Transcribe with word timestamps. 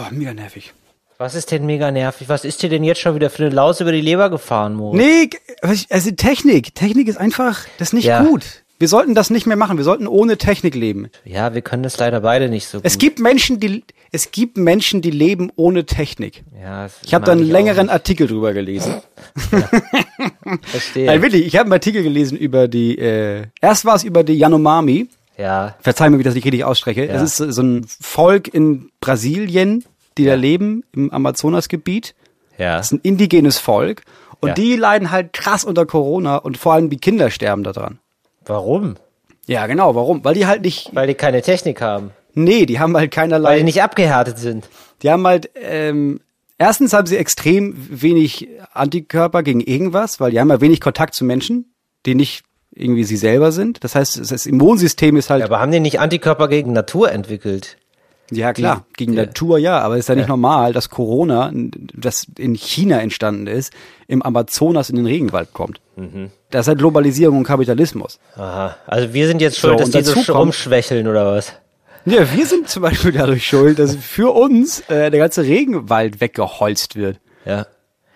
Oh, 0.00 0.06
mega 0.14 0.32
nervig. 0.34 0.72
Was 1.18 1.34
ist 1.34 1.50
denn 1.50 1.66
mega 1.66 1.90
nervig? 1.90 2.28
Was 2.28 2.44
ist 2.44 2.62
dir 2.62 2.68
denn 2.68 2.84
jetzt 2.84 3.00
schon 3.00 3.14
wieder 3.16 3.28
für 3.30 3.46
eine 3.46 3.54
Laus 3.54 3.80
über 3.80 3.90
die 3.90 4.00
Leber 4.00 4.30
gefahren, 4.30 4.74
Mo? 4.74 4.94
Nee, 4.94 5.30
also 5.90 6.10
Technik. 6.12 6.74
Technik 6.76 7.08
ist 7.08 7.16
einfach, 7.18 7.64
das 7.78 7.88
ist 7.88 7.92
nicht 7.94 8.04
Ja. 8.04 8.22
gut. 8.22 8.44
Wir 8.80 8.86
sollten 8.86 9.16
das 9.16 9.28
nicht 9.30 9.44
mehr 9.44 9.56
machen. 9.56 9.76
Wir 9.76 9.82
sollten 9.84 10.06
ohne 10.06 10.36
Technik 10.38 10.76
leben. 10.76 11.08
Ja, 11.24 11.52
wir 11.52 11.62
können 11.62 11.82
das 11.82 11.98
leider 11.98 12.20
beide 12.20 12.48
nicht 12.48 12.68
so 12.68 12.78
gut. 12.78 12.86
Es 12.86 12.98
gibt 12.98 13.18
Menschen, 13.18 13.58
die, 13.58 13.82
es 14.12 14.30
gibt 14.30 14.56
Menschen, 14.56 15.02
die 15.02 15.10
leben 15.10 15.50
ohne 15.56 15.84
Technik. 15.84 16.44
ja, 16.62 16.86
Ich 17.04 17.12
habe 17.12 17.24
da 17.24 17.32
einen 17.32 17.42
längeren. 17.42 17.88
Artikel 17.90 18.28
drüber 18.28 18.52
gelesen. 18.52 18.94
Verstehe. 20.62 21.06
Nein, 21.06 21.22
wirklich, 21.22 21.44
ich 21.44 21.54
habe 21.56 21.64
einen 21.64 21.72
Artikel 21.72 22.04
gelesen 22.04 22.38
über 22.38 22.68
die, 22.68 22.96
äh, 22.98 23.46
erst 23.60 23.84
war 23.84 23.96
es 23.96 24.04
über 24.04 24.22
die 24.22 24.34
Yanomami. 24.34 25.08
Ja, 25.38 25.76
Verzeih 25.80 26.10
mir, 26.10 26.18
wie 26.18 26.22
das 26.24 26.34
nicht 26.34 26.44
richtig 26.44 26.64
ausspreche. 26.64 27.06
Ja. 27.06 27.12
Das 27.14 27.38
ist 27.40 27.54
so 27.54 27.62
ein 27.62 27.86
Volk 28.00 28.48
in 28.52 28.90
Brasilien, 29.00 29.84
die 30.18 30.24
da 30.24 30.34
leben, 30.34 30.82
im 30.94 31.10
Amazonasgebiet. 31.12 32.14
ja. 32.58 32.76
Das 32.76 32.86
ist 32.86 32.92
ein 32.92 33.00
indigenes 33.02 33.58
Volk. 33.58 34.02
Und 34.40 34.48
Ja. 34.50 34.54
die 34.54 34.76
leiden 34.76 35.10
halt 35.10 35.32
krass 35.32 35.64
unter 35.64 35.86
Corona 35.86 36.36
und 36.36 36.58
vor 36.58 36.72
allem 36.74 36.90
die 36.90 36.98
Kinder 36.98 37.30
sterben 37.30 37.62
daran. 37.64 37.98
Warum? 38.44 38.96
Ja, 39.46 39.66
genau. 39.66 39.94
Warum? 39.94 40.24
Weil 40.24 40.34
die 40.34 40.46
halt 40.46 40.62
nicht, 40.62 40.90
Weil 40.94 41.06
die 41.08 41.14
keine 41.14 41.40
Technik 41.42 41.80
haben. 41.80 42.10
nee, 42.34 42.66
die 42.66 42.78
haben 42.78 42.96
halt 42.96 43.10
keinerlei, 43.10 43.50
Weil 43.50 43.58
die 43.58 43.64
nicht 43.64 43.82
abgehärtet 43.82 44.38
sind. 44.38 44.68
die 45.02 45.10
haben 45.10 45.26
halt, 45.26 45.50
ähm, 45.56 46.20
erstens 46.58 46.92
haben 46.92 47.06
sie 47.06 47.16
extrem 47.16 47.74
wenig 47.90 48.48
Antikörper 48.72 49.42
gegen 49.42 49.60
irgendwas, 49.60 50.20
weil 50.20 50.30
die 50.30 50.38
haben 50.40 50.50
ja 50.50 50.60
wenig 50.60 50.80
Kontakt 50.80 51.14
zu 51.14 51.24
Menschen, 51.24 51.72
die 52.06 52.14
nicht 52.14 52.44
irgendwie 52.78 53.04
sie 53.04 53.16
selber 53.16 53.52
sind. 53.52 53.82
Das 53.84 53.94
heißt, 53.94 54.30
das 54.30 54.46
Immunsystem 54.46 55.16
ist 55.16 55.30
halt 55.30 55.40
Ja, 55.40 55.46
aber 55.46 55.60
haben 55.60 55.72
die 55.72 55.80
nicht 55.80 56.00
Antikörper 56.00 56.48
gegen 56.48 56.72
Natur 56.72 57.10
entwickelt? 57.10 57.76
Ja, 58.30 58.52
klar, 58.52 58.84
gegen 58.96 59.14
ja. 59.14 59.24
Natur 59.24 59.58
ja, 59.58 59.78
aber 59.80 59.94
es 59.94 60.00
ist 60.00 60.08
ja 60.10 60.14
nicht 60.14 60.28
normal, 60.28 60.74
dass 60.74 60.90
Corona, 60.90 61.50
das 61.54 62.26
in 62.36 62.54
China 62.54 63.00
entstanden 63.00 63.46
ist, 63.46 63.72
im 64.06 64.22
Amazonas 64.22 64.90
in 64.90 64.96
den 64.96 65.06
Regenwald 65.06 65.54
kommt. 65.54 65.80
Mhm. 65.96 66.30
Das 66.50 66.62
ist 66.62 66.68
halt 66.68 66.78
Globalisierung 66.78 67.38
und 67.38 67.44
Kapitalismus. 67.44 68.18
Aha. 68.36 68.76
Also 68.86 69.14
wir 69.14 69.26
sind 69.26 69.40
jetzt 69.40 69.58
schuld, 69.58 69.78
So, 69.78 69.90
dass 69.90 69.90
die 69.90 70.22
so 70.22 70.32
rumschwächeln 70.32 71.08
oder 71.08 71.24
was? 71.32 71.54
Ja, 72.04 72.30
wir 72.34 72.46
sind 72.46 72.68
zum 72.68 72.82
Beispiel 72.82 73.12
dadurch 73.12 73.46
schuld, 73.46 73.78
dass 73.78 73.96
für 73.96 74.34
uns 74.34 74.80
äh, 74.88 75.10
der 75.10 75.20
ganze 75.20 75.42
Regenwald 75.42 76.20
weggeholzt 76.20 76.96
wird. 76.96 77.18
Ja. 77.44 77.66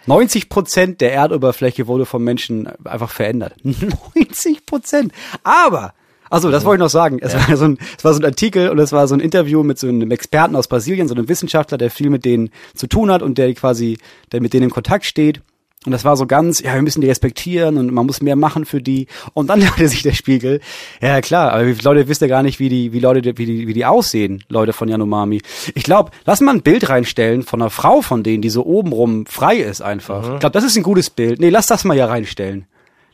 90 0.07 0.49
Prozent 0.49 1.01
der 1.01 1.13
Erdoberfläche 1.13 1.87
wurde 1.87 2.07
vom 2.07 2.25
Menschen 2.25 2.69
einfach 2.85 3.11
verändert. 3.11 3.55
90 3.63 4.67
Prozent. 4.67 5.13
Aber, 5.43 5.95
also 6.31 6.51
das 6.51 6.65
wollte 6.65 6.81
ich 6.81 6.85
noch 6.85 6.91
sagen. 6.91 7.19
Es, 7.21 7.35
war 7.35 7.57
so 7.57 7.65
ein, 7.65 7.79
es 7.97 8.05
war 8.05 8.15
so 8.15 8.21
ein 8.21 8.25
Artikel 8.25 8.69
und 8.71 8.79
es 8.79 8.93
war 8.93 9.07
so 9.07 9.15
ein 9.15 9.21
Interview 9.21 9.63
mit 9.63 9.79
so 9.79 9.89
einem 9.89 10.11
Experten 10.11 10.57
aus 10.57 10.69
Brasilien, 10.69 11.09
so 11.09 11.15
einem 11.15 11.29
Wissenschaftler, 11.29 11.79
der 11.79 11.91
viel 11.91 12.11
mit 12.11 12.25
denen 12.25 12.51
zu 12.75 12.87
tun 12.87 13.11
hat 13.11 13.23
und 13.23 13.39
der 13.39 13.53
quasi, 13.55 13.99
der 14.33 14.41
mit 14.41 14.53
denen 14.53 14.65
in 14.65 14.71
Kontakt 14.71 15.05
steht. 15.05 15.43
Und 15.85 15.91
das 15.93 16.05
war 16.05 16.17
so 16.17 16.27
ganz, 16.27 16.61
ja, 16.61 16.75
wir 16.75 16.83
müssen 16.83 17.01
die 17.01 17.09
respektieren 17.09 17.77
und 17.77 17.93
man 17.93 18.07
muss 18.07 18.23
mehr 18.23 18.37
machen 18.37 18.65
für 18.65 18.81
die. 18.81 19.09
Und 19.35 19.49
dann 19.49 19.61
dachte 19.63 19.89
sich 19.89 20.03
der 20.03 20.13
Spiegel, 20.13 20.61
ja 21.01 21.21
klar, 21.21 21.53
aber 21.53 21.65
Leute 21.83 22.09
wisst 22.09 22.21
ja 22.21 22.29
gar 22.29 22.43
nicht, 22.43 22.61
wie 22.61 22.69
die, 22.69 22.93
wie 22.93 23.01
Leute, 23.01 23.37
wie 23.37 23.47
die, 23.47 23.67
wie 23.67 23.73
die 23.73 23.85
aussehen, 23.85 24.45
Leute 24.49 24.73
von 24.73 24.89
Yanomami. 24.89 25.43
Ich 25.75 25.83
glaube, 25.83 26.13
lass 26.25 26.41
mal 26.41 26.55
ein 26.55 26.63
Bild 26.63 26.89
reinstellen 26.89 27.43
von 27.43 27.61
einer 27.61 27.71
Frau 27.71 28.01
von 28.01 28.23
denen, 28.23 28.43
die 28.43 28.51
so 28.51 28.65
obenrum 28.65 29.27
frei 29.27 29.57
ist 29.57 29.83
einfach. 29.83 30.35
Ich 30.35 30.41
glaube, 30.41 30.53
das 30.53 30.65
ist 30.65 30.77
ein 30.77 30.83
gutes 30.85 31.11
Bild. 31.11 31.41
Nee, 31.41 31.51
lass 31.51 31.67
das 31.67 31.85
mal 31.85 31.95
hier 31.95 32.07
reinstellen. 32.07 32.67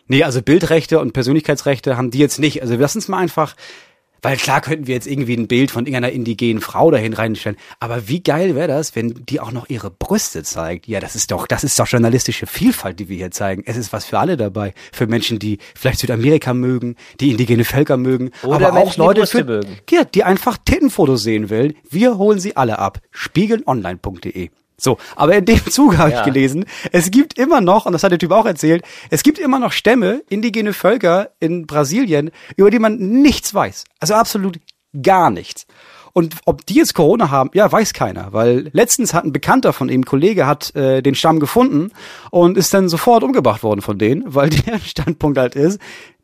Nee, 0.07 0.25
also 0.25 0.41
Bildrechte 0.43 1.01
und 1.01 1.13
Persönlichkeitsrechte 1.13 1.97
haben 1.97 2.11
die 2.11 2.19
jetzt 2.19 2.39
nicht. 2.39 2.63
Also 2.63 2.75
lass 2.77 2.97
uns 2.97 3.09
mal 3.09 3.19
einfach, 3.19 3.55
weil 4.23 4.37
klar 4.37 4.61
könnten 4.61 4.87
wir 4.87 4.95
jetzt 4.95 5.07
irgendwie 5.07 5.37
ein 5.37 5.49
Bild 5.49 5.71
von 5.71 5.87
irgendeiner 5.87 6.13
indigenen 6.13 6.61
Frau 6.61 6.91
dahin 6.91 7.13
reinstellen. 7.13 7.59
Aber 7.81 8.09
wie 8.09 8.23
geil 8.23 8.55
wäre 8.55 8.69
das, 8.69 8.97
wenn 8.97 9.25
die 9.29 9.41
auch 9.41 9.53
noch 9.53 9.69
ihre 9.69 9.91
Brüste 9.91 10.43
zeigt? 10.43 10.87
Ja, 10.87 11.01
das 11.01 11.15
ist 11.15 11.31
doch, 11.31 11.47
das 11.47 11.65
ist 11.65 11.79
doch 11.79 11.87
journalistische 11.87 12.47
Vielfalt, 12.47 13.01
die 13.01 13.09
wir 13.09 13.17
hier 13.17 13.31
zeigen. 13.31 13.63
Es 13.67 13.77
ist 13.77 13.93
was 13.93 14.05
für 14.05 14.19
alle 14.19 14.37
dabei. 14.37 14.75
Für 14.93 15.07
Menschen, 15.07 15.39
die 15.39 15.59
vielleicht 15.75 16.01
Südamerika 16.01 16.55
mögen, 16.55 16.97
die 17.21 17.31
indigene 17.31 17.65
Völker 17.65 17.97
mögen, 17.97 18.31
Oder 18.43 18.69
aber 18.69 18.69
auch 18.71 18.85
Menschen, 18.85 18.93
die 18.93 19.01
Leute, 19.01 19.21
Brüste 19.21 19.39
für, 19.39 19.45
mögen. 19.45 19.77
Ja, 19.91 20.05
die 20.05 20.25
einfach 20.25 20.59
Tittenfotos 20.65 21.23
sehen 21.23 21.51
will. 21.51 21.75
Wir 21.89 22.19
holen 22.19 22.41
sie 22.41 22.57
alle 22.57 22.79
ab. 22.79 23.01
Spiegelonline.de. 23.11 24.51
So, 24.81 24.97
aber 25.17 25.35
in 25.37 25.45
dem 25.45 25.65
Zuge 25.71 25.99
habe 25.99 26.13
Ja. 26.13 26.19
ich 26.21 26.25
gelesen, 26.25 26.65
es 26.93 27.11
gibt 27.11 27.37
immer 27.39 27.61
noch, 27.61 27.87
und 27.87 27.93
das 27.93 28.05
hat 28.05 28.13
der 28.13 28.19
Typ 28.19 28.31
auch 28.31 28.47
erzählt, 28.47 28.85
es 29.11 29.23
gibt 29.25 29.39
immer 29.39 29.59
noch 29.59 29.73
Stämme, 29.73 30.23
indigene 30.29 30.73
Völker 30.73 31.31
in 31.41 31.67
Brasilien, 31.67 32.31
über 32.57 32.71
die 32.71 32.79
man 32.79 32.97
nichts 32.97 33.53
weiß. 33.53 33.85
Also 33.99 34.15
absolut 34.15 34.61
gar 35.03 35.31
nichts. 35.31 35.67
Und 36.15 36.37
ob 36.47 36.65
die 36.67 36.75
jetzt 36.75 36.95
Corona 36.95 37.31
haben, 37.31 37.51
ja, 37.55 37.71
weiß 37.71 37.93
keiner, 37.93 38.33
weil 38.33 38.71
letztens 38.73 39.15
hat 39.15 39.25
ein 39.25 39.33
Bekannter 39.33 39.73
von 39.73 39.89
ihm, 39.89 40.01
ein 40.01 40.05
Kollege, 40.05 40.47
hat 40.47 40.75
äh, 40.75 41.03
den 41.03 41.15
Stamm 41.15 41.39
gefunden 41.39 41.93
und 42.31 42.57
ist 42.57 42.73
dann 42.75 42.89
sofort 42.89 43.23
umgebracht 43.23 43.63
worden 43.63 43.83
von 43.83 43.99
denen, 43.99 44.25
weil 44.35 44.49
der 44.67 44.79
Standpunkt 44.79 45.39
halt 45.39 45.55
ist, 45.55 45.79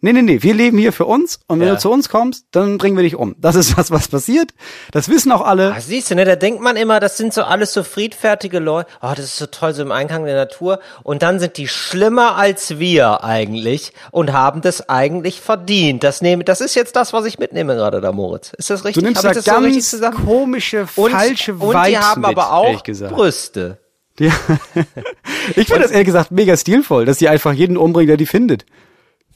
nee, 0.04 0.12
nee, 0.12 0.22
nee, 0.22 0.42
wir 0.42 0.54
leben 0.54 0.78
hier 0.78 0.92
für 0.92 1.04
uns 1.06 1.40
und 1.48 1.58
wenn 1.60 1.66
Ja. 1.68 1.74
du 1.74 1.80
zu 1.80 1.90
uns 1.90 2.08
kommst, 2.08 2.46
dann 2.52 2.78
bringen 2.78 2.96
wir 2.96 3.02
dich 3.02 3.16
um. 3.16 3.34
Das 3.38 3.56
ist 3.56 3.76
das, 3.76 3.90
was 3.90 4.08
passiert. 4.08 4.50
Das 4.92 5.08
wissen 5.08 5.32
auch 5.32 5.40
alle. 5.40 5.72
Ah, 5.74 5.80
siehst 5.80 6.10
du, 6.10 6.14
ne, 6.14 6.24
da 6.24 6.36
denkt 6.36 6.60
man 6.60 6.76
immer, 6.76 7.00
das 7.00 7.16
sind 7.16 7.34
so 7.34 7.42
alles 7.42 7.72
so 7.72 7.82
friedfertige 7.82 8.58
Leute. 8.58 8.88
Oh, 9.02 9.10
das 9.16 9.24
ist 9.24 9.36
so 9.38 9.46
toll, 9.46 9.74
so 9.74 9.82
im 9.82 9.90
Einklang 9.92 10.24
der 10.24 10.36
Natur. 10.36 10.78
Und 11.02 11.22
dann 11.22 11.40
sind 11.40 11.56
die 11.56 11.66
schlimmer 11.68 12.36
als 12.36 12.78
wir 12.78 13.24
eigentlich 13.24 13.92
und 14.12 14.32
haben 14.32 14.60
das 14.60 14.88
eigentlich 14.88 15.40
verdient. 15.40 16.04
Das 16.04 16.22
nehme, 16.22 16.44
das 16.44 16.60
ist 16.60 16.74
jetzt 16.76 16.94
das, 16.96 17.12
was 17.12 17.24
ich 17.24 17.38
mitnehme 17.38 17.74
gerade 17.74 18.00
da, 18.00 18.12
Moritz. 18.12 18.52
Ist 18.56 18.70
das 18.70 18.84
richtig? 18.84 19.02
Du 19.02 19.06
nimmst 19.06 19.24
da 19.24 19.30
ich 19.30 19.34
das 19.36 19.44
so 19.44 19.50
ganz 19.52 19.90
zusammen? 19.90 20.24
komische, 20.24 20.86
Und, 20.96 21.10
falsche 21.10 21.54
und 21.54 21.60
die 21.72 21.92
Vibes 21.92 22.00
haben 22.00 22.20
mit, 22.20 22.30
aber 22.30 22.52
auch. 22.52 22.82
Brüste. 22.82 23.78
Ja. 24.18 24.32
Ich 25.56 25.66
finde 25.66 25.82
das 25.82 25.90
ehrlich 25.90 26.06
gesagt 26.06 26.30
mega 26.30 26.56
stilvoll, 26.56 27.04
dass 27.04 27.18
die 27.18 27.28
einfach 27.28 27.52
jeden 27.52 27.76
umbringen, 27.76 28.08
der 28.08 28.16
die 28.16 28.26
findet. 28.26 28.64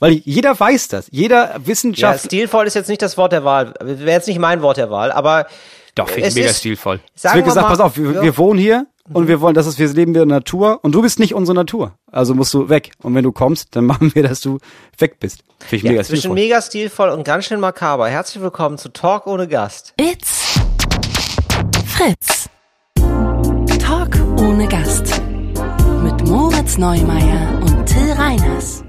Weil 0.01 0.13
jeder 0.25 0.59
weiß 0.59 0.89
das. 0.89 1.09
Jeder 1.11 1.55
Ja, 1.55 1.67
Wissenschaft. 1.67 2.25
stilvoll 2.27 2.67
ist 2.67 2.75
jetzt 2.75 2.89
nicht 2.89 3.03
das 3.03 3.17
Wort 3.17 3.33
der 3.33 3.45
Wahl. 3.45 3.75
Wäre 3.83 4.11
jetzt 4.13 4.29
nicht 4.29 4.39
mein 4.39 4.63
Wort 4.63 4.77
der 4.77 4.91
Wahl, 4.91 5.11
aber 5.11 5.47
Doch, 5.95 6.07
finde 6.09 6.23
ich 6.23 6.27
es 6.29 6.35
mega 6.37 6.49
ist- 6.51 6.59
stilvoll. 6.59 7.01
Es 7.17 7.23
sagen 7.23 7.37
wird 7.37 7.47
wir 7.47 7.51
gesagt, 7.51 7.65
mal- 7.65 7.71
pass 7.71 7.81
auf, 7.81 7.97
wir, 7.97 8.13
ja. 8.13 8.23
wir 8.23 8.37
wohnen 8.39 8.61
hier 8.61 8.87
und 9.13 9.27
wir 9.27 9.41
wollen, 9.41 9.55
das 9.55 9.67
ist, 9.67 9.79
wir 9.79 9.89
leben 9.89 10.11
in 10.11 10.15
der 10.15 10.27
Natur 10.27 10.79
und 10.83 10.93
du 10.93 11.03
bist 11.03 11.19
nicht 11.19 11.35
unsere 11.35 11.57
Natur. 11.57 11.95
Also 12.13 12.35
musst 12.35 12.53
du 12.55 12.69
weg. 12.69 12.93
Und 13.03 13.15
wenn 13.15 13.25
du 13.25 13.33
kommst, 13.33 13.75
dann 13.75 13.87
machen 13.93 14.15
wir, 14.15 14.23
dass 14.23 14.41
du 14.41 14.59
weg 14.99 15.19
bist. 15.19 15.43
Finde 15.61 15.77
ich 15.77 15.83
ja, 15.83 15.91
mega 15.91 16.05
zwischen 16.05 16.21
stilvoll. 16.21 16.35
mega 16.37 16.63
stilvoll 16.63 17.09
und 17.11 17.25
ganz 17.25 17.47
schön 17.47 17.59
makaber. 17.59 18.09
Herzlich 18.09 18.43
willkommen 18.43 18.79
zu 18.79 18.91
Talk 18.91 19.27
ohne 19.27 19.49
Gast. 19.49 19.95
It's 20.01 20.61
Fritz. 21.87 22.49
Talk 23.81 24.11
ohne 24.39 24.69
Gast. 24.69 25.21
Mit 26.05 26.29
Moritz 26.29 26.79
Neumeier 26.79 27.61
und 27.63 27.85
Till 27.87 28.13
Reiners. 28.13 28.85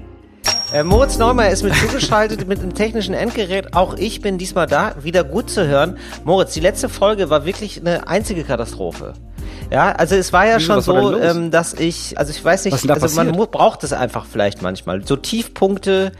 Äh, 0.72 0.84
Moritz 0.84 1.18
Neumeier 1.18 1.50
ist 1.50 1.64
mit 1.64 1.74
zugeschaltet 1.74 2.46
mit 2.46 2.60
einem 2.60 2.74
technischen 2.74 3.12
Endgerät. 3.14 3.74
Auch 3.74 3.96
ich 3.96 4.20
bin 4.20 4.38
diesmal 4.38 4.66
da, 4.66 4.94
wieder 5.00 5.24
gut 5.24 5.50
zu 5.50 5.66
hören. 5.66 5.98
Moritz, 6.24 6.52
die 6.54 6.60
letzte 6.60 6.88
Folge 6.88 7.28
war 7.28 7.44
wirklich 7.44 7.80
eine 7.80 8.06
einzige 8.06 8.44
Katastrophe. 8.44 9.14
Ja, 9.72 9.92
also 9.92 10.14
es 10.14 10.32
war 10.32 10.46
ja 10.46 10.58
Wieso, 10.58 10.74
schon 10.74 10.80
so, 10.82 11.18
ähm, 11.18 11.50
dass 11.50 11.74
ich, 11.74 12.18
also 12.18 12.30
ich 12.30 12.44
weiß 12.44 12.64
nicht, 12.66 12.74
also 12.74 12.86
man 12.88 13.00
passiert? 13.00 13.36
mu- 13.36 13.46
braucht 13.46 13.82
es 13.84 13.92
einfach 13.92 14.26
vielleicht 14.30 14.62
manchmal. 14.62 15.04
So 15.06 15.16
Tiefpunkte, 15.16 16.12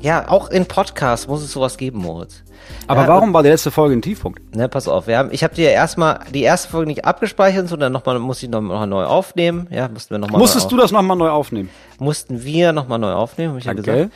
ja, 0.00 0.28
auch 0.28 0.50
in 0.50 0.66
Podcasts 0.66 1.26
muss 1.26 1.42
es 1.42 1.52
sowas 1.52 1.76
geben, 1.76 1.98
Moritz. 1.98 2.42
Aber 2.86 3.02
ja, 3.02 3.08
warum 3.08 3.32
war 3.32 3.42
die 3.42 3.48
letzte 3.48 3.70
Folge 3.70 3.94
ein 3.96 4.02
Tiefpunkt? 4.02 4.54
Ne, 4.54 4.68
pass 4.68 4.86
auf, 4.88 5.06
wir 5.06 5.18
haben, 5.18 5.30
ich 5.32 5.42
habe 5.44 5.54
dir 5.54 5.70
erstmal 5.70 6.20
die 6.32 6.42
erste 6.42 6.68
Folge 6.68 6.86
nicht 6.88 7.04
abgespeichert, 7.04 7.68
sondern 7.68 7.92
nochmal, 7.92 8.18
muss 8.18 8.42
ich 8.42 8.48
nochmal 8.48 8.86
neu 8.86 9.04
aufnehmen. 9.04 9.66
Ja, 9.70 9.88
mussten 9.88 10.10
wir 10.14 10.18
nochmal 10.18 10.38
Musstest 10.40 10.70
du 10.70 10.76
das 10.76 10.92
nochmal 10.92 11.16
neu 11.16 11.30
aufnehmen? 11.30 11.70
mussten 11.98 12.44
wir 12.44 12.72
nochmal 12.72 12.98
neu 12.98 13.12
aufnehmen, 13.12 13.52
hab 13.52 13.58
ich 13.58 13.64
ja 13.66 13.72
Okay. 13.72 13.82
gesagt. 13.82 14.12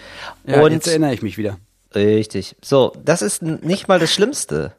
Ja, 0.46 0.62
Und 0.62 0.72
jetzt 0.72 0.86
erinnere 0.86 1.12
ich 1.14 1.22
mich 1.22 1.36
wieder. 1.38 1.58
Richtig. 1.94 2.56
So, 2.62 2.92
das 3.04 3.22
ist 3.22 3.42
nicht 3.42 3.88
mal 3.88 3.98
das 3.98 4.12
Schlimmste. 4.12 4.72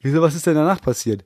Wieso, 0.00 0.20
was 0.22 0.34
ist 0.34 0.46
denn 0.46 0.54
danach 0.54 0.80
passiert? 0.80 1.24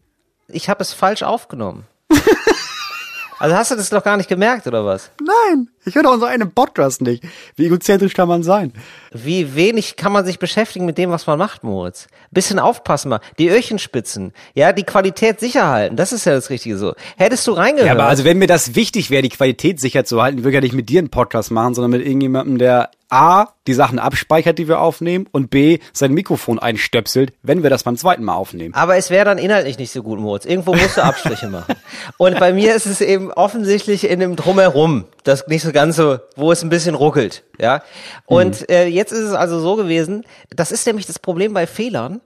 Ich 0.48 0.68
habe 0.68 0.82
es 0.82 0.92
falsch 0.92 1.22
aufgenommen. 1.22 1.84
also 3.38 3.54
hast 3.56 3.70
du 3.70 3.76
das 3.76 3.90
doch 3.90 4.02
gar 4.02 4.16
nicht 4.16 4.28
gemerkt, 4.28 4.66
oder 4.66 4.84
was? 4.84 5.10
Nein, 5.20 5.68
ich 5.88 5.94
höre 5.94 6.02
doch 6.02 6.12
unseren 6.12 6.30
einen 6.30 6.52
Podcast 6.52 7.02
nicht. 7.02 7.24
Wie 7.56 7.66
egozentrisch 7.66 8.14
kann 8.14 8.28
man 8.28 8.42
sein? 8.42 8.72
Wie 9.12 9.54
wenig 9.54 9.96
kann 9.96 10.12
man 10.12 10.24
sich 10.24 10.38
beschäftigen 10.38 10.86
mit 10.86 10.98
dem, 10.98 11.10
was 11.10 11.26
man 11.26 11.38
macht, 11.38 11.64
Moritz? 11.64 12.08
Bisschen 12.30 12.58
aufpassen 12.58 13.08
mal. 13.08 13.20
Die 13.38 13.48
Öhrchen 13.48 13.78
spitzen. 13.78 14.32
Ja, 14.54 14.72
die 14.72 14.84
Qualität 14.84 15.40
sicher 15.40 15.68
halten. 15.68 15.96
Das 15.96 16.12
ist 16.12 16.26
ja 16.26 16.34
das 16.34 16.50
Richtige 16.50 16.76
so. 16.76 16.94
Hättest 17.16 17.46
du 17.46 17.52
reingehört. 17.52 17.86
Ja, 17.86 17.92
aber 17.94 18.06
also 18.06 18.24
wenn 18.24 18.38
mir 18.38 18.46
das 18.46 18.74
wichtig 18.74 19.10
wäre, 19.10 19.22
die 19.22 19.30
Qualität 19.30 19.80
sicher 19.80 20.04
zu 20.04 20.22
halten, 20.22 20.38
würde 20.38 20.50
ich 20.50 20.54
ja 20.54 20.60
nicht 20.60 20.74
mit 20.74 20.88
dir 20.88 20.98
einen 20.98 21.10
Podcast 21.10 21.50
machen, 21.50 21.74
sondern 21.74 21.92
mit 21.92 22.06
irgendjemandem, 22.06 22.58
der 22.58 22.90
A, 23.10 23.46
die 23.66 23.72
Sachen 23.72 23.98
abspeichert, 23.98 24.58
die 24.58 24.68
wir 24.68 24.80
aufnehmen 24.80 25.26
und 25.32 25.48
B, 25.48 25.78
sein 25.92 26.12
Mikrofon 26.12 26.58
einstöpselt, 26.58 27.32
wenn 27.42 27.62
wir 27.62 27.70
das 27.70 27.82
beim 27.82 27.96
zweiten 27.96 28.22
Mal 28.22 28.34
aufnehmen. 28.34 28.74
Aber 28.74 28.96
es 28.96 29.08
wäre 29.08 29.24
dann 29.24 29.38
inhaltlich 29.38 29.78
nicht 29.78 29.92
so 29.92 30.02
gut, 30.02 30.20
Moritz. 30.20 30.44
Irgendwo 30.44 30.74
musst 30.74 30.98
du 30.98 31.02
Abstriche 31.02 31.48
machen. 31.48 31.74
Und 32.18 32.38
bei 32.38 32.52
mir 32.52 32.74
ist 32.74 32.86
es 32.86 33.00
eben 33.00 33.32
offensichtlich 33.32 34.08
in 34.08 34.20
dem 34.20 34.36
Drumherum, 34.36 35.04
das 35.28 35.46
nicht 35.46 35.62
so 35.62 35.72
ganz 35.72 35.96
so, 35.96 36.18
wo 36.36 36.50
es 36.50 36.62
ein 36.62 36.68
bisschen 36.68 36.94
ruckelt, 36.94 37.44
ja. 37.58 37.82
Und 38.26 38.68
äh, 38.70 38.86
jetzt 38.86 39.12
ist 39.12 39.20
es 39.20 39.32
also 39.34 39.60
so 39.60 39.76
gewesen, 39.76 40.24
das 40.50 40.72
ist 40.72 40.86
nämlich 40.86 41.06
das 41.06 41.18
Problem 41.18 41.54
bei 41.54 41.66
Fehlern. 41.66 42.20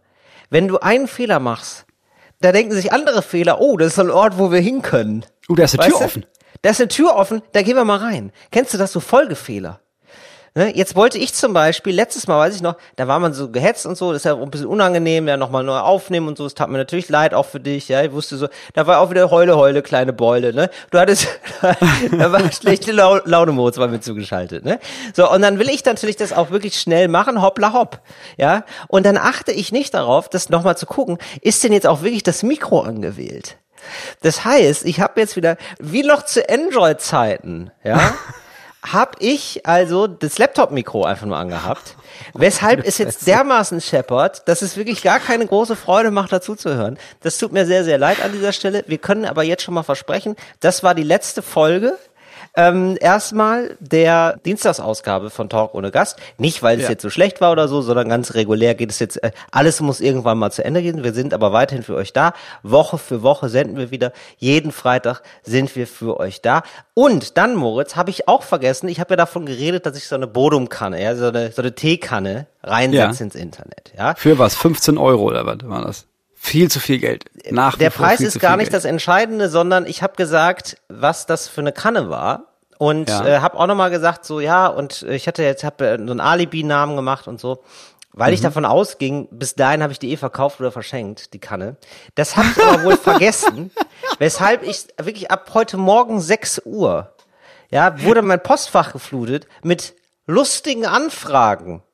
Wenn 0.50 0.68
du 0.68 0.78
einen 0.78 1.08
Fehler 1.08 1.40
machst, 1.40 1.86
da 2.40 2.52
denken 2.52 2.72
sich 2.72 2.92
andere 2.92 3.22
Fehler, 3.22 3.60
oh, 3.60 3.76
das 3.76 3.92
ist 3.94 3.98
ein 3.98 4.10
Ort, 4.10 4.38
wo 4.38 4.50
wir 4.50 4.60
hin 4.60 4.82
können. 4.82 5.24
Oh, 5.48 5.54
da 5.54 5.64
ist 5.64 5.74
eine 5.74 5.80
Weißt 5.80 5.90
Tür 5.90 5.98
du? 5.98 6.04
offen. 6.04 6.26
Da 6.62 6.70
ist 6.70 6.80
eine 6.80 6.88
Tür 6.88 7.14
offen, 7.16 7.42
da 7.52 7.62
gehen 7.62 7.76
wir 7.76 7.84
mal 7.84 7.98
rein. 7.98 8.32
Kennst 8.50 8.72
du 8.72 8.78
das 8.78 8.92
so 8.92 9.00
Folgefehler? 9.00 9.80
Ne, 10.54 10.76
jetzt 10.76 10.94
wollte 10.96 11.16
ich 11.16 11.32
zum 11.32 11.54
Beispiel, 11.54 11.94
letztes 11.94 12.26
Mal 12.26 12.38
weiß 12.38 12.54
ich 12.54 12.60
noch, 12.60 12.76
da 12.96 13.08
war 13.08 13.18
man 13.18 13.32
so 13.32 13.50
gehetzt 13.50 13.86
und 13.86 13.96
so, 13.96 14.12
das 14.12 14.20
ist 14.20 14.24
ja 14.26 14.36
ein 14.36 14.50
bisschen 14.50 14.66
unangenehm, 14.66 15.26
ja 15.26 15.38
nochmal 15.38 15.64
neu 15.64 15.78
aufnehmen 15.78 16.28
und 16.28 16.36
so, 16.36 16.44
es 16.44 16.52
tat 16.52 16.68
mir 16.68 16.76
natürlich 16.76 17.08
leid, 17.08 17.32
auch 17.32 17.46
für 17.46 17.58
dich, 17.58 17.88
ja, 17.88 18.02
ich 18.02 18.12
wusste 18.12 18.36
so, 18.36 18.48
da 18.74 18.86
war 18.86 19.00
auch 19.00 19.08
wieder 19.08 19.30
Heule, 19.30 19.56
Heule, 19.56 19.80
kleine 19.80 20.12
Beule, 20.12 20.52
ne, 20.52 20.68
du 20.90 20.98
hattest, 20.98 21.26
da 21.62 22.32
war 22.32 22.52
schlechte 22.52 22.92
Lau 22.92 23.20
Laune 23.24 23.52
Moritz 23.52 23.78
bei 23.78 23.88
mir 23.88 24.02
zugeschaltet, 24.02 24.62
ne, 24.66 24.78
so, 25.14 25.30
und 25.30 25.40
dann 25.40 25.58
will 25.58 25.70
ich 25.70 25.86
natürlich 25.86 26.16
das 26.16 26.34
auch 26.34 26.50
wirklich 26.50 26.78
schnell 26.78 27.08
machen, 27.08 27.40
hoppla 27.40 27.72
hopp, 27.72 28.00
ja, 28.36 28.64
und 28.88 29.06
dann 29.06 29.16
achte 29.16 29.52
ich 29.52 29.72
nicht 29.72 29.94
darauf, 29.94 30.28
das 30.28 30.50
nochmal 30.50 30.76
zu 30.76 30.84
gucken, 30.84 31.16
ist 31.40 31.64
denn 31.64 31.72
jetzt 31.72 31.86
auch 31.86 32.02
wirklich 32.02 32.24
das 32.24 32.42
Mikro 32.42 32.82
angewählt? 32.82 33.56
Das 34.20 34.44
heißt, 34.44 34.84
ich 34.84 35.00
habe 35.00 35.18
jetzt 35.18 35.34
wieder, 35.34 35.56
wie 35.80 36.02
noch 36.02 36.24
zu 36.24 36.46
Android-Zeiten, 36.46 37.70
ja, 37.82 38.12
hab 38.82 39.16
ich 39.20 39.64
also 39.64 40.06
das 40.06 40.38
Laptop-Mikro 40.38 41.04
einfach 41.04 41.26
nur 41.26 41.36
angehabt, 41.36 41.96
weshalb 42.34 42.84
es 42.84 42.98
jetzt 42.98 43.26
dermaßen 43.26 43.80
scheppert, 43.80 44.48
dass 44.48 44.60
es 44.62 44.76
wirklich 44.76 45.02
gar 45.02 45.20
keine 45.20 45.46
große 45.46 45.76
Freude 45.76 46.10
macht, 46.10 46.32
dazu 46.32 46.56
zu 46.56 46.74
hören. 46.74 46.98
Das 47.20 47.38
tut 47.38 47.52
mir 47.52 47.64
sehr, 47.64 47.84
sehr 47.84 47.98
leid 47.98 48.20
an 48.20 48.32
dieser 48.32 48.52
Stelle. 48.52 48.84
Wir 48.88 48.98
können 48.98 49.24
aber 49.24 49.44
jetzt 49.44 49.62
schon 49.62 49.74
mal 49.74 49.84
versprechen, 49.84 50.36
das 50.60 50.82
war 50.82 50.94
die 50.94 51.04
letzte 51.04 51.42
Folge. 51.42 51.96
Ähm, 52.54 52.98
erstmal 53.00 53.76
der 53.80 54.36
Dienstagsausgabe 54.44 55.30
von 55.30 55.48
Talk 55.48 55.74
ohne 55.74 55.90
Gast. 55.90 56.18
Nicht, 56.36 56.62
weil 56.62 56.76
es 56.78 56.84
Ja. 56.84 56.90
jetzt 56.90 57.02
so 57.02 57.08
schlecht 57.08 57.40
war 57.40 57.50
oder 57.50 57.66
so, 57.66 57.80
sondern 57.80 58.10
ganz 58.10 58.34
regulär 58.34 58.74
geht 58.74 58.90
es 58.90 58.98
jetzt, 58.98 59.22
äh, 59.22 59.30
alles 59.50 59.80
muss 59.80 60.00
irgendwann 60.02 60.36
mal 60.36 60.50
zu 60.50 60.62
Ende 60.62 60.82
gehen. 60.82 61.02
Wir 61.02 61.14
sind 61.14 61.32
aber 61.32 61.52
weiterhin 61.52 61.82
für 61.82 61.94
euch 61.94 62.12
da. 62.12 62.34
Woche 62.62 62.98
für 62.98 63.22
Woche 63.22 63.48
senden 63.48 63.78
wir 63.78 63.90
wieder. 63.90 64.12
Jeden 64.36 64.70
Freitag 64.70 65.22
sind 65.42 65.74
wir 65.76 65.86
für 65.86 66.20
euch 66.20 66.42
da. 66.42 66.62
Und 66.92 67.38
dann, 67.38 67.54
Moritz, 67.56 67.96
habe 67.96 68.10
ich 68.10 68.28
auch 68.28 68.42
vergessen, 68.42 68.88
ich 68.88 69.00
habe 69.00 69.12
ja 69.14 69.16
davon 69.16 69.46
geredet, 69.46 69.86
dass 69.86 69.96
ich 69.96 70.06
so 70.06 70.14
eine 70.14 70.26
Bodumkanne, 70.26 71.02
ja, 71.02 71.16
so 71.16 71.28
eine, 71.28 71.52
so 71.52 71.62
eine 71.62 71.74
Teekanne 71.74 72.46
reinsetze 72.62 73.18
Ja. 73.20 73.24
ins 73.24 73.34
Internet. 73.34 73.92
Ja. 73.96 74.14
Für 74.14 74.38
was? 74.38 74.54
15 74.56 74.98
Euro 74.98 75.22
oder 75.24 75.46
was 75.46 75.56
war 75.64 75.82
das? 75.86 76.06
Viel 76.44 76.68
zu 76.70 76.80
viel 76.80 76.98
Geld. 76.98 77.24
Nach 77.52 77.78
Der 77.78 77.90
Preis 77.90 78.20
ist 78.20 78.40
gar 78.40 78.56
nicht 78.56 78.66
Geld. 78.70 78.74
das 78.74 78.84
Entscheidende, 78.84 79.48
sondern 79.48 79.86
ich 79.86 80.02
habe 80.02 80.16
gesagt, 80.16 80.76
was 80.88 81.24
das 81.24 81.46
für 81.46 81.60
eine 81.60 81.70
Kanne 81.72 82.10
war. 82.10 82.48
Und 82.78 83.08
Ja. 83.08 83.24
äh, 83.24 83.38
habe 83.38 83.56
auch 83.56 83.68
nochmal 83.68 83.90
gesagt, 83.90 84.24
so 84.24 84.40
ja, 84.40 84.66
und 84.66 85.02
ich 85.04 85.28
hatte 85.28 85.44
jetzt 85.44 85.62
hab, 85.62 85.80
äh, 85.80 85.96
so 85.96 86.10
einen 86.10 86.18
Alibi-Namen 86.20 86.96
gemacht 86.96 87.28
und 87.28 87.38
so. 87.40 87.62
Weil 88.12 88.34
ich 88.34 88.40
Mhm. 88.40 88.44
davon 88.44 88.64
ausging, 88.64 89.28
bis 89.30 89.54
dahin 89.54 89.84
habe 89.84 89.92
ich 89.92 90.00
die 90.00 90.10
eh 90.10 90.16
verkauft 90.16 90.58
oder 90.60 90.72
verschenkt, 90.72 91.32
die 91.32 91.38
Kanne. 91.38 91.76
Das 92.16 92.36
habe 92.36 92.48
ich 92.54 92.62
aber 92.62 92.82
wohl 92.82 92.96
vergessen, 92.98 93.70
weshalb 94.18 94.64
ich 94.64 94.88
wirklich 95.00 95.30
ab 95.30 95.48
heute 95.54 95.76
Morgen 95.76 96.20
6 96.20 96.62
Uhr, 96.64 97.12
ja, 97.70 98.02
wurde 98.02 98.20
mein 98.22 98.42
Postfach 98.42 98.92
geflutet 98.92 99.46
mit 99.62 99.94
lustigen 100.26 100.86
Anfragen 100.86 101.84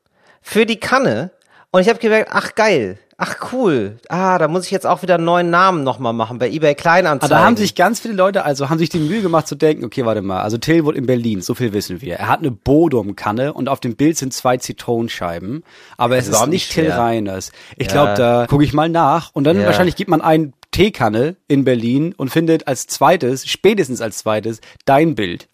für 0.41 0.65
die 0.65 0.81
Kanne. 0.81 1.33
Und 1.71 1.83
ich 1.83 1.89
habe 1.91 1.99
gemerkt, 1.99 2.31
ach 2.33 2.55
geil, 2.55 2.99
ach 3.20 3.53
cool. 3.53 3.99
Ah, 4.09 4.38
da 4.38 4.49
muss 4.49 4.65
ich 4.65 4.70
jetzt 4.70 4.87
auch 4.87 5.03
wieder 5.03 5.17
einen 5.17 5.25
neuen 5.25 5.50
Namen 5.50 5.82
nochmal 5.85 6.12
machen 6.12 6.38
bei 6.38 6.49
eBay 6.49 6.70
Aber 6.70 6.75
Kleinanzeigen. 6.81 7.37
da 7.37 7.44
haben 7.44 7.56
sich 7.56 7.75
ganz 7.75 8.00
viele 8.00 8.15
Leute, 8.15 8.44
also 8.44 8.70
haben 8.70 8.79
sich 8.79 8.88
die 8.88 8.99
Mühe 9.00 9.20
gemacht 9.20 9.47
zu 9.49 9.56
denken, 9.56 9.85
okay, 9.85 10.06
warte 10.06 10.23
mal, 10.23 10.41
also 10.41 10.56
Till 10.56 10.85
wohnt 10.85 10.97
in 10.97 11.06
Berlin, 11.06 11.41
so 11.43 11.55
viel 11.55 11.73
wissen 11.73 12.00
wir. 12.00 12.15
Er 12.17 12.29
hat 12.29 12.38
eine 12.38 12.50
Bodum-Kanne 12.53 13.53
und 13.53 13.69
auf 13.69 13.81
dem 13.81 13.97
Bild 13.97 14.17
sind 14.17 14.32
zwei 14.32 14.56
Zitronenscheiben, 14.56 15.65
aber 15.97 16.17
es 16.17 16.29
ist 16.29 16.35
ist 16.35 16.41
nicht 16.47 16.50
nicht 16.53 16.70
Till 16.73 16.85
schwer. 16.87 16.99
Reiners. 16.99 17.53
Ich 17.76 17.88
Ja. 17.88 17.93
glaube, 17.93 18.15
da 18.15 18.47
gucke 18.49 18.65
ich 18.65 18.73
mal 18.73 18.88
nach 18.88 19.31
und 19.35 19.44
dann 19.44 19.61
Ja. 19.61 19.67
wahrscheinlich 19.67 19.97
gibt 19.97 20.09
man 20.11 20.20
ein 20.20 20.53
Teekanne 20.70 21.37
in 21.49 21.65
Berlin 21.65 22.15
und 22.17 22.29
findet 22.31 22.69
als 22.69 22.87
zweites, 22.87 23.49
spätestens 23.49 24.00
als 24.00 24.19
zweites, 24.19 24.61
dein 24.85 25.15
Bild. 25.17 25.49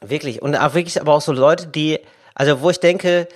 Wirklich. 0.00 0.42
Und 0.42 0.54
auch 0.56 0.74
wirklich 0.74 1.00
aber 1.00 1.12
auch 1.14 1.20
so 1.20 1.32
Leute, 1.32 1.66
die, 1.66 1.98
also 2.34 2.60
wo 2.62 2.70
ich 2.70 2.78
denke, 2.78 3.26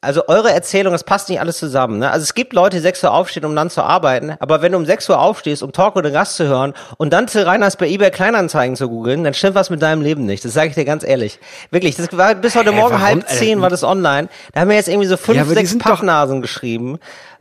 also 0.00 0.28
eure 0.28 0.52
Erzählung, 0.52 0.92
das 0.92 1.02
passt 1.02 1.28
nicht 1.28 1.40
alles 1.40 1.58
zusammen. 1.58 1.98
Ne? 1.98 2.10
Also 2.10 2.22
es 2.22 2.34
gibt 2.34 2.52
Leute, 2.52 2.76
die 2.76 2.82
6 2.82 3.02
Uhr 3.04 3.12
aufstehen, 3.12 3.44
um 3.44 3.56
dann 3.56 3.68
zu 3.68 3.82
arbeiten, 3.82 4.36
aber 4.38 4.62
wenn 4.62 4.72
du 4.72 4.78
um 4.78 4.86
6 4.86 5.08
Uhr 5.08 5.18
aufstehst, 5.18 5.62
um 5.62 5.72
Talk 5.72 5.96
oder 5.96 6.10
Gast 6.10 6.36
zu 6.36 6.46
hören 6.46 6.72
und 6.98 7.12
dann 7.12 7.26
zu 7.26 7.44
Reiners 7.44 7.76
bei 7.76 7.88
eBay 7.88 8.10
Kleinanzeigen 8.10 8.76
zu 8.76 8.88
googeln, 8.88 9.24
dann 9.24 9.34
stimmt 9.34 9.56
was 9.56 9.70
mit 9.70 9.82
deinem 9.82 10.02
Leben 10.02 10.24
nicht. 10.24 10.44
Das 10.44 10.52
sage 10.52 10.68
ich 10.68 10.74
dir 10.74 10.84
ganz 10.84 11.04
ehrlich. 11.04 11.40
Wirklich, 11.70 11.96
das 11.96 12.16
war 12.16 12.34
bis 12.34 12.54
heute 12.54 12.70
Hä, 12.70 12.76
Morgen 12.76 12.94
warum, 12.94 13.06
halb 13.06 13.24
Alter? 13.24 13.34
zehn 13.34 13.60
war 13.60 13.70
das 13.70 13.82
online. 13.82 14.28
Da 14.52 14.60
haben 14.60 14.68
mir 14.68 14.74
jetzt 14.74 14.88
irgendwie 14.88 15.08
so 15.08 15.16
fünf, 15.16 15.36
Ja, 15.36 15.44
sechs 15.44 15.76
Pappnasen 15.76 16.42
geschrieben. 16.42 16.98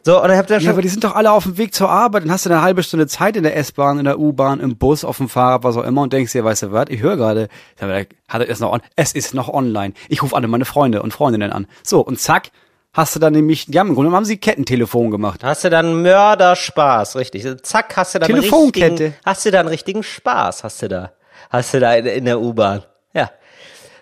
So, 0.08 0.24
und 0.24 0.32
ich 0.32 0.38
hab 0.38 0.48
dann 0.48 0.62
Ja, 0.62 0.62
schon, 0.62 0.72
aber 0.72 0.82
die 0.82 0.88
sind 0.88 1.04
doch 1.04 1.16
alle 1.16 1.34
auf 1.34 1.44
dem 1.44 1.58
Weg 1.58 1.76
zur 1.76 1.90
Arbeit. 1.90 2.24
Dann 2.24 2.32
hast 2.32 2.46
du 2.46 2.50
eine 2.50 2.62
halbe 2.62 2.82
Stunde 2.82 3.08
Zeit 3.08 3.36
in 3.36 3.44
der 3.44 3.58
S-Bahn, 3.58 4.00
in 4.00 4.06
der 4.06 4.18
U-Bahn, 4.18 4.62
im 4.62 4.78
Bus, 4.78 5.04
auf 5.04 5.18
dem 5.18 5.28
Fahrrad, 5.28 5.66
was 5.66 5.76
auch 5.76 5.84
immer 5.84 6.02
und 6.02 6.14
denkst 6.14 6.32
dir, 6.32 6.46
weißt 6.46 6.64
du 6.64 6.72
was, 6.72 6.86
ich 6.88 7.02
höre 7.02 7.18
gerade, 7.18 7.50
hat 7.78 8.40
er 8.40 8.50
es 8.50 8.62
noch 8.62 8.72
on, 8.72 8.80
es 8.96 9.12
ist 9.12 9.34
noch 9.34 9.50
online. 9.50 9.94
Ich 10.08 10.24
rufe 10.24 10.34
alle 10.34 10.48
meine 10.48 10.64
Freunde 10.64 11.04
und 11.04 11.12
Freundinnen 11.12 11.52
an. 11.52 11.68
So, 11.84 12.00
und 12.00 12.22
zack, 12.22 12.52
hast 12.94 13.18
du 13.18 13.20
dann 13.20 13.34
nämlich, 13.34 13.68
ja, 13.68 13.82
im 13.82 13.88
Grunde 13.88 14.04
genommen 14.04 14.16
haben 14.16 14.24
sie 14.24 14.38
Kettentelefon 14.38 15.12
gemacht. 15.12 15.44
Hast 15.44 15.66
du 15.66 15.70
dann 15.70 16.02
Mörderspaß, 16.04 17.18
richtig. 17.18 17.46
Zack, 17.64 17.98
hast 17.98 18.16
du 18.16 18.20
dann 18.20 18.28
Telefonkette. 18.28 18.92
richtigen, 18.92 19.14
hast 19.26 19.46
du 19.46 19.52
dann 19.52 19.68
richtigen 19.68 20.04
Spaß, 20.04 20.64
hast 20.64 20.84
du 20.84 20.88
da. 20.88 21.12
Hast 21.50 21.74
du 21.74 21.82
da 21.82 21.94
in, 21.96 22.06
in 22.06 22.24
der 22.24 22.40
U-Bahn. 22.40 22.84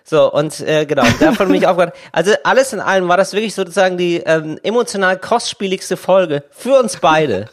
So, 0.07 0.31
und 0.31 0.59
äh, 0.61 0.85
genau, 0.85 1.03
davon 1.19 1.47
bin 1.47 1.55
ich 1.57 1.67
aufgehört. 1.67 1.95
Also 2.11 2.31
alles 2.43 2.73
in 2.73 2.79
allem 2.79 3.07
war 3.07 3.17
das 3.17 3.33
wirklich 3.33 3.55
sozusagen 3.55 3.97
die 3.97 4.17
ähm, 4.17 4.59
emotional 4.61 5.17
kostspieligste 5.17 5.97
Folge 5.97 6.43
für 6.51 6.79
uns 6.79 6.97
beide. 6.97 7.49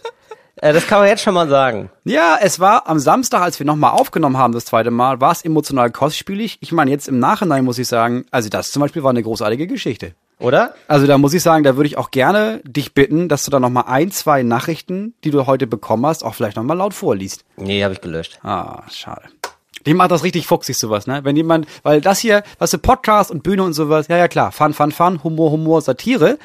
äh, 0.56 0.75
das 0.75 0.87
kann 0.87 0.99
man 1.00 1.08
jetzt 1.08 1.22
schon 1.22 1.32
mal 1.32 1.49
sagen. 1.49 1.90
Ja, 2.04 2.37
es 2.43 2.60
war 2.60 2.88
am 2.88 2.99
Samstag, 2.99 3.40
als 3.40 3.58
wir 3.58 3.64
nochmal 3.64 3.93
aufgenommen 3.93 4.37
haben, 4.37 4.52
das 4.52 4.66
zweite 4.66 4.90
Mal, 4.90 5.20
war 5.22 5.32
es 5.32 5.43
emotional 5.46 5.90
kostspielig. 5.90 6.58
Ich 6.60 6.72
meine, 6.72 6.90
jetzt 6.90 7.08
im 7.08 7.19
Nachhinein 7.19 7.64
muss 7.64 7.78
ich 7.78 7.88
sagen, 7.88 8.26
also 8.31 8.50
das 8.50 8.70
zum 8.70 8.81
Beispiel 8.81 9.02
war 9.02 9.10
eine 9.10 9.22
großartige 9.22 9.66
Geschichte. 9.66 10.14
Oder? 10.38 10.75
Also 10.88 11.06
da 11.06 11.16
muss 11.19 11.32
ich 11.34 11.43
sagen, 11.43 11.62
da 11.64 11.76
würde 11.76 11.87
ich 11.87 11.96
auch 11.96 12.10
gerne 12.10 12.60
dich 12.64 12.93
bitten, 12.93 13.28
dass 13.31 13.44
du 13.44 13.50
da 13.50 13.60
nochmal 13.60 13.84
ein, 13.87 14.10
zwei 14.10 14.43
Nachrichten, 14.43 15.14
die 15.25 15.31
du 15.31 15.46
heute 15.46 15.66
bekommen 15.66 16.05
hast, 16.05 16.22
auch 16.22 16.34
vielleicht 16.34 16.56
nochmal 16.56 16.76
laut 16.76 16.93
vorliest. 16.93 17.44
Nee, 17.56 17.82
habe 17.84 17.94
ich 17.94 18.00
gelöscht. 18.00 18.40
Ah, 18.43 18.82
schade. 18.90 19.22
Die 19.87 19.94
macht 19.94 20.11
das 20.11 20.23
richtig 20.23 20.46
fuchsig, 20.46 20.76
sowas, 20.76 21.06
ne? 21.06 21.20
Wenn 21.25 21.37
jemand, 21.37 21.67
weil 21.82 22.00
das 22.00 22.20
hier, 22.20 22.43
was 22.58 22.70
du 22.70 22.79
Podcast 22.79 23.31
und 23.31 23.43
Bühne 23.43 23.62
und 23.62 23.73
sowas, 23.73 24.08
ja, 24.08 24.17
ja 24.17 24.29
klar, 24.29 24.52
Fun, 24.52 24.75
Fun, 24.75 24.93
Fun, 24.93 25.23
Humor, 25.25 25.50
Humor, 25.50 25.81
Satire. 25.81 26.38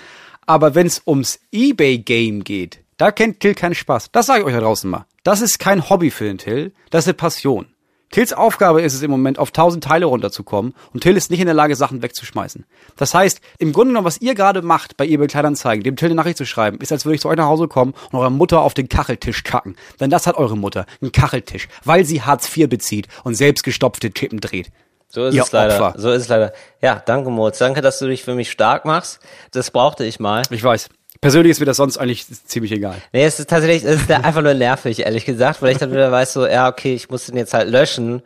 Aber 0.46 0.76
wenn 0.76 0.88
es 0.88 1.02
ums 1.06 1.40
Ebay-Game 1.52 2.44
geht, 2.44 2.80
da 2.98 3.12
kennt 3.12 3.40
Till 3.40 3.54
keinen 3.54 3.76
Spaß. 3.76 4.12
Das 4.12 4.26
sage 4.26 4.42
ich 4.42 4.46
euch 4.46 4.54
da 4.54 4.62
draußen 4.62 4.90
mal. 4.90 5.06
Das 5.24 5.42
ist 5.42 5.60
kein 5.60 5.90
Hobby 5.90 6.10
für 6.10 6.24
den 6.24 6.38
Till, 6.38 6.72
das 6.90 7.04
ist 7.04 7.10
eine 7.10 7.16
Passion. 7.16 7.68
Tills 8.12 8.34
Aufgabe 8.34 8.82
ist 8.82 8.94
es 8.94 9.02
im 9.02 9.12
Moment, 9.12 9.38
auf 9.38 9.52
tausend 9.52 9.84
Teile 9.84 10.06
runterzukommen 10.06 10.74
und 10.94 11.02
Till 11.02 11.18
ist 11.18 11.30
nicht 11.30 11.40
in 11.40 11.46
der 11.46 11.54
Lage, 11.54 11.76
Sachen 11.76 12.02
wegzuschmeißen. 12.02 12.66
Das 12.96 13.14
heißt, 13.14 13.42
im 13.60 13.74
Grunde 13.74 13.90
genommen, 13.90 14.06
was 14.06 14.22
ihr 14.22 14.34
gerade 14.34 14.62
macht, 14.62 14.98
bei 14.98 15.06
eBay 15.06 15.28
Kleinanzeigen, 15.28 15.84
dem 15.84 15.96
Till 15.96 16.08
eine 16.08 16.16
Nachricht 16.16 16.38
zu 16.38 16.46
schreiben, 16.46 16.80
ist, 16.80 16.92
als 16.92 17.06
würde 17.06 17.16
ich 17.16 17.22
zu 17.22 17.30
euch 17.30 17.38
nach 17.38 17.48
Hause 17.48 17.68
kommen 17.68 17.94
und 18.12 18.20
eurer 18.20 18.30
Mutter 18.30 18.62
auf 18.62 18.74
den 18.74 18.88
Kacheltisch 18.90 19.44
kacken. 19.44 19.76
Denn 20.00 20.10
das 20.10 20.26
hat 20.26 20.38
eure 20.38 20.58
Mutter, 20.58 20.86
einen 21.02 21.12
Kacheltisch, 21.12 21.68
weil 21.84 22.06
sie 22.06 22.22
Hartz 22.22 22.56
IV 22.56 22.70
bezieht 22.70 23.08
und 23.24 23.36
selbst 23.36 23.64
gestopfte 23.64 24.12
Chippen 24.12 24.40
dreht. 24.40 24.72
So 25.10 25.26
ist 25.26 25.36
Ihr 25.36 25.44
es 25.44 25.52
leider. 25.52 25.74
Opfer. 25.76 26.00
So 26.00 26.12
ist 26.12 26.24
es 26.24 26.28
leider. 26.28 26.54
Ja, 26.82 27.02
danke 27.06 27.30
Moritz. 27.30 27.58
Danke, 27.60 27.82
dass 27.82 28.00
du 28.00 28.08
dich 28.08 28.24
für 28.24 28.36
mich 28.36 28.52
stark 28.52 28.86
machst. 28.86 29.20
Das 29.52 29.72
brauchte 29.72 30.04
ich 30.06 30.20
mal. 30.20 30.44
Ich 30.50 30.64
weiß. 30.64 30.90
Persönlich 31.22 31.52
ist 31.52 31.60
mir 31.60 31.66
das 31.66 31.78
sonst 31.78 31.98
eigentlich 31.98 32.26
ziemlich 32.46 32.72
egal. 32.72 32.96
Nee, 33.14 33.26
es 33.26 33.40
ist 33.40 33.50
tatsächlich, 33.50 33.84
es 33.84 34.02
ist 34.02 34.12
einfach 34.12 34.42
nur 34.42 34.54
nervig, 34.54 35.00
ehrlich 35.00 35.26
gesagt, 35.26 35.62
weil 35.62 35.72
ich 35.72 35.78
dann 35.78 35.92
wieder 35.92 36.12
weiß, 36.12 36.34
so, 36.34 36.46
ja, 36.46 36.68
okay, 36.70 36.94
ich 36.94 37.10
muss 37.10 37.26
den 37.26 37.38
jetzt 37.38 37.54
halt 37.54 37.70
löschen, 37.70 38.22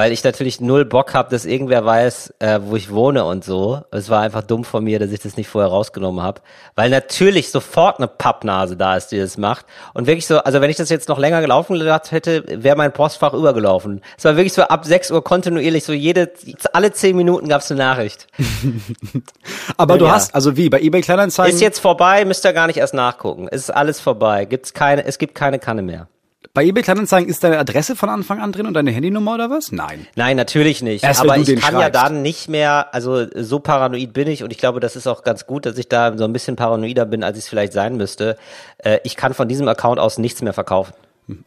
weil 0.00 0.12
ich 0.12 0.24
natürlich 0.24 0.62
null 0.62 0.86
Bock 0.86 1.12
habe, 1.12 1.28
dass 1.28 1.44
irgendwer 1.44 1.84
weiß, 1.84 2.32
äh, 2.38 2.60
wo 2.62 2.74
ich 2.74 2.90
wohne 2.90 3.26
und 3.26 3.44
so. 3.44 3.82
Es 3.90 4.08
war 4.08 4.22
einfach 4.22 4.40
dumm 4.42 4.64
von 4.64 4.82
mir, 4.82 4.98
dass 4.98 5.12
ich 5.12 5.20
das 5.20 5.36
nicht 5.36 5.46
vorher 5.46 5.70
rausgenommen 5.70 6.22
habe, 6.22 6.40
weil 6.74 6.88
natürlich 6.88 7.50
sofort 7.50 7.98
eine 7.98 8.08
Pappnase 8.08 8.78
da 8.78 8.96
ist, 8.96 9.08
die 9.08 9.18
das 9.18 9.36
macht. 9.36 9.66
Und 9.92 10.06
wirklich 10.06 10.26
so, 10.26 10.38
also 10.38 10.62
wenn 10.62 10.70
ich 10.70 10.78
das 10.78 10.88
jetzt 10.88 11.10
noch 11.10 11.18
länger 11.18 11.42
gelaufen 11.42 11.74
gelassen 11.78 12.08
hätte, 12.12 12.44
wäre 12.46 12.78
mein 12.78 12.94
Postfach 12.94 13.34
übergelaufen. 13.34 14.00
Es 14.16 14.24
war 14.24 14.36
wirklich 14.36 14.54
so 14.54 14.62
ab 14.62 14.86
6 14.86 15.10
Uhr 15.10 15.22
kontinuierlich, 15.22 15.84
so 15.84 15.92
jede, 15.92 16.32
alle 16.72 16.92
10 16.92 17.14
Minuten 17.14 17.46
gab's 17.46 17.70
eine 17.70 17.80
Nachricht. 17.80 18.26
Aber 19.76 19.98
du 19.98 20.06
Ja. 20.06 20.12
hast, 20.12 20.34
also 20.34 20.56
wie, 20.56 20.70
bei 20.70 20.80
eBay 20.80 21.02
Kleinanzeigen, 21.02 21.54
Ist 21.54 21.60
jetzt 21.60 21.78
vorbei, 21.78 22.24
müsst 22.24 22.46
ihr 22.46 22.54
gar 22.54 22.68
nicht 22.68 22.78
erst 22.78 22.94
nachgucken. 22.94 23.48
Es 23.50 23.64
ist 23.64 23.70
alles 23.70 24.00
vorbei. 24.00 24.46
Gibt's 24.46 24.72
keine, 24.72 25.04
es 25.04 25.18
gibt 25.18 25.34
keine 25.34 25.58
Kanne 25.58 25.82
mehr. 25.82 26.08
Bei 26.52 26.64
eBay 26.64 26.82
Kleinanzeigen 26.82 27.28
ist 27.28 27.44
deine 27.44 27.58
Adresse 27.58 27.94
von 27.94 28.08
Anfang 28.08 28.40
an 28.40 28.50
drin 28.52 28.66
und 28.66 28.74
deine 28.74 28.90
Handynummer 28.90 29.34
oder 29.34 29.50
was? 29.50 29.70
Nein. 29.72 30.06
Nein, 30.16 30.36
natürlich 30.36 30.82
nicht. 30.82 31.04
Erst 31.04 31.20
Aber 31.20 31.36
ich 31.36 31.46
kann 31.60 31.74
ja 31.74 31.80
schreibst. 31.82 32.02
dann 32.02 32.22
nicht 32.22 32.48
mehr, 32.48 32.92
also 32.92 33.26
so 33.34 33.60
paranoid 33.60 34.12
bin 34.12 34.28
ich 34.28 34.42
und 34.42 34.50
ich 34.50 34.58
glaube, 34.58 34.80
das 34.80 34.96
ist 34.96 35.06
auch 35.06 35.22
ganz 35.22 35.46
gut, 35.46 35.64
dass 35.66 35.78
ich 35.78 35.88
da 35.88 36.16
so 36.18 36.24
ein 36.24 36.32
bisschen 36.32 36.56
paranoider 36.56 37.06
bin, 37.06 37.22
als 37.22 37.38
ich 37.38 37.44
es 37.44 37.48
vielleicht 37.48 37.72
sein 37.72 37.96
müsste. 37.96 38.36
Äh, 38.78 38.98
ich 39.04 39.16
kann 39.16 39.32
von 39.34 39.46
diesem 39.48 39.68
Account 39.68 40.00
aus 40.00 40.18
nichts 40.18 40.42
mehr 40.42 40.52
verkaufen. 40.52 40.92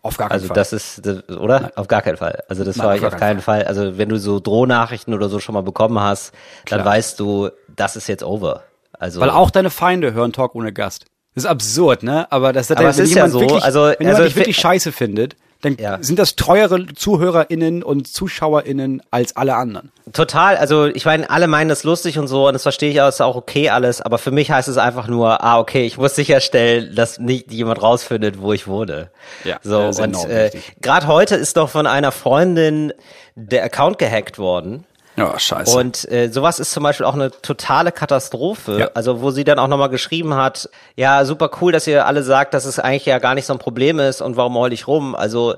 Auf 0.02 0.16
gar 0.16 0.30
keinen 0.30 0.36
Also 0.36 0.48
Fall. 0.48 0.56
das 0.56 0.72
ist, 0.72 1.06
das, 1.06 1.28
oder? 1.30 1.72
Auf 1.76 1.90
gar 1.90 2.02
keinen 2.02 2.16
Fall. 2.16 2.42
Also 2.48 2.64
das 2.64 2.78
Nein, 2.78 2.86
war 2.86 2.94
auf 2.94 3.00
ich 3.00 3.06
auf 3.06 3.12
keinen 3.12 3.20
keinen 3.20 3.42
Fall. 3.42 3.64
Also 3.66 3.98
wenn 3.98 4.08
du 4.08 4.18
so 4.18 4.40
Drohnachrichten 4.40 5.14
oder 5.14 5.28
so 5.28 5.40
schon 5.40 5.54
mal 5.54 5.64
bekommen 5.64 6.00
hast, 6.00 6.32
dann 6.70 6.82
Klar. 6.82 6.94
weißt 6.94 7.20
du, 7.20 7.50
das 7.76 7.98
ist 7.98 8.08
jetzt 8.08 8.24
over. 8.24 8.64
Also 8.94 9.20
Weil 9.20 9.32
auch 9.32 9.52
deine 9.52 9.70
Feinde 9.70 10.14
hören 10.14 10.32
Talk 10.32 10.56
ohne 10.56 10.72
Gast. 10.72 11.06
Das 11.36 11.46
ist 11.46 11.50
absurd, 11.50 12.04
ne? 12.04 12.32
Aber 12.32 12.54
das 12.54 12.70
Aber 12.72 12.90
es 12.90 13.00
ist 13.00 13.16
ja 13.16 13.28
so, 13.28 13.40
wirklich, 13.42 13.64
also- 13.64 13.86
wenn 13.86 13.96
jemand 14.00 14.16
also 14.16 14.24
dich 14.24 14.36
wirklich 14.36 14.58
scheiße 14.58 14.92
findet, 14.92 15.36
dann 15.62 15.78
Ja. 15.80 15.98
sind 16.02 16.20
das 16.20 16.36
treuere 16.36 16.86
ZuhörerInnen 16.94 17.84
und 17.84 18.08
ZuschauerInnen 18.08 19.02
als 19.12 19.38
alle 19.38 19.56
anderen. 19.56 19.92
Total, 20.12 20.58
also 20.58 20.88
ich 20.88 21.06
meine, 21.06 21.30
alle 21.30 21.48
meinen 21.48 21.70
das 21.70 21.86
lustig 21.86 22.20
und 22.20 22.28
so 22.28 22.48
und 22.48 22.54
das 22.54 22.64
verstehe 22.64 22.92
ich 22.92 23.00
auch, 23.02 23.08
ist 23.08 23.22
auch 23.22 23.38
okay 23.38 23.70
alles, 23.70 24.02
aber 24.02 24.18
für 24.18 24.32
mich 24.32 24.52
heißt 24.52 24.68
es 24.68 24.78
einfach 24.78 25.08
nur, 25.08 25.42
ah, 25.42 25.60
okay, 25.60 25.86
ich 25.86 25.98
muss 25.98 26.16
sicherstellen, 26.16 26.94
dass 26.96 27.18
nicht 27.18 27.52
jemand 27.54 27.82
rausfindet, 27.82 28.42
wo 28.42 28.52
ich 28.52 28.68
wohne. 28.68 29.10
Ja, 29.46 29.58
so 29.64 29.80
und 29.80 30.26
äh, 30.30 30.52
gerade 30.82 31.08
heute 31.08 31.36
ist 31.36 31.56
doch 31.56 31.70
von 31.70 31.88
einer 31.88 32.12
Freundin 32.12 32.92
der 33.36 33.64
Account 33.64 33.98
gehackt 34.00 34.38
worden. 34.38 34.86
Ja, 35.16 35.38
scheiße. 35.38 35.78
Und 35.78 36.10
äh, 36.12 36.30
sowas 36.30 36.60
ist 36.60 36.72
zum 36.72 36.84
Beispiel 36.84 37.06
auch 37.06 37.14
eine 37.14 37.30
totale 37.30 37.92
Katastrophe. 37.92 38.80
Ja. 38.80 38.90
Also 38.94 39.22
wo 39.22 39.32
sie 39.32 39.44
dann 39.44 39.60
auch 39.60 39.68
nochmal 39.68 39.90
geschrieben 39.90 40.34
hat, 40.34 40.70
ja, 40.96 41.24
super 41.26 41.52
cool, 41.62 41.72
dass 41.72 41.88
ihr 41.88 42.06
alle 42.06 42.24
sagt, 42.24 42.54
dass 42.54 42.66
es 42.66 42.80
eigentlich 42.80 43.06
ja 43.06 43.20
gar 43.20 43.36
nicht 43.36 43.46
so 43.46 43.54
ein 43.54 43.60
Problem 43.60 44.00
ist 44.00 44.22
und 44.22 44.38
warum 44.38 44.58
heul 44.58 44.74
ich 44.74 44.88
rum. 44.88 45.16
Also 45.16 45.56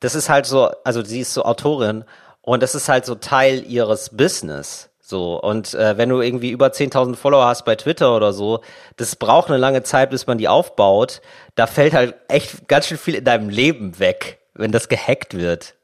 das 0.00 0.14
ist 0.14 0.28
halt 0.28 0.46
so, 0.46 0.70
also 0.84 1.02
sie 1.02 1.20
ist 1.20 1.34
so 1.34 1.44
Autorin 1.44 2.04
und 2.42 2.62
das 2.62 2.74
ist 2.74 2.88
halt 2.88 3.06
so 3.06 3.14
Teil 3.14 3.64
ihres 3.66 4.10
Business. 4.10 4.90
So, 5.00 5.40
und 5.40 5.72
äh, 5.72 5.96
wenn 5.96 6.10
du 6.10 6.20
irgendwie 6.20 6.50
über 6.50 6.66
10.000 6.66 7.16
Follower 7.16 7.46
hast 7.46 7.64
bei 7.64 7.76
Twitter 7.76 8.14
oder 8.14 8.34
so, 8.34 8.60
das 8.98 9.16
braucht 9.16 9.48
eine 9.48 9.56
lange 9.56 9.82
Zeit, 9.82 10.10
bis 10.10 10.26
man 10.26 10.36
die 10.36 10.48
aufbaut. 10.48 11.22
Da 11.54 11.66
fällt 11.66 11.94
halt 11.94 12.14
echt 12.28 12.68
ganz 12.68 12.88
schön 12.88 12.98
viel 12.98 13.14
in 13.14 13.24
deinem 13.24 13.48
Leben 13.48 13.98
weg, 13.98 14.38
wenn 14.52 14.70
das 14.70 14.90
gehackt 14.90 15.32
wird. 15.32 15.76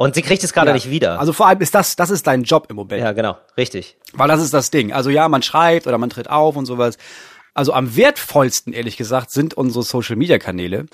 Und 0.00 0.14
sie 0.14 0.22
kriegt 0.22 0.42
es 0.42 0.54
gerade 0.54 0.68
ja. 0.68 0.72
nicht 0.72 0.88
wieder. 0.88 1.20
Also 1.20 1.34
vor 1.34 1.46
allem 1.46 1.60
ist 1.60 1.74
das, 1.74 1.94
das 1.94 2.08
ist 2.08 2.26
dein 2.26 2.44
Job 2.44 2.68
im 2.70 2.76
Moment. 2.76 3.02
ja, 3.02 3.12
genau, 3.12 3.36
richtig. 3.58 3.98
Weil 4.14 4.28
das 4.28 4.40
ist 4.40 4.54
das 4.54 4.70
Ding. 4.70 4.94
Also 4.94 5.10
ja, 5.10 5.28
man 5.28 5.42
schreibt 5.42 5.86
oder 5.86 5.98
man 5.98 6.08
tritt 6.08 6.30
auf 6.30 6.56
und 6.56 6.64
sowas. 6.64 6.96
Also 7.52 7.74
am 7.74 7.94
wertvollsten, 7.96 8.72
ehrlich 8.72 8.96
gesagt, 8.96 9.30
sind 9.30 9.52
unsere 9.52 9.82
Social 9.82 10.16
Media 10.16 10.38
Kanäle. 10.38 10.86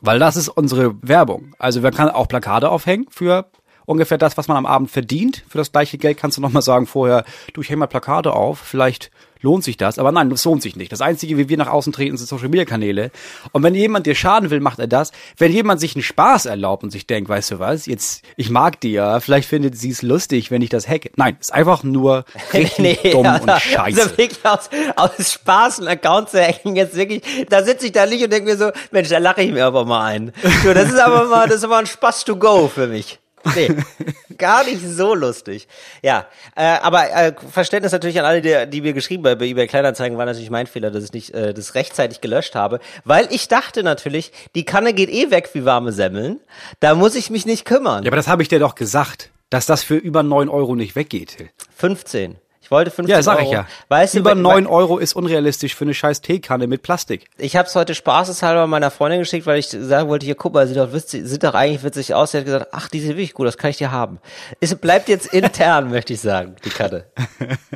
Weil 0.00 0.18
das 0.18 0.36
ist 0.36 0.48
unsere 0.48 0.94
Werbung. 1.02 1.54
Also 1.58 1.82
man 1.82 1.92
kann 1.92 2.08
auch 2.08 2.26
Plakate 2.26 2.70
aufhängen 2.70 3.04
für 3.10 3.50
ungefähr 3.84 4.16
das, 4.16 4.38
was 4.38 4.48
man 4.48 4.56
am 4.56 4.64
Abend 4.64 4.90
verdient. 4.90 5.44
Für 5.46 5.58
das 5.58 5.70
gleiche 5.70 5.98
Geld 5.98 6.16
kannst 6.16 6.38
du 6.38 6.40
nochmal 6.40 6.62
sagen 6.62 6.86
vorher, 6.86 7.24
du, 7.52 7.60
ich 7.60 7.68
hänge 7.68 7.80
mal 7.80 7.86
Plakate 7.86 8.32
auf, 8.32 8.58
vielleicht 8.58 9.10
lohnt 9.42 9.64
sich 9.64 9.76
das. 9.76 9.98
Aber 9.98 10.12
nein, 10.12 10.30
das 10.30 10.44
lohnt 10.44 10.62
sich 10.62 10.76
nicht. 10.76 10.92
Das 10.92 11.00
Einzige, 11.00 11.36
wie 11.36 11.48
wir 11.48 11.56
nach 11.56 11.68
außen 11.68 11.92
treten, 11.92 12.16
sind 12.16 12.26
Social 12.26 12.48
Media 12.48 12.64
Kanäle. 12.64 13.10
Und 13.52 13.62
wenn 13.62 13.74
jemand 13.74 14.06
dir 14.06 14.14
schaden 14.14 14.50
will, 14.50 14.60
macht 14.60 14.78
er 14.78 14.86
das. 14.86 15.12
Wenn 15.36 15.52
jemand 15.52 15.80
sich 15.80 15.94
einen 15.94 16.02
Spaß 16.02 16.46
erlaubt 16.46 16.82
und 16.84 16.90
sich 16.90 17.06
denkt, 17.06 17.28
weißt 17.28 17.52
du 17.52 17.58
was, 17.58 17.86
jetzt, 17.86 18.24
ich 18.36 18.50
mag 18.50 18.80
die 18.80 18.92
ja, 18.92 19.20
vielleicht 19.20 19.48
findet 19.48 19.76
sie 19.76 19.90
es 19.90 20.02
lustig, 20.02 20.50
wenn 20.50 20.62
ich 20.62 20.70
das 20.70 20.88
hacke. 20.88 21.10
Nein, 21.16 21.36
ist 21.40 21.52
einfach 21.52 21.82
nur 21.82 22.24
richtig 22.52 23.10
dumm 23.10 23.26
und 23.26 23.50
scheiße. 23.50 24.02
Also 24.02 24.10
wirklich 24.18 24.44
aus, 24.44 24.70
aus 24.96 25.32
Spaß 25.32 25.80
einen 25.80 25.88
Account 25.88 26.30
zu 26.30 26.40
hacken, 26.40 26.76
jetzt 26.76 26.94
wirklich, 26.94 27.22
da 27.48 27.64
sitze 27.64 27.86
ich 27.86 27.92
da 27.92 28.06
nicht 28.06 28.22
und 28.22 28.32
denke 28.32 28.50
mir 28.50 28.56
so, 28.56 28.70
Mensch, 28.90 29.08
da 29.08 29.18
lache 29.18 29.42
ich 29.42 29.52
mir 29.52 29.66
aber 29.66 29.84
mal 29.84 30.04
ein. 30.04 30.32
So, 30.62 30.74
das 30.74 30.88
ist 30.88 30.98
aber 30.98 31.24
mal, 31.24 31.46
das 31.46 31.58
ist 31.58 31.64
aber 31.64 31.78
ein 31.78 31.86
Spaß 31.86 32.24
to 32.24 32.36
go 32.36 32.68
für 32.68 32.86
mich. 32.86 33.21
Nee, 33.54 33.76
gar 34.38 34.64
nicht 34.64 34.82
so 34.82 35.14
lustig. 35.14 35.68
Ja, 36.02 36.26
äh, 36.56 36.62
aber 36.62 37.10
äh, 37.10 37.32
Verständnis 37.50 37.92
natürlich 37.92 38.18
an 38.18 38.24
alle, 38.24 38.40
die, 38.40 38.70
die 38.70 38.80
mir 38.80 38.92
geschrieben 38.92 39.26
haben 39.26 39.38
bei 39.38 39.46
eBay 39.46 39.66
Kleinanzeigen, 39.66 40.18
war 40.18 40.26
natürlich 40.26 40.50
mein 40.50 40.66
Fehler, 40.66 40.90
dass 40.90 41.04
ich 41.04 41.12
nicht 41.12 41.34
äh, 41.34 41.54
das 41.54 41.74
rechtzeitig 41.74 42.20
gelöscht 42.20 42.54
habe, 42.54 42.80
weil 43.04 43.28
ich 43.30 43.48
dachte 43.48 43.82
natürlich, 43.82 44.32
die 44.54 44.64
Kanne 44.64 44.94
geht 44.94 45.10
eh 45.10 45.30
weg 45.30 45.50
wie 45.52 45.64
warme 45.64 45.92
Semmeln, 45.92 46.40
da 46.80 46.94
muss 46.94 47.14
ich 47.14 47.30
mich 47.30 47.46
nicht 47.46 47.64
kümmern. 47.64 48.04
Ja, 48.04 48.08
aber 48.08 48.16
das 48.16 48.28
habe 48.28 48.42
ich 48.42 48.48
dir 48.48 48.58
doch 48.58 48.74
gesagt, 48.74 49.30
dass 49.50 49.66
das 49.66 49.82
für 49.82 49.96
über 49.96 50.22
neun 50.22 50.48
Euro 50.48 50.74
nicht 50.74 50.96
weggeht. 50.96 51.36
Till. 51.36 51.50
15. 51.76 52.36
Ich 52.62 52.70
wollte 52.70 52.92
15 52.92 53.14
Ja, 53.14 53.22
sag 53.22 53.38
Euro. 53.38 53.46
ich 53.46 53.52
ja. 53.52 53.66
Weißt 53.88 54.14
über 54.14 54.34
du, 54.36 54.40
neun 54.40 54.68
Euro 54.68 54.98
ist 54.98 55.14
unrealistisch 55.16 55.74
für 55.74 55.84
eine 55.84 55.94
scheiß 55.94 56.20
Teekanne 56.20 56.68
mit 56.68 56.82
Plastik. 56.82 57.26
Ich 57.36 57.56
habe 57.56 57.66
es 57.66 57.74
heute 57.74 57.94
spaßeshalber 57.94 58.68
meiner 58.68 58.92
Freundin 58.92 59.18
geschickt, 59.18 59.46
weil 59.46 59.58
ich 59.58 59.68
sagen 59.68 60.08
wollte, 60.08 60.24
hier 60.26 60.36
guck 60.36 60.54
mal, 60.54 60.66
sieht 60.68 60.76
doch, 60.76 60.92
witzig, 60.92 61.22
sieht 61.26 61.42
doch 61.42 61.54
eigentlich 61.54 61.82
witzig 61.82 62.14
aus. 62.14 62.30
Sie 62.30 62.38
hat 62.38 62.44
gesagt, 62.44 62.68
ach, 62.70 62.88
die 62.88 63.00
sieht 63.00 63.10
wirklich 63.10 63.34
gut, 63.34 63.48
das 63.48 63.58
kann 63.58 63.70
ich 63.70 63.78
dir 63.78 63.90
haben. 63.90 64.20
Es 64.60 64.74
bleibt 64.76 65.08
jetzt 65.08 65.26
intern, 65.34 65.90
möchte 65.90 66.12
ich 66.12 66.20
sagen, 66.20 66.54
die 66.64 66.70
Karte. 66.70 67.10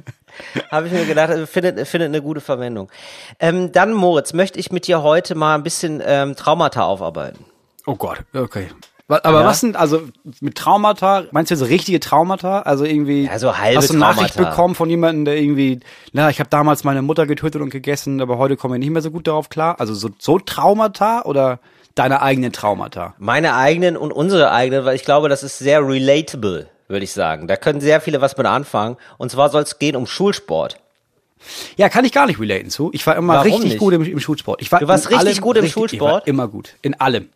habe 0.71 0.87
ich 0.87 0.93
mir 0.93 1.05
gedacht, 1.05 1.31
äh, 1.31 1.47
findet, 1.47 1.87
findet 1.89 2.09
eine 2.09 2.23
gute 2.23 2.41
Verwendung. 2.41 2.89
Ähm, 3.41 3.73
dann, 3.73 3.93
Moritz, 3.93 4.33
möchte 4.35 4.59
ich 4.61 4.71
mit 4.71 4.87
dir 4.87 5.03
heute 5.03 5.35
mal 5.35 5.57
ein 5.57 5.63
bisschen 5.65 6.01
ähm, 6.05 6.37
Traumata 6.37 6.85
aufarbeiten. 6.85 7.45
Oh 7.87 7.97
Gott, 7.97 8.19
okay. 8.35 8.69
Aber 9.09 9.41
Ja. 9.41 9.47
was 9.47 9.61
sind, 9.61 9.77
also 9.77 10.03
mit 10.41 10.57
Traumata, 10.57 11.25
meinst 11.31 11.53
du 11.53 11.57
so 11.57 11.65
richtige 11.65 12.01
Traumata? 12.01 12.61
Also 12.63 12.85
irgendwie, 12.85 13.25
Ja, 13.27 13.39
so 13.39 13.57
halbe 13.57 13.79
hast 13.79 13.89
du 13.91 13.93
eine 13.95 14.01
Nachricht 14.01 14.35
Traumata. 14.35 14.51
bekommen 14.51 14.75
von 14.75 14.91
jemandem, 14.91 15.25
der 15.25 15.37
irgendwie, 15.37 15.79
na, 16.13 16.29
ich 16.29 16.41
habe 16.41 16.51
damals 16.51 16.83
meine 16.83 17.03
Mutter 17.03 17.25
getötet 17.27 17.63
und 17.63 17.71
gegessen, 17.71 18.21
aber 18.21 18.39
heute 18.39 18.57
komme 18.57 18.77
ich 18.77 18.81
nicht 18.81 18.91
mehr 18.91 19.03
so 19.03 19.13
gut 19.13 19.29
darauf 19.29 19.49
klar. 19.49 19.79
Also 19.79 19.95
so, 19.95 20.11
so 20.19 20.41
Traumata 20.41 21.23
oder 21.23 21.61
deine 21.95 22.21
eigenen 22.21 22.51
Traumata? 22.53 23.15
Meine 23.19 23.55
eigenen 23.55 23.97
und 23.97 24.13
unsere 24.13 24.51
eigenen, 24.51 24.85
weil 24.85 24.97
ich 24.97 25.05
glaube, 25.05 25.29
das 25.29 25.45
ist 25.45 25.59
sehr 25.59 25.87
relatable, 25.87 26.69
würde 26.89 27.05
ich 27.05 27.13
sagen. 27.13 27.47
Da 27.47 27.55
können 27.57 27.81
sehr 27.81 28.01
viele 28.01 28.21
was 28.21 28.37
mit 28.37 28.47
anfangen. 28.47 28.97
Und 29.19 29.31
zwar 29.31 29.51
soll 29.51 29.63
es 29.63 29.79
gehen 29.79 29.95
um 29.95 30.07
Schulsport. 30.07 30.79
Ja, 31.77 31.89
kann 31.89 32.05
ich 32.05 32.11
gar 32.13 32.27
nicht 32.27 32.41
relaten 32.41 32.71
zu. 32.71 32.91
Ich 32.93 33.07
war 33.07 33.15
immer 33.15 33.35
Warum 33.35 33.47
richtig 33.53 33.65
nicht? 33.73 33.79
gut 33.79 33.95
im, 33.95 34.03
im 34.03 34.19
Schulsport. 34.19 34.61
Ich 34.63 34.73
war 34.73 34.81
Du 34.81 34.89
warst 34.89 35.11
richtig 35.11 35.41
gut 35.41 35.57
im 35.57 35.65
Ich 35.65 35.77
war 35.77 35.83
Schulsport? 35.89 36.27
immer 36.27 36.49
gut. 36.49 36.75
In 36.83 36.99
allem. 37.01 37.29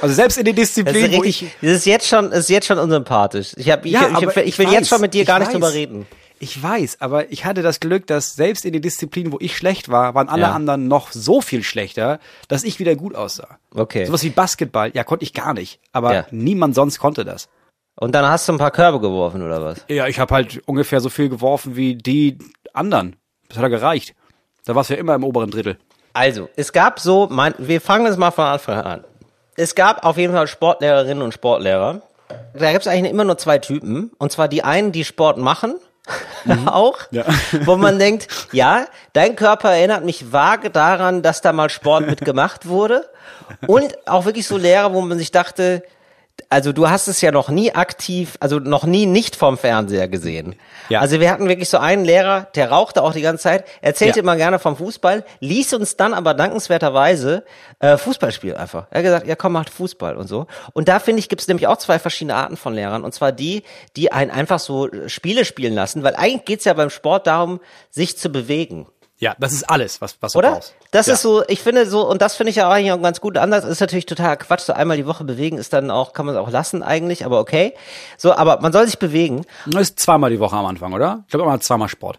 Also 0.00 0.14
selbst 0.14 0.36
in 0.38 0.44
den 0.44 0.56
Das 0.56 0.66
Disziplinen, 0.74 1.12
wo 1.12 1.20
richtig, 1.20 1.42
ich 1.42 1.54
das 1.60 1.70
ist 1.78 1.86
jetzt 1.86 2.06
schon, 2.08 2.30
das 2.30 2.40
ist 2.40 2.50
jetzt 2.50 2.66
schon 2.66 2.78
unsympathisch. 2.78 3.52
Ich 3.56 3.70
hab, 3.70 3.84
ich, 3.86 3.92
Ja, 3.92 4.08
ich, 4.18 4.22
ich, 4.28 4.36
ich 4.36 4.58
will 4.58 4.66
jetzt 4.68 4.82
weiß, 4.82 4.88
schon 4.88 5.00
mit 5.00 5.14
dir 5.14 5.24
gar 5.24 5.38
nicht 5.38 5.48
weiß. 5.48 5.54
drüber 5.54 5.72
reden. 5.72 6.06
Ich 6.38 6.60
weiß, 6.60 6.96
aber 7.00 7.30
ich 7.30 7.44
hatte 7.44 7.62
das 7.62 7.78
Glück, 7.78 8.08
dass 8.08 8.34
selbst 8.34 8.64
in 8.64 8.72
den 8.72 8.82
Disziplinen, 8.82 9.32
wo 9.32 9.38
ich 9.40 9.56
schlecht 9.56 9.90
war, 9.90 10.14
waren 10.16 10.28
alle 10.28 10.42
Ja. 10.42 10.52
anderen 10.52 10.88
noch 10.88 11.12
so 11.12 11.40
viel 11.40 11.62
schlechter, 11.62 12.18
dass 12.48 12.64
ich 12.64 12.80
wieder 12.80 12.96
gut 12.96 13.14
aussah. 13.14 13.58
Okay. 13.72 14.06
Sowas 14.06 14.24
wie 14.24 14.30
Basketball, 14.30 14.90
ja, 14.92 15.04
konnte 15.04 15.22
ich 15.24 15.34
gar 15.34 15.54
nicht. 15.54 15.78
Aber 15.92 16.12
Ja. 16.14 16.26
niemand 16.32 16.74
sonst 16.74 16.98
konnte 16.98 17.24
das. 17.24 17.48
Und 17.94 18.12
dann 18.16 18.26
hast 18.26 18.48
du 18.48 18.52
ein 18.54 18.58
paar 18.58 18.72
Körbe 18.72 18.98
geworfen 18.98 19.42
oder 19.42 19.62
was? 19.62 19.84
Ja, 19.88 20.08
ich 20.08 20.18
habe 20.18 20.34
halt 20.34 20.60
ungefähr 20.66 21.00
so 21.00 21.10
viel 21.10 21.28
geworfen 21.28 21.76
wie 21.76 21.94
die 21.94 22.38
anderen. 22.72 23.14
Das 23.48 23.58
hat 23.58 23.62
ja 23.62 23.68
gereicht. 23.68 24.14
Da 24.64 24.74
war's 24.74 24.88
ja 24.88 24.96
immer 24.96 25.14
im 25.14 25.22
oberen 25.22 25.50
Drittel. 25.50 25.76
Also, 26.14 26.48
es 26.56 26.72
gab 26.72 26.98
so, 27.00 27.28
mein, 27.30 27.54
wir 27.58 27.80
fangen 27.80 28.06
jetzt 28.06 28.18
mal 28.18 28.30
von 28.32 28.44
Anfang 28.46 28.80
an. 28.80 29.04
Es 29.56 29.74
gab 29.74 30.04
auf 30.04 30.16
jeden 30.16 30.32
Fall 30.32 30.46
Sportlehrerinnen 30.46 31.22
und 31.22 31.32
Sportlehrer. 31.34 32.02
Da 32.54 32.72
gibt 32.72 32.82
es 32.82 32.88
eigentlich 32.88 33.12
immer 33.12 33.24
nur 33.24 33.36
zwei 33.38 33.58
Typen. 33.58 34.10
Und 34.18 34.32
zwar 34.32 34.48
die 34.48 34.64
einen, 34.64 34.92
die 34.92 35.04
Sport 35.04 35.36
machen, 35.38 35.76
auch, 36.66 36.98
Ja. 37.10 37.24
wo 37.64 37.76
man 37.76 37.98
denkt, 37.98 38.28
ja, 38.52 38.86
dein 39.12 39.36
Körper 39.36 39.70
erinnert 39.72 40.04
mich 40.04 40.32
vage 40.32 40.70
daran, 40.70 41.22
dass 41.22 41.40
da 41.42 41.52
mal 41.52 41.68
Sport 41.68 42.06
mitgemacht 42.06 42.66
wurde. 42.66 43.08
Und 43.66 43.96
auch 44.08 44.24
wirklich 44.24 44.46
so 44.46 44.56
Lehrer, 44.56 44.92
wo 44.94 45.00
man 45.02 45.18
sich 45.18 45.30
dachte, 45.30 45.82
also 46.48 46.72
du 46.72 46.88
hast 46.88 47.08
es 47.08 47.20
ja 47.20 47.30
noch 47.32 47.48
nie 47.48 47.74
aktiv, 47.74 48.36
also 48.40 48.58
noch 48.58 48.84
nie 48.84 49.06
nicht 49.06 49.36
vom 49.36 49.56
Fernseher 49.58 50.08
gesehen. 50.08 50.54
Ja. 50.88 51.00
Also 51.00 51.20
wir 51.20 51.30
hatten 51.30 51.48
wirklich 51.48 51.68
so 51.68 51.78
einen 51.78 52.04
Lehrer, 52.04 52.48
der 52.54 52.70
rauchte 52.70 53.02
auch 53.02 53.12
die 53.12 53.22
ganze 53.22 53.42
Zeit, 53.44 53.64
erzählte 53.80 54.18
Ja. 54.18 54.22
immer 54.22 54.36
gerne 54.36 54.58
vom 54.58 54.76
Fußball, 54.76 55.24
ließ 55.40 55.74
uns 55.74 55.96
dann 55.96 56.14
aber 56.14 56.34
dankenswerterweise 56.34 57.44
äh, 57.78 57.96
Fußball 57.96 58.32
spielen 58.32 58.56
einfach. 58.56 58.86
Er 58.90 58.98
hat 58.98 59.04
gesagt, 59.04 59.26
ja 59.26 59.36
komm, 59.36 59.52
macht 59.52 59.70
Fußball 59.70 60.16
und 60.16 60.28
so. 60.28 60.46
Und 60.72 60.88
da 60.88 60.98
finde 60.98 61.20
ich, 61.20 61.28
gibt 61.28 61.42
es 61.42 61.48
nämlich 61.48 61.66
auch 61.66 61.76
zwei 61.78 61.98
verschiedene 61.98 62.34
Arten 62.34 62.56
von 62.56 62.74
Lehrern. 62.74 63.04
Und 63.04 63.12
zwar 63.14 63.32
die, 63.32 63.62
die 63.96 64.12
einen 64.12 64.30
einfach 64.30 64.58
so 64.58 64.88
Spiele 65.06 65.44
spielen 65.44 65.74
lassen, 65.74 66.02
weil 66.02 66.16
eigentlich 66.16 66.44
geht's 66.44 66.64
ja 66.64 66.74
beim 66.74 66.90
Sport 66.90 67.26
darum, 67.26 67.60
sich 67.90 68.18
zu 68.18 68.30
bewegen. 68.30 68.86
Ja, 69.22 69.36
das 69.38 69.52
ist 69.52 69.70
alles, 69.70 70.00
was, 70.00 70.16
was 70.20 70.32
du 70.32 70.40
Oder? 70.40 70.50
brauchst. 70.50 70.74
Das 70.90 71.06
ja. 71.06 71.14
ist 71.14 71.22
so, 71.22 71.44
ich 71.46 71.62
finde 71.62 71.86
so, 71.86 72.10
und 72.10 72.20
das 72.20 72.34
finde 72.34 72.50
ich 72.50 72.56
ja 72.56 72.66
auch 72.66 72.72
eigentlich 72.72 72.90
auch 72.90 73.00
ganz 73.00 73.20
gut. 73.20 73.38
Anders 73.38 73.64
ist 73.64 73.78
natürlich 73.78 74.04
total 74.04 74.36
Quatsch. 74.36 74.62
So 74.62 74.72
einmal 74.72 74.96
die 74.96 75.06
Woche 75.06 75.22
bewegen 75.22 75.58
ist 75.58 75.72
dann 75.72 75.92
auch, 75.92 76.12
kann 76.12 76.26
man 76.26 76.34
es 76.34 76.40
auch 76.40 76.50
lassen 76.50 76.82
eigentlich, 76.82 77.24
aber 77.24 77.38
okay. 77.38 77.72
So, 78.18 78.34
aber 78.34 78.60
man 78.60 78.72
soll 78.72 78.84
sich 78.84 78.98
bewegen. 78.98 79.46
Das 79.66 79.82
ist 79.82 80.00
zweimal 80.00 80.30
die 80.30 80.40
Woche 80.40 80.56
am 80.56 80.66
Anfang, 80.66 80.92
oder? 80.92 81.22
Ich 81.26 81.30
glaube 81.30 81.44
immer 81.44 81.60
zweimal 81.60 81.88
Sport. 81.88 82.18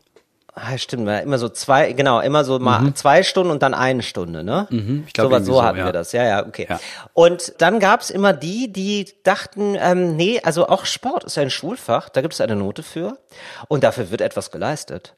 Ah, 0.56 0.78
stimmt, 0.78 1.08
ja, 1.08 1.18
immer 1.18 1.40
so 1.40 1.50
zwei, 1.50 1.94
genau, 1.94 2.20
immer 2.20 2.44
so 2.44 2.60
mal 2.60 2.94
zwei 2.94 3.24
Stunden 3.24 3.50
und 3.50 3.64
dann 3.64 3.74
eine 3.74 4.04
Stunde, 4.04 4.44
ne? 4.44 4.68
Mhm. 4.70 5.04
ich 5.08 5.14
glaub, 5.14 5.32
so, 5.32 5.40
so 5.40 5.54
so, 5.54 5.64
hatten 5.64 5.80
ja. 5.80 5.86
wir 5.86 5.92
das, 5.92 6.12
ja, 6.12 6.24
ja, 6.24 6.46
okay. 6.46 6.68
Ja. 6.70 6.80
Und 7.14 7.56
dann 7.58 7.80
gab's 7.80 8.12
immer 8.12 8.34
die, 8.34 8.72
die 8.72 9.12
dachten, 9.24 9.76
ähm, 9.80 10.16
nee, 10.16 10.40
also 10.44 10.68
auch 10.68 10.86
Sport 10.86 11.24
ist 11.24 11.40
ein 11.40 11.50
Schulfach, 11.50 12.10
da 12.10 12.22
gibt 12.22 12.36
es 12.36 12.42
eine 12.42 12.56
Note 12.56 12.84
für 12.84 13.18
und 13.68 13.84
dafür 13.84 14.12
wird 14.12 14.22
etwas 14.22 14.52
geleistet. 14.52 15.16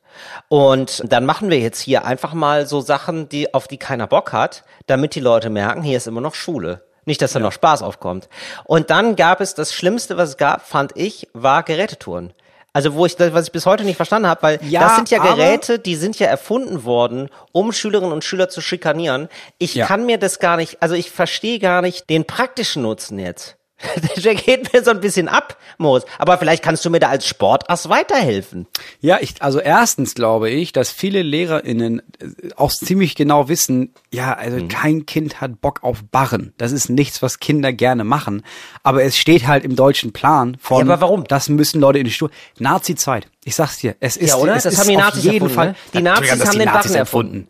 Und 0.48 1.04
dann 1.12 1.26
machen 1.26 1.50
wir 1.50 1.60
jetzt 1.60 1.82
hier 1.82 2.06
einfach 2.06 2.34
mal 2.34 2.66
so 2.66 2.80
Sachen, 2.80 3.28
die, 3.28 3.54
auf 3.54 3.68
die 3.68 3.78
keiner 3.78 4.08
Bock 4.08 4.32
hat, 4.32 4.64
damit 4.88 5.16
die 5.16 5.20
Leute 5.20 5.50
merken, 5.50 5.82
hier 5.82 5.98
ist 5.98 6.08
immer 6.08 6.22
noch 6.22 6.36
Schule. 6.36 6.84
Nicht, 7.04 7.22
dass 7.22 7.34
da 7.34 7.40
noch 7.40 7.52
Spaß 7.52 7.84
aufkommt. 7.84 8.30
Und 8.64 8.90
dann 8.90 9.16
gab 9.16 9.42
es 9.42 9.54
das 9.54 9.74
Schlimmste, 9.74 10.18
was 10.18 10.30
es 10.30 10.38
gab, 10.38 10.66
fand 10.68 10.94
ich, 10.96 11.28
war 11.34 11.62
Gerätetouren. 11.62 12.34
Also 12.76 12.94
wo 12.94 13.06
ich, 13.06 13.18
was 13.18 13.46
ich 13.46 13.54
bis 13.54 13.66
heute 13.66 13.86
nicht 13.86 13.96
verstanden 13.96 14.28
habe, 14.28 14.44
weil 14.44 14.60
Ja, 14.62 14.82
das 14.82 14.98
sind 14.98 15.10
ja 15.10 15.20
Geräte, 15.20 15.80
die 15.80 15.96
sind 15.96 16.20
ja 16.20 16.28
erfunden 16.28 16.84
worden, 16.84 17.30
um 17.54 17.72
Schülerinnen 17.72 18.12
und 18.12 18.26
Schüler 18.26 18.50
zu 18.50 18.60
schikanieren. 18.60 19.30
Ich 19.60 19.76
Ja. 19.76 19.86
kann 19.86 20.06
mir 20.06 20.18
das 20.18 20.40
gar 20.40 20.58
nicht, 20.58 20.82
also 20.82 20.94
ich 20.94 21.10
verstehe 21.10 21.60
gar 21.60 21.82
nicht 21.82 22.10
den 22.10 22.26
praktischen 22.26 22.82
Nutzen 22.82 23.18
jetzt. 23.18 23.56
Der 24.24 24.36
geht 24.36 24.72
mir 24.74 24.84
so 24.84 24.92
ein 24.92 25.02
bisschen 25.02 25.28
ab, 25.28 25.58
Moritz. 25.78 26.06
Aber 26.18 26.38
vielleicht 26.38 26.64
kannst 26.64 26.86
du 26.86 26.90
mir 26.90 27.00
da 27.02 27.10
als 27.10 27.28
Sportass 27.28 27.90
weiterhelfen. 27.90 28.68
Ja, 29.02 29.18
ich, 29.20 29.42
also 29.42 29.60
erstens 29.60 30.16
glaube 30.16 30.50
ich, 30.50 30.72
dass 30.72 30.92
viele 30.92 31.22
LehrerInnen 31.22 32.00
äh, 32.20 32.52
auch 32.56 32.72
ziemlich 32.72 33.16
genau 33.16 33.50
wissen, 33.50 33.94
ja, 34.12 34.34
also 34.34 34.58
Mhm. 34.58 34.68
kein 34.70 35.06
Kind 35.06 35.42
hat 35.42 35.60
Bock 35.60 35.84
auf 35.84 36.04
Barren. 36.10 36.54
Das 36.58 36.72
ist 36.72 36.90
nichts, 36.90 37.22
was 37.22 37.40
Kinder 37.40 37.74
gerne 37.74 38.06
machen. 38.06 38.44
Aber 38.82 39.04
es 39.04 39.18
steht 39.18 39.46
halt 39.46 39.66
im 39.66 39.76
deutschen 39.76 40.14
Plan 40.14 40.56
von, 40.62 40.88
Ja, 40.88 40.94
aber 40.94 41.02
warum? 41.02 41.26
das 41.26 41.50
müssen 41.50 41.82
Leute 41.82 42.00
in 42.00 42.06
die 42.06 42.12
Schule. 42.12 42.32
Nazi-Zeit. 42.58 43.28
Ich 43.44 43.56
sag's 43.56 43.78
dir, 43.80 43.96
es 44.00 44.16
ist, 44.16 44.30
Ja, 44.30 44.36
oder? 44.38 44.56
es 44.56 44.64
Das 44.64 44.74
ist 44.74 44.80
haben 44.80 44.88
die 44.90 44.96
auf 44.98 45.04
Nazis 45.04 45.24
jeden 45.26 45.36
erfunden, 45.36 45.54
Fall. 45.54 45.68
ne? 45.70 45.76
Die 45.94 46.02
Nazis 46.02 46.32
haben 46.32 46.52
die 46.54 46.58
den 46.60 46.66
Nazis 46.68 46.92
Barren 46.92 47.00
erfunden. 47.00 47.48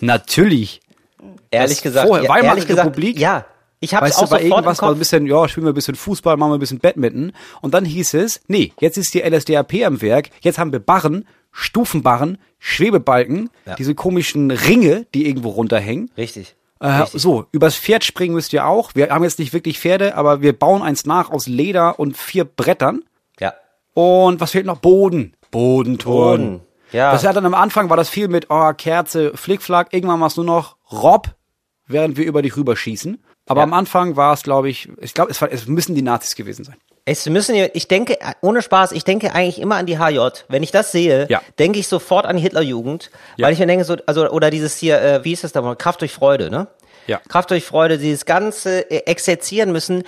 Natürlich. 0.00 0.80
Ehrlich 1.50 1.78
Das 1.78 1.82
gesagt. 1.82 2.06
vorher, 2.08 2.24
ja, 2.24 2.30
Weimarer 2.30 2.48
ehrlich 2.52 2.66
gesagt, 2.66 2.86
Republik? 2.86 3.18
Ja. 3.18 3.44
Ich 3.84 3.94
habe 3.94 4.06
Weißt 4.06 4.18
auch 4.18 4.24
du, 4.24 4.30
bei 4.30 4.42
irgendwas 4.42 4.80
war 4.80 4.90
ein 4.90 4.98
bisschen, 4.98 5.26
ja, 5.26 5.46
spielen 5.46 5.66
wir 5.66 5.72
ein 5.72 5.74
bisschen 5.74 5.94
Fußball, 5.94 6.36
machen 6.38 6.50
wir 6.50 6.56
ein 6.56 6.60
bisschen 6.60 6.80
Badminton. 6.80 7.32
Und 7.60 7.74
dann 7.74 7.84
hieß 7.84 8.14
es, 8.14 8.40
nee, 8.48 8.72
jetzt 8.80 8.96
ist 8.96 9.12
die 9.12 9.20
LSDAP 9.20 9.74
am 9.84 10.00
Werk, 10.00 10.30
jetzt 10.40 10.58
haben 10.58 10.72
wir 10.72 10.78
Barren, 10.80 11.26
Stufenbarren, 11.52 12.38
Schwebebalken, 12.58 13.50
Ja. 13.66 13.74
diese 13.74 13.94
komischen 13.94 14.50
Ringe, 14.50 15.06
die 15.14 15.28
irgendwo 15.28 15.50
runterhängen. 15.50 16.10
Richtig. 16.16 16.56
Äh, 16.80 16.88
Richtig. 16.88 17.20
so, 17.20 17.46
übers 17.52 17.76
Pferd 17.76 18.04
springen 18.04 18.34
müsst 18.34 18.52
ihr 18.52 18.66
auch. 18.66 18.92
Wir 18.94 19.10
haben 19.10 19.22
jetzt 19.22 19.38
nicht 19.38 19.52
wirklich 19.52 19.78
Pferde, 19.78 20.16
aber 20.16 20.40
wir 20.40 20.58
bauen 20.58 20.82
eins 20.82 21.04
nach 21.06 21.30
aus 21.30 21.46
Leder 21.46 21.98
und 21.98 22.16
vier 22.16 22.44
Brettern. 22.44 23.04
Ja. 23.38 23.52
Und 23.92 24.40
was 24.40 24.52
fehlt 24.52 24.66
noch? 24.66 24.78
Boden. 24.78 25.34
Bodenturn. 25.50 26.40
Boden, 26.40 26.60
ja. 26.92 27.12
Das 27.12 27.24
hat 27.24 27.36
dann 27.36 27.46
am 27.46 27.54
Anfang 27.54 27.90
war 27.90 27.96
das 27.96 28.08
viel 28.08 28.28
mit 28.28 28.46
oh, 28.50 28.72
Kerze, 28.72 29.36
Flickflack. 29.36 29.92
Irgendwann 29.92 30.20
war 30.20 30.26
es 30.26 30.36
nur 30.36 30.46
noch 30.46 30.76
Rob, 30.90 31.34
während 31.86 32.16
wir 32.16 32.24
über 32.24 32.42
dich 32.42 32.56
rüberschießen. 32.56 33.22
Aber 33.46 33.60
Ja. 33.60 33.64
am 33.64 33.72
Anfang 33.74 34.16
war 34.16 34.32
es, 34.32 34.42
glaube 34.42 34.68
ich, 34.70 34.88
ich 35.00 35.12
glaube, 35.14 35.30
es, 35.30 35.40
war- 35.42 35.52
es 35.52 35.66
müssen 35.66 35.94
die 35.94 36.02
Nazis 36.02 36.34
gewesen 36.34 36.64
sein. 36.64 36.76
Es 37.06 37.26
müssen, 37.28 37.54
ich 37.74 37.86
denke, 37.88 38.16
ohne 38.40 38.62
Spaß, 38.62 38.92
ich 38.92 39.04
denke 39.04 39.34
eigentlich 39.34 39.60
immer 39.60 39.76
an 39.76 39.84
die 39.84 39.98
HJ. 39.98 40.18
Wenn 40.48 40.62
ich 40.62 40.70
das 40.70 40.90
sehe, 40.90 41.26
Ja. 41.28 41.42
denke 41.58 41.78
ich 41.78 41.86
sofort 41.86 42.24
an 42.24 42.36
die 42.36 42.42
Hitlerjugend, 42.42 43.10
Ja. 43.36 43.46
weil 43.46 43.52
ich 43.52 43.58
mir 43.58 43.66
denke, 43.66 43.84
so, 43.84 43.96
also, 44.06 44.30
oder 44.30 44.48
dieses 44.48 44.76
hier, 44.78 45.02
äh, 45.02 45.24
wie 45.24 45.32
ist 45.32 45.44
das 45.44 45.52
da 45.52 45.60
mal, 45.60 45.76
Kraft 45.76 46.00
durch 46.00 46.12
Freude, 46.14 46.50
ne? 46.50 46.68
Ja. 47.06 47.20
Kraft 47.28 47.50
durch 47.50 47.66
Freude, 47.66 47.98
dieses 47.98 48.24
ganze 48.24 48.90
äh, 48.90 49.02
exerzieren 49.04 49.72
müssen, 49.72 50.04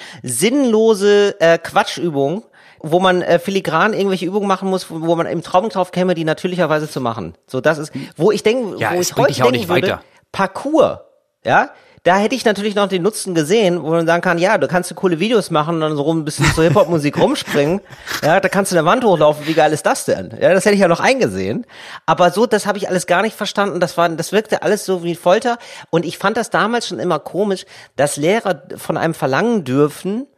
sinnlose 0.50 1.38
äh, 1.40 1.58
Quatschübungen, 1.58 2.42
wo 2.80 3.00
man 3.00 3.20
äh, 3.20 3.38
filigran 3.38 3.92
irgendwelche 3.92 4.24
Übungen 4.24 4.46
machen 4.48 4.70
muss, 4.70 4.90
wo, 4.90 5.02
wo 5.02 5.16
man 5.16 5.26
im 5.26 5.42
Traum 5.42 5.68
drauf 5.68 5.90
käme, 5.92 6.14
die 6.14 6.24
natürlicherweise 6.24 6.88
zu 6.88 7.00
machen. 7.02 7.34
So, 7.46 7.60
das 7.60 7.76
ist, 7.78 7.92
wo 8.16 8.30
ich 8.30 8.42
denke, 8.42 8.78
Ja, 8.78 8.94
wo 8.94 9.00
ich 9.00 9.14
heute 9.16 9.28
dich 9.28 9.42
auch 9.42 9.46
denken 9.50 9.58
nicht 9.60 9.68
würde, 9.68 9.88
weiter. 9.88 10.02
Parcours, 10.32 11.00
ja, 11.44 11.70
da 12.06 12.18
hätte 12.18 12.36
ich 12.36 12.44
natürlich 12.44 12.76
noch 12.76 12.86
den 12.86 13.02
Nutzen 13.02 13.34
gesehen, 13.34 13.82
wo 13.82 13.90
man 13.90 14.06
sagen 14.06 14.22
kann, 14.22 14.38
ja, 14.38 14.58
du 14.58 14.68
kannst 14.68 14.88
du 14.92 14.94
coole 14.94 15.18
Videos 15.18 15.50
machen 15.50 15.74
und 15.74 15.80
dann 15.80 15.96
so 15.96 16.02
rum 16.02 16.20
ein 16.20 16.24
bisschen 16.24 16.46
zur 16.54 16.62
Hip-Hop-Musik 16.62 17.18
rumspringen. 17.20 17.80
Ja, 18.22 18.38
da 18.38 18.48
kannst 18.48 18.70
du 18.70 18.76
in 18.76 18.84
der 18.84 18.84
Wand 18.84 19.02
hochlaufen, 19.02 19.44
wie 19.48 19.54
geil 19.54 19.72
ist 19.72 19.84
das 19.86 20.04
denn? 20.04 20.30
Ja, 20.40 20.54
das 20.54 20.64
hätte 20.64 20.76
ich 20.76 20.80
ja 20.80 20.86
noch 20.86 21.00
eingesehen. 21.00 21.66
Aber 22.06 22.30
so, 22.30 22.46
das 22.46 22.64
habe 22.64 22.78
ich 22.78 22.88
alles 22.88 23.08
gar 23.08 23.22
nicht 23.22 23.34
verstanden. 23.34 23.80
Das 23.80 23.98
war, 23.98 24.08
das 24.08 24.30
wirkte 24.30 24.62
alles 24.62 24.84
so 24.84 25.02
wie 25.02 25.16
Folter. 25.16 25.58
Und 25.90 26.04
ich 26.04 26.16
fand 26.16 26.36
das 26.36 26.50
damals 26.50 26.86
schon 26.86 27.00
immer 27.00 27.18
komisch, 27.18 27.64
dass 27.96 28.16
Lehrer 28.16 28.62
von 28.76 28.96
einem 28.96 29.12
verlangen 29.12 29.64
dürfen, 29.64 30.28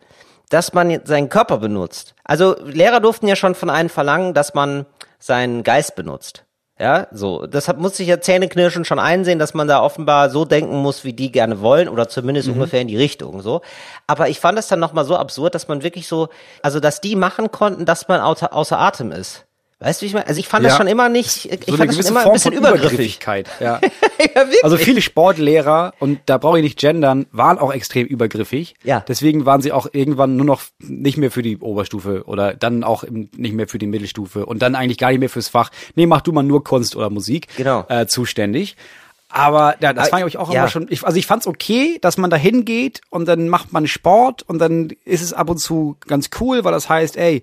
dass 0.49 0.73
man 0.73 1.01
seinen 1.05 1.29
Körper 1.29 1.59
benutzt. 1.59 2.15
Also 2.25 2.57
Lehrer 2.65 3.01
durften 3.01 3.29
ja 3.29 3.37
schon 3.37 3.55
von 3.55 3.69
einem 3.69 3.91
verlangen, 3.91 4.33
dass 4.33 4.55
man 4.55 4.87
seinen 5.19 5.65
Geist 5.65 5.97
benutzt. 5.97 6.45
Ja, 6.81 7.09
so. 7.11 7.47
Deshalb 7.47 7.79
muss 7.79 7.99
ich 7.99 8.07
ja 8.07 8.21
Zähneknirschen 8.21 8.85
schon 8.85 8.99
einsehen, 9.01 9.39
dass 9.41 9.53
man 9.53 9.67
da 9.67 9.83
offenbar 9.83 10.31
so 10.31 10.45
denken 10.45 10.77
muss, 10.77 11.03
wie 11.03 11.13
die 11.13 11.33
gerne 11.33 11.61
wollen, 11.61 11.89
oder 11.89 12.09
zumindest 12.09 12.49
ungefähr 12.49 12.81
in 12.81 12.87
die 12.89 12.97
Richtung, 12.97 13.43
so. 13.43 13.63
Aber 14.07 14.29
ich 14.29 14.39
fand 14.39 14.59
es 14.59 14.69
dann 14.69 14.79
nochmal 14.79 15.05
so 15.05 15.17
absurd, 15.17 15.55
dass 15.57 15.67
man 15.67 15.83
wirklich 15.83 16.07
so, 16.07 16.29
also, 16.63 16.79
dass 16.79 17.01
die 17.01 17.17
machen 17.17 17.51
konnten, 17.51 17.85
dass 17.85 18.07
man 18.07 18.21
außer, 18.21 18.53
außer 18.53 18.79
Atem 18.79 19.11
ist. 19.11 19.45
Weißt 19.81 20.01
du, 20.01 20.05
wie 20.05 20.07
ich 20.09 20.15
meine? 20.15 20.27
Also, 20.29 20.39
ich 20.41 20.47
fand 20.49 20.65
das 20.65 20.73
Ja. 20.73 20.77
schon 20.79 20.87
immer 20.87 21.09
nicht, 21.09 21.47
ich 21.47 21.61
So 21.67 21.77
fand 21.77 21.89
das 21.91 21.97
schon 21.97 22.07
immer 22.07 22.21
ein 22.21 22.25
Form 22.25 22.33
bisschen 22.35 22.53
von 22.53 22.59
übergriffig. 22.59 22.91
Übergriffigkeit. 22.93 23.49
Ja. 23.61 23.81
ja. 24.35 24.45
Also 24.63 24.77
viele 24.77 25.01
Sportlehrer, 25.01 25.95
und 25.99 26.21
da 26.27 26.39
brauche 26.39 26.59
ich 26.59 26.65
nicht 26.65 26.79
gendern, 26.79 27.27
waren 27.33 27.59
auch 27.59 27.73
extrem 27.73 28.07
übergriffig. 28.07 28.75
Ja. 28.85 29.05
Deswegen 29.07 29.47
waren 29.47 29.61
sie 29.63 29.73
auch 29.73 29.87
irgendwann 29.93 30.37
nur 30.37 30.47
noch 30.47 30.63
nicht 30.81 31.17
mehr 31.17 31.31
für 31.31 31.43
die 31.43 31.59
Oberstufe 31.59 32.25
oder 32.27 32.55
dann 32.55 32.85
auch 32.85 33.05
nicht 33.09 33.55
mehr 33.55 33.69
für 33.69 33.79
die 33.79 33.87
Mittelstufe 33.87 34.47
und 34.47 34.61
dann 34.62 34.75
eigentlich 34.75 34.99
gar 34.99 35.11
nicht 35.11 35.21
mehr 35.21 35.31
fürs 35.31 35.49
Fach. 35.49 35.71
Nee, 35.95 36.07
mach 36.07 36.21
du 36.21 36.33
mal 36.33 36.42
nur 36.42 36.64
Kunst 36.64 36.97
oder 36.97 37.11
Musik 37.11 37.47
Genau. 37.57 37.85
äh, 37.88 38.07
zuständig. 38.07 38.77
Aber 39.31 39.77
ja, 39.81 39.92
das 39.92 40.09
Aber- 40.11 40.19
fand 40.21 40.29
ich 40.29 40.38
auch 40.38 40.53
ja. 40.53 40.61
immer 40.62 40.69
schon. 40.71 40.87
Ich, 40.90 41.05
also 41.05 41.19
ich 41.19 41.27
fand's 41.27 41.47
okay, 41.47 41.99
dass 42.01 42.16
man 42.16 42.31
da 42.31 42.37
hingeht 42.37 43.03
und 43.11 43.29
dann 43.29 43.49
macht 43.49 43.73
man 43.73 43.87
Sport 43.87 44.42
und 44.42 44.59
dann 44.59 44.90
ist 45.05 45.21
es 45.23 45.33
ab 45.35 45.51
und 45.51 45.59
zu 45.59 45.97
ganz 46.07 46.31
cool, 46.40 46.64
weil 46.64 46.73
das 46.73 46.88
heißt, 46.88 47.16
ey, 47.19 47.42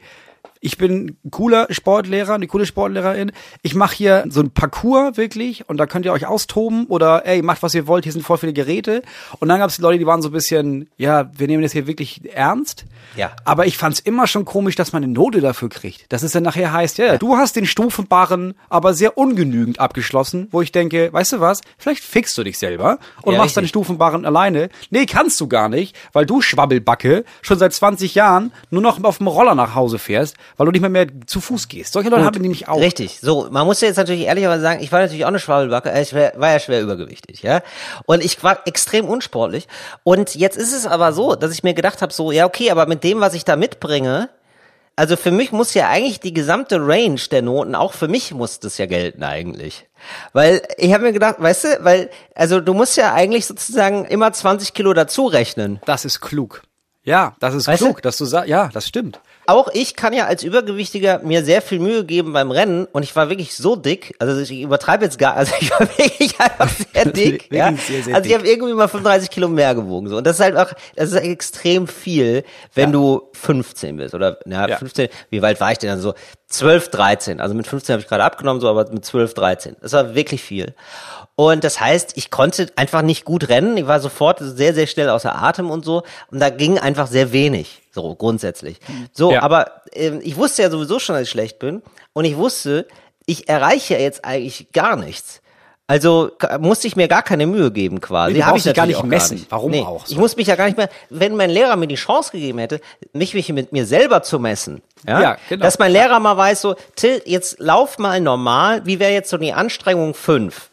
ich 0.65 0.79
bin 0.79 1.17
ein 1.23 1.31
cooler 1.31 1.67
Sportlehrer, 1.69 2.33
eine 2.33 2.47
coole 2.47 2.65
Sportlehrerin. 2.65 3.31
Ich 3.61 3.75
mache 3.75 3.95
hier 3.95 4.23
so 4.29 4.41
ein 4.41 4.49
Parcours 4.49 5.15
wirklich 5.15 5.69
und 5.69 5.77
da 5.77 5.85
könnt 5.85 6.05
ihr 6.05 6.11
euch 6.11 6.25
austoben 6.25 6.87
oder 6.87 7.27
ey, 7.27 7.43
macht 7.43 7.61
was 7.61 7.75
ihr 7.75 7.85
wollt, 7.85 8.03
hier 8.03 8.13
sind 8.13 8.23
voll 8.23 8.39
viele 8.39 8.51
Geräte. 8.51 9.03
Und 9.39 9.47
dann 9.47 9.59
gab 9.59 9.69
es 9.69 9.77
Leute, 9.77 9.99
die 9.99 10.07
waren 10.07 10.23
so 10.23 10.29
ein 10.29 10.31
bisschen, 10.31 10.89
ja, 10.97 11.29
wir 11.37 11.45
nehmen 11.45 11.61
das 11.61 11.71
hier 11.71 11.85
wirklich 11.85 12.33
ernst. 12.33 12.85
Ja. 13.15 13.31
Aber 13.45 13.67
ich 13.67 13.77
fand's 13.77 13.99
immer 13.99 14.25
schon 14.25 14.43
komisch, 14.43 14.75
dass 14.75 14.91
man 14.91 15.03
eine 15.03 15.13
Note 15.13 15.39
dafür 15.39 15.69
kriegt. 15.69 16.11
Dass 16.11 16.23
es 16.23 16.31
dann 16.31 16.41
nachher 16.41 16.73
heißt, 16.73 16.97
ja, 16.97 17.19
du 17.19 17.37
hast 17.37 17.55
den 17.55 17.67
Stufenbarren 17.67 18.55
aber 18.67 18.95
sehr 18.95 19.19
ungenügend 19.19 19.79
abgeschlossen, 19.79 20.47
wo 20.49 20.63
ich 20.63 20.71
denke, 20.71 21.13
weißt 21.13 21.33
du 21.33 21.39
was, 21.41 21.61
vielleicht 21.77 22.03
fixst 22.03 22.35
du 22.39 22.43
dich 22.43 22.57
selber 22.57 22.97
und 23.21 23.33
Ja, 23.33 23.39
machst 23.39 23.55
deinen. 23.55 23.67
Stufenbarren 23.67 24.25
alleine. 24.25 24.69
Nee, 24.89 25.05
kannst 25.05 25.39
du 25.41 25.47
gar 25.47 25.69
nicht, 25.69 25.95
weil 26.11 26.25
du 26.25 26.41
Schwabbelbacke 26.41 27.23
schon 27.43 27.59
seit 27.59 27.73
20 27.73 28.15
Jahren 28.15 28.51
nur 28.71 28.81
noch 28.81 29.03
auf 29.03 29.19
dem 29.19 29.27
Roller 29.27 29.53
nach 29.53 29.75
Hause 29.75 29.99
fährst, 29.99 30.35
weil 30.57 30.65
du 30.65 30.71
nicht 30.71 30.81
mehr 30.81 30.89
mehr 30.89 31.07
zu 31.25 31.41
Fuß 31.41 31.67
gehst. 31.67 31.93
Solche 31.93 32.09
Leute 32.09 32.23
haben 32.23 32.41
nämlich 32.41 32.67
auch. 32.67 32.79
Richtig. 32.79 33.19
So, 33.21 33.47
man 33.49 33.65
muss 33.65 33.81
ja 33.81 33.87
jetzt 33.87 33.97
natürlich 33.97 34.23
ehrlicherweise 34.23 34.61
sagen, 34.61 34.81
ich 34.81 34.91
war 34.91 34.99
natürlich 35.01 35.25
auch 35.25 35.29
eine 35.29 35.39
Schwabbelbacke, 35.39 35.91
äh, 35.91 36.01
ich 36.01 36.13
war, 36.13 36.31
war 36.35 36.51
ja 36.51 36.59
schwer 36.59 36.81
übergewichtig, 36.81 37.41
ja. 37.41 37.61
Und 38.05 38.23
ich 38.23 38.43
war 38.43 38.65
extrem 38.65 39.05
unsportlich. 39.05 39.67
Und 40.03 40.35
jetzt 40.35 40.57
ist 40.57 40.73
es 40.73 40.85
aber 40.85 41.13
so, 41.13 41.35
dass 41.35 41.51
ich 41.51 41.63
mir 41.63 41.73
gedacht 41.73 42.01
habe, 42.01 42.13
so, 42.13 42.31
ja, 42.31 42.45
okay, 42.45 42.71
aber 42.71 42.85
mit 42.85 43.03
dem, 43.03 43.19
was 43.19 43.33
ich 43.33 43.45
da 43.45 43.55
mitbringe, 43.55 44.29
also 44.95 45.17
für 45.17 45.31
mich 45.31 45.51
muss 45.51 45.73
ja 45.73 45.89
eigentlich 45.89 46.21
die 46.21 46.33
gesamte 46.33 46.77
Range 46.79 47.19
der 47.29 47.41
Noten, 47.41 47.75
auch 47.75 47.93
für 47.93 48.07
mich 48.07 48.33
muss 48.33 48.59
das 48.61 48.77
ja 48.77 48.85
gelten 48.85 49.23
eigentlich. 49.23 49.87
Weil 50.31 50.61
ich 50.77 50.93
habe 50.93 51.03
mir 51.03 51.11
gedacht, 51.11 51.35
weißt 51.39 51.63
du, 51.65 51.67
weil, 51.81 52.09
also 52.33 52.61
du 52.61 52.73
musst 52.73 52.95
ja 52.95 53.13
eigentlich 53.13 53.45
sozusagen 53.45 54.05
immer 54.05 54.31
20 54.31 54.73
Kilo 54.73 54.93
dazu 54.93 55.25
rechnen. 55.25 55.81
Das 55.85 56.05
ist 56.05 56.21
klug. 56.21 56.61
Ja, 57.03 57.35
das 57.39 57.53
ist 57.53 57.67
Weißt 57.67 57.83
klug, 57.83 57.97
du? 57.97 58.01
dass 58.01 58.17
du 58.17 58.25
sagst, 58.25 58.49
ja, 58.49 58.69
das 58.73 58.87
stimmt. 58.87 59.19
Auch 59.47 59.69
ich 59.73 59.95
kann 59.95 60.13
ja 60.13 60.25
als 60.25 60.43
Übergewichtiger 60.43 61.19
mir 61.23 61.43
sehr 61.43 61.61
viel 61.61 61.79
Mühe 61.79 62.03
geben 62.05 62.33
beim 62.33 62.51
Rennen 62.51 62.85
und 62.91 63.03
ich 63.03 63.15
war 63.15 63.29
wirklich 63.29 63.55
so 63.55 63.75
dick, 63.75 64.15
also 64.19 64.39
ich 64.39 64.51
übertreibe 64.61 65.05
jetzt 65.05 65.19
gar, 65.19 65.35
also 65.35 65.53
ich 65.59 65.71
war 65.71 65.79
wirklich 65.97 66.39
einfach 66.39 66.69
sehr 66.93 67.05
dick, 67.11 67.51
ja. 67.51 67.73
sehr, 67.73 68.03
sehr 68.03 68.15
also 68.15 68.29
ich 68.29 68.35
habe 68.35 68.47
irgendwie 68.47 68.73
mal 68.73 68.87
35 68.87 69.29
Kilo 69.29 69.47
mehr 69.47 69.75
gewogen 69.75 70.07
so 70.07 70.17
und 70.17 70.25
das 70.25 70.37
ist 70.39 70.43
halt 70.43 70.57
auch, 70.57 70.71
das 70.95 71.11
ist 71.11 71.15
extrem 71.15 71.87
viel, 71.87 72.43
wenn 72.73 72.91
du 72.91 73.29
15 73.33 73.97
bist 73.97 74.15
oder 74.15 74.39
ja, 74.45 74.67
Ja. 74.67 74.77
15. 74.77 75.09
Wie 75.29 75.41
weit 75.41 75.59
war 75.61 75.71
ich 75.71 75.77
denn 75.77 75.89
dann 75.89 76.01
so? 76.01 76.13
12, 76.49 76.89
13. 76.89 77.41
Also 77.41 77.55
mit 77.55 77.67
15 77.67 77.93
habe 77.93 78.01
ich 78.01 78.07
gerade 78.07 78.23
abgenommen, 78.23 78.61
so 78.61 78.69
aber 78.69 78.89
mit 78.91 79.03
12, 79.03 79.33
13. 79.33 79.75
Das 79.81 79.93
war 79.93 80.15
wirklich 80.15 80.41
viel. 80.43 80.73
Und 81.35 81.63
das 81.63 81.79
heißt, 81.81 82.13
ich 82.15 82.31
konnte 82.31 82.67
einfach 82.77 83.01
nicht 83.01 83.25
gut 83.25 83.49
rennen. 83.49 83.75
Ich 83.77 83.87
war 83.87 83.99
sofort 83.99 84.39
sehr, 84.39 84.73
sehr 84.73 84.87
schnell 84.87 85.09
außer 85.09 85.35
Atem 85.35 85.69
und 85.69 85.83
so. 85.83 86.03
Und 86.31 86.39
da 86.39 86.49
ging 86.49 86.77
einfach 86.79 87.07
sehr 87.07 87.33
wenig, 87.33 87.81
so 87.91 88.15
grundsätzlich. 88.15 88.77
So, 89.11 89.31
Ja. 89.33 89.41
aber 89.41 89.81
ähm, 89.91 90.21
ich 90.23 90.37
wusste 90.37 90.61
ja 90.61 90.69
sowieso 90.69 90.99
schon, 90.99 91.15
dass 91.15 91.23
ich 91.23 91.29
schlecht 91.29 91.59
bin. 91.59 91.81
Und 92.13 92.23
ich 92.25 92.37
wusste, 92.37 92.87
ich 93.25 93.49
erreiche 93.49 93.95
ja 93.95 93.99
jetzt 93.99 94.23
eigentlich 94.23 94.71
gar 94.71 94.95
nichts. 94.95 95.41
Also 95.87 96.31
musste 96.59 96.87
ich 96.87 96.95
mir 96.95 97.07
gar 97.07 97.21
keine 97.21 97.45
Mühe 97.45 97.71
geben 97.71 98.01
quasi. 98.01 98.33
Nee, 98.33 98.39
du 98.39 98.45
Hab 98.45 98.53
brauchst 98.53 98.65
ich 98.65 98.73
gar 98.73 98.87
nicht 98.87 99.03
messen. 99.03 99.45
Warum 99.49 99.69
nee, 99.69 99.83
auch 99.83 100.05
so? 100.05 100.13
Ich 100.13 100.17
muss 100.17 100.35
mich 100.35 100.47
ja 100.47 100.55
gar 100.55 100.65
nicht 100.65 100.77
mehr, 100.77 100.89
wenn 101.11 101.35
mein 101.35 101.51
Lehrer 101.51 101.75
mir 101.75 101.85
die 101.85 101.95
Chance 101.95 102.31
gegeben 102.31 102.57
hätte, 102.57 102.81
mich, 103.13 103.35
mich 103.35 103.49
mit 103.49 103.71
mir 103.71 103.85
selber 103.85 104.23
zu 104.23 104.39
messen. 104.39 104.81
Ja, 105.07 105.21
Ja, 105.21 105.37
genau. 105.47 105.63
Dass 105.63 105.77
mein 105.77 105.91
Lehrer 105.91 106.19
mal 106.19 106.35
weiß, 106.35 106.61
so, 106.61 106.75
Till, 106.95 107.21
jetzt 107.25 107.59
lauf 107.59 107.99
mal 107.99 108.19
normal, 108.19 108.83
wie 108.85 108.99
wäre 108.99 109.11
jetzt 109.11 109.29
so 109.29 109.37
die 109.37 109.53
Anstrengung 109.53 110.15
5? 110.15 110.71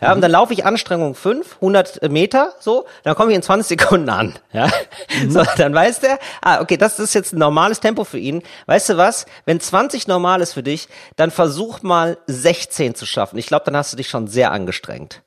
Ja, 0.00 0.08
Mhm. 0.10 0.14
und 0.16 0.20
dann 0.20 0.30
laufe 0.30 0.52
ich 0.52 0.64
Anstrengung 0.64 1.14
5, 1.14 1.56
100 1.60 2.08
Meter, 2.10 2.52
so, 2.60 2.86
dann 3.02 3.14
komme 3.16 3.30
ich 3.32 3.36
in 3.36 3.42
20 3.42 3.66
Sekunden 3.78 4.08
an. 4.08 4.34
Ja, 4.52 4.68
Mhm. 5.22 5.30
so, 5.30 5.42
dann 5.56 5.74
weiß 5.74 6.00
der, 6.00 6.18
ah, 6.40 6.60
okay, 6.60 6.76
das 6.76 6.98
ist 7.00 7.14
jetzt 7.14 7.32
ein 7.32 7.38
normales 7.38 7.80
Tempo 7.80 8.04
für 8.04 8.18
ihn. 8.18 8.42
Weißt 8.66 8.88
du 8.90 8.96
was? 8.96 9.26
Wenn 9.44 9.60
20 9.60 10.06
normal 10.06 10.40
ist 10.40 10.52
für 10.54 10.62
dich, 10.62 10.88
dann 11.16 11.30
versuch 11.30 11.82
mal 11.82 12.16
16 12.26 12.94
zu 12.94 13.06
schaffen. 13.06 13.38
Ich 13.38 13.46
glaube, 13.46 13.64
dann 13.64 13.76
hast 13.76 13.92
du 13.92 13.96
dich 13.96 14.08
schon 14.08 14.28
sehr 14.28 14.52
angestrengt. 14.52 15.22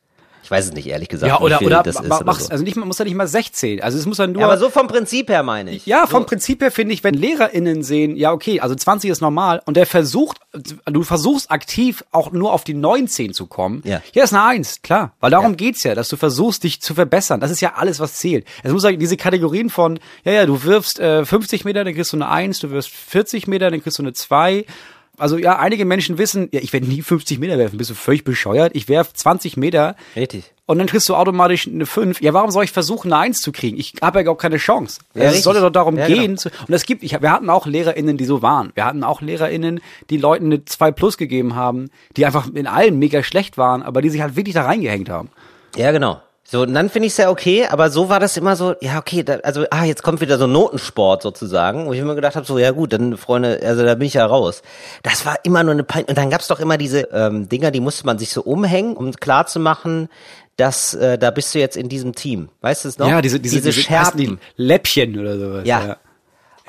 Weiß 0.52 0.66
es 0.66 0.74
nicht, 0.74 0.88
ehrlich 0.88 1.10
gesagt. 1.10 1.30
Ja, 1.30 1.40
oder, 1.40 1.62
oder, 1.62 1.82
das 1.82 1.96
ist 1.96 2.02
oder 2.06 2.34
so. 2.34 2.50
also 2.50 2.64
nicht, 2.64 2.76
man 2.76 2.88
muss 2.88 3.00
ja 3.00 3.06
nicht 3.06 3.16
mal 3.16 3.28
16. 3.28 3.82
Also 3.82 3.98
es 3.98 4.06
muss 4.06 4.18
dann 4.18 4.34
nur. 4.34 4.42
Ja, 4.42 4.48
aber 4.48 4.58
so 4.58 4.70
vom 4.70 4.88
Prinzip 4.88 5.30
her 5.30 5.44
meine 5.44 5.72
ich. 5.72 5.86
Ja, 5.86 6.06
vom 6.06 6.24
so. 6.24 6.28
Prinzip 6.28 6.62
her 6.62 6.72
finde 6.72 6.94
ich, 6.94 7.04
wenn 7.04 7.14
LehrerInnen 7.14 7.84
sehen, 7.84 8.16
ja, 8.16 8.32
okay, 8.32 8.60
also 8.60 8.76
20 8.76 9.10
ist 9.10 9.22
normal 9.22 9.62
und 9.66 9.78
der 9.78 9.86
versucht, 9.86 10.38
du 10.86 11.04
versuchst 11.04 11.50
aktiv 11.50 12.04
auch 12.12 12.32
nur 12.32 12.54
auf 12.54 12.64
die 12.64 12.74
19 12.74 13.34
zu 13.34 13.48
kommen. 13.48 13.82
Ja. 13.86 14.02
Hier 14.12 14.24
ist 14.24 14.34
eine 14.34 14.44
Eins, 14.44 14.82
klar. 14.82 15.14
Weil 15.20 15.32
darum 15.32 15.52
Ja. 15.52 15.56
geht's 15.56 15.84
ja, 15.84 15.96
dass 15.96 16.10
du 16.10 16.18
versuchst, 16.18 16.64
dich 16.64 16.82
zu 16.82 16.94
verbessern. 16.94 17.40
Das 17.40 17.52
ist 17.52 17.62
ja 17.62 17.74
alles, 17.76 18.00
was 18.00 18.16
zählt. 18.16 18.46
Es 18.64 18.72
muss 18.72 18.82
sagen, 18.82 19.00
diese 19.00 19.18
Kategorien 19.18 19.70
von, 19.70 20.00
ja, 20.26 20.34
ja, 20.34 20.46
du 20.46 20.64
wirfst 20.64 21.00
äh, 21.00 21.24
50 21.26 21.64
Meter, 21.66 21.84
dann 21.84 21.94
kriegst 21.94 22.12
du 22.14 22.18
eine 22.18 22.28
Eins, 22.30 22.60
du 22.60 22.70
wirfst 22.72 22.92
40 22.92 23.48
Meter, 23.48 23.72
dann 23.72 23.82
kriegst 23.82 23.98
du 23.98 24.04
eine 24.04 24.14
Zwei. 24.14 24.66
Also 25.18 25.38
ja, 25.38 25.60
einige 25.60 25.86
Menschen 25.86 26.18
wissen, 26.18 26.50
ja, 26.52 26.60
ich 26.62 26.74
werde 26.74 26.88
nie 26.88 27.02
50 27.02 27.38
Meter 27.40 27.58
werfen, 27.58 27.78
bist 27.78 27.90
du 27.90 27.94
völlig 27.94 28.24
bescheuert. 28.24 28.72
Ich 28.76 28.90
werf 28.90 29.14
20 29.14 29.56
Meter 29.58 29.96
Richtig. 30.16 30.52
und 30.66 30.80
dann 30.80 30.88
kriegst 30.88 31.08
du 31.10 31.16
automatisch 31.16 31.68
eine 31.68 31.86
5. 31.86 32.22
Ja, 32.22 32.34
warum 32.34 32.50
soll 32.50 32.64
ich 32.64 32.72
versuchen, 32.72 33.14
eine 33.14 33.22
1 33.22 33.40
zu 33.42 33.52
kriegen? 33.52 33.78
Ich 33.78 33.94
habe 34.02 34.20
ja 34.20 34.24
gar 34.24 34.38
keine 34.38 34.58
Chance. 34.58 35.00
Ja, 35.14 35.22
es 35.24 35.28
richtig. 35.28 35.44
sollte 35.44 35.62
doch 35.62 35.70
darum 35.70 35.98
Ja, 35.98 36.08
gehen. 36.08 36.22
genau. 36.22 36.36
Zu, 36.38 36.50
und 36.68 36.74
es 36.74 36.86
gibt, 36.86 37.04
ich, 37.04 37.22
wir 37.22 37.32
hatten 37.32 37.50
auch 37.50 37.68
LehrerInnen, 37.68 38.18
die 38.18 38.26
so 38.26 38.42
waren. 38.42 38.72
Wir 38.74 38.86
hatten 38.86 39.04
auch 39.04 39.22
LehrerInnen, 39.22 39.80
die 40.10 40.18
Leuten 40.18 40.46
eine 40.46 40.66
2 40.66 40.92
plus 40.92 41.18
gegeben 41.18 41.56
haben, 41.56 41.90
die 42.18 42.26
einfach 42.26 42.48
in 42.54 42.66
allem 42.66 42.98
mega 42.98 43.22
schlecht 43.22 43.58
waren, 43.58 43.84
aber 43.84 44.02
die 44.02 44.10
sich 44.10 44.22
halt 44.22 44.36
wirklich 44.36 44.56
da 44.56 44.64
reingehängt 44.64 45.10
haben. 45.10 45.30
Ja, 45.76 45.92
genau. 45.92 46.20
So, 46.52 46.64
und 46.64 46.74
dann 46.74 46.90
finde 46.90 47.08
ich 47.08 47.14
es 47.14 47.18
ja 47.18 47.30
okay, 47.30 47.66
aber 47.68 47.90
so 47.90 48.10
war 48.10 48.20
das 48.20 48.36
immer 48.36 48.58
so, 48.58 48.76
ja, 48.82 48.98
okay, 48.98 49.24
da, 49.24 49.36
also, 49.36 49.64
ah, 49.70 49.86
jetzt 49.86 50.04
kommt 50.04 50.20
wieder 50.20 50.38
so 50.38 50.48
Notensport 50.48 51.22
sozusagen, 51.22 51.86
wo 51.86 51.94
ich 51.94 52.00
immer 52.00 52.14
gedacht 52.14 52.36
habe, 52.36 52.46
so, 52.46 52.60
ja 52.60 52.72
gut, 52.72 52.92
dann, 52.92 53.16
Freunde, 53.16 53.62
also 53.64 53.86
da 53.86 53.96
bin 53.96 54.06
ich 54.06 54.16
ja 54.16 54.26
raus. 54.26 54.62
Das 55.02 55.26
war 55.26 55.38
immer 55.44 55.64
nur 55.64 55.72
eine 55.72 55.86
Pein. 55.86 56.04
Und 56.04 56.18
dann 56.18 56.30
gab's 56.30 56.50
doch 56.50 56.60
immer 56.60 56.78
diese 56.78 57.04
ähm, 57.14 57.48
Dinger, 57.48 57.72
die 57.72 57.80
musste 57.80 58.06
man 58.06 58.20
sich 58.20 58.32
so 58.32 58.42
umhängen, 58.42 58.98
um 58.98 59.14
klar 59.14 59.48
zu 59.48 59.62
machen, 59.62 60.10
dass 60.58 60.94
äh, 60.94 61.18
da 61.18 61.32
bist 61.32 61.56
du 61.56 61.60
jetzt 61.60 61.78
in 61.78 61.88
diesem 61.88 62.16
Team. 62.16 62.50
Weißt 62.60 62.84
du 62.84 62.90
es 62.90 62.98
noch? 62.98 63.08
Ja, 63.08 63.22
diese, 63.22 63.40
diese, 63.40 63.62
diese, 63.62 63.70
heißen 63.70 64.18
die 64.18 64.26
Scherben. 64.26 64.40
Läppchen 64.58 65.18
oder 65.18 65.40
sowas. 65.40 65.62
Ja. 65.66 66.00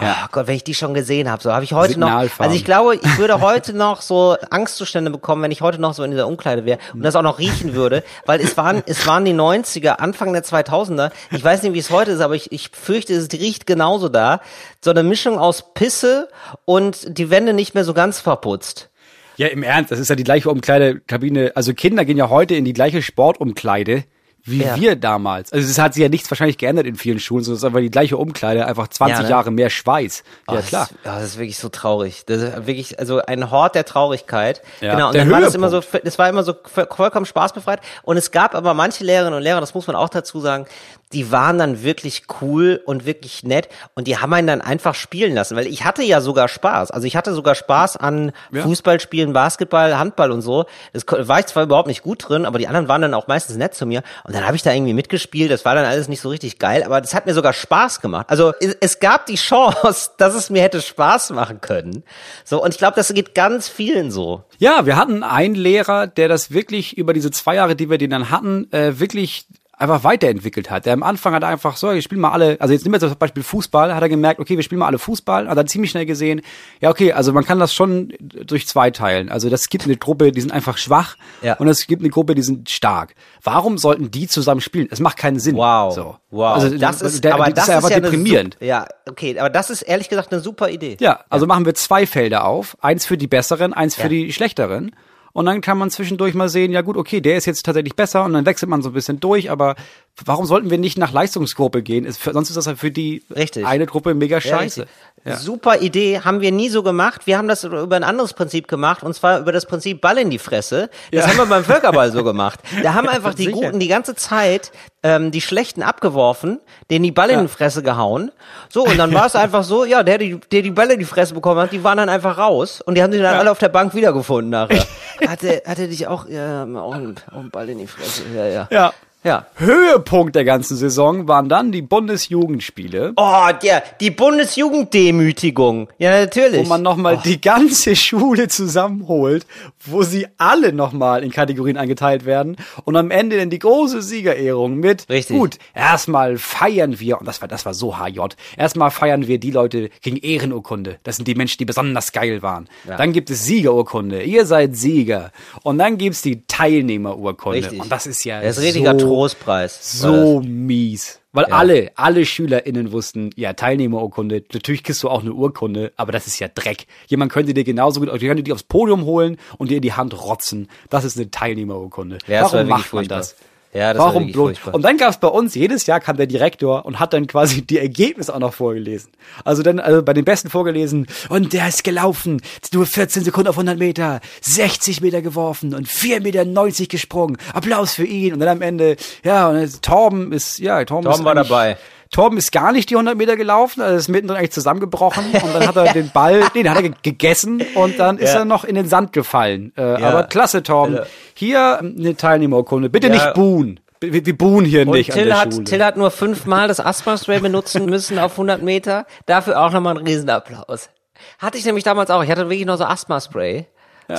Oh 0.01 0.27
Gott, 0.33 0.47
wenn 0.47 0.57
ich 0.57 0.65
die 0.65 0.75
schon 0.75 0.95
gesehen 0.95 1.31
habe, 1.31 1.43
so 1.43 1.53
habe 1.53 1.65
ich 1.65 1.73
heute 1.73 1.99
noch. 2.01 2.11
Also 2.11 2.57
ich 2.57 2.65
glaube, 2.65 2.97
ich 2.97 3.19
würde 3.19 3.41
heute 3.41 3.73
noch 3.73 4.01
so 4.01 4.37
Angstzustände 4.51 5.11
bekommen, 5.11 5.43
wenn 5.43 5.51
ich 5.51 5.61
heute 5.61 5.81
noch 5.81 5.95
so 5.95 6.03
in 6.03 6.11
dieser 6.11 6.27
Umkleide 6.27 6.65
wäre 6.65 6.79
und 6.95 7.03
das 7.03 7.15
auch 7.15 7.23
noch 7.23 7.39
riechen 7.39 7.75
würde, 7.75 8.03
weil 8.27 8.41
es 8.41 8.57
waren 8.57 8.83
es 8.87 9.07
waren 9.07 9.25
die 9.25 9.35
90er, 9.35 9.97
Anfang 9.97 10.33
der 10.33 10.45
2000er. 10.45 11.11
Ich 11.31 11.45
weiß 11.45 11.63
nicht, 11.63 11.75
wie 11.75 11.79
es 11.79 11.91
heute 11.91 12.13
ist, 12.13 12.21
aber 12.21 12.35
ich, 12.35 12.53
ich 12.53 12.71
fürchte, 12.73 13.15
es 13.15 13.31
riecht 13.33 13.67
genauso 13.67 14.09
da. 14.09 14.41
So 14.83 14.91
eine 14.91 15.03
Mischung 15.03 15.39
aus 15.39 15.75
Pisse 15.75 16.29
und 16.65 17.19
die 17.19 17.31
Wände 17.31 17.53
nicht 17.53 17.75
mehr 17.75 17.85
so 17.85 17.95
ganz 17.95 18.21
verputzt. 18.21 18.91
Ja, 19.37 19.49
im 19.49 19.63
Ernst, 19.63 19.91
das 19.91 19.99
ist 19.99 20.09
ja 20.09 20.17
die 20.17 20.25
gleiche 20.25 20.51
Umkleidekabine. 20.51 21.53
Also 21.55 21.75
Kinder 21.75 22.05
gehen 22.05 22.19
ja 22.19 22.29
heute 22.29 22.55
in 22.55 22.65
die 22.65 22.75
gleiche 22.75 23.03
Sportumkleide 23.03 24.05
wie 24.45 24.63
Ja. 24.65 24.77
wir 24.77 24.97
damals. 24.97 25.53
Also 25.53 25.69
es 25.69 25.79
hat 25.79 25.95
sich 25.95 26.03
ja 26.03 26.09
nichts 26.09 26.31
wahrscheinlich 26.31 26.59
geändert 26.59 26.87
in 26.87 26.97
vielen 26.97 27.21
Schulen, 27.21 27.45
sondern 27.45 27.57
es 27.57 27.63
ist 27.63 27.67
einfach 27.67 27.81
die 27.81 27.91
gleiche 27.91 28.17
Umkleide, 28.17 28.67
einfach 28.67 28.89
20 28.89 29.17
Ja, 29.19 29.23
ne? 29.23 29.31
Jahre 29.31 29.51
mehr 29.51 29.71
Schweiß. 29.71 30.25
Oh, 30.49 30.53
Ja, 30.53 30.57
das 30.59 30.67
klar. 30.67 30.83
Ist, 30.85 30.95
ja, 31.05 31.15
das 31.15 31.25
ist 31.25 31.39
wirklich 31.39 31.59
so 31.59 31.69
traurig. 31.69 32.25
Das 32.27 32.43
ist 32.43 32.67
wirklich, 32.67 32.99
also 32.99 33.21
ein 33.23 33.51
Hort 33.51 33.75
der 33.75 33.85
Traurigkeit. 33.85 34.63
Ja, 34.81 34.95
genau. 34.95 35.07
Und 35.09 35.15
der 35.15 35.25
dann 35.25 35.33
war 35.33 35.41
das 35.41 35.55
immer 35.55 35.69
so, 35.71 35.81
das 36.03 36.19
war 36.19 36.29
immer 36.29 36.43
so 36.43 36.55
vollkommen 36.65 37.27
spaßbefreit. 37.27 37.81
Und 38.03 38.17
es 38.17 38.31
gab 38.33 38.55
aber 38.55 38.75
manche 38.75 39.05
Lehrerinnen 39.05 39.35
und 39.37 39.43
Lehrer, 39.43 39.61
das 39.61 39.75
muss 39.75 39.87
man 39.87 39.95
auch 39.97 40.09
dazu 40.09 40.41
sagen, 40.41 40.67
die 41.13 41.31
waren 41.31 41.59
dann 41.59 41.83
wirklich 41.83 42.25
cool 42.41 42.81
und 42.85 43.07
wirklich 43.07 43.43
nett 43.45 43.69
und 43.95 44.07
die 44.07 44.19
haben 44.19 44.33
einen 44.33 44.47
dann 44.47 44.61
einfach 44.61 44.95
spielen 44.95 45.35
lassen, 45.35 45.57
weil 45.57 45.67
ich 45.67 45.85
hatte 45.85 46.03
ja 46.03 46.21
sogar 46.21 46.49
Spaß. 46.49 46.91
Also 46.91 47.07
ich 47.07 47.17
hatte 47.17 47.35
sogar 47.35 47.55
Spaß 47.55 47.97
an 47.97 48.33
Ja. 48.51 48.63
Fußballspielen, 48.63 49.33
Basketball, 49.33 49.99
Handball 49.99 50.31
und 50.31 50.43
so. 50.43 50.67
Das 50.93 51.05
war 51.09 51.41
ich 51.41 51.47
zwar 51.47 51.65
überhaupt 51.65 51.89
nicht 51.89 52.03
gut 52.03 52.29
drin, 52.29 52.47
aber 52.47 52.59
die 52.59 52.67
anderen 52.69 52.89
waren 52.89 53.03
dann 53.03 53.15
auch 53.15 53.27
meistens 53.27 53.57
nett 53.57 53.75
zu 53.75 53.87
mir 53.87 54.03
und 54.25 54.35
dann 54.35 54.47
habe 54.47 54.57
ich 54.57 54.63
da 54.63 54.73
irgendwie 54.73 54.95
mitgespielt. 54.95 55.51
Das 55.51 55.65
war 55.65 55.75
dann 55.75 55.85
alles 55.85 56.09
nicht 56.09 56.21
so 56.21 56.29
richtig 56.29 56.59
geil, 56.59 56.83
aber 56.83 57.01
das 57.01 57.15
hat 57.15 57.27
mir 57.27 57.35
sogar 57.35 57.53
Spaß 57.53 58.01
gemacht. 58.01 58.27
Also 58.29 58.53
es, 58.61 58.77
es 58.81 58.99
gab 58.99 59.27
die 59.27 59.35
Chance, 59.43 60.11
dass 60.19 60.35
es 60.35 60.51
mir 60.51 60.63
hätte 60.63 60.81
Spaß 60.81 61.31
machen 61.31 61.61
können. 61.61 62.03
So 62.45 62.63
und 62.63 62.71
ich 62.71 62.79
glaube, 62.79 62.97
das 62.97 63.13
geht 63.13 63.35
ganz 63.35 63.69
vielen 63.69 64.11
so. 64.11 64.45
Ja, 64.59 64.87
wir 64.87 64.97
hatten 64.97 65.23
einen 65.23 65.55
Lehrer, 65.55 66.07
der 66.07 66.29
das 66.29 66.53
wirklich 66.53 66.97
über 66.97 67.13
diese 67.13 67.31
zwei 67.31 67.57
Jahre, 67.57 67.77
die 67.77 67.91
wir 67.91 67.99
den 67.99 68.11
dann 68.11 68.31
hatten, 68.31 68.73
äh, 68.73 68.99
wirklich 68.99 69.47
einfach 69.83 70.05
weiterentwickelt 70.05 70.71
hat. 70.71 70.87
Der 70.87 70.93
am 70.95 71.03
Anfang 71.03 71.35
hat 71.35 71.43
er 71.43 71.49
einfach 71.51 71.77
so, 71.77 71.93
wir 71.93 72.01
spielen 72.03 72.21
mal 72.21 72.31
alle, 72.31 72.57
also 72.61 72.73
jetzt 72.73 72.85
nehmen 72.85 72.95
wir 72.95 73.01
zum 73.01 73.17
Beispiel 73.19 73.43
Fußball, 73.43 73.95
hat 73.95 74.03
er 74.03 74.09
gemerkt, 74.09 74.41
okay, 74.41 74.57
wir 74.57 74.63
spielen 74.63 74.79
mal 74.79 74.87
alle 74.87 74.99
Fußball, 74.99 75.49
hat 75.49 75.59
dann 75.59 75.67
ziemlich 75.67 75.91
schnell 75.91 76.07
gesehen, 76.07 76.41
ja 76.81 76.91
okay, 76.91 77.13
also 77.13 77.33
man 77.33 77.45
kann 77.45 77.59
das 77.59 77.75
schon 77.75 78.13
durch 78.21 78.67
zwei 78.67 78.91
teilen. 78.91 79.29
Also 79.29 79.51
das 79.51 79.69
gibt 79.69 79.85
eine 79.85 79.97
Gruppe, 79.97 80.33
die 80.33 80.41
sind 80.41 80.53
einfach 80.53 80.79
schwach 80.79 81.17
Ja. 81.43 81.55
und 81.55 81.69
es 81.69 81.87
gibt 81.87 82.03
eine 82.03 82.11
Gruppe, 82.11 82.35
die 82.35 82.43
sind 82.43 82.71
stark. 82.71 83.15
Warum 83.43 83.77
sollten 83.79 84.11
die 84.11 84.29
zusammen 84.29 84.61
spielen? 84.61 84.89
Es 84.91 85.01
macht 85.01 85.17
keinen 85.17 85.39
Sinn. 85.41 85.57
Wow. 85.57 85.95
So. 85.95 86.17
Wow. 86.31 86.55
Also 86.55 86.79
das 86.79 87.03
ist, 87.03 87.25
der, 87.25 87.35
aber 87.35 87.51
das 87.51 87.65
ist 87.65 87.69
ja 87.69 87.77
einfach 87.77 87.91
eine 87.91 88.01
deprimierend. 88.03 88.55
Sup- 88.55 88.63
ja, 88.67 88.87
okay, 89.09 89.39
aber 89.39 89.51
das 89.51 89.69
ist 89.71 89.83
ehrlich 89.83 90.09
gesagt 90.09 90.33
eine 90.33 90.41
super 90.41 90.71
Idee. 90.71 90.97
Ja, 91.01 91.21
also 91.29 91.47
machen 91.47 91.67
wir 91.67 91.75
zwei 91.75 92.07
Felder 92.07 92.45
auf. 92.47 92.77
Eins 92.81 93.05
für 93.05 93.19
die 93.19 93.27
Besseren, 93.27 93.73
eins 93.75 93.95
für 93.97 94.03
Ja. 94.05 94.09
die 94.09 94.33
Schlechteren. 94.33 94.93
Und 95.33 95.47
dann 95.47 95.61
kann 95.61 95.79
man 95.79 95.91
zwischendurch 95.91 96.35
mal 96.35 96.49
sehen, 96.49 96.73
ja 96.73 96.83
gut, 96.83 96.97
okay, 96.97 97.21
der 97.21 97.37
ist 97.37 97.47
jetzt 97.47 97.65
tatsächlich 97.65 97.97
besser 97.97 98.25
und 98.25 98.33
dann 98.35 98.47
wechselt 98.47 98.69
man 98.69 98.83
so 98.83 98.91
ein 98.91 98.93
bisschen 98.93 99.21
durch, 99.21 99.51
aber 99.51 99.77
warum 100.25 100.47
sollten 100.47 100.71
wir 100.71 100.79
nicht 100.79 100.99
nach 100.99 101.13
Leistungsgruppe 101.13 101.83
gehen? 101.83 102.05
Ist 102.05 102.23
sonst 102.23 102.51
ist 102.51 102.57
das 102.57 102.67
ja 102.67 102.75
für 102.77 102.91
die 102.91 103.25
Richtig. 103.35 103.67
eine 103.67 103.87
Gruppe 103.87 104.15
mega 104.15 104.37
Ja, 104.37 104.41
scheiße. 104.41 104.81
richtig. 104.83 104.93
Super 105.39 105.81
Idee, 105.81 106.21
haben 106.21 106.41
wir 106.41 106.51
nie 106.51 106.69
so 106.69 106.83
gemacht. 106.83 107.27
Wir 107.27 107.39
haben 107.39 107.47
das 107.49 107.63
über 107.65 107.95
ein 107.97 108.03
anderes 108.05 108.33
Prinzip 108.35 108.67
gemacht, 108.69 109.03
und 109.05 109.15
zwar 109.15 109.39
über 109.41 109.53
das 109.53 109.67
Prinzip 109.67 110.01
Ball 110.01 110.19
in 110.19 110.31
die 110.31 110.39
Fresse. 110.39 110.91
Das 111.13 111.25
Ja. 111.25 111.31
haben 111.31 111.37
wir 111.39 111.47
beim 111.47 111.65
Völkerball 111.65 112.11
so 112.13 112.25
gemacht. 112.25 112.61
Da 112.83 112.95
haben 112.95 113.09
einfach 113.09 113.35
die 113.35 113.45
Sicher. 113.45 113.57
Guten 113.57 113.79
die 113.81 113.89
ganze 113.89 114.15
Zeit 114.17 114.73
ähm, 115.05 115.31
die 115.31 115.41
Schlechten 115.41 115.83
abgeworfen, 115.83 116.61
denen 116.91 117.05
die 117.05 117.13
Ball 117.13 117.31
in 117.31 117.41
die 117.43 117.49
Fresse 117.49 117.83
gehauen. 117.83 118.31
So, 118.69 118.85
und 118.85 118.99
dann 118.99 119.13
war 119.15 119.27
es 119.27 119.35
einfach 119.37 119.65
so, 119.65 119.85
ja, 119.85 120.03
der, 120.03 120.19
die, 120.19 120.39
der 120.53 120.63
die 120.63 120.71
Bälle 120.73 120.95
in 120.95 120.99
die 120.99 121.05
Fresse 121.05 121.35
bekommen 121.35 121.61
hat, 121.61 121.73
die 121.73 121.83
waren 121.85 121.97
dann 121.99 122.09
einfach 122.09 122.37
raus 122.39 122.81
und 122.81 122.97
die 122.97 123.03
haben 123.03 123.13
sich 123.13 123.23
dann 123.23 123.37
alle 123.37 123.51
auf 123.51 123.59
der 123.59 123.69
Bank 123.71 123.95
wiedergefunden 123.95 124.51
nachher. 124.51 124.85
Hatte, 125.27 125.63
hatte 125.67 125.87
dich 125.89 126.09
auch, 126.09 126.27
ja, 126.29 126.63
auch 126.65 126.95
einen, 126.95 127.15
auch 127.31 127.39
einen 127.39 127.51
Ball 127.51 127.69
in 127.69 127.79
die 127.79 127.87
Fresse, 127.87 128.23
ja, 128.35 128.47
ja. 128.47 128.69
Ja. 128.73 128.93
Ja. 129.25 129.47
Höhepunkt 129.55 130.35
der 130.35 130.45
ganzen 130.45 130.77
Saison 130.77 131.29
waren 131.29 131.49
dann 131.49 131.71
die 131.71 131.83
Bundesjugendspiele, 131.83 133.13
Oh, 133.17 133.49
der, 133.63 133.83
die 134.01 134.11
Bundesjugenddemütigung. 134.11 135.89
Ja, 135.99 136.21
natürlich. 136.21 136.65
wo 136.65 136.69
man 136.69 136.83
nochmal 136.83 137.21
die 137.25 137.41
ganze 137.41 137.95
Schule 137.97 138.49
zusammenholt, 138.49 139.47
wo 139.85 140.03
sie 140.03 140.27
alle 140.39 140.73
nochmal 140.73 141.25
in 141.25 141.31
Kategorien 141.31 141.77
eingeteilt 141.77 142.25
werden 142.25 142.57
und 142.85 142.97
am 142.97 143.11
Ende 143.11 143.37
dann 143.39 143.51
die 143.51 143.59
große 143.59 144.03
Siegerehrung 144.03 144.77
mit, 144.77 145.09
Richtig. 145.09 145.37
gut, 145.37 145.59
erstmal 145.75 146.39
feiern 146.39 147.01
wir, 147.01 147.19
und 147.19 147.27
das 147.27 147.41
war, 147.41 147.49
das 147.49 147.67
war 147.67 147.75
so 147.75 147.99
HJ, 147.99 148.21
erstmal 148.57 148.91
feiern 148.91 149.27
wir 149.27 149.39
die 149.39 149.51
Leute 149.51 149.91
gegen 150.01 150.17
Ehrenurkunde. 150.17 150.99
Das 151.03 151.17
sind 151.17 151.27
die 151.29 151.35
Menschen, 151.35 151.59
die 151.59 151.65
besonders 151.65 152.13
geil 152.13 152.43
waren. 152.43 152.69
Ja. 152.89 152.97
Dann 152.97 153.13
gibt 153.13 153.31
es 153.31 153.45
Siegerurkunde. 153.45 154.23
Ihr 154.23 154.47
seid 154.47 154.77
Sieger. 154.77 155.33
Und 155.63 155.79
dann 155.79 155.99
gibt's 155.99 156.23
die 156.23 156.45
Teilnehmerurkunde. 156.47 157.59
Richtig. 157.59 157.81
Und 157.81 157.91
das 157.91 158.07
ist 158.07 158.25
ja 158.25 158.41
Das 158.41 158.57
ist 158.57 158.59
ein 158.59 158.65
richtiger 158.65 158.99
so, 158.99 159.07
Trostpreis. 159.07 160.01
so 160.01 160.41
mies. 160.41 161.22
Weil 161.35 161.47
Ja. 161.49 161.57
alle, 161.57 161.91
alle 161.95 162.27
SchülerInnen 162.27 162.93
wussten, 162.93 163.31
ja, 163.37 163.55
Teilnehmerurkunde, 163.55 164.45
natürlich 164.53 164.83
kriegst 164.85 165.03
du 165.03 165.09
auch 165.09 165.23
eine 165.23 165.33
Urkunde, 165.33 165.93
aber 165.97 166.13
das 166.13 166.27
ist 166.27 166.39
ja 166.39 166.49
Dreck. 166.49 166.87
Jemand 167.07 167.33
könnte 167.33 167.55
dir 167.55 167.65
genauso 167.65 168.01
gut, 168.01 168.13
die 168.21 168.27
könnte 168.27 168.43
die 168.43 168.53
aufs 168.53 168.65
Podium 168.65 169.05
holen 169.05 169.39
und 169.57 169.71
dir 169.71 169.77
in 169.77 169.83
die 169.83 169.95
Hand 169.95 170.13
rotzen. 170.23 170.69
Das 170.91 171.05
ist 171.05 171.17
eine 171.17 171.31
Teilnehmerurkunde. 171.31 172.19
Ja, 172.27 172.43
Warum 172.43 172.69
macht 172.69 172.93
man 172.93 173.07
furchtbar. 173.07 173.19
das? 173.19 173.37
Ja, 173.75 173.95
das 173.95 174.01
war 174.01 174.09
Warum 174.09 174.31
bloß? 174.31 174.59
Und 174.71 174.83
dann 174.83 174.99
gab's 174.99 175.17
bei 175.17 175.29
uns, 175.29 175.55
jedes 175.55 175.87
Jahr 175.87 175.99
kam 175.99 176.19
der 176.19 176.27
Direktor 176.27 176.85
und 176.85 177.01
hat 177.01 177.15
dann 177.15 177.27
quasi 177.27 177.63
die 177.63 177.79
Ergebnisse 177.79 178.35
auch 178.35 178.39
noch 178.39 178.53
vorgelesen. 178.53 179.11
Also 179.45 179.63
dann 179.63 179.81
also 179.81 180.03
bei 180.03 180.13
den 180.13 180.27
Besten 180.27 180.51
vorgelesen, 180.51 181.07
und 181.31 181.55
der 181.55 181.69
ist 181.69 181.83
gelaufen, 181.83 182.43
nur 182.75 182.85
14 182.85 183.25
Sekunden 183.25 183.49
auf 183.49 183.57
100 183.57 183.79
Meter, 183.79 184.21
60 184.43 185.01
Meter 185.01 185.23
geworfen 185.23 185.75
und 185.75 185.89
4,90 185.89 186.21
Meter 186.21 186.87
gesprungen. 186.87 187.39
Applaus 187.55 187.95
für 187.95 188.05
ihn. 188.05 188.35
Und 188.35 188.41
dann 188.41 188.49
am 188.49 188.63
Ende, 188.63 188.97
ja, 189.25 189.49
und 189.49 189.83
Torben 189.83 190.33
ist, 190.33 190.59
ja, 190.59 190.85
Torben, 190.85 191.05
Torben 191.05 191.21
ist 191.21 191.25
war 191.25 191.35
dabei. 191.35 191.79
Torben 192.13 192.39
ist 192.39 192.53
gar 192.53 192.71
nicht 192.73 192.89
die 192.91 192.95
100 192.95 193.17
Meter 193.17 193.37
gelaufen, 193.37 193.81
also 193.81 193.97
ist 193.97 194.09
mittendrin 194.09 194.39
eigentlich 194.39 194.53
zusammengebrochen 194.53 195.25
und 195.33 195.55
dann 195.55 195.67
hat 195.67 195.75
er 195.77 195.93
den 195.93 196.11
Ball, 196.11 196.41
nee, 196.55 196.63
den 196.63 196.71
hat 196.71 196.77
er 196.77 196.83
ge- 196.83 196.93
gegessen 197.03 197.63
und 197.75 197.99
dann 197.99 198.19
ist 198.19 198.33
Ja. 198.35 198.41
er 198.41 198.45
noch 198.45 198.63
in 198.65 198.75
den 198.77 198.87
Sand 198.89 199.13
gefallen. 199.13 199.73
Äh, 199.77 200.01
Ja. 200.01 200.09
Aber 200.11 200.23
klasse, 200.25 200.63
Torben. 200.63 200.95
Ja. 200.97 201.03
Hier 201.35 201.79
eine 201.81 202.15
Teilnehmerurkunde. 202.17 202.89
Bitte 202.91 203.09
Ja. 203.09 203.15
nicht 203.15 203.35
buhen. 203.35 203.81
Wir, 204.01 204.27
wir 204.27 204.37
buhen 204.37 204.65
hier 204.65 204.83
Und 204.83 204.91
nicht 204.95 205.11
an 205.11 205.17
Till 205.17 205.27
der 205.27 205.41
hat, 205.41 205.53
Schule. 205.55 205.65
Till 205.65 205.85
hat 205.85 205.97
nur 205.97 206.11
fünfmal 206.11 206.69
das 206.69 206.81
Asthma-Spray 206.81 207.39
benutzen 207.41 207.87
müssen 207.87 208.19
auf 208.19 208.33
100 208.33 208.61
Meter. 208.63 209.07
Dafür 209.27 209.61
auch 209.61 209.71
nochmal 209.73 209.97
einen 209.97 210.07
Riesenapplaus. 210.07 210.91
Hatte 211.39 211.57
ich 211.57 211.65
nämlich 211.65 211.85
damals 211.85 212.11
auch. 212.11 212.23
Ich 212.25 212.31
hatte 212.31 212.49
wirklich 212.51 212.67
noch 212.67 212.77
so 212.79 212.85
Asthma-Spray. 212.85 213.67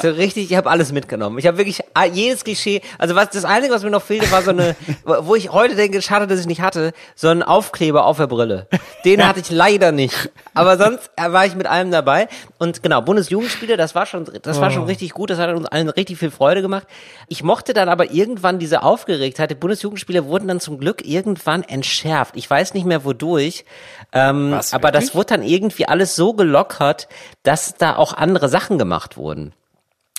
So 0.01 0.09
richtig, 0.09 0.51
ich 0.51 0.57
habe 0.57 0.69
alles 0.69 0.91
mitgenommen. 0.91 1.37
Ich 1.37 1.47
habe 1.47 1.57
wirklich 1.57 1.81
a- 1.93 2.05
jedes 2.05 2.43
Klischee, 2.43 2.81
also 2.97 3.15
was 3.15 3.29
das 3.29 3.45
Einzige, 3.45 3.73
was 3.73 3.83
mir 3.83 3.89
noch 3.89 4.01
fehlte, 4.03 4.31
war 4.31 4.41
so 4.41 4.51
eine, 4.51 4.75
wo 5.03 5.35
ich 5.35 5.51
heute 5.51 5.75
denke, 5.75 6.01
schade, 6.01 6.27
dass 6.27 6.39
ich 6.39 6.45
nicht 6.47 6.61
hatte, 6.61 6.93
so 7.15 7.27
ein 7.29 7.43
Aufkleber 7.43 8.05
auf 8.05 8.17
der 8.17 8.27
Brille. 8.27 8.67
Den 9.05 9.27
hatte 9.27 9.39
ich 9.41 9.49
leider 9.51 9.91
nicht. 9.91 10.31
Aber 10.53 10.77
sonst 10.77 11.09
äh, 11.15 11.31
war 11.31 11.45
ich 11.45 11.55
mit 11.55 11.67
allem 11.67 11.91
dabei. 11.91 12.27
Und 12.57 12.83
genau, 12.83 13.01
Bundesjugendspiele, 13.01 13.77
das 13.77 13.95
war 13.95 14.05
schon, 14.05 14.25
das 14.41 14.61
war 14.61 14.71
schon 14.71 14.83
richtig 14.85 15.11
gut, 15.13 15.29
das 15.29 15.39
hat 15.39 15.53
uns 15.55 15.65
allen 15.67 15.89
richtig 15.89 16.17
viel 16.19 16.31
Freude 16.31 16.61
gemacht. 16.61 16.87
Ich 17.27 17.43
mochte 17.43 17.73
dann 17.73 17.89
aber 17.89 18.11
irgendwann 18.11 18.59
diese 18.59 18.83
Aufgeregtheit. 18.83 19.49
Die 19.51 19.55
Bundesjugendspiele 19.55 20.25
wurden 20.25 20.47
dann 20.47 20.59
zum 20.59 20.77
Glück 20.79 21.05
irgendwann 21.05 21.63
entschärft. 21.63 22.35
Ich 22.37 22.49
weiß 22.49 22.73
nicht 22.73 22.85
mehr 22.85 23.03
wodurch, 23.05 23.65
ähm, 24.11 24.51
Was, 24.51 24.73
aber 24.73 24.91
das 24.91 25.15
wurde 25.15 25.27
dann 25.27 25.43
irgendwie 25.43 25.87
alles 25.87 26.15
so 26.15 26.33
gelockert, 26.33 27.07
dass 27.43 27.75
da 27.75 27.95
auch 27.95 28.13
andere 28.13 28.49
Sachen 28.49 28.77
gemacht 28.77 29.17
wurden. 29.17 29.53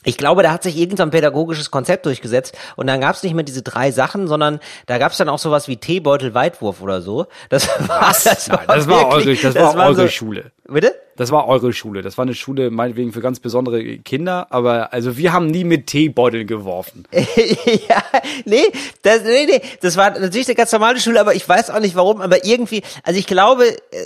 Ich 0.05 0.17
glaube, 0.17 0.43
da 0.43 0.53
hat 0.53 0.63
sich 0.63 0.77
irgendein 0.77 1.11
pädagogisches 1.11 1.71
Konzept 1.71 2.07
durchgesetzt 2.07 2.57
und 2.77 2.87
dann 2.87 3.01
gab 3.01 3.17
es 3.17 3.23
nicht 3.23 3.35
mehr 3.35 3.45
diese 3.45 3.63
drei 3.63 3.91
Sachen, 3.91 4.29
sondern 4.29 4.61
da 4.87 4.99
gab 4.99 5.13
es 5.13 5.19
dann 5.19 5.29
auch 5.29 5.39
sowas 5.39 5.67
wie 5.67 5.77
Teebeutel 5.79 6.35
Weitwurf 6.35 6.81
oder 6.83 7.01
so. 7.03 7.27
Das 7.49 7.69
war, 7.89 8.09
das 8.25 8.49
Nein, 8.49 8.59
das 8.67 8.89
war 8.89 9.11
wirklich- 9.17 9.45
eure, 9.45 9.55
das 9.55 9.63
war 9.63 9.75
waren 9.77 9.87
eure 9.89 10.03
so- 10.03 10.09
Schule. 10.09 10.53
Bitte? 10.69 10.95
Das 11.17 11.31
war 11.31 11.47
eure 11.49 11.73
Schule. 11.73 12.03
Das 12.03 12.19
war 12.19 12.25
eine 12.25 12.35
Schule, 12.35 12.71
meinetwegen 12.71 13.13
für 13.13 13.21
ganz 13.21 13.41
besondere 13.41 13.99
Kinder, 13.99 14.49
aber 14.51 14.93
also 14.93 15.17
wir 15.17 15.33
haben 15.33 15.47
nie 15.47 15.65
mit 15.65 15.87
Teebeuteln 15.87 16.47
geworfen. 16.47 17.05
ja, 17.13 18.03
nee, 18.45 18.65
das, 19.03 19.23
nee, 19.23 19.47
nee, 19.47 19.61
das 19.81 19.97
war 19.97 20.11
natürlich 20.19 20.49
eine 20.49 20.55
ganz 20.57 20.73
normale 20.73 20.99
Schule, 21.01 21.21
aber 21.21 21.35
ich 21.35 21.49
weiß 21.49 21.71
auch 21.71 21.81
nicht 21.81 21.95
warum, 21.95 22.21
aber 22.21 22.45
irgendwie, 22.45 22.83
also 23.05 23.19
ich 23.19 23.27
glaube, 23.27 23.65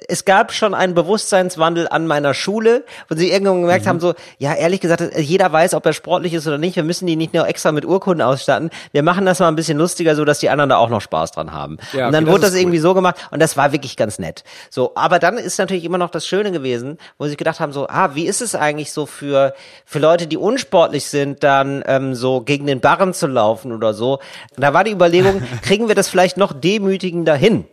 es 0.09 0.25
gab 0.25 0.53
schon 0.53 0.75
einen 0.75 0.95
Bewusstseinswandel 0.95 1.89
an 1.89 2.07
meiner 2.07 2.35
Schule, 2.35 2.85
wo 3.09 3.17
sie 3.17 3.31
irgendwann 3.31 3.63
gemerkt 3.63 3.85
Mhm. 3.85 3.89
haben, 3.89 4.01
so, 4.01 4.15
ja, 4.39 4.55
ehrlich 4.55 4.81
gesagt, 4.81 5.03
jeder 5.19 5.51
weiß, 5.53 5.75
ob 5.75 5.87
er 5.87 5.93
sportlich 5.93 6.35
ist 6.35 6.47
oder 6.47 6.59
nicht, 6.59 6.77
wir 6.77 6.83
müssen 6.85 7.07
die 7.07 7.17
nicht 7.17 7.33
nur 7.35 7.47
extra 7.49 7.73
mit 7.73 7.85
Urkunden 7.85 8.23
ausstatten, 8.23 8.71
wir 8.93 9.03
machen 9.03 9.25
das 9.27 9.39
mal 9.39 9.49
ein 9.49 9.57
bisschen 9.57 9.79
lustiger, 9.79 10.15
so 10.15 10.25
dass 10.25 10.41
die 10.41 10.51
anderen 10.51 10.69
da 10.71 10.77
auch 10.77 10.91
noch 10.91 11.01
Spaß 11.01 11.33
dran 11.33 11.53
haben. 11.53 11.79
Ja, 11.93 12.07
und 12.09 12.13
dann 12.13 12.25
okay, 12.25 12.27
das 12.27 12.33
wurde 12.33 12.41
das 12.43 12.53
cool. 12.53 12.61
irgendwie 12.61 12.79
so 12.79 12.95
gemacht 12.95 13.17
und 13.31 13.41
das 13.41 13.57
war 13.57 13.73
wirklich 13.73 13.97
ganz 13.97 14.19
nett. 14.19 14.45
So, 14.71 14.93
aber 14.95 15.19
dann 15.19 15.39
ist 15.39 15.59
natürlich 15.59 15.85
immer 15.85 15.99
noch 15.99 16.11
das 16.11 16.27
Schöne 16.27 16.53
gewesen, 16.53 16.98
wo 17.19 17.27
sie 17.27 17.37
gedacht 17.37 17.61
haben, 17.61 17.73
so, 17.73 17.87
ah, 17.89 18.15
wie 18.15 18.27
ist 18.27 18.41
es 18.41 18.55
eigentlich 18.55 18.93
so 18.93 19.07
für, 19.07 19.55
für 19.85 19.99
Leute, 19.99 20.27
die 20.27 20.37
unsportlich 20.37 21.07
sind, 21.07 21.43
dann 21.43 21.83
ähm, 21.87 22.15
so 22.15 22.41
gegen 22.41 22.67
den 22.67 22.81
Barren 22.81 23.15
zu 23.15 23.27
laufen 23.27 23.73
oder 23.73 23.95
so. 23.95 24.15
Und 24.57 24.63
da 24.63 24.73
war 24.75 24.85
die 24.85 24.93
Überlegung, 24.93 25.43
kriegen 25.63 25.89
wir 25.89 25.95
das 25.95 26.09
vielleicht 26.09 26.37
noch 26.37 26.53
demütigender 26.53 27.35
hin? 27.35 27.65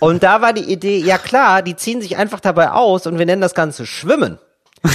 Und 0.00 0.22
da 0.22 0.42
war 0.42 0.52
die 0.52 0.70
Idee, 0.70 0.98
ja 0.98 1.16
klar, 1.16 1.62
die 1.62 1.74
ziehen 1.74 2.02
sich 2.02 2.16
einfach 2.18 2.40
dabei 2.40 2.72
aus 2.72 3.06
und 3.06 3.18
wir 3.18 3.24
nennen 3.24 3.40
das 3.40 3.54
Ganze 3.54 3.86
Schwimmen. 3.86 4.38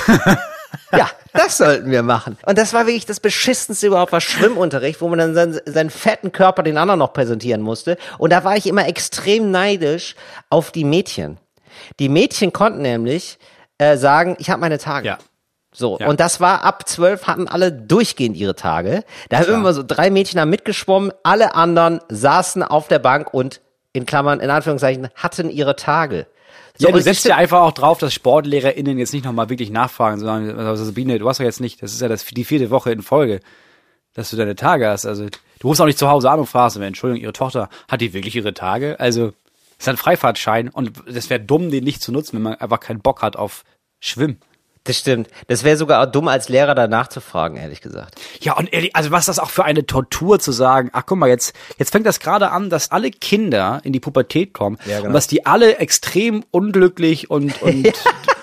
Ja, 0.92 1.10
das 1.34 1.58
sollten 1.58 1.92
wir 1.92 2.04
machen. 2.04 2.38
Und 2.46 2.58
das 2.58 2.74
war 2.74 2.86
wirklich 2.86 3.06
das 3.06 3.20
beschissenste 3.20 3.88
überhaupt, 3.88 4.12
war 4.12 4.22
Schwimmunterricht, 4.22 5.02
wo 5.02 5.08
man 5.08 5.20
dann 5.20 5.34
seinen, 5.34 5.60
seinen 5.66 5.90
fetten 5.90 6.32
Körper 6.32 6.64
den 6.64 6.78
anderen 6.78 7.00
noch 7.00 7.14
präsentieren 7.14 7.62
musste. 7.62 7.98
Und 8.18 8.32
da 8.32 8.44
war 8.44 8.56
ich 8.56 8.68
immer 8.68 8.88
extrem 8.88 9.52
neidisch 9.52 10.16
auf 10.50 10.72
die 10.72 10.84
Mädchen. 10.84 11.38
Die 12.00 12.10
Mädchen 12.10 12.54
konnten 12.54 12.82
nämlich 12.82 13.38
äh, 13.78 13.98
sagen, 13.98 14.36
ich 14.40 14.50
habe 14.50 14.62
meine 14.62 14.78
Tage. 14.78 15.08
Ja. 15.08 15.18
So, 15.74 15.98
Ja. 16.00 16.08
und 16.08 16.20
das 16.22 16.40
war 16.40 16.64
ab 16.64 16.88
zwölf 16.88 17.28
hatten 17.28 17.48
alle 17.50 17.72
durchgehend 17.72 18.38
ihre 18.38 18.56
Tage. 18.56 19.04
Da 19.30 19.40
haben 19.40 19.54
immer 19.54 19.74
so 19.74 19.84
drei 19.86 20.10
Mädchen 20.10 20.38
da 20.38 20.46
mitgeschwommen, 20.46 21.12
alle 21.24 21.54
anderen 21.56 22.00
saßen 22.08 22.64
auf 22.64 22.88
der 22.88 23.00
Bank 23.00 23.34
und 23.34 23.60
in 23.92 24.06
Klammern, 24.06 24.40
in 24.40 24.50
Anführungszeichen, 24.50 25.10
hatten 25.16 25.50
ihre 25.50 25.76
Tage. 25.76 26.28
So, 26.78 26.88
Ja, 26.88 26.94
du 26.94 27.02
setzt 27.02 27.26
ja 27.26 27.36
einfach 27.38 27.62
auch 27.62 27.72
drauf, 27.72 27.98
dass 27.98 28.14
SportlehrerInnen 28.14 28.98
jetzt 28.98 29.14
nicht 29.14 29.26
nochmal 29.26 29.50
wirklich 29.50 29.70
nachfragen, 29.70 30.20
sondern, 30.20 30.60
also 30.60 30.84
Sabine, 30.84 31.20
du 31.20 31.28
hast 31.28 31.40
doch 31.40 31.46
jetzt 31.46 31.62
nicht, 31.62 31.82
das 31.82 31.94
ist 31.94 32.02
ja 32.02 32.08
das, 32.10 32.26
die 32.26 32.44
vierte 32.46 32.70
Woche 32.70 32.92
in 32.92 33.02
Folge, 33.02 33.40
dass 34.14 34.30
du 34.30 34.38
deine 34.38 34.56
Tage 34.56 34.88
hast. 34.90 35.06
Also, 35.06 35.26
du 35.60 35.68
rufst 35.68 35.82
auch 35.82 35.86
nicht 35.86 36.00
zu 36.00 36.10
Hause 36.10 36.30
an 36.30 36.40
und 36.40 36.48
fragst, 36.48 36.78
Entschuldigung, 36.78 37.22
ihre 37.24 37.34
Tochter, 37.34 37.70
hat 37.90 38.02
die 38.02 38.14
wirklich 38.14 38.36
ihre 38.36 38.54
Tage? 38.54 39.00
Also, 39.00 39.34
ist 39.78 39.90
ein 39.90 39.98
Freifahrtschein 39.98 40.70
und 40.70 41.04
das 41.08 41.30
wäre 41.30 41.40
dumm, 41.40 41.70
den 41.70 41.84
nicht 41.84 42.02
zu 42.02 42.12
nutzen, 42.12 42.38
wenn 42.38 42.44
man 42.44 42.56
einfach 42.56 42.80
keinen 42.80 43.02
Bock 43.02 43.22
hat 43.22 43.36
auf 43.36 43.64
Schwimmen. 44.00 44.40
Das 44.86 44.98
stimmt. 44.98 45.28
Das 45.48 45.64
wäre 45.64 45.78
sogar 45.78 46.02
auch 46.08 46.12
dumm 46.12 46.28
als 46.28 46.48
Lehrer 46.48 46.76
danach 46.76 47.08
zu 47.08 47.20
fragen, 47.20 47.58
ehrlich 47.58 47.82
gesagt. 47.82 48.16
Ja, 48.40 48.56
und 48.56 48.72
ehrlich, 48.72 48.96
also 48.96 49.12
was 49.12 49.26
das 49.26 49.40
auch 49.40 49.50
für 49.50 49.66
eine 49.66 49.86
Tortur 49.86 50.40
zu 50.40 50.52
sagen, 50.52 50.90
ach 50.94 51.04
guck 51.06 51.18
mal, 51.18 51.28
jetzt, 51.28 51.54
jetzt 51.78 51.92
fängt 51.92 52.06
das 52.06 52.20
gerade 52.20 52.52
an, 52.52 52.70
dass 52.70 52.92
alle 52.92 53.10
Kinder 53.12 53.82
in 53.84 53.94
die 53.94 54.00
Pubertät 54.00 54.54
kommen 54.54 54.78
Ja, 54.86 54.98
genau. 54.98 55.08
und 55.08 55.14
dass 55.14 55.28
die 55.28 55.46
alle 55.46 55.78
extrem 55.80 56.44
unglücklich 56.52 57.30
und, 57.30 57.62
und, 57.64 57.94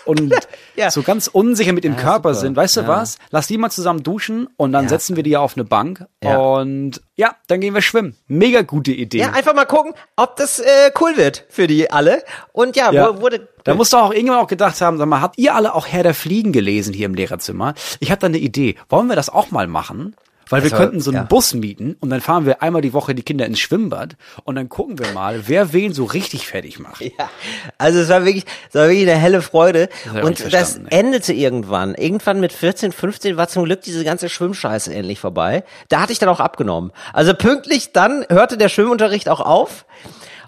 und 0.05 0.35
Ja. 0.75 0.91
so 0.91 1.03
ganz 1.03 1.29
unsicher 1.29 1.73
mit 1.73 1.85
dem 1.85 1.97
Körper 1.97 2.35
super. 2.35 2.41
sind. 2.41 2.57
Weißt 2.57 2.77
du 2.77 2.81
Ja. 2.83 2.89
was? 2.89 3.19
Lass 3.31 3.47
die 3.47 3.57
mal 3.59 3.71
zusammen 3.71 4.03
duschen 4.03 4.49
und 4.57 4.73
dann 4.73 4.85
Ja. 4.85 4.89
setzen 4.91 5.15
wir 5.17 5.23
die 5.23 5.37
auf 5.37 5.57
eine 5.57 5.65
Bank 5.65 6.07
Ja. 6.25 6.37
und 6.39 7.01
ja, 7.15 7.37
dann 7.47 7.61
gehen 7.61 7.75
wir 7.75 7.83
schwimmen. 7.83 8.17
Mega 8.27 8.63
gute 8.63 8.91
Idee. 8.91 9.19
Ja, 9.19 9.31
einfach 9.33 9.55
mal 9.55 9.67
gucken, 9.67 9.93
ob 10.17 10.35
das 10.37 10.59
äh, 10.59 10.91
cool 11.01 11.17
wird 11.17 11.45
für 11.51 11.69
die 11.69 11.89
alle. 11.91 12.25
Und 12.53 12.75
ja, 12.75 12.91
Ja. 12.91 13.17
Wo, 13.17 13.21
wurde. 13.21 13.49
Da 13.65 13.75
musst 13.75 13.93
du 13.93 13.97
auch 13.97 14.13
irgendwann 14.13 14.39
auch 14.39 14.47
gedacht 14.49 14.81
haben, 14.81 14.99
sag 14.99 15.07
mal, 15.07 15.21
habt 15.21 15.39
ihr 15.39 15.55
alle 15.55 15.75
auch 15.75 15.87
Herr 15.87 16.03
der 16.03 16.15
Fliegen 16.15 16.53
gelesen 16.53 16.93
hier 16.95 17.07
im 17.07 17.15
Lehrerzimmer? 17.15 17.75
Ich 18.01 18.11
habe 18.11 18.21
da 18.21 18.27
eine 18.27 18.39
Idee. 18.39 18.77
Wollen 18.89 19.09
wir 19.09 19.17
das 19.17 19.29
auch 19.31 19.51
mal 19.51 19.67
machen? 19.67 20.15
Weil 20.51 20.65
wir 20.65 20.69
Das 20.71 20.79
war- 20.79 20.85
könnten 20.87 21.01
so 21.01 21.11
einen 21.11 21.17
ja. 21.19 21.23
Bus 21.23 21.55
mieten 21.55 21.97
und 22.01 22.11
dann 22.11 22.21
fahren 22.21 22.45
wir 22.45 22.61
einmal 22.63 22.83
die 22.83 22.93
Woche 22.93 23.15
die 23.15 23.23
Kinder 23.23 23.47
ins 23.47 23.59
Schwimmbad 23.59 24.17
und 24.45 24.57
dann 24.57 24.69
gucken 24.69 24.99
wir 24.99 25.11
mal, 25.13 25.45
wer 25.49 25.73
wen 25.73 25.95
so 25.95 26.05
richtig 26.05 26.47
fertig 26.47 26.79
macht. 26.79 27.01
Ja, 27.19 27.31
also 27.79 28.01
es 28.01 28.11
war 28.11 28.27
wirklich, 28.27 28.45
es 28.69 28.75
war 28.75 28.89
wirklich 28.89 29.09
eine 29.09 29.19
helle 29.19 29.41
Freude. 29.41 29.89
ich 30.15 30.23
Und 30.23 30.53
das 30.53 30.77
ey. 30.77 30.83
endete 30.91 31.33
irgendwann. 31.33 31.95
Irgendwann 31.95 32.41
mit 32.41 32.53
14, 32.53 32.93
15 32.93 33.39
war 33.39 33.49
zum 33.49 33.65
Glück 33.65 33.81
diese 33.81 34.05
ganze 34.05 34.29
Schwimmscheiße 34.29 34.93
endlich 34.93 35.21
vorbei. 35.21 35.65
Da 35.89 36.01
hatte 36.03 36.13
ich 36.13 36.19
dann 36.19 36.29
auch 36.29 36.41
abgenommen. 36.41 36.93
Also 37.15 37.33
pünktlich 37.33 37.93
dann 37.93 38.27
hörte 38.29 38.59
der 38.59 38.69
Schwimmunterricht 38.69 39.31
auch 39.31 39.41
auf. 39.41 39.87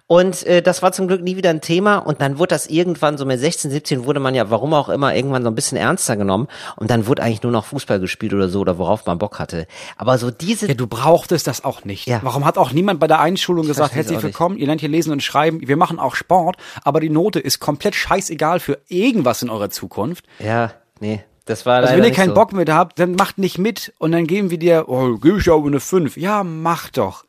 Und 0.06 0.44
äh, 0.46 0.60
das 0.60 0.82
war 0.82 0.92
zum 0.92 1.08
Glück 1.08 1.22
nie 1.22 1.36
wieder 1.36 1.48
ein 1.50 1.62
Thema. 1.62 1.96
Und 1.96 2.20
dann 2.20 2.38
wurde 2.38 2.50
das 2.50 2.66
irgendwann, 2.66 3.16
so 3.16 3.24
mit 3.24 3.40
16, 3.40 3.70
17, 3.70 4.04
wurde 4.04 4.20
man 4.20 4.34
ja, 4.34 4.50
warum 4.50 4.74
auch 4.74 4.90
immer, 4.90 5.14
irgendwann 5.14 5.42
so 5.42 5.48
ein 5.48 5.54
bisschen 5.54 5.78
ernster 5.78 6.16
genommen. 6.16 6.48
Und 6.76 6.90
dann 6.90 7.06
wurde 7.06 7.22
eigentlich 7.22 7.42
nur 7.42 7.52
noch 7.52 7.64
Fußball 7.64 8.00
gespielt 8.00 8.34
oder 8.34 8.50
so, 8.50 8.60
oder 8.60 8.76
worauf 8.76 9.06
man 9.06 9.18
Bock 9.18 9.38
hatte. 9.38 9.66
Aber 9.96 10.18
so 10.18 10.30
diese 10.30 10.68
Ja, 10.68 10.74
du 10.74 10.86
brauchtest 10.86 11.46
das 11.46 11.64
auch 11.64 11.84
nicht. 11.84 12.06
Ja. 12.06 12.20
Warum 12.22 12.44
hat 12.44 12.58
auch 12.58 12.72
niemand 12.72 13.00
bei 13.00 13.06
der 13.06 13.20
Einschulung 13.20 13.66
gesagt, 13.66 13.92
versteh's 13.92 14.12
herzlich 14.12 14.22
willkommen, 14.22 14.58
ihr 14.58 14.66
lernt 14.66 14.80
hier 14.80 14.90
lesen 14.90 15.10
und 15.10 15.22
schreiben, 15.22 15.66
wir 15.66 15.76
machen 15.76 15.98
auch 15.98 16.14
Sport, 16.14 16.56
aber 16.82 17.00
die 17.00 17.10
Note 17.10 17.40
ist 17.40 17.60
komplett 17.60 17.94
scheißegal 17.94 18.60
für 18.60 18.80
irgendwas 18.88 19.40
in 19.42 19.48
eurer 19.48 19.70
Zukunft. 19.70 20.26
Ja, 20.38 20.72
nee, 21.00 21.24
das 21.46 21.64
war 21.64 21.82
Also 21.82 21.96
wenn 21.96 22.04
ihr 22.04 22.12
keinen 22.12 22.28
so. 22.28 22.34
Bock 22.34 22.52
mit 22.52 22.68
habt, 22.68 22.98
dann 22.98 23.14
macht 23.14 23.38
nicht 23.38 23.58
mit 23.58 23.94
und 23.98 24.12
dann 24.12 24.26
geben 24.26 24.50
wir 24.50 24.58
dir, 24.58 24.84
oh, 24.88 25.16
gebe 25.16 25.38
ich 25.38 25.50
aber 25.50 25.66
eine 25.66 25.80
5. 25.80 26.16
Ja, 26.18 26.44
mach 26.44 26.90
doch. 26.90 27.24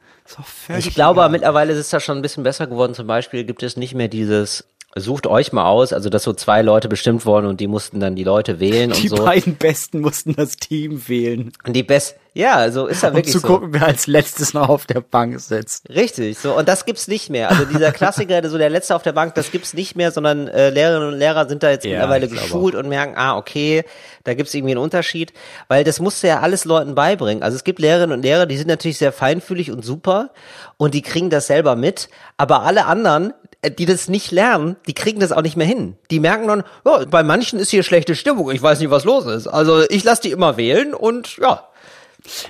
Ich 0.77 0.93
glaube, 0.93 1.19
egal. 1.21 1.29
mittlerweile 1.29 1.73
ist 1.73 1.93
das 1.93 2.03
schon 2.03 2.17
ein 2.17 2.21
bisschen 2.21 2.43
besser 2.43 2.67
geworden. 2.67 2.93
Zum 2.93 3.07
Beispiel 3.07 3.43
gibt 3.43 3.63
es 3.63 3.77
nicht 3.77 3.93
mehr 3.93 4.07
dieses 4.07 4.65
Sucht 4.97 5.27
euch 5.27 5.51
mal 5.51 5.65
aus, 5.65 5.91
also 5.91 6.09
dass 6.09 6.23
so 6.23 6.31
zwei 6.31 6.61
Leute 6.61 6.87
bestimmt 6.87 7.25
wurden 7.25 7.47
und 7.47 7.59
die 7.59 7.67
mussten 7.67 7.99
dann 7.99 8.15
die 8.15 8.23
Leute 8.23 8.61
wählen 8.61 8.91
Die 8.91 9.09
und 9.09 9.17
so. 9.17 9.25
beiden 9.25 9.55
Besten 9.57 9.99
mussten 9.99 10.35
das 10.35 10.55
Team 10.55 11.07
wählen, 11.09 11.51
Und 11.65 11.75
die 11.75 11.83
Best, 11.83 12.15
ja, 12.35 12.69
so 12.69 12.87
ist 12.87 13.01
ja 13.01 13.09
um 13.09 13.15
wirklich 13.15 13.31
zu 13.31 13.39
so. 13.39 13.47
gucken, 13.47 13.69
wer 13.71 13.85
als 13.85 14.07
letztes 14.07 14.53
noch 14.53 14.67
auf 14.67 14.85
der 14.85 14.99
Bank 14.99 15.39
sitzt. 15.39 15.89
Richtig, 15.89 16.37
so 16.37 16.57
und 16.57 16.67
das 16.67 16.83
gibt's 16.83 17.07
nicht 17.07 17.29
mehr. 17.29 17.49
Also 17.49 17.63
dieser 17.63 17.93
Klassiker, 17.93 18.47
so 18.49 18.57
der 18.57 18.69
letzte 18.69 18.93
auf 18.93 19.03
der 19.03 19.13
Bank, 19.13 19.35
das 19.35 19.51
gibt's 19.51 19.73
nicht 19.73 19.95
mehr, 19.95 20.11
sondern 20.11 20.49
äh, 20.49 20.69
Lehrerinnen 20.69 21.13
und 21.13 21.17
Lehrer 21.17 21.47
sind 21.47 21.63
da 21.63 21.69
jetzt 21.69 21.85
Ja, 21.85 21.91
mittlerweile 21.91 22.27
geschult 22.27 22.75
und 22.75 22.89
merken, 22.89 23.13
ah 23.15 23.37
okay, 23.37 23.85
da 24.25 24.33
gibt's 24.33 24.53
irgendwie 24.53 24.73
einen 24.73 24.83
Unterschied, 24.83 25.31
weil 25.69 25.85
das 25.85 26.01
musst 26.01 26.23
du 26.23 26.27
ja 26.27 26.41
alles 26.41 26.65
Leuten 26.65 26.93
beibringen. 26.93 27.41
Also 27.41 27.55
es 27.55 27.63
gibt 27.63 27.79
Lehrerinnen 27.79 28.17
und 28.17 28.23
Lehrer, 28.23 28.45
die 28.45 28.57
sind 28.57 28.67
natürlich 28.67 28.97
sehr 28.97 29.13
feinfühlig 29.13 29.71
und 29.71 29.85
super 29.85 30.31
und 30.75 30.93
die 30.93 31.01
kriegen 31.03 31.29
das 31.29 31.47
selber 31.47 31.77
mit, 31.77 32.09
aber 32.35 32.63
alle 32.63 32.85
anderen, 32.85 33.33
äh, 33.61 33.71
die 33.71 33.85
das 33.85 34.09
nicht 34.09 34.31
lernen, 34.31 34.75
die 34.87 34.93
kriegen 34.93 35.21
das 35.21 35.31
auch 35.31 35.41
nicht 35.41 35.55
mehr 35.55 35.67
hin. 35.67 35.95
Die 36.11 36.19
merken 36.19 36.49
dann, 36.49 36.63
ja, 36.85 37.05
bei 37.05 37.23
manchen 37.23 37.59
ist 37.59 37.69
hier 37.69 37.83
schlechte 37.83 38.13
Stimmung, 38.13 38.51
ich 38.51 38.61
weiß 38.61 38.81
nicht, 38.81 38.91
was 38.91 39.05
los 39.05 39.25
ist. 39.25 39.47
Also 39.47 39.83
ich 39.89 40.03
lasse 40.03 40.23
die 40.23 40.31
immer 40.31 40.57
wählen 40.57 40.93
und 40.93 41.37
ja, 41.37 41.63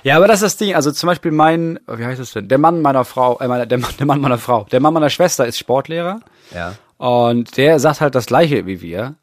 Ja, 0.02 0.16
aber 0.16 0.26
das 0.28 0.36
ist 0.36 0.42
das 0.42 0.56
Ding. 0.56 0.74
Also 0.74 0.92
zum 0.92 1.06
Beispiel 1.08 1.32
mein, 1.32 1.78
wie 1.88 2.04
heißt 2.04 2.20
das 2.20 2.32
denn? 2.32 2.48
Der 2.48 2.58
Mann 2.58 2.82
meiner 2.82 3.04
Frau, 3.04 3.38
äh, 3.38 3.48
meiner, 3.48 3.66
der, 3.66 3.78
Mann, 3.78 3.90
der 3.98 4.06
Mann 4.06 4.20
meiner 4.20 4.38
Frau, 4.38 4.64
der 4.70 4.80
Mann 4.80 4.94
meiner 4.94 5.10
Schwester 5.10 5.46
ist 5.46 5.58
Sportlehrer. 5.58 6.20
Ja. 6.54 6.74
Und 6.98 7.56
der 7.56 7.78
sagt 7.78 8.00
halt 8.00 8.14
das 8.14 8.26
Gleiche 8.26 8.66
wie 8.66 8.80
wir. 8.80 9.16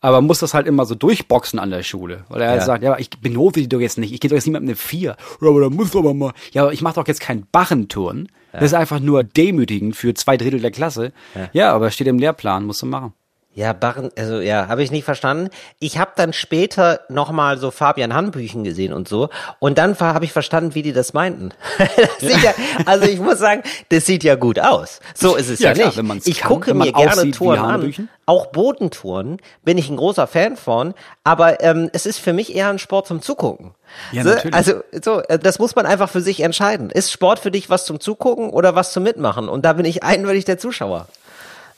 Aber 0.00 0.20
muss 0.20 0.40
das 0.40 0.52
halt 0.52 0.66
immer 0.66 0.84
so 0.84 0.94
durchboxen 0.94 1.58
an 1.58 1.70
der 1.70 1.82
Schule. 1.82 2.24
Weil 2.28 2.42
er 2.42 2.50
halt 2.50 2.60
Ja. 2.60 2.66
sagt, 2.66 2.82
ja, 2.84 2.90
aber 2.90 3.00
ich 3.00 3.08
benote 3.08 3.60
die 3.60 3.68
doch 3.70 3.80
jetzt 3.80 3.96
nicht. 3.96 4.12
Ich 4.12 4.20
gehe 4.20 4.28
doch 4.28 4.34
jetzt 4.34 4.46
mit 4.46 4.60
einer 4.60 4.76
4. 4.76 5.16
Ja, 5.40 5.48
aber 5.48 5.60
da 5.62 5.70
muss 5.70 5.92
doch 5.92 6.00
aber 6.00 6.12
mal. 6.12 6.32
Ja, 6.52 6.60
aber 6.64 6.74
ich 6.74 6.82
mache 6.82 6.96
doch 6.96 7.08
jetzt 7.08 7.20
keinen 7.22 7.46
Barrenturn. 7.50 8.28
Das 8.52 8.64
ist 8.64 8.74
einfach 8.74 9.00
nur 9.00 9.24
demütigend 9.24 9.96
für 9.96 10.12
zwei 10.12 10.36
Drittel 10.36 10.60
der 10.60 10.70
Klasse. 10.70 11.12
Ja, 11.54 11.72
aber 11.72 11.90
steht 11.90 12.06
im 12.06 12.18
Lehrplan, 12.18 12.66
musst 12.66 12.82
du 12.82 12.86
machen. 12.86 13.14
Ja, 13.56 13.72
Barren, 13.72 14.10
also 14.18 14.40
ja, 14.40 14.66
habe 14.66 14.82
ich 14.82 14.90
nicht 14.90 15.04
verstanden. 15.04 15.48
Ich 15.78 15.98
habe 15.98 16.10
dann 16.16 16.32
später 16.32 17.00
nochmal 17.08 17.56
so 17.58 17.70
Fabian 17.70 18.12
Hanbüchen 18.12 18.64
gesehen 18.64 18.92
und 18.92 19.06
so 19.06 19.28
und 19.60 19.78
dann 19.78 19.96
habe 19.98 20.24
ich 20.24 20.32
verstanden, 20.32 20.74
wie 20.74 20.82
die 20.82 20.92
das 20.92 21.12
meinten. 21.12 21.50
das 21.78 22.18
sieht 22.20 22.42
ja, 22.42 22.52
also 22.84 23.06
ich 23.06 23.20
muss 23.20 23.38
sagen, 23.38 23.62
das 23.90 24.06
sieht 24.06 24.24
ja 24.24 24.34
gut 24.34 24.58
aus. 24.58 24.98
So 25.14 25.36
ist 25.36 25.50
es 25.50 25.60
ja, 25.60 25.72
Ja, 25.72 25.90
klar, 25.90 26.02
nicht. 26.02 26.26
ich 26.26 26.38
kann, 26.38 26.48
gucke 26.48 26.74
mir 26.74 26.92
gerne 26.92 27.30
Touren 27.30 27.60
an. 27.60 28.08
Auch 28.26 28.46
Bodentouren 28.46 29.36
bin 29.62 29.78
ich 29.78 29.88
ein 29.88 29.96
großer 29.98 30.26
Fan 30.26 30.56
von, 30.56 30.94
aber 31.22 31.62
ähm, 31.62 31.90
es 31.92 32.06
ist 32.06 32.18
für 32.18 32.32
mich 32.32 32.56
eher 32.56 32.70
ein 32.70 32.78
Sport 32.80 33.06
zum 33.06 33.22
Zugucken. 33.22 33.74
Ja, 34.10 34.24
so, 34.24 34.30
natürlich. 34.30 34.54
Also 34.54 34.82
so, 35.00 35.20
äh, 35.20 35.38
das 35.38 35.60
muss 35.60 35.76
man 35.76 35.86
einfach 35.86 36.08
für 36.08 36.22
sich 36.22 36.40
entscheiden. 36.40 36.90
Ist 36.90 37.12
Sport 37.12 37.38
für 37.38 37.52
dich 37.52 37.70
was 37.70 37.84
zum 37.84 38.00
Zugucken 38.00 38.50
oder 38.50 38.74
was 38.74 38.92
zum 38.92 39.04
Mitmachen? 39.04 39.48
Und 39.48 39.64
da 39.64 39.74
bin 39.74 39.84
ich 39.84 40.02
eindeutig 40.02 40.44
der 40.44 40.58
Zuschauer. 40.58 41.06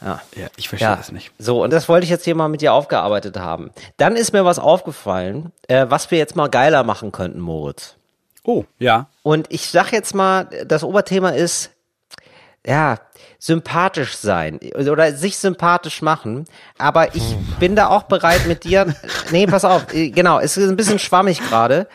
Ja, 0.00 0.20
ich 0.56 0.68
verstehe 0.68 0.96
das 0.96 1.10
nicht. 1.10 1.32
So, 1.38 1.62
und 1.62 1.72
das 1.72 1.88
wollte 1.88 2.04
ich 2.04 2.10
jetzt 2.10 2.24
hier 2.24 2.34
mal 2.34 2.48
mit 2.48 2.60
dir 2.60 2.72
aufgearbeitet 2.72 3.38
haben. 3.38 3.70
Dann 3.96 4.14
ist 4.16 4.32
mir 4.32 4.44
was 4.44 4.58
aufgefallen, 4.58 5.52
äh, 5.68 5.86
was 5.88 6.10
wir 6.10 6.18
jetzt 6.18 6.36
mal 6.36 6.48
geiler 6.48 6.84
machen 6.84 7.12
könnten, 7.12 7.40
Moritz. 7.40 7.96
Oh, 8.44 8.64
ja. 8.78 9.08
Und 9.22 9.46
ich 9.50 9.70
sag 9.70 9.92
jetzt 9.92 10.14
mal, 10.14 10.48
das 10.66 10.84
Oberthema 10.84 11.30
ist, 11.30 11.70
ja, 12.66 12.98
sympathisch 13.38 14.16
sein 14.16 14.58
oder 14.74 15.12
sich 15.12 15.38
sympathisch 15.38 16.02
machen. 16.02 16.46
Aber 16.78 17.14
ich 17.14 17.36
bin 17.60 17.76
da 17.76 17.88
auch 17.88 18.04
bereit 18.04 18.46
mit 18.46 18.64
dir. 18.64 18.94
Nee, 19.32 19.46
pass 19.46 19.64
auf, 19.64 19.92
äh, 19.92 20.10
genau, 20.10 20.38
es 20.38 20.56
ist 20.56 20.68
ein 20.68 20.76
bisschen 20.76 21.00
schwammig 21.00 21.40
gerade. 21.40 21.88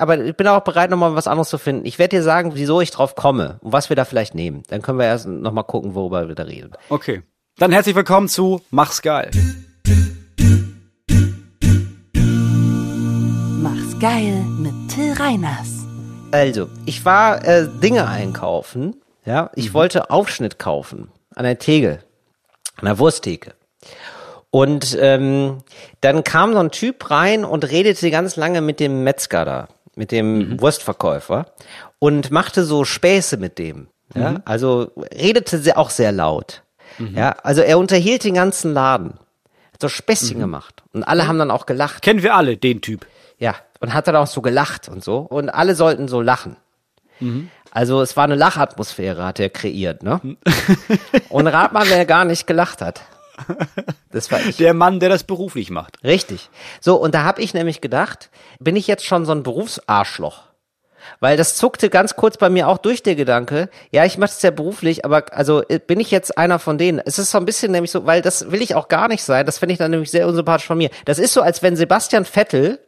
Aber 0.00 0.18
ich 0.18 0.36
bin 0.36 0.48
auch 0.48 0.62
bereit, 0.62 0.90
nochmal 0.90 1.14
was 1.14 1.28
anderes 1.28 1.48
zu 1.48 1.58
finden. 1.58 1.86
Ich 1.86 2.00
werde 2.00 2.16
dir 2.16 2.24
sagen, 2.24 2.52
wieso 2.56 2.80
ich 2.80 2.90
drauf 2.90 3.14
komme 3.14 3.58
und 3.60 3.72
was 3.72 3.88
wir 3.88 3.94
da 3.94 4.04
vielleicht 4.04 4.34
nehmen. 4.34 4.64
Dann 4.68 4.82
können 4.82 4.98
wir 4.98 5.06
erst 5.06 5.28
nochmal 5.28 5.62
gucken, 5.62 5.94
worüber 5.94 6.26
wir 6.26 6.34
da 6.34 6.42
reden. 6.42 6.72
Okay. 6.88 7.22
Dann 7.58 7.70
herzlich 7.72 7.94
willkommen 7.94 8.28
zu 8.28 8.62
Mach's 8.70 9.02
geil. 9.02 9.30
Mach's 13.60 13.98
geil 14.00 14.42
mit 14.58 14.72
Till 14.88 15.12
Reiners. 15.12 15.68
Also, 16.32 16.68
ich 16.86 17.04
war 17.04 17.44
äh, 17.46 17.68
Dinge 17.82 18.08
einkaufen. 18.08 18.96
Ja, 19.24 19.50
ich 19.54 19.68
Mhm. 19.70 19.74
wollte 19.74 20.10
Aufschnitt 20.10 20.58
kaufen 20.58 21.08
an 21.36 21.44
der 21.44 21.58
Theke, 21.58 22.00
an 22.76 22.86
der 22.86 22.98
Wursttheke. 22.98 23.54
Und 24.50 24.96
ähm, 25.00 25.58
dann 26.00 26.24
kam 26.24 26.52
so 26.52 26.58
ein 26.58 26.70
Typ 26.70 27.10
rein 27.10 27.44
und 27.44 27.70
redete 27.70 28.10
ganz 28.10 28.36
lange 28.36 28.60
mit 28.60 28.80
dem 28.80 29.04
Metzger 29.04 29.44
da, 29.44 29.68
mit 29.94 30.10
dem 30.10 30.38
Mhm. 30.52 30.60
Wurstverkäufer 30.60 31.46
und 31.98 32.30
machte 32.30 32.64
so 32.64 32.84
Späße 32.84 33.36
mit 33.36 33.58
dem. 33.58 33.88
Ja, 34.14 34.32
Mhm. 34.32 34.42
also 34.44 34.90
redete 35.14 35.76
auch 35.76 35.90
sehr 35.90 36.12
laut. 36.12 36.62
Ja, 37.14 37.30
also 37.42 37.60
er 37.62 37.78
unterhielt 37.78 38.24
den 38.24 38.34
ganzen 38.34 38.72
Laden. 38.74 39.14
Hat 39.72 39.80
so 39.80 39.88
Späßchen 39.88 40.36
Mhm. 40.36 40.40
gemacht. 40.42 40.82
Und 40.92 41.02
alle 41.04 41.26
haben 41.26 41.38
dann 41.38 41.50
auch 41.50 41.66
gelacht. 41.66 42.02
Kennen 42.02 42.22
wir 42.22 42.34
alle 42.36 42.56
den 42.56 42.80
Typ. 42.80 43.06
Ja, 43.38 43.54
und 43.80 43.92
hat 43.94 44.06
dann 44.08 44.16
auch 44.16 44.26
so 44.26 44.40
gelacht 44.42 44.88
und 44.88 45.02
so. 45.02 45.18
Und 45.18 45.48
alle 45.48 45.74
sollten 45.74 46.08
so 46.08 46.20
lachen. 46.20 46.56
Also 47.70 48.02
es 48.02 48.16
war 48.16 48.24
eine 48.24 48.34
Lachatmosphäre, 48.34 49.24
hat 49.24 49.38
er 49.38 49.48
kreiert, 49.48 50.02
ne? 50.02 50.20
und 51.28 51.46
rat 51.46 51.72
mal, 51.72 51.88
wer 51.88 52.04
gar 52.04 52.24
nicht 52.24 52.46
gelacht 52.48 52.80
hat. 52.82 53.02
Das 54.10 54.30
war 54.32 54.40
ich. 54.40 54.56
Der 54.56 54.74
Mann, 54.74 54.98
der 55.00 55.08
das 55.08 55.24
beruflich 55.24 55.70
macht. 55.70 56.02
Richtig. 56.04 56.50
So, 56.80 56.96
und 56.96 57.14
da 57.14 57.22
habe 57.22 57.40
ich 57.40 57.54
nämlich 57.54 57.80
gedacht, 57.80 58.30
bin 58.58 58.74
ich 58.76 58.86
jetzt 58.88 59.04
schon 59.04 59.24
so 59.24 59.32
ein 59.32 59.42
Berufsarschloch? 59.44 60.42
Weil 61.20 61.36
das 61.36 61.56
zuckte 61.56 61.90
ganz 61.90 62.16
kurz 62.16 62.36
bei 62.36 62.50
mir 62.50 62.68
auch 62.68 62.78
durch 62.78 63.02
der 63.02 63.14
Gedanke, 63.14 63.68
ja, 63.90 64.04
ich 64.04 64.18
mache 64.18 64.30
es 64.30 64.42
ja 64.42 64.50
beruflich, 64.50 65.04
aber 65.04 65.24
also 65.32 65.62
äh, 65.68 65.78
bin 65.78 66.00
ich 66.00 66.10
jetzt 66.10 66.36
einer 66.38 66.58
von 66.58 66.78
denen? 66.78 67.00
Es 67.04 67.18
ist 67.18 67.30
so 67.30 67.38
ein 67.38 67.44
bisschen 67.44 67.72
nämlich 67.72 67.90
so, 67.90 68.06
weil 68.06 68.22
das 68.22 68.50
will 68.50 68.62
ich 68.62 68.74
auch 68.74 68.88
gar 68.88 69.08
nicht 69.08 69.22
sein, 69.22 69.46
das 69.46 69.58
finde 69.58 69.74
ich 69.74 69.78
dann 69.78 69.90
nämlich 69.90 70.10
sehr 70.10 70.26
unsympathisch 70.26 70.66
von 70.66 70.78
mir. 70.78 70.90
Das 71.04 71.18
ist 71.18 71.32
so, 71.32 71.42
als 71.42 71.62
wenn 71.62 71.76
Sebastian 71.76 72.24
Vettel 72.24 72.78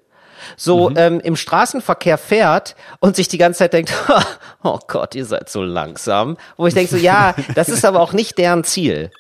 so 0.57 0.90
ähm, 0.96 1.20
im 1.20 1.37
Straßenverkehr 1.37 2.18
fährt 2.18 2.77
und 3.00 3.16
sich 3.16 3.29
die 3.29 3.38
ganze 3.38 3.59
Zeit 3.59 3.72
denkt, 3.72 3.92
oh 4.62 4.79
Gott, 4.87 5.14
ihr 5.14 5.24
seid 5.24 5.48
so 5.48 5.62
langsam. 5.62 6.37
Wo 6.57 6.66
ich 6.66 6.74
denke 6.74 6.90
so, 6.90 6.96
ja, 6.96 7.35
das 7.55 7.68
ist 7.68 7.85
aber 7.85 8.00
auch 8.00 8.12
nicht 8.12 8.38
deren 8.38 8.64
Ziel. 8.64 9.11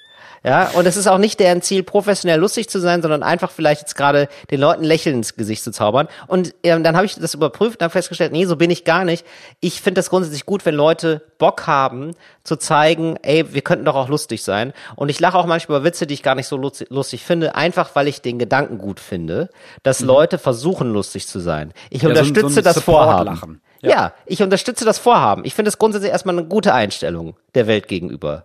Ja, 0.44 0.68
und 0.74 0.84
es 0.86 0.96
ist 0.98 1.06
auch 1.06 1.16
nicht 1.16 1.40
deren 1.40 1.62
Ziel, 1.62 1.82
professionell 1.82 2.38
lustig 2.38 2.68
zu 2.68 2.78
sein, 2.78 3.00
sondern 3.00 3.22
einfach 3.22 3.50
vielleicht 3.50 3.80
jetzt 3.80 3.96
gerade 3.96 4.28
den 4.50 4.60
Leuten 4.60 4.84
Lächeln 4.84 5.16
ins 5.16 5.36
Gesicht 5.36 5.64
zu 5.64 5.70
zaubern. 5.72 6.06
Und 6.26 6.54
ähm, 6.62 6.84
dann 6.84 6.96
habe 6.96 7.06
ich 7.06 7.14
das 7.14 7.32
überprüft 7.32 7.80
und 7.80 7.84
habe 7.84 7.92
festgestellt, 7.92 8.32
nee, 8.32 8.44
so 8.44 8.56
bin 8.56 8.70
ich 8.70 8.84
gar 8.84 9.04
nicht. 9.06 9.24
Ich 9.60 9.80
finde 9.80 10.00
das 10.00 10.10
grundsätzlich 10.10 10.44
gut, 10.44 10.66
wenn 10.66 10.74
Leute 10.74 11.22
Bock 11.38 11.66
haben, 11.66 12.10
zu 12.44 12.56
zeigen, 12.56 13.16
ey, 13.22 13.54
wir 13.54 13.62
könnten 13.62 13.86
doch 13.86 13.94
auch 13.94 14.08
lustig 14.10 14.42
sein. 14.44 14.74
Und 14.96 15.08
ich 15.08 15.18
lache 15.18 15.38
auch 15.38 15.46
manchmal 15.46 15.78
über 15.78 15.84
Witze, 15.86 16.06
die 16.06 16.12
ich 16.12 16.22
gar 16.22 16.34
nicht 16.34 16.46
so 16.46 16.56
lustig, 16.58 17.24
finde, 17.24 17.54
einfach 17.54 17.94
weil 17.94 18.06
ich 18.06 18.20
den 18.20 18.38
Gedanken 18.38 18.76
gut 18.76 19.00
finde, 19.00 19.48
dass 19.82 20.00
Leute 20.00 20.36
versuchen, 20.36 20.92
lustig 20.92 21.26
zu 21.26 21.40
sein. 21.40 21.72
Ich 21.88 22.02
Mhm. 22.02 22.08
Ja, 22.10 22.14
so 22.16 22.20
ein- 22.20 22.28
unterstütze 22.28 22.54
so 22.54 22.60
ein 22.60 22.64
das 22.64 22.80
Vorhaben. 22.80 23.60
Ja. 23.80 23.90
Ja. 23.90 24.12
ich 24.26 24.42
unterstütze 24.42 24.84
das 24.84 24.98
Vorhaben. 24.98 25.44
Ich 25.46 25.54
finde 25.54 25.70
es 25.70 25.78
grundsätzlich 25.78 26.10
erstmal 26.12 26.38
eine 26.38 26.46
gute 26.46 26.74
Einstellung 26.74 27.36
der 27.54 27.66
Welt 27.66 27.88
gegenüber. 27.88 28.44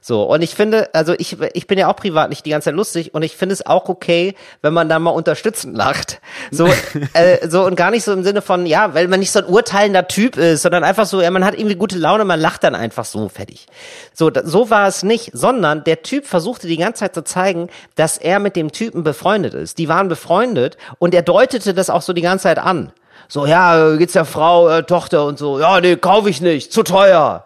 So, 0.00 0.22
und 0.22 0.42
ich 0.42 0.54
finde, 0.54 0.88
also 0.94 1.14
ich, 1.18 1.36
ich 1.52 1.66
bin 1.66 1.78
ja 1.78 1.88
auch 1.88 1.96
privat 1.96 2.30
nicht 2.30 2.46
die 2.46 2.50
ganze 2.50 2.66
Zeit 2.66 2.74
lustig 2.74 3.14
und 3.14 3.22
ich 3.22 3.36
finde 3.36 3.52
es 3.52 3.66
auch 3.66 3.88
okay, 3.88 4.34
wenn 4.62 4.72
man 4.72 4.88
da 4.88 4.98
mal 4.98 5.10
unterstützend 5.10 5.76
lacht. 5.76 6.20
So, 6.50 6.66
äh, 7.12 7.48
so 7.48 7.64
und 7.64 7.76
gar 7.76 7.90
nicht 7.90 8.04
so 8.04 8.12
im 8.12 8.22
Sinne 8.22 8.40
von, 8.40 8.64
ja, 8.66 8.94
weil 8.94 9.08
man 9.08 9.20
nicht 9.20 9.30
so 9.30 9.40
ein 9.40 9.44
urteilender 9.44 10.08
Typ 10.08 10.36
ist, 10.36 10.62
sondern 10.62 10.84
einfach 10.84 11.06
so, 11.06 11.20
ja, 11.20 11.30
man 11.30 11.44
hat 11.44 11.54
irgendwie 11.54 11.76
gute 11.76 11.98
Laune, 11.98 12.24
man 12.24 12.40
lacht 12.40 12.64
dann 12.64 12.74
einfach 12.74 13.04
so 13.04 13.28
fertig. 13.28 13.66
So, 14.14 14.30
so 14.42 14.70
war 14.70 14.88
es 14.88 15.02
nicht, 15.02 15.30
sondern 15.34 15.84
der 15.84 16.02
Typ 16.02 16.26
versuchte 16.26 16.66
die 16.66 16.78
ganze 16.78 17.00
Zeit 17.00 17.14
zu 17.14 17.22
zeigen, 17.22 17.68
dass 17.94 18.16
er 18.16 18.38
mit 18.38 18.56
dem 18.56 18.72
Typen 18.72 19.02
befreundet 19.02 19.54
ist. 19.54 19.78
Die 19.78 19.88
waren 19.88 20.08
befreundet 20.08 20.78
und 20.98 21.14
er 21.14 21.22
deutete 21.22 21.74
das 21.74 21.90
auch 21.90 22.02
so 22.02 22.12
die 22.12 22.22
ganze 22.22 22.44
Zeit 22.44 22.58
an. 22.58 22.92
So, 23.28 23.46
ja, 23.46 23.96
geht's 23.96 24.14
der 24.14 24.24
Frau, 24.24 24.68
äh, 24.68 24.82
Tochter 24.82 25.24
und 25.24 25.38
so, 25.38 25.60
ja, 25.60 25.80
nee, 25.80 25.96
kaufe 25.96 26.30
ich 26.30 26.40
nicht, 26.40 26.72
zu 26.72 26.82
teuer. 26.82 27.44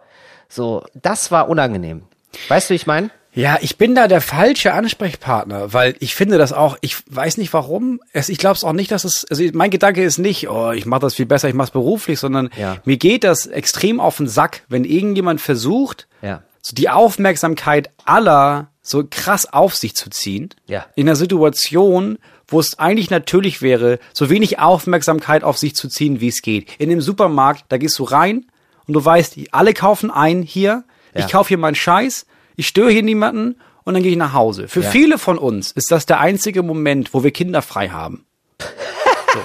So, 0.48 0.84
das 0.94 1.30
war 1.30 1.48
unangenehm. 1.48 2.04
Weißt 2.48 2.68
du, 2.68 2.72
wie 2.72 2.76
ich 2.76 2.86
meine? 2.86 3.10
Ja, 3.36 3.58
ich 3.60 3.78
bin 3.78 3.96
da 3.96 4.06
der 4.06 4.20
falsche 4.20 4.72
Ansprechpartner, 4.74 5.72
weil 5.72 5.96
ich 5.98 6.14
finde 6.14 6.38
das 6.38 6.52
auch, 6.52 6.76
ich 6.82 6.98
weiß 7.10 7.36
nicht 7.38 7.52
warum, 7.52 8.00
es, 8.12 8.28
ich 8.28 8.38
glaube 8.38 8.54
es 8.54 8.62
auch 8.62 8.72
nicht, 8.72 8.92
dass 8.92 9.02
es, 9.04 9.26
also 9.28 9.42
mein 9.54 9.70
Gedanke 9.72 10.04
ist 10.04 10.18
nicht, 10.18 10.48
oh, 10.48 10.70
ich 10.70 10.86
mache 10.86 11.00
das 11.00 11.14
viel 11.14 11.26
besser, 11.26 11.48
ich 11.48 11.54
mache 11.54 11.66
es 11.66 11.70
beruflich, 11.72 12.20
sondern 12.20 12.48
Ja. 12.56 12.76
mir 12.84 12.96
geht 12.96 13.24
das 13.24 13.46
extrem 13.46 13.98
auf 13.98 14.18
den 14.18 14.28
Sack, 14.28 14.62
wenn 14.68 14.84
irgendjemand 14.84 15.40
versucht, 15.40 16.06
Ja. 16.22 16.42
so 16.62 16.74
die 16.76 16.88
Aufmerksamkeit 16.88 17.90
aller 18.04 18.68
so 18.82 19.02
krass 19.10 19.52
auf 19.52 19.74
sich 19.74 19.96
zu 19.96 20.10
ziehen, 20.10 20.50
Ja. 20.68 20.86
in 20.94 21.08
einer 21.08 21.16
Situation, 21.16 22.18
wo 22.46 22.60
es 22.60 22.78
eigentlich 22.78 23.10
natürlich 23.10 23.62
wäre, 23.62 23.98
so 24.12 24.30
wenig 24.30 24.60
Aufmerksamkeit 24.60 25.42
auf 25.42 25.58
sich 25.58 25.74
zu 25.74 25.88
ziehen, 25.88 26.20
wie 26.20 26.28
es 26.28 26.40
geht. 26.40 26.68
In 26.78 26.88
dem 26.88 27.00
Supermarkt, 27.00 27.64
da 27.70 27.78
gehst 27.78 27.98
du 27.98 28.04
rein 28.04 28.46
und 28.86 28.94
du 28.94 29.04
weißt, 29.04 29.36
alle 29.50 29.74
kaufen 29.74 30.12
ein 30.12 30.42
hier, 30.42 30.84
Ja. 31.14 31.24
ich 31.26 31.32
kaufe 31.32 31.48
hier 31.48 31.58
meinen 31.58 31.74
Scheiß, 31.74 32.26
ich 32.56 32.66
störe 32.68 32.90
hier 32.90 33.02
niemanden 33.02 33.56
und 33.84 33.94
dann 33.94 34.02
gehe 34.02 34.12
ich 34.12 34.18
nach 34.18 34.32
Hause. 34.32 34.68
Für 34.68 34.80
Ja. 34.80 34.90
viele 34.90 35.18
von 35.18 35.38
uns 35.38 35.70
ist 35.72 35.90
das 35.90 36.06
der 36.06 36.20
einzige 36.20 36.62
Moment, 36.62 37.12
wo 37.14 37.22
wir 37.24 37.30
Kinder 37.30 37.62
frei 37.62 37.88
haben. 37.88 38.26
So. 38.60 39.40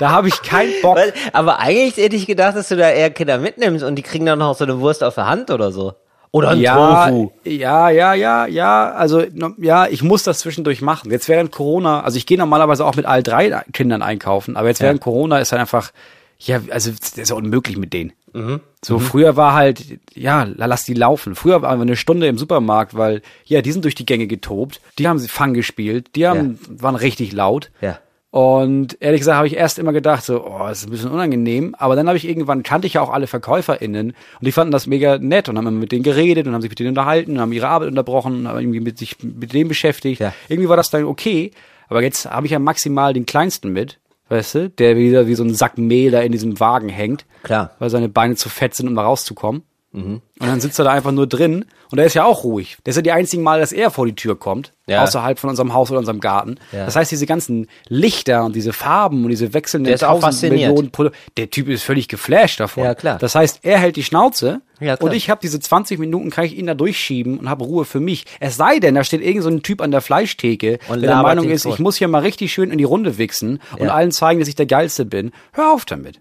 Da 0.00 0.10
habe 0.10 0.28
ich 0.28 0.42
keinen 0.42 0.72
Bock. 0.82 0.98
Aber 1.32 1.58
eigentlich 1.60 1.96
hätte 1.96 2.16
ich 2.16 2.26
gedacht, 2.26 2.56
dass 2.56 2.68
du 2.68 2.76
da 2.76 2.90
eher 2.90 3.10
Kinder 3.10 3.38
mitnimmst 3.38 3.84
und 3.84 3.96
die 3.96 4.02
kriegen 4.02 4.26
dann 4.26 4.38
noch 4.40 4.56
so 4.56 4.64
eine 4.64 4.80
Wurst 4.80 5.04
auf 5.04 5.14
der 5.14 5.26
Hand 5.26 5.50
oder 5.50 5.70
so. 5.72 5.94
Oder 6.32 6.50
ein 6.50 6.58
ja, 6.60 7.06
Tofu. 7.08 7.30
ja, 7.44 7.90
ja, 7.90 8.12
ja, 8.14 8.46
ja. 8.46 8.90
Also 8.90 9.22
ja, 9.58 9.86
ich 9.86 10.02
muss 10.02 10.24
das 10.24 10.40
zwischendurch 10.40 10.82
machen. 10.82 11.12
Jetzt 11.12 11.28
während 11.28 11.52
Corona, 11.52 12.00
also 12.02 12.16
ich 12.16 12.26
gehe 12.26 12.36
normalerweise 12.36 12.84
auch 12.84 12.96
mit 12.96 13.06
all 13.06 13.22
drei 13.22 13.62
Kindern 13.72 14.02
einkaufen, 14.02 14.56
aber 14.56 14.66
jetzt 14.66 14.80
während 14.80 15.00
Corona 15.00 15.38
ist 15.38 15.52
halt 15.52 15.60
einfach, 15.60 15.92
ja, 16.38 16.60
also 16.70 16.90
das 16.90 17.16
ist 17.16 17.30
ja 17.30 17.36
unmöglich 17.36 17.76
mit 17.76 17.92
denen. 17.92 18.12
Mhm. 18.32 18.60
So 18.84 18.98
früher 18.98 19.36
war 19.36 19.54
halt, 19.54 19.98
ja, 20.12 20.44
lass 20.44 20.84
die 20.84 20.94
laufen. 20.94 21.34
Früher 21.34 21.62
waren 21.62 21.78
wir 21.78 21.82
eine 21.82 21.96
Stunde 21.96 22.26
im 22.26 22.36
Supermarkt, 22.36 22.96
weil 22.96 23.22
ja, 23.44 23.62
die 23.62 23.72
sind 23.72 23.84
durch 23.84 23.94
die 23.94 24.06
Gänge 24.06 24.26
getobt, 24.26 24.80
die 24.98 25.08
haben 25.08 25.18
sie 25.18 25.28
Fang 25.28 25.54
gespielt, 25.54 26.16
die 26.16 26.26
haben 26.26 26.58
waren 26.68 26.96
richtig 26.96 27.32
laut. 27.32 27.70
Ja. 27.80 27.98
Und 28.34 29.00
ehrlich 29.00 29.20
gesagt 29.20 29.36
habe 29.36 29.46
ich 29.46 29.54
erst 29.54 29.78
immer 29.78 29.92
gedacht, 29.92 30.24
so, 30.24 30.44
oh, 30.44 30.58
das 30.66 30.78
ist 30.78 30.88
ein 30.88 30.90
bisschen 30.90 31.12
unangenehm. 31.12 31.76
Aber 31.78 31.94
dann 31.94 32.08
habe 32.08 32.16
ich 32.16 32.26
irgendwann, 32.26 32.64
kannte 32.64 32.88
ich 32.88 32.94
ja 32.94 33.00
auch 33.00 33.10
alle 33.10 33.28
VerkäuferInnen 33.28 34.08
und 34.10 34.16
die 34.40 34.50
fanden 34.50 34.72
das 34.72 34.88
mega 34.88 35.18
nett 35.18 35.48
und 35.48 35.56
haben 35.56 35.68
immer 35.68 35.78
mit 35.78 35.92
denen 35.92 36.02
geredet 36.02 36.48
und 36.48 36.52
haben 36.52 36.60
sich 36.60 36.70
mit 36.70 36.80
denen 36.80 36.88
unterhalten 36.88 37.34
und 37.34 37.40
haben 37.40 37.52
ihre 37.52 37.68
Arbeit 37.68 37.90
unterbrochen 37.90 38.40
und 38.40 38.48
haben 38.48 38.58
irgendwie 38.58 38.80
mit 38.80 38.98
sich 38.98 39.22
mit 39.22 39.52
dem 39.52 39.68
beschäftigt. 39.68 40.20
Ja. 40.20 40.34
Irgendwie 40.48 40.68
war 40.68 40.76
das 40.76 40.90
dann 40.90 41.04
okay. 41.04 41.52
Aber 41.88 42.02
jetzt 42.02 42.28
habe 42.28 42.46
ich 42.48 42.52
ja 42.52 42.58
maximal 42.58 43.12
den 43.12 43.24
Kleinsten 43.24 43.72
mit, 43.72 44.00
weißt 44.28 44.54
du, 44.54 44.70
der 44.70 44.96
wieder 44.96 45.26
wie 45.26 45.34
so 45.34 45.44
ein 45.44 45.54
Sack 45.54 45.78
Mehl 45.78 46.10
da 46.10 46.20
in 46.20 46.32
diesem 46.32 46.58
Wagen 46.60 46.88
hängt. 46.88 47.26
Klar. 47.42 47.72
Weil 47.78 47.90
seine 47.90 48.08
Beine 48.08 48.36
zu 48.36 48.48
fett 48.48 48.74
sind, 48.74 48.88
um 48.88 48.94
da 48.94 49.02
rauszukommen. 49.02 49.62
Und 49.94 50.22
dann 50.40 50.60
sitzt 50.60 50.78
er 50.80 50.84
da 50.86 50.90
einfach 50.90 51.12
nur 51.12 51.28
drin 51.28 51.66
und 51.92 51.98
er 52.00 52.06
ist 52.06 52.14
ja 52.14 52.24
auch 52.24 52.42
ruhig. 52.42 52.76
Das 52.82 52.94
ist 52.94 52.96
ja 52.96 53.02
die 53.02 53.12
einzigen 53.12 53.44
Mal, 53.44 53.60
dass 53.60 53.70
er 53.70 53.92
vor 53.92 54.06
die 54.06 54.16
Tür 54.16 54.36
kommt, 54.36 54.72
Ja. 54.88 55.04
außerhalb 55.04 55.38
von 55.38 55.50
unserem 55.50 55.72
Haus 55.72 55.88
oder 55.90 56.00
unserem 56.00 56.18
Garten. 56.18 56.56
Ja. 56.72 56.84
Das 56.84 56.96
heißt, 56.96 57.12
diese 57.12 57.26
ganzen 57.26 57.68
Lichter 57.88 58.44
und 58.44 58.56
diese 58.56 58.72
Farben 58.72 59.22
und 59.22 59.30
diese 59.30 59.54
wechselnden 59.54 59.86
Der 59.88 59.98
tausend. 59.98 60.50
Millionen 60.50 60.90
Pro 60.90 61.10
Der 61.36 61.48
Typ 61.50 61.68
ist 61.68 61.84
völlig 61.84 62.08
geflasht 62.08 62.58
davon. 62.58 62.82
Ja, 62.82 62.96
klar. 62.96 63.18
Das 63.18 63.36
heißt, 63.36 63.60
er 63.62 63.78
hält 63.78 63.94
die 63.94 64.02
Schnauze 64.02 64.62
Ja, 64.80 64.96
klar. 64.96 65.08
und 65.10 65.16
ich 65.16 65.30
habe 65.30 65.40
diese 65.40 65.60
20 65.60 66.00
Minuten, 66.00 66.30
kann 66.30 66.44
ich 66.46 66.58
ihn 66.58 66.66
da 66.66 66.74
durchschieben 66.74 67.38
und 67.38 67.48
habe 67.48 67.62
Ruhe 67.64 67.84
für 67.84 68.00
mich. 68.00 68.24
Es 68.40 68.56
sei 68.56 68.80
denn, 68.80 68.96
da 68.96 69.04
steht 69.04 69.20
irgend 69.20 69.44
so 69.44 69.48
ein 69.48 69.62
Typ 69.62 69.80
an 69.80 69.92
der 69.92 70.00
Fleischtheke, 70.00 70.80
Und 70.88 71.02
der 71.02 71.10
der 71.12 71.22
Meinung 71.22 71.48
ist, 71.48 71.62
tot. 71.62 71.74
ich 71.74 71.78
muss 71.78 71.96
hier 71.96 72.08
mal 72.08 72.22
richtig 72.22 72.52
schön 72.52 72.72
in 72.72 72.78
die 72.78 72.84
Runde 72.84 73.16
wichsen 73.18 73.60
und 73.78 73.88
allen 73.90 74.10
zeigen, 74.10 74.40
dass 74.40 74.48
ich 74.48 74.56
der 74.56 74.66
Geilste 74.66 75.04
bin. 75.04 75.30
Hör 75.52 75.72
auf 75.72 75.84
damit. 75.84 76.20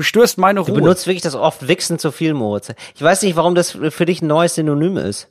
Du 0.00 0.04
störst 0.04 0.38
meine 0.38 0.60
Du 0.64 0.72
Ruhe. 0.72 0.80
benutzt 0.80 1.06
wirklich 1.06 1.20
das 1.20 1.34
oft 1.34 1.68
Wichsen 1.68 1.98
zu 1.98 2.10
viel, 2.10 2.32
Moritz. 2.32 2.70
Ich 2.94 3.02
weiß 3.02 3.20
nicht, 3.20 3.36
warum 3.36 3.54
das 3.54 3.72
für 3.90 4.06
dich 4.06 4.22
ein 4.22 4.28
neues 4.28 4.54
Synonym 4.54 4.96
ist. 4.96 5.28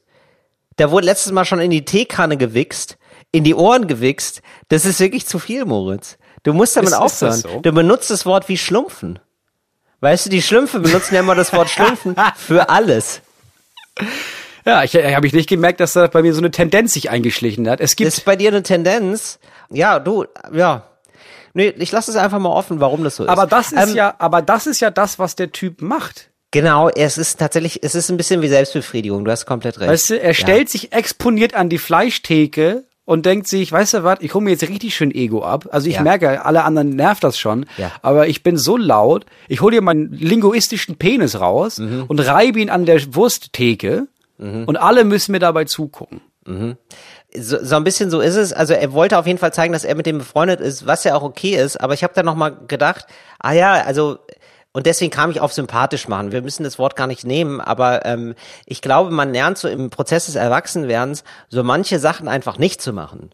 Da 0.75 0.91
wurde 0.91 1.08
letztes 1.08 1.32
Mal 1.32 1.43
schon 1.43 1.60
in 1.60 1.71
die 1.71 1.86
Teekanne 1.86 2.38
gewichst, 2.38 2.99
in 3.32 3.43
die 3.43 3.55
Ohren 3.55 3.88
gewichst. 3.88 4.43
Das 4.67 4.86
ist 4.86 4.99
wirklich 4.99 5.25
zu 5.25 5.39
viel, 5.39 5.65
Moritz. 5.65 6.19
Du 6.43 6.53
musst 6.53 6.75
damit 6.75 6.89
Ist- 6.91 6.97
ist 6.97 7.01
aufhören. 7.01 7.32
das 7.32 7.51
so? 7.51 7.60
Du 7.62 7.71
benutzt 7.71 8.12
das 8.12 8.27
Wort 8.27 8.47
wie 8.47 8.58
Schlumpfen. 8.60 9.17
Weißt 10.01 10.27
du, 10.27 10.29
die 10.29 10.43
Schlümpfe 10.43 10.79
benutzen 10.79 11.15
ja 11.15 11.21
immer 11.21 11.34
das 11.34 11.51
Wort 11.51 11.71
Schlumpfen 11.71 12.15
für 12.36 12.70
alles. 12.70 13.22
Ja, 14.67 14.84
ich 14.84 14.93
habe 14.95 15.26
ich 15.26 15.34
nicht 15.34 15.49
gemerkt, 15.49 15.80
dass 15.80 15.93
da 15.93 16.05
bei 16.05 16.22
mir 16.22 16.36
so 16.36 16.41
eine 16.41 16.51
Tendenz 16.51 16.93
sich 16.93 17.09
eingeschlichen 17.09 17.67
hat. 17.67 17.82
Es 17.82 17.95
gibt 17.95 18.07
Ist 18.09 18.24
bei 18.24 18.36
dir 18.36 18.49
eine 18.49 18.61
Tendenz? 18.61 19.39
Ja, 19.72 19.97
du, 19.97 20.26
ja. 20.53 20.84
Nee, 21.54 21.74
ich 21.78 21.91
lasse 21.91 22.12
es 22.12 22.18
einfach 22.18 22.39
mal 22.39 22.50
offen, 22.50 22.80
warum 22.80 23.04
das 23.04 23.16
so 23.16 23.24
ist. 23.24 23.30
aber 23.30 23.45
das 23.47 23.72
ist 23.72 23.89
Ähm, 23.89 23.95
ja, 23.95 24.14
aber 24.20 24.41
das 24.41 24.68
ist 24.68 24.80
ja 24.82 24.91
das, 24.91 25.20
was 25.20 25.36
der 25.36 25.52
Typ 25.52 25.82
macht. 25.82 26.30
Genau, 26.52 26.89
es 26.89 27.18
ist 27.20 27.39
tatsächlich, 27.39 27.84
es 27.84 27.93
ist 27.93 28.10
ein 28.10 28.18
bisschen 28.18 28.41
wie 28.41 28.47
Selbstbefriedigung, 28.47 29.24
du 29.24 29.32
hast 29.32 29.45
komplett 29.45 29.80
recht. 29.80 29.89
Weißt 29.91 30.10
du, 30.12 30.20
er 30.20 30.30
Ja. 30.30 30.34
stellt 30.34 30.70
sich 30.70 30.93
exponiert 30.93 31.54
an 31.54 31.70
die 31.70 31.78
Fleischtheke 31.78 32.86
und 33.06 33.26
denkt 33.26 33.47
sich, 33.47 33.72
weißt 33.72 33.93
du 33.95 34.04
was, 34.04 34.18
ich 34.22 34.34
hole 34.34 34.43
mir 34.43 34.52
jetzt 34.52 34.68
richtig 34.68 34.95
schön 34.95 35.12
Ego 35.14 35.43
ab. 35.43 35.68
Also 35.72 35.88
ich 35.89 35.95
Ja. 35.95 36.02
merke, 36.02 36.43
alle 36.45 36.64
anderen 36.64 36.89
nervt 36.95 37.24
das 37.24 37.38
schon, 37.38 37.66
Ja. 37.78 37.91
aber 38.02 38.28
ich 38.28 38.41
bin 38.43 38.58
so 38.58 38.78
laut, 38.78 39.26
ich 39.47 39.62
hole 39.62 39.76
dir 39.76 39.82
meinen 39.82 40.12
linguistischen 40.12 40.95
Penis 40.97 41.39
raus 41.39 41.78
Mhm. 41.78 42.06
und 42.08 42.20
reibe 42.20 42.60
ihn 42.60 42.70
an 42.72 42.86
der 42.86 43.00
Wursttheke 43.16 44.08
und 44.39 44.78
alle 44.78 45.04
müssen 45.04 45.34
mir 45.34 45.39
dabei 45.39 45.66
zugucken. 45.66 46.22
So, 47.36 47.63
so 47.63 47.75
ein 47.75 47.84
bisschen 47.84 48.09
so 48.09 48.19
ist 48.21 48.36
es. 48.36 48.53
Also 48.53 48.73
er 48.73 48.91
wollte 48.93 49.17
auf 49.17 49.27
jeden 49.27 49.39
Fall 49.39 49.53
zeigen, 49.53 49.73
dass 49.73 49.84
er 49.84 49.95
mit 49.95 50.05
dem 50.05 50.19
befreundet 50.19 50.59
ist, 50.59 50.88
was 50.88 51.03
ja 51.03 51.15
auch 51.15 51.23
okay 51.23 51.55
ist. 51.55 51.77
Aber 51.77 51.93
ich 51.93 52.03
habe 52.03 52.13
dann 52.13 52.25
noch 52.25 52.36
mal 52.36 52.49
gedacht, 52.67 53.05
ah 53.39 53.51
ja, 53.51 53.73
also 53.84 54.19
und 54.71 54.86
deswegen 54.86 55.11
kam 55.11 55.32
ich 55.32 55.41
auf 55.41 55.51
sympathisch 55.51 56.07
machen. 56.07 56.32
Wir 56.32 56.41
müssen 56.41 56.63
das 56.63 56.77
Wort 56.77 56.95
gar 56.95 57.07
nicht 57.07 57.25
nehmen, 57.25 57.59
aber 57.59 58.05
ähm, 58.05 58.36
ich 58.65 58.82
glaube, 58.82 59.09
man 59.09 59.34
lernt 59.34 59.57
so 59.57 59.67
im 59.67 59.89
Prozess 59.89 60.27
des 60.27 60.36
Erwachsenwerdens 60.36 61.23
so 61.49 61.63
manche 61.63 61.97
Sachen 61.97 62.27
einfach 62.27 62.59
nicht 62.59 62.82
zu 62.82 62.93
machen. 62.93 63.32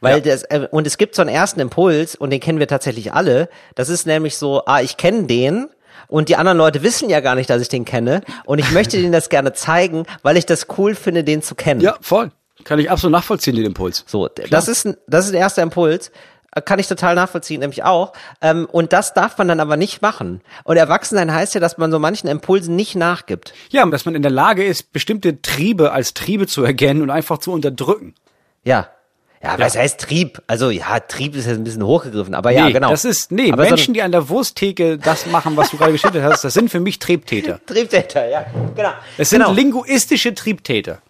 Weil 0.00 0.20
das, 0.20 0.44
äh, 0.44 0.68
und 0.70 0.86
es 0.86 0.98
gibt 0.98 1.14
so 1.14 1.22
einen 1.22 1.30
ersten 1.30 1.60
Impuls, 1.60 2.14
und 2.14 2.30
den 2.30 2.40
kennen 2.40 2.58
wir 2.58 2.68
tatsächlich 2.68 3.12
alle. 3.12 3.48
Das 3.74 3.88
ist 3.88 4.06
nämlich 4.06 4.36
so, 4.36 4.64
ah, 4.66 4.80
ich 4.80 4.96
kenne 4.96 5.24
den, 5.24 5.68
und 6.08 6.28
die 6.28 6.36
anderen 6.36 6.58
Leute 6.58 6.82
wissen 6.82 7.08
ja 7.08 7.20
gar 7.20 7.34
nicht, 7.34 7.48
dass 7.48 7.62
ich 7.62 7.68
den 7.68 7.84
kenne. 7.84 8.20
Und 8.44 8.58
ich 8.58 8.70
möchte 8.72 8.98
denen 8.98 9.12
das 9.12 9.30
gerne 9.30 9.52
zeigen, 9.52 10.04
weil 10.22 10.36
ich 10.36 10.46
das 10.46 10.66
cool 10.76 10.94
finde, 10.94 11.24
den 11.24 11.42
zu 11.42 11.54
kennen. 11.54 11.80
Ja, 11.80 11.96
voll. 12.00 12.30
Kann 12.64 12.78
ich 12.78 12.90
absolut 12.90 13.12
nachvollziehen, 13.12 13.56
den 13.56 13.64
Impuls. 13.66 14.04
So, 14.06 14.28
d- 14.28 14.46
das 14.50 14.68
ist 14.68 14.86
ein, 14.86 14.96
das 15.06 15.26
ist 15.26 15.32
der 15.32 15.40
erste 15.40 15.60
Impuls. 15.60 16.10
Äh, 16.54 16.62
Kann 16.62 16.78
ich 16.78 16.86
total 16.88 17.14
nachvollziehen, 17.14 17.60
nämlich 17.60 17.82
auch. 17.84 18.12
Ähm, 18.40 18.66
und 18.70 18.92
das 18.92 19.12
darf 19.14 19.36
man 19.38 19.48
dann 19.48 19.60
aber 19.60 19.76
nicht 19.76 20.02
machen. 20.02 20.40
Und 20.64 20.76
Erwachsensein 20.76 21.32
heißt 21.32 21.54
ja, 21.54 21.60
dass 21.60 21.78
man 21.78 21.90
so 21.90 21.98
manchen 21.98 22.28
Impulsen 22.28 22.76
nicht 22.76 22.94
nachgibt. 22.96 23.52
Ja, 23.70 23.84
dass 23.86 24.04
man 24.04 24.14
in 24.14 24.22
der 24.22 24.30
Lage 24.30 24.64
ist, 24.64 24.92
bestimmte 24.92 25.42
Triebe 25.42 25.92
als 25.92 26.14
Triebe 26.14 26.46
zu 26.46 26.62
erkennen 26.64 27.02
und 27.02 27.10
einfach 27.10 27.38
zu 27.38 27.52
unterdrücken. 27.52 28.14
Ja. 28.64 28.88
Ja, 29.42 29.58
was 29.58 29.76
heißt 29.76 30.00
Trieb? 30.00 30.40
Also 30.46 30.70
ja, 30.70 31.00
Trieb 31.00 31.36
ist 31.36 31.44
jetzt 31.44 31.58
ein 31.58 31.64
bisschen 31.64 31.84
hochgegriffen, 31.84 32.34
aber 32.34 32.50
ja, 32.50 32.64
nee, 32.64 32.72
genau. 32.72 32.88
das 32.88 33.04
ist, 33.04 33.30
nee, 33.30 33.52
aber 33.52 33.64
Menschen, 33.64 33.88
so 33.88 33.92
die 33.92 34.00
an 34.00 34.10
der 34.10 34.30
Wursttheke 34.30 34.96
das 34.96 35.26
machen, 35.26 35.54
was 35.58 35.70
du 35.70 35.76
gerade 35.76 35.92
geschildert 35.92 36.22
hast, 36.24 36.44
das 36.44 36.54
sind 36.54 36.70
für 36.70 36.80
mich 36.80 36.98
Triebtäter. 36.98 37.60
Triebtäter, 37.66 38.26
ja, 38.26 38.46
genau. 38.74 38.92
Es 39.18 39.28
sind 39.28 39.40
genau. 39.42 39.52
linguistische 39.52 40.34
Triebtäter. 40.34 41.02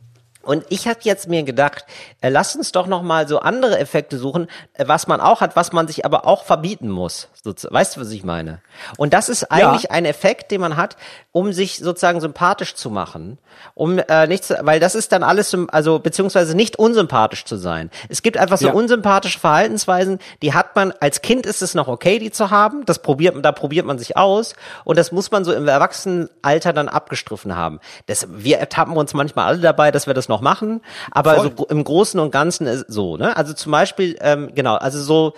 Und 0.44 0.64
ich 0.68 0.86
habe 0.86 1.00
jetzt 1.02 1.28
mir 1.28 1.42
gedacht, 1.42 1.84
äh, 2.20 2.28
lass 2.28 2.54
uns 2.56 2.72
doch 2.72 2.86
noch 2.86 3.02
mal 3.02 3.26
so 3.28 3.40
andere 3.40 3.78
Effekte 3.78 4.18
suchen, 4.18 4.48
äh, 4.74 4.86
was 4.86 5.06
man 5.06 5.20
auch 5.20 5.40
hat, 5.40 5.56
was 5.56 5.72
man 5.72 5.86
sich 5.88 6.04
aber 6.04 6.26
auch 6.26 6.44
verbieten 6.44 6.90
muss. 6.90 7.28
Weißt 7.44 7.96
du, 7.96 8.00
was 8.00 8.10
ich 8.10 8.24
meine? 8.24 8.60
Und 8.96 9.12
das 9.12 9.28
ist 9.28 9.50
eigentlich 9.50 9.90
ein 9.90 10.06
Effekt, 10.06 10.50
den 10.50 10.62
man 10.62 10.76
hat, 10.78 10.96
um 11.30 11.52
sich 11.52 11.78
sozusagen 11.78 12.20
sympathisch 12.20 12.74
zu 12.74 12.88
machen, 12.88 13.38
um 13.74 13.98
äh, 13.98 14.26
nicht 14.26 14.44
zu, 14.44 14.56
weil 14.62 14.80
das 14.80 14.94
ist 14.94 15.12
dann 15.12 15.22
alles, 15.22 15.54
also 15.68 15.98
beziehungsweise 15.98 16.56
nicht 16.56 16.78
unsympathisch 16.78 17.44
zu 17.44 17.56
sein. 17.56 17.90
Es 18.08 18.22
gibt 18.22 18.38
einfach 18.38 18.56
so 18.56 18.68
Ja. 18.68 18.72
unsympathische 18.72 19.38
Verhaltensweisen, 19.38 20.20
die 20.40 20.54
hat 20.54 20.74
man 20.74 20.92
als 21.00 21.20
Kind 21.20 21.44
ist 21.44 21.60
es 21.60 21.74
noch 21.74 21.86
okay, 21.88 22.18
die 22.18 22.30
zu 22.30 22.50
haben. 22.50 22.86
Das 22.86 23.00
probiert, 23.00 23.36
da 23.44 23.52
probiert 23.52 23.84
man 23.84 23.98
sich 23.98 24.16
aus 24.16 24.54
und 24.84 24.96
das 24.98 25.12
muss 25.12 25.30
man 25.30 25.44
so 25.44 25.52
im 25.52 25.68
Erwachsenenalter 25.68 26.72
dann 26.72 26.88
abgestriffen 26.88 27.54
haben. 27.54 27.78
Das, 28.06 28.26
wir 28.30 28.58
ertappen 28.58 28.96
uns 28.96 29.12
manchmal 29.12 29.46
alle 29.46 29.58
dabei, 29.58 29.90
dass 29.90 30.06
wir 30.06 30.14
das 30.14 30.28
noch 30.28 30.33
machen, 30.40 30.80
aber 31.10 31.34
Voll. 31.36 31.52
so 31.56 31.66
im 31.66 31.82
Großen 31.84 32.18
und 32.20 32.30
Ganzen 32.30 32.66
ist 32.66 32.86
so. 32.88 33.16
Ne? 33.16 33.36
Also 33.36 33.52
zum 33.52 33.72
Beispiel, 33.72 34.16
ähm, 34.20 34.50
genau, 34.54 34.74
also 34.76 35.02
so. 35.02 35.34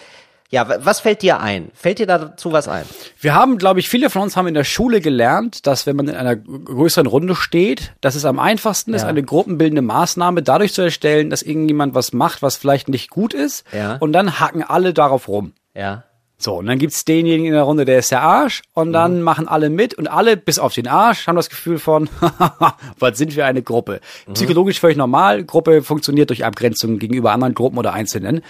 Ja, 0.48 0.68
wa- 0.68 0.76
was 0.78 1.00
fällt 1.00 1.22
dir 1.22 1.40
ein? 1.40 1.72
Fällt 1.74 1.98
dir 1.98 2.06
dazu 2.06 2.52
was 2.52 2.68
ein? 2.68 2.84
Wir 3.18 3.34
haben, 3.34 3.58
glaube 3.58 3.80
ich, 3.80 3.88
viele 3.88 4.10
von 4.10 4.22
uns 4.22 4.36
haben 4.36 4.46
in 4.46 4.54
der 4.54 4.62
Schule 4.62 5.00
gelernt, 5.00 5.66
dass 5.66 5.86
wenn 5.86 5.96
man 5.96 6.06
in 6.06 6.14
einer 6.14 6.36
größeren 6.36 7.08
Runde 7.08 7.34
steht, 7.34 7.94
dass 8.00 8.14
es 8.14 8.24
am 8.24 8.38
einfachsten 8.38 8.94
ist, 8.94 9.02
Ja. 9.02 9.08
eine 9.08 9.24
gruppenbildende 9.24 9.82
Maßnahme 9.82 10.44
dadurch 10.44 10.72
zu 10.72 10.82
erstellen, 10.82 11.30
dass 11.30 11.42
irgendjemand 11.42 11.96
was 11.96 12.12
macht, 12.12 12.42
was 12.42 12.54
vielleicht 12.56 12.88
nicht 12.88 13.10
gut 13.10 13.34
ist. 13.34 13.64
Ja. 13.72 13.96
Und 13.96 14.12
dann 14.12 14.38
hacken 14.38 14.62
alle 14.62 14.94
darauf 14.94 15.26
rum. 15.26 15.52
Ja. 15.74 16.04
So, 16.38 16.56
und 16.56 16.66
dann 16.66 16.78
gibt's 16.78 17.04
denjenigen 17.06 17.46
in 17.46 17.52
der 17.54 17.62
Runde, 17.62 17.84
der 17.86 17.98
ist 17.98 18.10
der 18.10 18.20
Arsch, 18.22 18.62
und 18.74 18.92
dann 18.92 19.22
machen 19.22 19.48
alle 19.48 19.70
mit 19.70 19.94
und 19.94 20.06
alle, 20.06 20.36
bis 20.36 20.58
auf 20.58 20.74
den 20.74 20.86
Arsch, 20.86 21.26
haben 21.26 21.36
das 21.36 21.48
Gefühl 21.48 21.78
von, 21.78 22.10
was 22.98 23.16
sind 23.16 23.36
wir 23.36 23.46
eine 23.46 23.62
Gruppe? 23.62 24.00
Psychologisch 24.34 24.78
völlig 24.80 24.98
normal, 24.98 25.44
Gruppe 25.44 25.82
funktioniert 25.82 26.28
durch 26.28 26.44
Abgrenzung 26.44 26.98
gegenüber 26.98 27.32
anderen 27.32 27.54
Gruppen 27.54 27.78
oder 27.78 27.94
Einzelnen. 27.94 28.42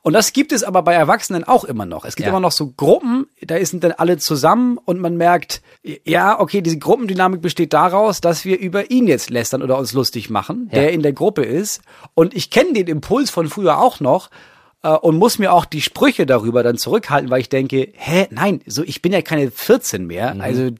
Und 0.00 0.12
das 0.12 0.32
gibt 0.32 0.52
es 0.52 0.62
aber 0.62 0.82
bei 0.82 0.94
Erwachsenen 0.94 1.42
auch 1.44 1.64
immer 1.64 1.84
noch. 1.84 2.04
Es 2.04 2.14
gibt 2.14 2.26
Ja. 2.26 2.30
immer 2.30 2.38
noch 2.40 2.52
so 2.52 2.72
Gruppen, 2.76 3.26
da 3.42 3.62
sind 3.66 3.82
dann 3.82 3.90
alle 3.92 4.18
zusammen 4.18 4.78
und 4.84 5.00
man 5.00 5.16
merkt, 5.16 5.62
ja, 6.04 6.38
okay, 6.38 6.60
diese 6.62 6.78
Gruppendynamik 6.78 7.42
besteht 7.42 7.72
daraus, 7.72 8.20
dass 8.20 8.44
wir 8.44 8.58
über 8.60 8.90
ihn 8.92 9.08
jetzt 9.08 9.30
lästern 9.30 9.62
oder 9.62 9.76
uns 9.76 9.92
lustig 9.94 10.30
machen, 10.30 10.70
Ja. 10.72 10.78
der 10.80 10.92
in 10.92 11.02
der 11.02 11.12
Gruppe 11.12 11.42
ist. 11.42 11.80
Und 12.14 12.34
ich 12.34 12.50
kenne 12.50 12.72
den 12.74 12.86
Impuls 12.86 13.30
von 13.30 13.48
früher 13.48 13.78
auch 13.78 13.98
noch, 13.98 14.30
äh, 14.86 14.96
und 14.98 15.16
muss 15.16 15.38
mir 15.38 15.52
auch 15.52 15.64
die 15.64 15.82
Sprüche 15.82 16.26
darüber 16.26 16.62
dann 16.62 16.76
zurückhalten, 16.78 17.30
weil 17.30 17.40
ich 17.40 17.48
denke, 17.48 17.88
hä, 17.94 18.26
nein, 18.30 18.60
so 18.66 18.82
ich 18.82 19.02
bin 19.02 19.12
ja 19.12 19.22
keine 19.22 19.50
14 19.50 20.06
mehr, 20.06 20.34
Mhm. 20.34 20.40
also 20.40 20.70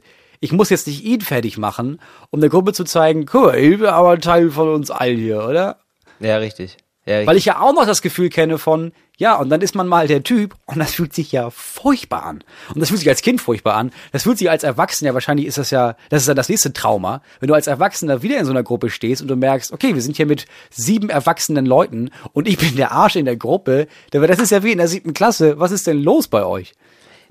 ich 0.41 0.53
muss 0.53 0.71
jetzt 0.71 0.87
nicht 0.87 1.03
ihn 1.05 1.21
fertig 1.23 1.57
machen, 1.59 1.99
um 2.31 2.41
der 2.41 2.51
Gruppe 2.51 2.73
zu 2.73 2.85
zeigen, 2.85 3.27
guck 3.27 3.47
mal, 3.47 3.59
ich 3.59 3.79
bin 3.79 3.87
aber 3.87 4.11
ein 4.11 4.21
Teil 4.21 4.51
von 4.51 4.69
uns 4.69 4.91
allen 4.91 5.17
hier, 5.19 5.45
oder? 5.47 5.79
Ja, 6.21 6.37
richtig. 6.39 6.77
Ja. 7.07 7.25
Weil 7.25 7.37
ich 7.37 7.45
ja 7.45 7.61
auch 7.61 7.73
noch 7.73 7.87
das 7.87 8.03
Gefühl 8.03 8.31
kenne 8.31 8.59
von, 8.59 8.93
ja, 9.17 9.37
und 9.37 9.49
dann 9.49 9.61
ist 9.61 9.77
man 9.77 9.87
mal 9.87 10.09
der 10.09 10.25
Typ 10.25 10.57
und 10.67 10.79
das 10.81 10.95
fühlt 10.95 11.15
sich 11.15 11.31
ja 11.31 11.51
furchtbar 11.51 12.25
an. 12.25 12.43
Und 12.75 12.81
das 12.81 12.89
fühlt 12.89 12.99
sich 12.99 13.09
als 13.09 13.23
Kind 13.23 13.41
furchtbar 13.41 13.75
an. 13.75 13.93
Das 14.11 14.25
fühlt 14.25 14.39
sich 14.39 14.51
als 14.51 14.65
Erwachsener, 14.65 15.15
wahrscheinlich 15.15 15.47
ist 15.47 15.57
das 15.57 15.71
ja, 15.71 15.97
das 16.11 16.23
ist 16.23 16.29
ja 16.29 16.35
das 16.35 16.49
nächste 16.49 16.73
Trauma, 16.73 17.23
wenn 17.39 17.47
du 17.47 17.55
als 17.55 17.69
Erwachsener 17.69 18.23
wieder 18.23 18.39
in 18.39 18.45
so 18.45 18.51
einer 18.51 18.65
Gruppe 18.65 18.91
stehst 18.91 19.23
und 19.23 19.29
du 19.29 19.37
merkst, 19.37 19.73
okay, 19.73 19.95
wir 19.95 20.03
sind 20.03 20.17
hier 20.17 20.27
mit 20.27 20.47
sieben 20.71 21.09
erwachsenen 21.09 21.65
Leuten 21.65 22.11
und 22.33 22.49
ich 22.49 22.59
bin 22.59 22.77
der 22.77 22.91
Arsch 22.91 23.17
in 23.17 23.25
der 23.25 23.37
Gruppe. 23.37 23.87
Das 24.11 24.39
ist 24.41 24.51
ja 24.51 24.65
wie 24.65 24.73
in 24.73 24.79
der 24.79 24.89
siebten 24.89 25.15
Klasse. 25.15 25.61
Was 25.61 25.71
ist 25.71 25.87
denn 25.87 26.03
los 26.03 26.27
bei 26.27 26.45
euch? 26.45 26.75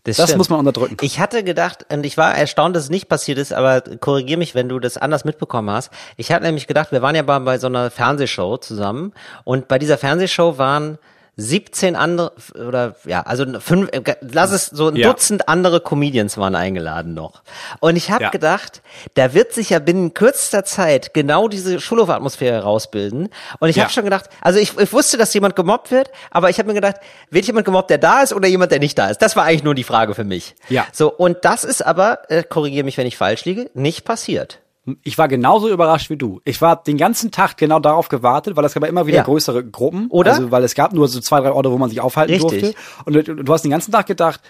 Das 0.05 0.17
stimmt. 0.17 0.37
muss 0.37 0.49
man 0.49 0.59
unterdrücken. 0.59 0.97
Ich 1.01 1.19
hatte 1.19 1.43
gedacht, 1.43 1.85
und 1.91 2.05
ich 2.05 2.15
war 2.15 2.35
erstaunt, 2.35 2.75
dass 2.75 2.83
es 2.83 2.89
nicht 2.89 3.09
passiert 3.09 3.39
ist, 3.39 3.51
aber 3.51 3.81
korrigier 3.81 4.37
mich, 4.37 4.53
wenn 4.53 4.69
du 4.69 4.79
das 4.79 4.97
anders 4.97 5.25
mitbekommen 5.25 5.69
hast. 5.71 5.91
Ich 6.15 6.31
hatte 6.31 6.45
nämlich 6.45 6.67
gedacht, 6.67 6.91
wir 6.91 7.01
waren 7.01 7.15
ja 7.15 7.23
bei, 7.23 7.39
bei 7.39 7.57
so 7.57 7.67
einer 7.67 7.89
Fernsehshow 7.89 8.57
zusammen 8.57 9.13
und 9.43 9.67
bei 9.67 9.79
dieser 9.79 9.97
Fernsehshow 9.97 10.57
waren 10.57 10.99
17 11.37 11.95
andere 11.95 12.31
oder 12.67 12.95
ja, 13.05 13.21
also 13.21 13.45
fünf, 13.59 13.89
äh, 13.91 14.15
lass 14.21 14.51
es 14.51 14.67
so 14.67 14.87
ein 14.87 14.95
Ja. 14.95 15.09
Dutzend 15.09 15.49
andere 15.49 15.81
Comedians 15.81 16.37
waren 16.37 16.55
eingeladen 16.55 17.13
noch. 17.13 17.41
Und 17.81 17.95
ich 17.97 18.09
habe 18.11 18.23
Ja. 18.25 18.29
gedacht, 18.29 18.81
da 19.15 19.33
wird 19.33 19.53
sich 19.53 19.71
ja 19.71 19.79
binnen 19.79 20.13
kürzester 20.13 20.63
Zeit 20.63 21.13
genau 21.13 21.47
diese 21.47 21.81
Schulhofatmosphäre 21.81 22.63
rausbilden. 22.63 23.29
Und 23.59 23.69
ich 23.69 23.75
Ja. 23.75 23.83
habe 23.83 23.91
schon 23.93 24.05
gedacht, 24.05 24.29
also 24.41 24.59
ich, 24.59 24.77
ich 24.77 24.93
wusste, 24.93 25.17
dass 25.17 25.33
jemand 25.33 25.55
gemobbt 25.55 25.91
wird, 25.91 26.09
aber 26.31 26.49
ich 26.49 26.57
habe 26.57 26.67
mir 26.69 26.73
gedacht, 26.75 26.97
wird 27.29 27.45
jemand 27.45 27.65
gemobbt, 27.65 27.89
der 27.89 27.97
da 27.97 28.21
ist 28.21 28.31
oder 28.33 28.47
jemand, 28.47 28.71
der 28.71 28.79
nicht 28.79 28.97
da 28.97 29.09
ist? 29.09 29.21
Das 29.21 29.35
war 29.35 29.43
eigentlich 29.43 29.63
nur 29.63 29.75
die 29.75 29.83
Frage 29.83 30.15
für 30.15 30.23
mich. 30.23 30.55
Ja. 30.69 30.85
So, 30.93 31.11
und 31.11 31.39
das 31.43 31.63
ist 31.65 31.85
aber, 31.85 32.19
äh, 32.31 32.43
korrigiere 32.43 32.85
mich, 32.85 32.97
wenn 32.97 33.07
ich 33.07 33.17
falsch 33.17 33.43
liege, 33.45 33.69
nicht 33.73 34.05
passiert. 34.05 34.59
Ich 35.03 35.17
war 35.17 35.27
genauso 35.27 35.69
überrascht 35.69 36.09
wie 36.09 36.17
du. 36.17 36.41
Ich 36.45 36.61
war 36.61 36.81
den 36.81 36.97
ganzen 36.97 37.31
Tag 37.31 37.57
genau 37.57 37.79
darauf 37.79 38.07
gewartet, 38.07 38.55
weil 38.55 38.65
es 38.65 38.73
gab 38.73 38.83
ja 38.83 38.89
immer 38.89 39.07
wieder 39.07 39.17
Ja. 39.17 39.23
größere 39.23 39.63
Gruppen. 39.65 40.07
Oder? 40.09 40.33
Also, 40.33 40.51
weil 40.51 40.63
es 40.63 40.75
gab 40.75 40.93
nur 40.93 41.07
so 41.07 41.19
zwei, 41.19 41.41
drei 41.41 41.51
Orte, 41.51 41.71
wo 41.71 41.77
man 41.77 41.89
sich 41.89 42.01
aufhalten 42.01 42.33
Richtig. 42.33 42.61
durfte. 42.61 42.77
Und 43.05 43.13
du, 43.13 43.35
du 43.43 43.53
hast 43.53 43.63
den 43.63 43.71
ganzen 43.71 43.91
Tag 43.91 44.05
gedacht, 44.05 44.41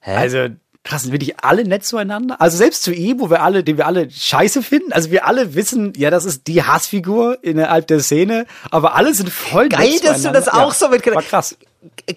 also, 0.00 0.48
Krass, 0.84 1.02
sind 1.02 1.12
wirklich 1.12 1.38
alle 1.44 1.64
nett 1.64 1.84
zueinander? 1.84 2.40
Also 2.40 2.56
selbst 2.56 2.82
zu 2.82 2.92
ihm, 2.92 3.20
wo 3.20 3.30
wir 3.30 3.40
alle, 3.42 3.62
den 3.62 3.76
wir 3.76 3.86
alle 3.86 4.10
scheiße 4.10 4.62
finden, 4.62 4.92
also 4.92 5.12
wir 5.12 5.26
alle 5.28 5.54
wissen, 5.54 5.92
ja, 5.96 6.10
das 6.10 6.24
ist 6.24 6.48
die 6.48 6.64
Hassfigur 6.64 7.38
innerhalb 7.42 7.86
der 7.86 8.00
Szene, 8.00 8.46
aber 8.70 8.96
alle 8.96 9.14
sind 9.14 9.30
voll 9.30 9.68
Geil, 9.68 9.90
nett 9.90 10.04
dass 10.04 10.22
du 10.22 10.32
das 10.32 10.48
auch 10.48 10.70
ja, 10.70 10.74
so 10.74 10.88
mitgenommen 10.88 11.22
War 11.22 11.28
krass. 11.28 11.56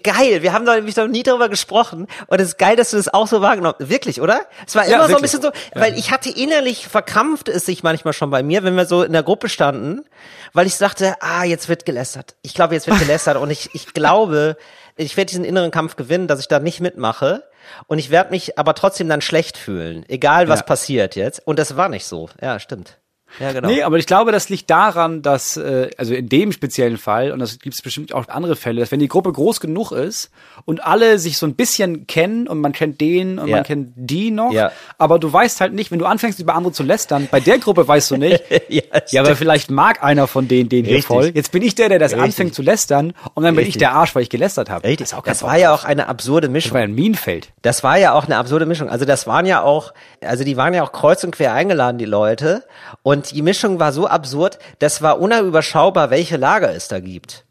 Geil, 0.02 0.42
wir 0.42 0.52
haben 0.52 0.64
da 0.64 0.74
nämlich 0.76 0.94
noch 0.96 1.08
nie 1.08 1.22
darüber 1.24 1.48
gesprochen 1.48 2.06
und 2.28 2.40
es 2.40 2.48
ist 2.50 2.58
geil, 2.58 2.76
dass 2.76 2.90
du 2.92 2.96
das 2.98 3.12
auch 3.12 3.26
so 3.26 3.40
wahrgenommen 3.40 3.74
Wirklich, 3.78 4.20
oder? 4.20 4.42
Es 4.66 4.74
war 4.76 4.86
Ja, 4.86 4.96
immer 4.96 5.08
so 5.08 5.16
ein 5.16 5.22
wirklich. 5.22 5.32
bisschen 5.32 5.42
so, 5.42 5.50
weil 5.74 5.98
ich 5.98 6.10
hatte 6.12 6.30
innerlich 6.30 6.86
verkrampft 6.86 7.48
es 7.48 7.66
sich 7.66 7.82
manchmal 7.82 8.12
schon 8.12 8.30
bei 8.30 8.42
mir, 8.44 8.62
wenn 8.62 8.76
wir 8.76 8.86
so 8.86 9.02
in 9.02 9.12
der 9.12 9.22
Gruppe 9.24 9.48
standen, 9.48 10.04
weil 10.52 10.66
ich 10.68 10.78
dachte, 10.78 11.16
ah, 11.20 11.42
jetzt 11.44 11.68
wird 11.68 11.84
gelästert. 11.84 12.36
Ich 12.42 12.54
glaube, 12.54 12.74
jetzt 12.74 12.86
wird 12.86 12.98
gelästert 13.00 13.36
und 13.38 13.50
ich, 13.50 13.70
ich 13.74 13.92
glaube, 13.92 14.56
ich 14.96 15.16
werde 15.16 15.30
diesen 15.30 15.44
inneren 15.44 15.70
Kampf 15.72 15.96
gewinnen, 15.96 16.28
dass 16.28 16.38
ich 16.40 16.48
da 16.48 16.60
nicht 16.60 16.80
mitmache 16.80 17.42
und 17.88 17.98
ich 17.98 18.10
werde 18.10 18.30
mich 18.30 18.58
aber 18.58 18.74
trotzdem 18.74 19.08
dann 19.08 19.20
schlecht 19.20 19.56
fühlen, 19.58 20.04
egal 20.08 20.48
was 20.48 20.60
Ja. 20.60 20.66
passiert 20.66 21.16
jetzt. 21.16 21.42
Und 21.44 21.58
das 21.58 21.76
war 21.76 21.88
nicht 21.88 22.06
so. 22.06 22.28
Ja, 22.40 22.60
stimmt. 22.60 22.98
Ja, 23.40 23.52
genau. 23.52 23.68
Nee, 23.68 23.82
aber 23.82 23.98
ich 23.98 24.06
glaube, 24.06 24.32
das 24.32 24.48
liegt 24.48 24.70
daran, 24.70 25.20
dass, 25.20 25.56
äh, 25.56 25.90
also 25.98 26.14
in 26.14 26.28
dem 26.28 26.52
speziellen 26.52 26.96
Fall, 26.96 27.32
und 27.32 27.38
das 27.40 27.58
gibt 27.58 27.74
es 27.74 27.82
bestimmt 27.82 28.14
auch 28.14 28.28
andere 28.28 28.56
Fälle, 28.56 28.80
dass 28.80 28.92
wenn 28.92 29.00
die 29.00 29.08
Gruppe 29.08 29.32
groß 29.32 29.60
genug 29.60 29.92
ist 29.92 30.30
und 30.64 30.84
alle 30.84 31.18
sich 31.18 31.36
so 31.36 31.44
ein 31.46 31.54
bisschen 31.54 32.06
kennen 32.06 32.46
und 32.48 32.60
man 32.60 32.72
kennt 32.72 33.00
den 33.00 33.38
und 33.38 33.48
Ja. 33.48 33.56
man 33.56 33.64
kennt 33.64 33.92
die 33.96 34.30
noch, 34.30 34.52
Ja. 34.52 34.70
aber 34.96 35.18
du 35.18 35.30
weißt 35.32 35.60
halt 35.60 35.74
nicht, 35.74 35.90
wenn 35.90 35.98
du 35.98 36.06
anfängst 36.06 36.38
über 36.40 36.54
andere 36.54 36.72
zu 36.72 36.82
lästern, 36.82 37.28
bei 37.30 37.40
der 37.40 37.58
Gruppe 37.58 37.86
weißt 37.86 38.12
du 38.12 38.16
nicht, 38.16 38.42
Ja, 38.68 38.82
ja, 39.10 39.20
aber 39.22 39.36
vielleicht 39.36 39.70
mag 39.70 40.02
einer 40.02 40.26
von 40.28 40.48
denen 40.48 40.68
den 40.68 40.84
hier 40.84 40.94
Richtig. 40.96 41.06
voll. 41.06 41.30
Jetzt 41.34 41.52
bin 41.52 41.62
ich 41.62 41.74
der, 41.74 41.88
der 41.88 41.98
das 41.98 42.12
Richtig. 42.12 42.24
anfängt 42.26 42.54
zu 42.54 42.62
lästern 42.62 43.12
und 43.34 43.42
dann 43.44 43.54
bin 43.54 43.62
ich 43.62 43.68
Richtig. 43.68 43.80
der 43.80 43.92
Arsch, 43.92 44.14
weil 44.14 44.22
ich 44.22 44.30
gelästert 44.30 44.70
habe. 44.70 44.84
Richtig. 44.86 45.08
Das, 45.10 45.18
auch 45.18 45.22
Das 45.24 45.42
war 45.42 45.58
ja 45.58 45.74
auch 45.74 45.84
eine 45.84 46.08
absurde 46.08 46.46
das 46.46 46.52
Mischung. 46.52 46.72
war 46.72 46.80
ja 46.80 46.86
ein 46.86 46.94
Minenfeld. 46.94 47.52
Das 47.62 47.82
war 47.82 47.98
ja 47.98 48.12
auch 48.14 48.24
eine 48.24 48.36
absurde 48.38 48.66
Mischung. 48.66 48.88
Also 48.88 49.04
das 49.04 49.26
waren 49.26 49.46
ja 49.46 49.62
auch, 49.62 49.92
also 50.22 50.42
die 50.44 50.56
waren 50.56 50.72
ja 50.74 50.82
auch 50.84 50.92
kreuz 50.92 51.22
und 51.24 51.32
quer 51.32 51.52
eingeladen, 51.52 51.98
die 51.98 52.04
Leute. 52.06 52.64
Und 53.02 53.25
die 53.34 53.42
Mischung 53.42 53.78
war 53.80 53.92
so 53.92 54.06
absurd, 54.06 54.58
das 54.78 55.02
war 55.02 55.20
unüberschaubar, 55.20 56.10
welche 56.10 56.36
Lager 56.36 56.74
es 56.74 56.88
da 56.88 57.00
gibt. 57.00 57.44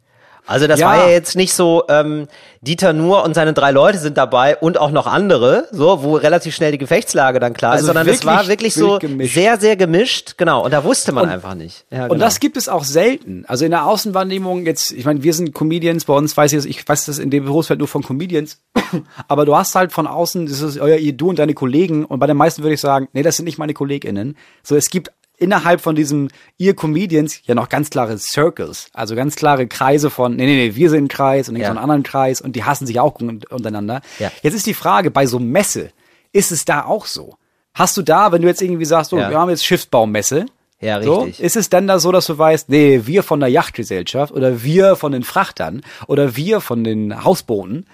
Also 0.47 0.67
das 0.67 0.80
Ja. 0.80 0.89
war 0.89 0.97
ja 1.07 1.09
jetzt 1.09 1.36
nicht 1.36 1.53
so, 1.55 1.86
ähm, 1.89 2.28
Dieter 2.61 2.93
Nuhr 2.93 3.23
und 3.23 3.34
seine 3.34 3.53
drei 3.53 3.71
Leute 3.71 3.97
sind 3.97 4.15
dabei 4.15 4.55
und 4.55 4.78
auch 4.80 4.91
noch 4.91 5.07
andere, 5.07 5.67
so, 5.71 6.03
wo 6.03 6.15
relativ 6.17 6.53
schnell 6.53 6.71
die 6.71 6.78
Gefechtslage 6.78 7.39
dann 7.39 7.53
klar 7.53 7.71
Also 7.71 7.82
ist, 7.82 7.88
sondern 7.88 8.07
es 8.07 8.23
war 8.26 8.47
wirklich 8.47 8.76
so 8.76 8.99
gemischt. 8.99 9.34
sehr, 9.34 9.59
sehr 9.59 9.76
gemischt, 9.76 10.36
genau. 10.38 10.63
Und 10.63 10.69
da 10.71 10.84
wusste 10.84 11.13
man 11.13 11.23
Und- 11.23 11.30
einfach 11.32 11.55
nicht. 11.55 11.86
Ja, 11.89 12.03
Und 12.03 12.09
genau. 12.09 12.26
das 12.26 12.39
gibt 12.39 12.57
es 12.57 12.69
auch 12.69 12.84
selten. 12.84 13.43
Also 13.47 13.65
in 13.65 13.71
der 13.71 13.88
Außenwahrnehmung 13.88 14.67
jetzt, 14.67 14.91
ich 14.91 15.03
meine, 15.05 15.23
wir 15.23 15.34
sind 15.34 15.51
Comedians, 15.55 16.05
bei 16.05 16.13
uns 16.13 16.38
weiß 16.38 16.53
ich, 16.53 16.65
ich 16.67 16.88
weiß 16.88 17.05
das 17.05 17.17
in 17.17 17.32
dem 17.32 17.45
Berufsfeld 17.45 17.80
nur 17.80 17.88
von 17.88 18.03
Comedians, 18.03 18.59
aber 19.28 19.45
du 19.45 19.55
hast 19.55 19.73
halt 19.73 19.91
von 19.93 20.05
außen, 20.05 20.45
das 20.45 20.61
ist 20.61 20.78
euer, 20.80 20.97
ihr, 20.97 21.13
du 21.13 21.30
und 21.30 21.39
deine 21.39 21.55
Kollegen 21.55 22.05
und 22.05 22.19
bei 22.19 22.28
den 22.28 22.38
meisten 22.38 22.61
würde 22.61 22.76
ich 22.76 22.82
sagen, 22.82 23.07
nee, 23.13 23.23
das 23.23 23.36
sind 23.38 23.45
nicht 23.45 23.57
meine 23.57 23.73
KollegInnen. 23.73 24.38
So, 24.61 24.76
es 24.76 24.91
gibt 24.91 25.09
innerhalb 25.38 25.82
von 25.82 25.96
diesem 25.96 26.30
ihr 26.58 26.76
Comedians 26.76 27.40
ja 27.44 27.56
noch 27.56 27.70
ganz 27.70 27.90
klare 27.90 28.18
Circles, 28.18 28.90
also 28.94 29.16
ganz 29.16 29.36
klare 29.36 29.68
Kreise 29.68 30.10
von, 30.10 30.36
nee, 30.36 30.46
nee, 30.46 30.68
nee, 30.70 30.76
wir 30.76 30.90
sind 30.90 31.06
ein 31.06 31.08
Kreis 31.08 31.50
und 31.50 31.56
Ja. 31.58 31.66
so 31.66 31.70
einen 31.72 31.80
anderen 31.80 32.04
Kreis 32.04 32.42
und 32.42 32.56
die 32.56 32.64
hassen 32.64 32.86
sich 32.88 33.00
auch 33.00 33.20
un- 33.20 33.42
untereinander. 33.50 34.02
Ja. 34.20 34.32
Jetzt 34.44 34.54
ist 34.56 34.66
die 34.66 34.74
Frage, 34.74 35.12
bei 35.12 35.26
so 35.26 35.40
Messe, 35.40 35.92
ist 36.32 36.52
es 36.52 36.66
da 36.66 36.86
auch 36.86 37.06
so? 37.06 37.36
Hast 37.74 37.98
du 37.98 38.02
da, 38.02 38.32
wenn 38.32 38.42
du 38.42 38.48
jetzt 38.48 38.62
irgendwie 38.62 38.86
sagst, 38.86 39.10
so, 39.12 39.18
Ja. 39.18 39.30
wir 39.30 39.38
haben 39.40 39.50
jetzt 39.50 39.66
Schiffsbaumesse, 39.66 40.46
Ja, 40.82 41.02
so, 41.02 41.22
richtig. 41.22 41.44
ist 41.44 41.56
es 41.58 41.70
denn 41.70 41.88
da 41.88 42.00
so, 42.00 42.12
dass 42.12 42.26
du 42.28 42.38
weißt, 42.38 42.70
nee, 42.70 43.02
wir 43.06 43.24
von 43.24 43.40
der 43.40 43.50
Yachtgesellschaft 43.50 44.34
oder 44.34 44.64
wir 44.64 44.96
von 44.96 45.12
den 45.12 45.24
Frachtern 45.24 45.82
oder 46.08 46.36
wir 46.36 46.62
von 46.62 46.84
den 46.84 47.24
Hausbooten 47.24 47.86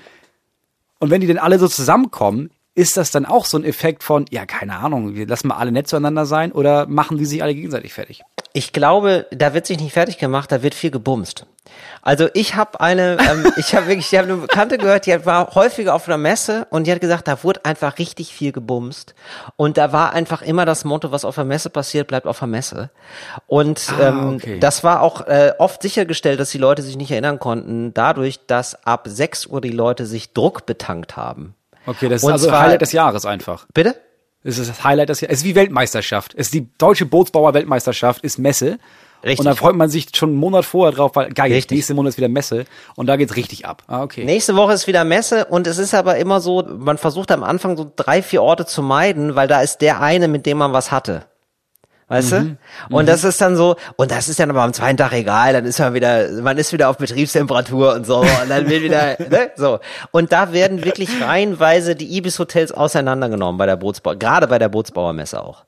und 1.00 1.10
wenn 1.10 1.22
die 1.22 1.28
denn 1.28 1.39
alle 1.39 1.58
so 1.58 1.68
zusammenkommen, 1.68 2.52
ist 2.74 2.95
das 2.95 3.11
dann 3.11 3.26
auch 3.26 3.45
so 3.45 3.57
ein 3.57 3.65
Effekt 3.65 4.01
von, 4.03 4.26
ja, 4.30 4.45
keine 4.45 4.78
Ahnung, 4.78 5.13
wir 5.15 5.28
lassen 5.28 5.49
mal 5.49 5.57
alle 5.57 5.72
nett 5.72 5.88
zueinander 5.88 6.26
sein 6.26 6.51
oder 6.53 6.88
machen 6.88 7.17
die 7.17 7.26
sich 7.26 7.43
alle 7.43 7.53
gegenseitig 7.53 7.93
fertig? 7.93 8.22
Ich 8.53 8.72
glaube, 8.72 9.28
da 9.32 9.53
wird 9.53 9.65
sich 9.65 9.80
nicht 9.80 9.93
fertig 9.93 10.17
gemacht, 10.17 10.51
da 10.51 10.63
wird 10.63 10.74
viel 10.74 10.91
gebumst. 10.91 11.45
Also 12.01 12.28
ich 12.34 12.55
habe 12.55 12.80
eine, 12.80 13.17
ähm, 13.19 13.51
ich 13.57 13.76
habe 13.76 13.88
wirklich, 13.88 14.11
ich 14.11 14.17
habe 14.17 14.30
eine 14.30 14.38
Bekannte 14.41 14.78
gehört, 14.78 15.05
die 15.05 15.26
war 15.26 15.53
häufiger 15.53 15.93
auf 15.93 16.07
einer 16.07 16.17
Messe 16.17 16.65
und 16.69 16.88
die 16.88 16.91
hat 16.91 17.01
gesagt, 17.01 17.28
da 17.28 17.43
wurde 17.43 17.65
einfach 17.65 17.97
richtig 17.97 18.34
viel 18.34 18.51
gebumst 18.53 19.15
und 19.57 19.78
da 19.78 19.91
war 19.91 20.13
einfach 20.13 20.41
immer 20.41 20.65
das 20.65 20.86
Motto, 20.86 21.11
was 21.11 21.26
auf 21.26 21.36
der 21.36 21.43
Messe 21.45 21.69
passiert, 21.69 22.07
bleibt 22.07 22.26
auf 22.26 22.39
der 22.39 22.47
Messe. 22.47 22.89
Und 23.47 23.82
Ah, 23.99 24.09
ähm, 24.09 24.36
okay. 24.36 24.59
das 24.59 24.84
war 24.84 25.01
auch 25.01 25.28
äh, 25.28 25.53
oft 25.59 25.82
sichergestellt, 25.82 26.39
dass 26.39 26.51
die 26.51 26.57
Leute 26.57 26.82
sich 26.82 26.95
nicht 26.95 27.11
erinnern 27.11 27.39
konnten, 27.39 27.93
dadurch, 27.93 28.45
dass 28.47 28.86
ab 28.86 29.07
6 29.09 29.47
Uhr 29.47 29.59
die 29.61 29.69
Leute 29.72 30.05
sich 30.05 30.34
Druck 30.34 30.65
betankt 30.65 31.17
haben. 31.17 31.55
Okay, 31.86 32.09
das 32.09 32.21
ist 32.21 32.23
Und 32.25 32.32
also 32.34 32.47
zwar- 32.47 32.61
Highlight 32.61 32.82
des 32.82 32.91
Jahres 32.91 33.25
einfach. 33.25 33.65
Bitte? 33.73 33.95
Es 34.43 34.57
ist 34.57 34.69
das 34.69 34.84
Highlight 34.84 35.09
des 35.09 35.21
Jahres. 35.21 35.34
Es 35.36 35.39
ist 35.41 35.45
wie 35.45 35.55
Weltmeisterschaft. 35.55 36.34
Es 36.36 36.47
ist 36.47 36.53
die 36.53 36.67
deutsche 36.77 37.05
Bootsbauer-Weltmeisterschaft, 37.05 38.23
ist 38.23 38.38
Messe. 38.39 38.79
Richtig. 39.23 39.39
Und 39.39 39.45
da 39.45 39.53
freut 39.53 39.75
man 39.75 39.88
sich 39.88 40.07
schon 40.15 40.29
einen 40.29 40.39
Monat 40.39 40.65
vorher 40.65 40.95
drauf, 40.95 41.11
weil 41.13 41.29
geil, 41.32 41.51
Richtig. 41.51 41.75
nächste 41.75 41.93
Monat 41.93 42.09
ist 42.11 42.17
wieder 42.17 42.27
Messe 42.27 42.65
und 42.95 43.05
da 43.05 43.17
geht's 43.17 43.36
richtig 43.36 43.67
ab. 43.67 43.84
Ah, 43.86 44.01
okay. 44.01 44.23
Nächste 44.25 44.55
Woche 44.55 44.73
ist 44.73 44.88
wieder 44.88 45.03
Messe 45.03 45.45
und 45.45 45.67
es 45.67 45.77
ist 45.77 45.93
aber 45.93 46.17
immer 46.17 46.41
so, 46.41 46.63
man 46.67 46.97
versucht 46.97 47.29
am 47.32 47.43
Anfang 47.43 47.77
so 47.77 47.91
drei, 47.95 48.23
vier 48.23 48.41
Orte 48.41 48.65
zu 48.65 48.82
meiden, 48.82 49.36
weil 49.36 49.47
da 49.47 49.61
ist 49.61 49.77
der 49.82 50.01
eine, 50.01 50.27
mit 50.27 50.47
dem 50.47 50.57
man 50.57 50.73
was 50.73 50.91
hatte. 50.91 51.25
Weißt 52.12 52.34
Mhm. 52.34 52.57
du? 52.89 52.95
Und 52.97 53.07
das 53.07 53.24
ist 53.24 53.39
dann 53.39 53.55
so, 53.55 53.78
und 53.95 54.12
das 54.12 54.28
ist 54.28 54.38
dann 54.38 54.49
aber 54.49 54.64
am 54.64 54.74
zweiten 54.74 54.97
Tag 54.97 55.14
egal, 55.14 55.53
dann 55.53 55.64
ist 55.64 55.80
man 55.80 55.93
wieder, 55.93 56.30
man 56.41 56.57
ist 56.57 56.74
wieder 56.74 56.89
auf 56.89 56.97
Betriebstemperatur 56.97 57.93
und 57.93 58.05
so, 58.05 58.20
und 58.20 58.49
dann 58.49 58.70
wird 58.70 58.84
wieder, 58.84 59.16
ne, 59.30 59.51
so. 59.55 59.80
Und 60.12 60.34
da 60.34 60.51
werden 60.51 60.84
wirklich 60.84 61.09
reihenweise 61.22 61.95
die 61.95 62.18
Ibis-Hotels 62.18 62.74
auseinandergenommen 62.74 63.57
bei 63.57 63.66
der 63.66 63.78
Bootsbau, 63.78 64.16
gerade 64.18 64.47
bei 64.47 64.59
der 64.59 64.68
Bootsbauermesse 64.68 65.41
auch. 65.41 65.64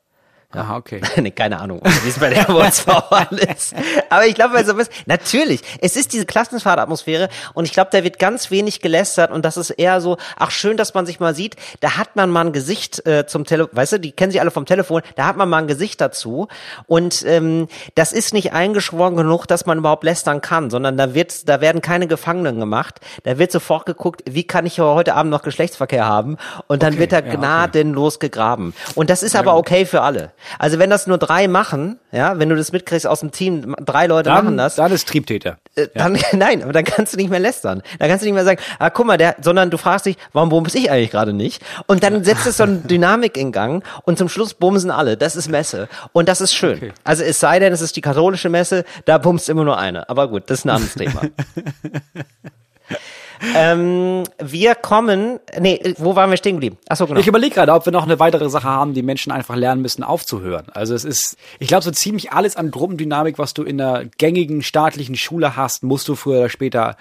Aha, 0.55 0.77
okay. 0.77 1.01
nee, 1.17 1.31
keine 1.31 1.59
Ahnung, 1.59 1.81
wie 2.03 2.09
es 2.09 2.19
bei 2.19 2.29
der 2.29 2.43
Bootsbauer 2.43 3.27
ist. 3.55 3.73
Aber 4.09 4.25
ich 4.25 4.35
glaube, 4.35 4.63
sowas, 4.63 4.89
natürlich, 5.05 5.61
es 5.81 5.95
ist 5.95 6.13
diese 6.13 6.25
Klassenfahrtatmosphäre 6.25 7.29
und 7.53 7.65
ich 7.65 7.73
glaube, 7.73 7.89
da 7.91 8.03
wird 8.03 8.19
ganz 8.19 8.51
wenig 8.51 8.81
gelästert 8.81 9.31
und 9.31 9.43
das 9.45 9.57
ist 9.57 9.71
eher 9.71 9.99
so, 10.01 10.17
ach 10.37 10.51
schön, 10.51 10.77
dass 10.77 10.93
man 10.93 11.05
sich 11.05 11.19
mal 11.19 11.33
sieht, 11.33 11.55
da 11.79 11.97
hat 11.97 12.15
man 12.15 12.29
mal 12.29 12.45
ein 12.45 12.53
Gesicht 12.53 13.05
äh, 13.07 13.25
zum 13.25 13.45
Telefon, 13.45 13.75
weißt 13.75 13.93
du, 13.93 13.99
die 13.99 14.11
kennen 14.11 14.31
sich 14.31 14.41
alle 14.41 14.51
vom 14.51 14.65
Telefon, 14.65 15.01
da 15.15 15.25
hat 15.25 15.37
man 15.37 15.49
mal 15.49 15.59
ein 15.59 15.67
Gesicht 15.67 15.99
dazu 15.99 16.47
und 16.87 17.23
ähm, 17.25 17.67
das 17.95 18.11
ist 18.11 18.33
nicht 18.33 18.53
eingeschworen 18.53 19.15
genug, 19.15 19.47
dass 19.47 19.65
man 19.65 19.79
überhaupt 19.79 20.03
lästern 20.03 20.41
kann, 20.41 20.69
sondern 20.69 20.97
da 20.97 21.13
wird, 21.13 21.49
da 21.49 21.61
werden 21.61 21.81
keine 21.81 22.07
Gefangenen 22.07 22.59
gemacht, 22.59 22.99
da 23.23 23.39
wird 23.39 23.51
sofort 23.51 23.85
geguckt, 23.85 24.21
wie 24.29 24.43
kann 24.43 24.65
ich 24.65 24.79
heute 24.79 25.15
Abend 25.15 25.31
noch 25.31 25.41
Geschlechtsverkehr 25.41 26.05
haben 26.05 26.37
und 26.67 26.83
dann 26.83 26.93
Okay, 26.93 26.99
wird 26.99 27.11
da 27.11 27.19
ja, 27.19 27.25
okay. 27.25 27.37
gnadenlos 27.37 28.19
gegraben 28.19 28.73
und 28.95 29.09
das 29.09 29.23
ist 29.23 29.35
aber 29.35 29.55
okay 29.55 29.85
für 29.85 30.01
alle. 30.01 30.31
Also 30.59 30.79
wenn 30.79 30.89
das 30.89 31.07
nur 31.07 31.17
drei 31.17 31.47
machen, 31.47 31.99
ja, 32.11 32.39
wenn 32.39 32.49
du 32.49 32.55
das 32.55 32.71
mitkriegst 32.71 33.07
aus 33.07 33.21
dem 33.21 33.31
Team, 33.31 33.75
drei 33.83 34.07
Leute 34.07 34.29
machen 34.29 34.45
Dann, 34.45 34.57
das, 34.57 34.75
dann 34.75 34.91
ist 34.91 35.07
Triebtäter. 35.07 35.57
äh, 35.75 35.87
dann, 35.93 36.17
nein, 36.33 36.63
aber 36.63 36.73
dann 36.73 36.83
kannst 36.83 37.13
du 37.13 37.17
nicht 37.17 37.29
mehr 37.29 37.39
lästern. 37.39 37.81
Dann 37.99 38.09
kannst 38.09 38.23
du 38.23 38.25
nicht 38.27 38.35
mehr 38.35 38.43
sagen, 38.45 38.59
ah, 38.79 38.89
guck 38.89 39.05
mal, 39.05 39.17
der, 39.17 39.35
sondern 39.41 39.69
du 39.69 39.77
fragst 39.77 40.05
dich, 40.05 40.17
warum 40.31 40.49
bumse 40.49 40.77
ich 40.77 40.91
eigentlich 40.91 41.11
gerade 41.11 41.33
nicht? 41.33 41.61
Und 41.87 42.03
dann 42.03 42.23
setzt 42.23 42.45
es 42.45 42.57
so 42.57 42.63
eine 42.63 42.77
Dynamik 42.77 43.37
in 43.37 43.51
Gang 43.51 43.83
und 44.03 44.17
zum 44.17 44.29
Schluss 44.29 44.53
bumsen 44.53 44.91
alle. 44.91 45.17
Das 45.17 45.35
ist 45.35 45.49
Messe. 45.49 45.87
Und 46.11 46.29
das 46.29 46.41
ist 46.41 46.53
schön. 46.53 46.77
Okay. 46.77 46.91
Also 47.03 47.23
es 47.23 47.39
sei 47.39 47.59
denn, 47.59 47.73
es 47.73 47.81
ist 47.81 47.95
die 47.95 48.01
katholische 48.01 48.49
Messe, 48.49 48.83
da 49.05 49.17
bumst 49.17 49.49
immer 49.49 49.63
nur 49.63 49.77
eine. 49.77 50.09
Aber 50.09 50.27
gut, 50.27 50.43
das 50.47 50.59
ist 50.59 50.65
ein 50.65 50.69
anderes 50.71 50.93
Thema. 50.95 51.21
ähm, 53.55 54.23
wir 54.39 54.75
kommen, 54.75 55.39
nee, 55.59 55.95
wo 55.97 56.15
waren 56.15 56.29
wir 56.29 56.37
stehen 56.37 56.55
geblieben? 56.55 56.77
Achso, 56.87 57.07
genau. 57.07 57.19
Ich 57.19 57.27
überlege 57.27 57.55
gerade, 57.55 57.73
ob 57.73 57.85
wir 57.85 57.91
noch 57.91 58.03
eine 58.03 58.19
weitere 58.19 58.49
Sache 58.49 58.67
haben, 58.67 58.93
die 58.93 59.03
Menschen 59.03 59.31
einfach 59.31 59.55
lernen 59.55 59.81
müssen, 59.81 60.03
aufzuhören. 60.03 60.67
Also 60.73 60.95
es 60.95 61.05
ist, 61.05 61.37
ich 61.59 61.67
glaube, 61.67 61.83
so 61.83 61.91
ziemlich 61.91 62.31
alles 62.31 62.55
an 62.55 62.71
Gruppendynamik, 62.71 63.37
was 63.37 63.53
du 63.53 63.63
in 63.63 63.77
der 63.77 64.05
gängigen 64.17 64.63
staatlichen 64.63 65.15
Schule 65.15 65.55
hast, 65.55 65.83
musst 65.83 66.07
du 66.07 66.15
früher 66.15 66.39
oder 66.39 66.49
später 66.49 66.97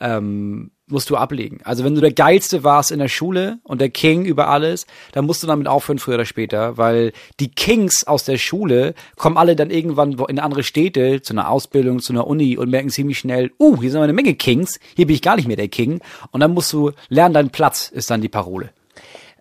ähm, 0.00 0.70
musst 0.92 1.10
du 1.10 1.16
ablegen. 1.16 1.60
Also 1.64 1.84
wenn 1.84 1.94
du 1.94 2.00
der 2.00 2.12
Geilste 2.12 2.62
warst 2.62 2.92
in 2.92 2.98
der 3.00 3.08
Schule 3.08 3.58
und 3.64 3.80
der 3.80 3.90
King 3.90 4.24
über 4.24 4.48
alles, 4.48 4.86
dann 5.12 5.26
musst 5.26 5.42
du 5.42 5.46
damit 5.46 5.66
aufhören, 5.66 5.98
früher 5.98 6.14
oder 6.14 6.24
später, 6.24 6.76
weil 6.78 7.12
die 7.40 7.50
Kings 7.50 8.06
aus 8.06 8.24
der 8.24 8.38
Schule 8.38 8.94
kommen 9.16 9.36
alle 9.36 9.56
dann 9.56 9.70
irgendwann 9.70 10.12
in 10.28 10.38
andere 10.38 10.62
Städte, 10.62 11.22
zu 11.22 11.32
einer 11.32 11.50
Ausbildung, 11.50 12.00
zu 12.00 12.12
einer 12.12 12.26
Uni 12.26 12.56
und 12.56 12.70
merken 12.70 12.90
ziemlich 12.90 13.18
schnell, 13.18 13.50
uh, 13.58 13.80
hier 13.80 13.90
sind 13.90 14.00
eine 14.00 14.12
Menge 14.12 14.34
Kings, 14.34 14.78
hier 14.94 15.06
bin 15.06 15.16
ich 15.16 15.22
gar 15.22 15.36
nicht 15.36 15.48
mehr 15.48 15.56
der 15.56 15.68
King. 15.68 16.00
Und 16.30 16.40
dann 16.40 16.52
musst 16.52 16.72
du 16.72 16.92
lernen, 17.08 17.34
deinen 17.34 17.50
Platz 17.50 17.88
ist 17.88 18.10
dann 18.10 18.20
die 18.20 18.28
Parole. 18.28 18.70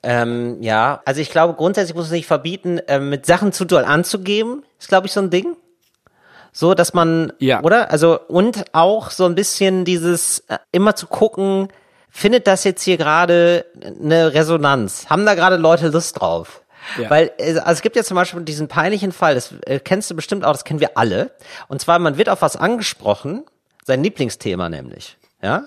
Ähm, 0.04 0.58
ja, 0.62 1.02
also 1.06 1.22
ich 1.22 1.30
glaube, 1.30 1.54
grundsätzlich 1.54 1.96
muss 1.96 2.06
man 2.06 2.18
sich 2.18 2.26
verbieten, 2.26 2.80
ähm, 2.88 3.10
mit 3.10 3.26
Sachen 3.26 3.52
zu 3.52 3.66
doll 3.66 3.84
anzugeben. 3.84 4.64
Ist, 4.80 4.88
glaube 4.88 5.08
ich, 5.08 5.14
so 5.14 5.20
ein 5.20 5.30
Ding. 5.30 5.56
So, 6.54 6.74
dass 6.74 6.94
man, 6.94 7.32
Ja. 7.40 7.62
oder? 7.64 7.92
Also, 7.92 8.20
und 8.28 8.66
auch 8.74 9.10
so 9.12 9.26
ein 9.26 9.36
bisschen 9.36 9.86
dieses, 9.86 10.40
äh, 10.50 10.58
immer 10.72 10.96
zu 10.96 11.08
gucken, 11.08 11.70
findet 12.10 12.46
das 12.48 12.64
jetzt 12.66 12.84
hier 12.84 12.98
gerade 12.98 13.66
eine 14.04 14.34
Resonanz? 14.34 15.10
Haben 15.10 15.26
da 15.26 15.34
gerade 15.36 15.56
Leute 15.56 15.88
Lust 15.88 16.20
drauf? 16.20 16.62
Ja. 16.98 17.10
Weil 17.10 17.32
äh, 17.38 17.52
also 17.60 17.72
es 17.74 17.82
gibt 17.82 17.96
ja 17.96 18.04
zum 18.04 18.16
Beispiel 18.16 18.42
diesen 18.42 18.68
peinlichen 18.68 19.12
Fall, 19.14 19.36
das 19.36 19.54
äh, 19.66 19.80
kennst 19.80 20.10
du 20.12 20.16
bestimmt 20.16 20.44
auch, 20.44 20.52
das 20.52 20.66
kennen 20.66 20.80
wir 20.82 20.98
alle. 20.98 21.32
Und 21.70 21.80
zwar, 21.82 22.00
man 22.00 22.18
wird 22.18 22.28
auf 22.28 22.42
was 22.42 22.56
angesprochen, 22.58 23.44
sein 23.86 24.04
Lieblingsthema 24.04 24.68
nämlich. 24.68 25.18
Ja? 25.44 25.64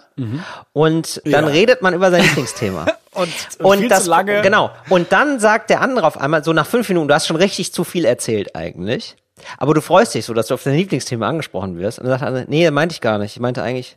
Und 0.72 1.20
dann 1.24 1.44
Ja. 1.46 1.50
redet 1.50 1.82
man 1.82 1.94
über 1.94 2.10
sein 2.10 2.22
Lieblingsthema. 2.22 2.86
Und, 3.14 3.28
Und 3.60 3.78
viel 3.78 3.88
das, 3.88 4.06
lange. 4.06 4.42
genau. 4.42 4.70
Und 4.88 5.12
dann 5.12 5.38
sagt 5.40 5.70
der 5.70 5.80
andere 5.80 6.04
auf 6.06 6.18
einmal, 6.18 6.42
so 6.44 6.52
nach 6.52 6.66
fünf 6.66 6.88
Minuten, 6.88 7.06
du 7.08 7.14
hast 7.14 7.26
schon 7.28 7.36
richtig 7.36 7.72
zu 7.72 7.84
viel 7.84 8.04
erzählt 8.04 8.54
eigentlich. 8.56 9.16
Aber 9.58 9.74
du 9.74 9.80
freust 9.80 10.14
dich 10.14 10.24
so, 10.24 10.32
dass 10.34 10.46
du 10.46 10.54
auf 10.54 10.62
dein 10.62 10.74
Lieblingsthema 10.76 11.28
angesprochen 11.28 11.78
wirst. 11.78 11.98
Und 11.98 12.04
dann 12.06 12.12
sagt 12.18 12.22
andere, 12.28 12.44
nee, 12.48 12.70
meinte 12.70 12.92
ich 12.94 13.00
gar 13.00 13.18
nicht. 13.18 13.34
Ich 13.36 13.40
meinte 13.40 13.62
eigentlich, 13.62 13.96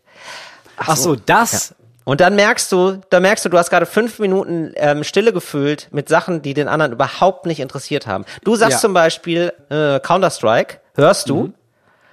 Ach 0.78 0.96
so, 0.98 1.16
das. 1.16 1.76
und 2.06 2.22
dann 2.22 2.36
merkst 2.36 2.72
du, 2.72 3.00
da 3.10 3.20
merkst 3.20 3.46
du, 3.46 3.50
du 3.50 3.58
hast 3.58 3.70
gerade 3.70 3.86
fünf 3.86 4.20
Minuten 4.20 4.74
ähm, 4.76 5.04
Stille 5.04 5.34
gefüllt 5.34 5.88
mit 5.92 6.10
Sachen, 6.10 6.42
die 6.42 6.54
den 6.54 6.68
anderen 6.68 6.92
überhaupt 6.92 7.46
nicht 7.46 7.60
interessiert 7.60 8.08
haben. 8.08 8.26
Du 8.44 8.56
sagst 8.56 8.74
Ja. 8.78 8.80
zum 8.80 8.94
Beispiel 8.94 9.54
äh, 9.70 10.00
Counter-Strike, 10.00 10.80
hörst 10.96 11.30
du, 11.30 11.54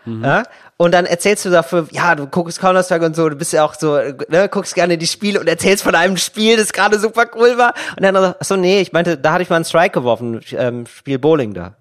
ja? 0.06 0.42
und 0.76 0.92
dann 0.92 1.06
erzählst 1.06 1.46
du 1.46 1.50
dafür, 1.50 1.88
ja, 1.90 2.14
du 2.14 2.26
guckst 2.26 2.60
Counter-Strike 2.60 3.06
und 3.06 3.16
so, 3.16 3.26
du 3.30 3.36
bist 3.36 3.54
ja 3.54 3.64
auch 3.64 3.72
so, 3.74 3.96
ne, 4.28 4.48
guckst 4.50 4.74
gerne 4.74 4.98
die 4.98 5.06
Spiele 5.06 5.40
und 5.40 5.48
erzählst 5.48 5.82
von 5.82 5.94
einem 5.94 6.18
Spiel, 6.18 6.58
das 6.58 6.74
gerade 6.74 6.98
super 6.98 7.24
cool 7.36 7.56
war. 7.56 7.72
Und 7.96 8.02
dann, 8.02 8.14
ach 8.16 8.34
so, 8.42 8.56
nee, 8.56 8.80
ich 8.82 8.92
meinte, 8.92 9.16
da 9.16 9.32
hatte 9.32 9.42
ich 9.42 9.48
mal 9.50 9.56
einen 9.56 9.64
Strike 9.64 9.92
geworfen, 9.92 10.40
ähm, 10.52 10.86
Spiel 10.86 11.18
Bowling 11.18 11.54
da. 11.54 11.74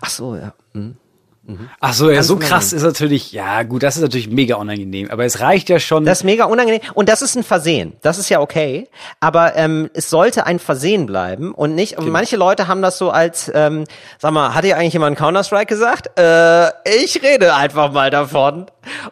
Ach 0.00 0.10
so, 0.10 0.36
ja. 0.36 0.52
Hm. 0.74 0.96
Ach 1.80 1.94
so, 1.94 2.10
ja, 2.10 2.22
so 2.22 2.36
krass 2.36 2.72
ist 2.72 2.82
natürlich, 2.82 3.32
ja 3.32 3.62
gut, 3.62 3.82
das 3.82 3.96
ist 3.96 4.02
natürlich 4.02 4.28
mega 4.28 4.56
unangenehm. 4.56 5.10
Aber 5.10 5.24
es 5.24 5.40
reicht 5.40 5.68
ja 5.68 5.80
schon. 5.80 6.04
Das 6.04 6.18
ist 6.18 6.24
mega 6.24 6.44
unangenehm. 6.44 6.80
Und 6.94 7.08
das 7.08 7.22
ist 7.22 7.34
ein 7.34 7.42
Versehen. 7.42 7.94
Das 8.02 8.18
ist 8.18 8.28
ja 8.28 8.40
okay. 8.40 8.88
Aber 9.20 9.56
ähm, 9.56 9.90
es 9.94 10.10
sollte 10.10 10.46
ein 10.46 10.58
Versehen 10.58 11.06
bleiben 11.06 11.52
und 11.52 11.74
nicht. 11.74 11.98
Und 11.98 12.08
manche 12.10 12.36
Leute 12.36 12.68
haben 12.68 12.82
das 12.82 12.98
so 12.98 13.10
als, 13.10 13.50
ähm, 13.54 13.84
sag 14.18 14.32
mal, 14.32 14.54
hat 14.54 14.64
dir 14.64 14.76
eigentlich 14.76 14.92
jemand 14.92 15.18
Counter-Strike 15.18 15.66
gesagt? 15.66 16.18
Äh, 16.18 16.68
ich 16.84 17.22
rede 17.22 17.54
einfach 17.54 17.92
mal 17.92 18.10
davon. 18.10 18.66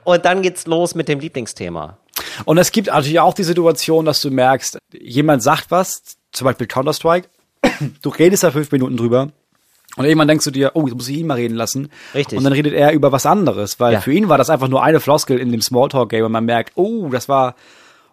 Und 0.05 0.25
dann 0.25 0.43
geht's 0.43 0.67
los 0.67 0.95
mit 0.95 1.09
dem 1.09 1.21
Lieblingsthema. 1.21 1.99
Und 2.45 2.59
es 2.59 2.73
gibt 2.73 2.89
natürlich 2.89 3.21
auch 3.21 3.35
die 3.35 3.45
Situation, 3.45 4.05
dass 4.05 4.21
du 4.21 4.31
merkst, 4.31 4.79
jemand 4.93 5.43
sagt 5.43 5.71
was, 5.71 6.03
zum 6.33 6.45
Beispiel 6.45 6.67
Counter-Strike, 6.67 7.29
du 8.03 8.09
redest 8.11 8.45
da 8.45 8.51
fünf 8.51 8.71
Minuten 8.71 8.97
drüber. 8.97 9.29
Und 9.97 10.05
irgendwann 10.05 10.29
denkst 10.29 10.45
du 10.45 10.51
dir, 10.51 10.73
oh, 10.75 10.87
jetzt 10.87 10.95
muss 10.97 11.09
ich 11.09 11.17
ihn 11.19 11.27
mal 11.27 11.35
reden 11.35 11.57
lassen. 11.57 11.91
Richtig. 12.15 12.39
Und 12.39 12.45
dann 12.45 12.53
redet 12.53 12.73
er 12.75 12.93
über 12.93 13.11
was 13.11 13.27
anderes, 13.27 13.81
weil 13.81 13.95
Ja. 13.95 14.01
für 14.01 14.13
ihn 14.13 14.29
war 14.29 14.39
das 14.39 14.51
einfach 14.51 14.69
nur 14.69 14.83
eine 14.83 15.01
Floskel 15.01 15.39
in 15.39 15.51
dem 15.51 15.61
Smalltalk-Game 15.63 16.25
und 16.25 16.33
man 16.33 16.45
merkt, 16.45 16.73
oh, 16.77 17.09
das 17.11 17.29
war, 17.29 17.57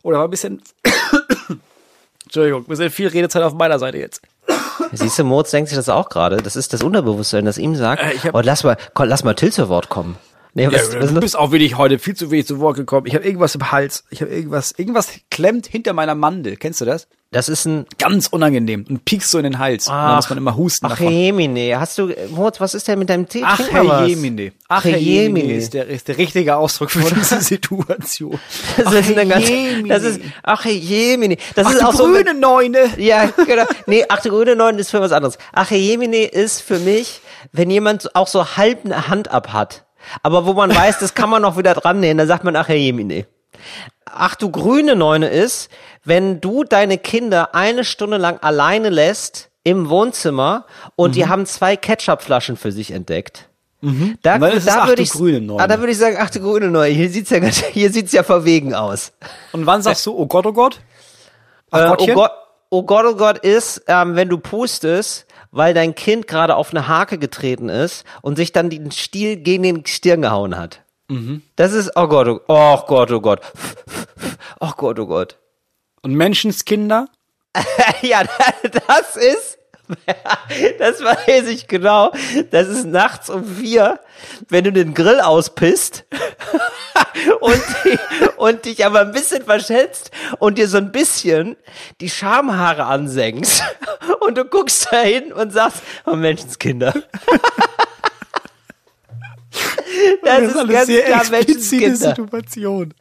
oh, 0.01 0.11
da 0.11 0.17
war 0.17 0.23
ein 0.25 0.31
bisschen, 0.31 0.61
Entschuldigung, 2.23 2.61
ein 2.63 2.67
bisschen 2.67 2.89
viel 2.89 3.07
Redezeit 3.07 3.43
auf 3.43 3.53
meiner 3.53 3.77
Seite 3.79 3.97
jetzt. 3.99 4.21
Siehst 4.93 5.19
du, 5.19 5.23
Moritz 5.23 5.51
denkt 5.51 5.69
sich 5.69 5.75
das 5.77 5.89
auch 5.89 6.09
gerade. 6.09 6.37
Das 6.37 6.55
ist 6.55 6.73
das 6.73 6.81
Unterbewusstsein, 6.83 7.45
das 7.45 7.57
ihm 7.57 7.75
sagt, 7.75 8.01
Äh, 8.01 8.31
oh, 8.33 8.41
lass 8.43 8.63
mal, 8.63 8.77
komm, 8.93 9.07
lass 9.09 9.23
mal 9.23 9.33
Till 9.35 9.51
zu 9.51 9.69
Wort 9.69 9.89
kommen. 9.89 10.17
Nee, 10.53 10.67
was, 10.67 10.93
Ja, 10.93 11.01
was, 11.01 11.13
du 11.13 11.19
bist 11.19 11.37
auch 11.37 11.51
wenig 11.51 11.77
heute 11.77 11.99
viel 11.99 12.15
zu 12.15 12.31
wenig 12.31 12.47
zu 12.47 12.59
Wort 12.59 12.77
gekommen. 12.77 13.05
Ich 13.07 13.13
habe 13.15 13.25
irgendwas 13.25 13.55
im 13.55 13.71
Hals. 13.71 14.05
Ich 14.09 14.21
habe 14.21 14.31
irgendwas, 14.33 14.71
irgendwas 14.77 15.09
klemmt 15.29 15.67
hinter 15.67 15.93
meiner 15.93 16.15
Mandel. 16.15 16.55
Kennst 16.55 16.79
du 16.81 16.85
das? 16.85 17.07
Das 17.31 17.49
ist 17.49 17.65
ein 17.65 17.85
Ganz 17.97 18.27
unangenehm 18.27 18.85
und 18.87 19.03
piekst 19.03 19.29
so 19.31 19.37
in 19.39 19.43
den 19.43 19.59
Hals. 19.59 19.87
und 19.87 19.93
dann 19.93 20.15
muss 20.15 20.29
man 20.29 20.37
immer 20.37 20.55
husten 20.55 20.85
Ach, 20.85 20.91
davon. 20.91 21.11
Jemine, 21.11 21.77
hast 21.79 21.97
du, 21.97 22.13
Moritz, 22.29 22.61
was 22.61 22.73
ist 22.73 22.87
denn 22.87 22.99
mit 22.99 23.09
deinem 23.09 23.27
Tee? 23.27 23.41
Ach, 23.43 23.59
Herr. 23.71 24.05
Jemine. 24.05 24.53
Ach, 24.69 24.77
Ach, 24.79 24.83
Herr 24.85 24.97
Jemine 24.97 25.53
ist 25.53 25.73
der, 25.73 25.87
ist 25.87 26.07
der 26.07 26.17
richtige 26.17 26.55
Ausdruck 26.55 26.91
für 26.91 27.13
diese 27.13 27.41
Situation. 27.41 28.39
Das 28.77 28.93
ist 28.93 29.09
Herr 29.09 29.17
eine 29.17 29.29
ganz, 29.29 29.45
das 29.87 30.03
ist, 30.03 30.21
ach 30.43 30.65
Jemine. 30.65 31.37
Das 31.55 31.67
Ach, 31.67 31.71
ist 31.73 31.81
du 31.81 31.87
auch 31.87 31.93
so. 31.93 32.05
grüne 32.05 32.33
Neune. 32.33 32.89
Ja, 32.97 33.25
genau. 33.25 33.65
Nee, 33.85 34.05
ach, 34.07 34.21
der 34.21 34.31
grüne 34.31 34.55
Neun 34.55 34.79
ist 34.79 34.91
für 34.91 35.01
was 35.01 35.11
anderes. 35.11 35.37
Ach 35.51 35.69
Jemine 35.71 36.25
ist 36.25 36.61
für 36.61 36.79
mich, 36.79 37.21
wenn 37.51 37.69
jemand 37.69 38.15
auch 38.15 38.27
so 38.27 38.55
halb 38.55 38.85
eine 38.85 39.07
Hand 39.09 39.29
ab 39.29 39.51
hat. 39.51 39.85
Aber 40.23 40.45
wo 40.45 40.53
man 40.53 40.73
weiß, 40.73 40.99
das 40.99 41.13
kann 41.15 41.29
man 41.29 41.41
noch 41.41 41.57
wieder 41.57 41.73
dran 41.73 41.99
nähen, 41.99 42.17
dann 42.17 42.27
sagt 42.27 42.43
man 42.43 42.55
ach 42.55 42.69
Jemine. 42.69 43.25
Ach 44.05 44.35
du 44.35 44.49
grüne 44.51 44.95
Neune 44.95 45.27
ist, 45.27 45.69
wenn 46.05 46.39
du 46.41 46.63
deine 46.63 46.97
Kinder 46.97 47.53
eine 47.55 47.83
Stunde 47.83 48.17
lang 48.17 48.39
alleine 48.41 48.89
lässt 48.89 49.49
im 49.63 49.89
Wohnzimmer 49.89 50.65
und 50.95 51.09
Mhm. 51.09 51.13
die 51.13 51.27
haben 51.27 51.45
zwei 51.45 51.75
Ketchupflaschen 51.75 52.55
für 52.57 52.71
sich 52.71 52.91
entdeckt. 52.91 53.49
Da, 54.23 54.39
dann 54.39 54.51
ist 54.51 54.59
es, 54.59 54.65
da 54.65 54.81
ach, 54.83 54.87
würde 54.87 55.03
ich, 55.03 55.11
grüne 55.11 55.41
Neune. 55.41 55.61
ah, 55.61 55.67
da 55.67 55.77
würde 55.77 55.91
ich 55.91 55.97
sagen, 55.99 56.17
ach 56.19 56.31
du 56.31 56.39
grüne 56.39 56.69
Neune. 56.71 56.91
Hier 56.93 57.07
sieht's 57.09 57.29
ja, 57.29 57.39
hier 57.39 57.91
sieht's 57.91 58.13
ja 58.13 58.23
verwegen 58.23 58.73
aus. 58.73 59.11
Und 59.51 59.67
wann 59.67 59.83
sagst 59.83 60.03
du, 60.07 60.17
oh 60.17 60.25
Gott, 60.25 60.45
oh 60.47 60.53
Gott? 60.53 60.79
Ach, 61.69 61.91
Äh, 61.91 61.95
oh? 61.99 62.13
Gott, 62.15 62.31
oh 62.71 62.83
Gott, 62.83 63.05
oh 63.07 63.15
Gott 63.15 63.37
ist, 63.39 63.83
ähm, 63.87 64.15
wenn 64.15 64.27
du 64.29 64.39
pustest, 64.39 65.27
weil 65.51 65.75
dein 65.75 65.93
Kind 65.93 66.27
gerade 66.27 66.55
auf 66.55 66.71
eine 66.71 66.87
Hake 66.87 67.19
getreten 67.19 67.69
ist 67.69 68.05
und 68.23 68.37
sich 68.37 68.51
dann 68.51 68.71
den 68.71 68.89
Stiel 68.91 69.35
gegen 69.37 69.61
den 69.61 69.85
Stirn 69.85 70.23
gehauen 70.23 70.57
hat. 70.57 70.81
Mhm. 71.07 71.43
Das 71.55 71.71
ist, 71.73 71.91
oh 71.95 72.07
Gott, 72.07 72.27
oh, 72.27 72.39
oh 72.47 72.77
Gott, 72.87 73.11
oh 73.11 73.21
Gott. 73.21 73.41
Oh 74.59 74.71
Gott, 74.77 74.99
oh 74.99 75.05
Gott. 75.05 75.37
Und 76.05 76.13
Menschenskinder? 76.13 77.07
ja, 78.03 78.21
das 78.87 79.15
ist, 79.15 79.57
das 80.77 81.03
weiß 81.03 81.47
ich 81.47 81.67
genau. 81.67 82.11
Das 82.51 82.67
ist 82.67 82.85
nachts 82.85 83.31
um 83.31 83.43
vier, 83.43 83.99
wenn 84.47 84.65
du 84.65 84.71
den 84.71 84.93
Grill 84.93 85.19
auspisst 85.19 86.05
und, 87.39 87.59
die, 87.83 87.97
und 88.37 88.65
dich 88.65 88.85
aber 88.85 88.99
ein 89.01 89.13
bisschen 89.13 89.45
verschätzt 89.45 90.11
und 90.37 90.59
dir 90.59 90.67
so 90.67 90.77
ein 90.77 90.91
bisschen 90.91 91.55
die 92.01 92.11
Schamhaare 92.11 92.85
ansenkst 92.85 93.63
und 94.19 94.37
du 94.37 94.45
guckst 94.45 94.89
da 94.91 95.01
hin 95.01 95.33
und 95.33 95.53
sagst, 95.53 95.81
oh 96.05 96.15
Menschenskinder. 96.15 96.93
Das, 100.23 100.41
ist, 100.43 100.53
ganz 100.53 100.87
klar 100.87 101.29
Menschenskinder. 101.31 101.95
Situation. 101.95 102.93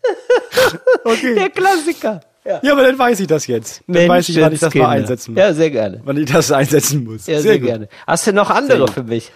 Okay. 1.05 1.34
Der 1.34 1.50
Klassiker. 1.50 2.22
Ja. 2.45 2.61
Ja, 2.62 2.72
aber 2.72 2.82
dann 2.82 2.99
weiß 2.99 3.20
ich 3.20 3.26
das 3.26 3.47
jetzt. 3.47 3.82
Dann 3.86 4.09
weiß 4.09 4.28
ich, 4.28 4.40
wann 4.40 4.53
ich 4.53 4.61
das 4.61 4.74
mal 4.74 4.80
Menschenskinder. 4.80 4.88
einsetzen 4.88 5.32
muss. 5.32 5.40
Ja, 5.40 5.55
sehr 5.55 5.70
gerne. 5.70 6.01
Wann 6.05 6.16
ich 6.18 6.30
das 6.30 6.53
einsetzen 6.53 7.05
muss. 7.05 7.26
Ja, 7.26 7.40
sehr, 7.40 7.59
gut. 7.59 7.68
gerne. 7.68 7.88
Hast 8.07 8.26
du 8.26 8.32
noch 8.32 8.51
andere 8.51 8.86
für 8.88 9.03
mich? 9.03 9.32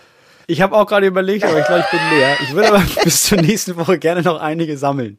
Ich 0.46 0.60
habe 0.62 0.76
auch 0.76 0.86
gerade 0.86 1.06
überlegt, 1.06 1.44
aber 1.44 1.58
ich 1.58 1.66
glaube, 1.66 1.84
ich 1.84 1.90
bin 1.90 2.18
leer. 2.18 2.36
Ich 2.42 2.54
würde 2.54 2.68
aber 2.68 2.82
bis 3.04 3.24
zur 3.24 3.38
nächsten 3.38 3.76
Woche 3.76 3.98
gerne 3.98 4.22
noch 4.22 4.40
einige 4.40 4.76
sammeln. 4.76 5.18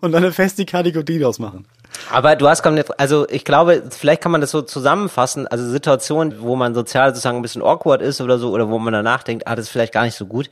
Und 0.00 0.12
dann 0.12 0.22
eine 0.22 0.32
feste 0.32 0.64
Kategorie 0.66 1.18
draus 1.18 1.38
machen. 1.38 1.66
Aber 2.10 2.36
du 2.36 2.48
hast 2.48 2.64
also 2.98 3.28
ich 3.28 3.44
glaube, 3.44 3.82
vielleicht 3.90 4.22
kann 4.22 4.32
man 4.32 4.40
das 4.40 4.50
so 4.50 4.62
zusammenfassen, 4.62 5.46
also 5.46 5.68
Situationen, 5.68 6.40
wo 6.40 6.56
man 6.56 6.74
sozial 6.74 7.10
sozusagen 7.10 7.38
ein 7.38 7.42
bisschen 7.42 7.62
awkward 7.62 8.02
ist 8.02 8.20
oder 8.20 8.38
so, 8.38 8.50
oder 8.50 8.68
wo 8.68 8.78
man 8.78 8.92
danach 8.92 9.22
denkt, 9.22 9.46
ah, 9.46 9.56
das 9.56 9.66
ist 9.66 9.70
vielleicht 9.70 9.92
gar 9.92 10.04
nicht 10.04 10.16
so 10.16 10.26
gut. 10.26 10.50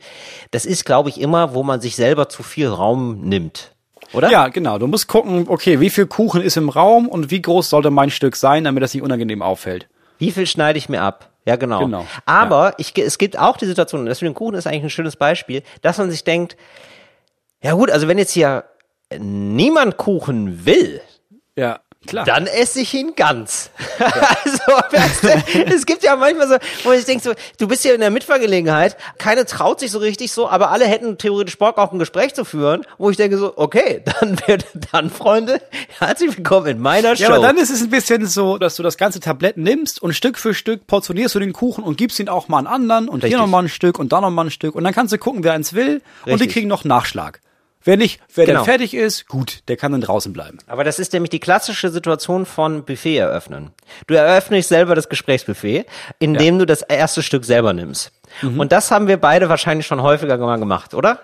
Das 0.51 0.65
ist, 0.65 0.85
glaube 0.85 1.09
ich, 1.09 1.19
immer, 1.19 1.53
wo 1.53 1.63
man 1.63 1.81
sich 1.81 1.95
selber 1.95 2.29
zu 2.29 2.43
viel 2.43 2.67
Raum 2.67 3.21
nimmt. 3.21 3.71
Oder? 4.13 4.31
Ja, 4.31 4.47
genau. 4.47 4.77
Du 4.77 4.87
musst 4.87 5.07
gucken, 5.07 5.45
okay, 5.47 5.79
wie 5.79 5.89
viel 5.89 6.07
Kuchen 6.07 6.41
ist 6.41 6.57
im 6.57 6.69
Raum 6.69 7.07
und 7.07 7.31
wie 7.31 7.41
groß 7.41 7.69
sollte 7.69 7.91
mein 7.91 8.09
Stück 8.09 8.35
sein, 8.35 8.63
damit 8.63 8.83
das 8.83 8.93
nicht 8.93 9.03
unangenehm 9.03 9.41
auffällt. 9.41 9.87
Wie 10.17 10.31
viel 10.31 10.47
schneide 10.47 10.77
ich 10.77 10.89
mir 10.89 11.01
ab? 11.01 11.29
Ja, 11.45 11.55
genau. 11.55 11.79
Genau, 11.79 12.05
Aber 12.25 12.73
ich, 12.77 12.97
es 12.97 13.17
gibt 13.17 13.37
auch 13.39 13.57
die 13.57 13.65
Situation, 13.65 14.01
und 14.01 14.07
das 14.07 14.21
mit 14.21 14.27
dem 14.29 14.35
Kuchen 14.35 14.55
ist 14.55 14.67
eigentlich 14.67 14.83
ein 14.83 14.89
schönes 14.89 15.15
Beispiel, 15.15 15.63
dass 15.81 15.97
man 15.97 16.11
sich 16.11 16.23
denkt, 16.23 16.57
ja 17.61 17.73
gut, 17.73 17.89
also 17.89 18.07
wenn 18.07 18.17
jetzt 18.17 18.31
hier 18.33 18.65
niemand 19.17 19.97
Kuchen 19.97 20.65
will, 20.65 21.01
Ja, 21.55 21.79
klar. 22.07 22.25
dann 22.25 22.47
esse 22.47 22.81
ich 22.81 22.93
ihn 22.93 23.13
ganz. 23.15 23.69
also, 23.99 24.63
weißt 24.91 25.23
du, 25.23 25.73
es 25.73 25.85
gibt 25.85 26.03
ja 26.03 26.15
manchmal 26.15 26.47
so, 26.47 26.55
wo 26.83 26.91
ich 26.91 27.05
denke 27.05 27.23
so, 27.23 27.33
du 27.57 27.67
bist 27.67 27.83
hier 27.83 27.93
in 27.93 28.01
der 28.01 28.11
Mitfahrgelegenheit, 28.11 28.97
keine 29.17 29.45
traut 29.45 29.79
sich 29.79 29.91
so 29.91 29.99
richtig 29.99 30.31
so, 30.31 30.49
aber 30.49 30.71
alle 30.71 30.85
hätten 30.85 31.17
theoretisch 31.17 31.57
Bock 31.57 31.77
auch 31.77 31.91
ein 31.91 31.99
Gespräch 31.99 32.33
zu 32.33 32.45
führen, 32.45 32.85
wo 32.97 33.09
ich 33.09 33.17
denke 33.17 33.37
so, 33.37 33.53
okay, 33.55 34.03
dann 34.19 34.37
dann 34.91 35.09
Freunde, 35.09 35.61
herzlich 35.99 36.37
willkommen 36.37 36.67
in 36.67 36.79
meiner 36.79 37.15
Show. 37.15 37.23
Ja, 37.23 37.29
aber 37.29 37.45
dann 37.45 37.57
ist 37.57 37.69
es 37.69 37.81
ein 37.81 37.89
bisschen 37.89 38.25
so, 38.25 38.57
dass 38.57 38.75
du 38.75 38.83
das 38.83 38.97
ganze 38.97 39.19
Tablett 39.19 39.57
nimmst 39.57 40.01
und 40.01 40.13
Stück 40.13 40.37
für 40.37 40.53
Stück 40.53 40.87
portionierst 40.87 41.35
du 41.35 41.39
den 41.39 41.53
Kuchen 41.53 41.83
und 41.83 41.97
gibst 41.97 42.19
ihn 42.19 42.29
auch 42.29 42.47
mal 42.47 42.59
an 42.59 42.67
anderen 42.67 43.07
und 43.07 43.23
Richtig. 43.23 43.31
hier 43.31 43.39
nochmal 43.39 43.63
ein 43.63 43.69
Stück 43.69 43.99
und 43.99 44.11
da 44.11 44.21
nochmal 44.21 44.45
ein 44.45 44.51
Stück 44.51 44.75
und 44.75 44.83
dann 44.83 44.93
kannst 44.93 45.13
du 45.13 45.17
gucken, 45.17 45.43
wer 45.43 45.53
eins 45.53 45.73
will 45.73 46.01
und 46.21 46.27
die 46.27 46.31
Richtig. 46.31 46.53
kriegen 46.53 46.67
noch 46.67 46.83
Nachschlag. 46.83 47.41
Wer 47.83 47.95
nicht, 47.95 48.19
wer 48.35 48.45
Genau. 48.45 48.59
dann 48.59 48.65
fertig 48.65 48.93
ist, 48.93 49.27
gut, 49.27 49.59
der 49.69 49.77
kann 49.77 49.93
dann 49.93 50.01
draußen 50.01 50.33
bleiben. 50.33 50.57
Aber 50.67 50.83
das 50.83 50.99
ist 50.99 51.13
nämlich 51.13 51.29
die 51.29 51.39
klassische 51.39 51.89
Situation 51.89 52.45
von 52.45 52.83
Buffet 52.83 53.17
eröffnen. 53.17 53.71
Du 54.07 54.15
eröffnest 54.15 54.67
selber 54.69 54.95
das 54.95 55.07
Gesprächsbuffet, 55.07 55.85
indem 56.19 56.59
du 56.59 56.65
das 56.65 56.81
erste 56.81 57.23
Stück 57.23 57.45
selber 57.45 57.71
nimmst. 57.73 58.11
Und 58.43 58.71
das 58.71 58.91
haben 58.91 59.07
wir 59.07 59.17
beide 59.17 59.49
wahrscheinlich 59.49 59.87
schon 59.87 60.03
häufiger 60.03 60.37
mal 60.37 60.59
gemacht, 60.59 60.93
oder? 60.93 61.19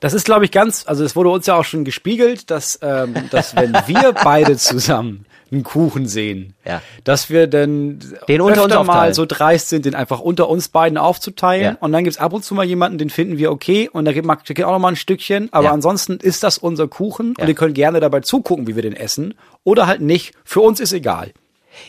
Das 0.00 0.12
ist, 0.12 0.24
glaube 0.24 0.44
ich, 0.44 0.50
ganz, 0.50 0.84
also 0.86 1.04
es 1.04 1.16
wurde 1.16 1.30
uns 1.30 1.46
ja 1.46 1.54
auch 1.54 1.64
schon 1.64 1.84
gespiegelt, 1.84 2.50
dass, 2.50 2.78
ähm, 2.82 3.14
dass 3.30 3.56
wenn 3.56 3.72
wir 3.86 4.12
beide 4.24 4.56
zusammen 4.56 5.24
einen 5.52 5.64
Kuchen 5.64 6.06
sehen, 6.06 6.54
Ja. 6.64 6.80
dass 7.04 7.28
wir 7.30 7.46
dann 7.46 7.98
Den 8.28 8.40
unter 8.40 8.62
uns 8.64 8.72
öfter 8.72 8.84
mal 8.84 8.92
aufteilen. 8.94 9.14
so 9.14 9.26
dreist 9.26 9.68
sind, 9.68 9.84
den 9.84 9.94
einfach 9.94 10.20
unter 10.20 10.48
uns 10.48 10.68
beiden 10.68 10.96
aufzuteilen. 10.98 11.64
Ja. 11.74 11.76
Und 11.80 11.92
dann 11.92 12.04
gibt's 12.04 12.18
ab 12.18 12.32
und 12.32 12.44
zu 12.44 12.54
mal 12.54 12.64
jemanden, 12.64 12.98
den 12.98 13.10
finden 13.10 13.36
wir 13.38 13.50
okay 13.50 13.88
und 13.92 14.04
da 14.04 14.12
gibt 14.12 14.26
man 14.26 14.38
auch 14.38 14.70
noch 14.72 14.78
mal 14.78 14.88
ein 14.88 14.96
Stückchen. 14.96 15.48
Aber 15.52 15.66
Ja. 15.66 15.72
ansonsten 15.72 16.18
ist 16.18 16.42
das 16.42 16.58
unser 16.58 16.86
Kuchen 16.88 17.34
Ja. 17.36 17.42
und 17.42 17.48
ihr 17.48 17.54
könnt 17.54 17.74
gerne 17.74 18.00
dabei 18.00 18.20
zugucken, 18.20 18.66
wie 18.66 18.76
wir 18.76 18.82
den 18.82 18.94
essen. 18.94 19.34
Oder 19.64 19.86
halt 19.86 20.00
nicht. 20.00 20.34
Für 20.44 20.60
uns 20.60 20.78
ist 20.80 20.92
egal. 20.92 21.32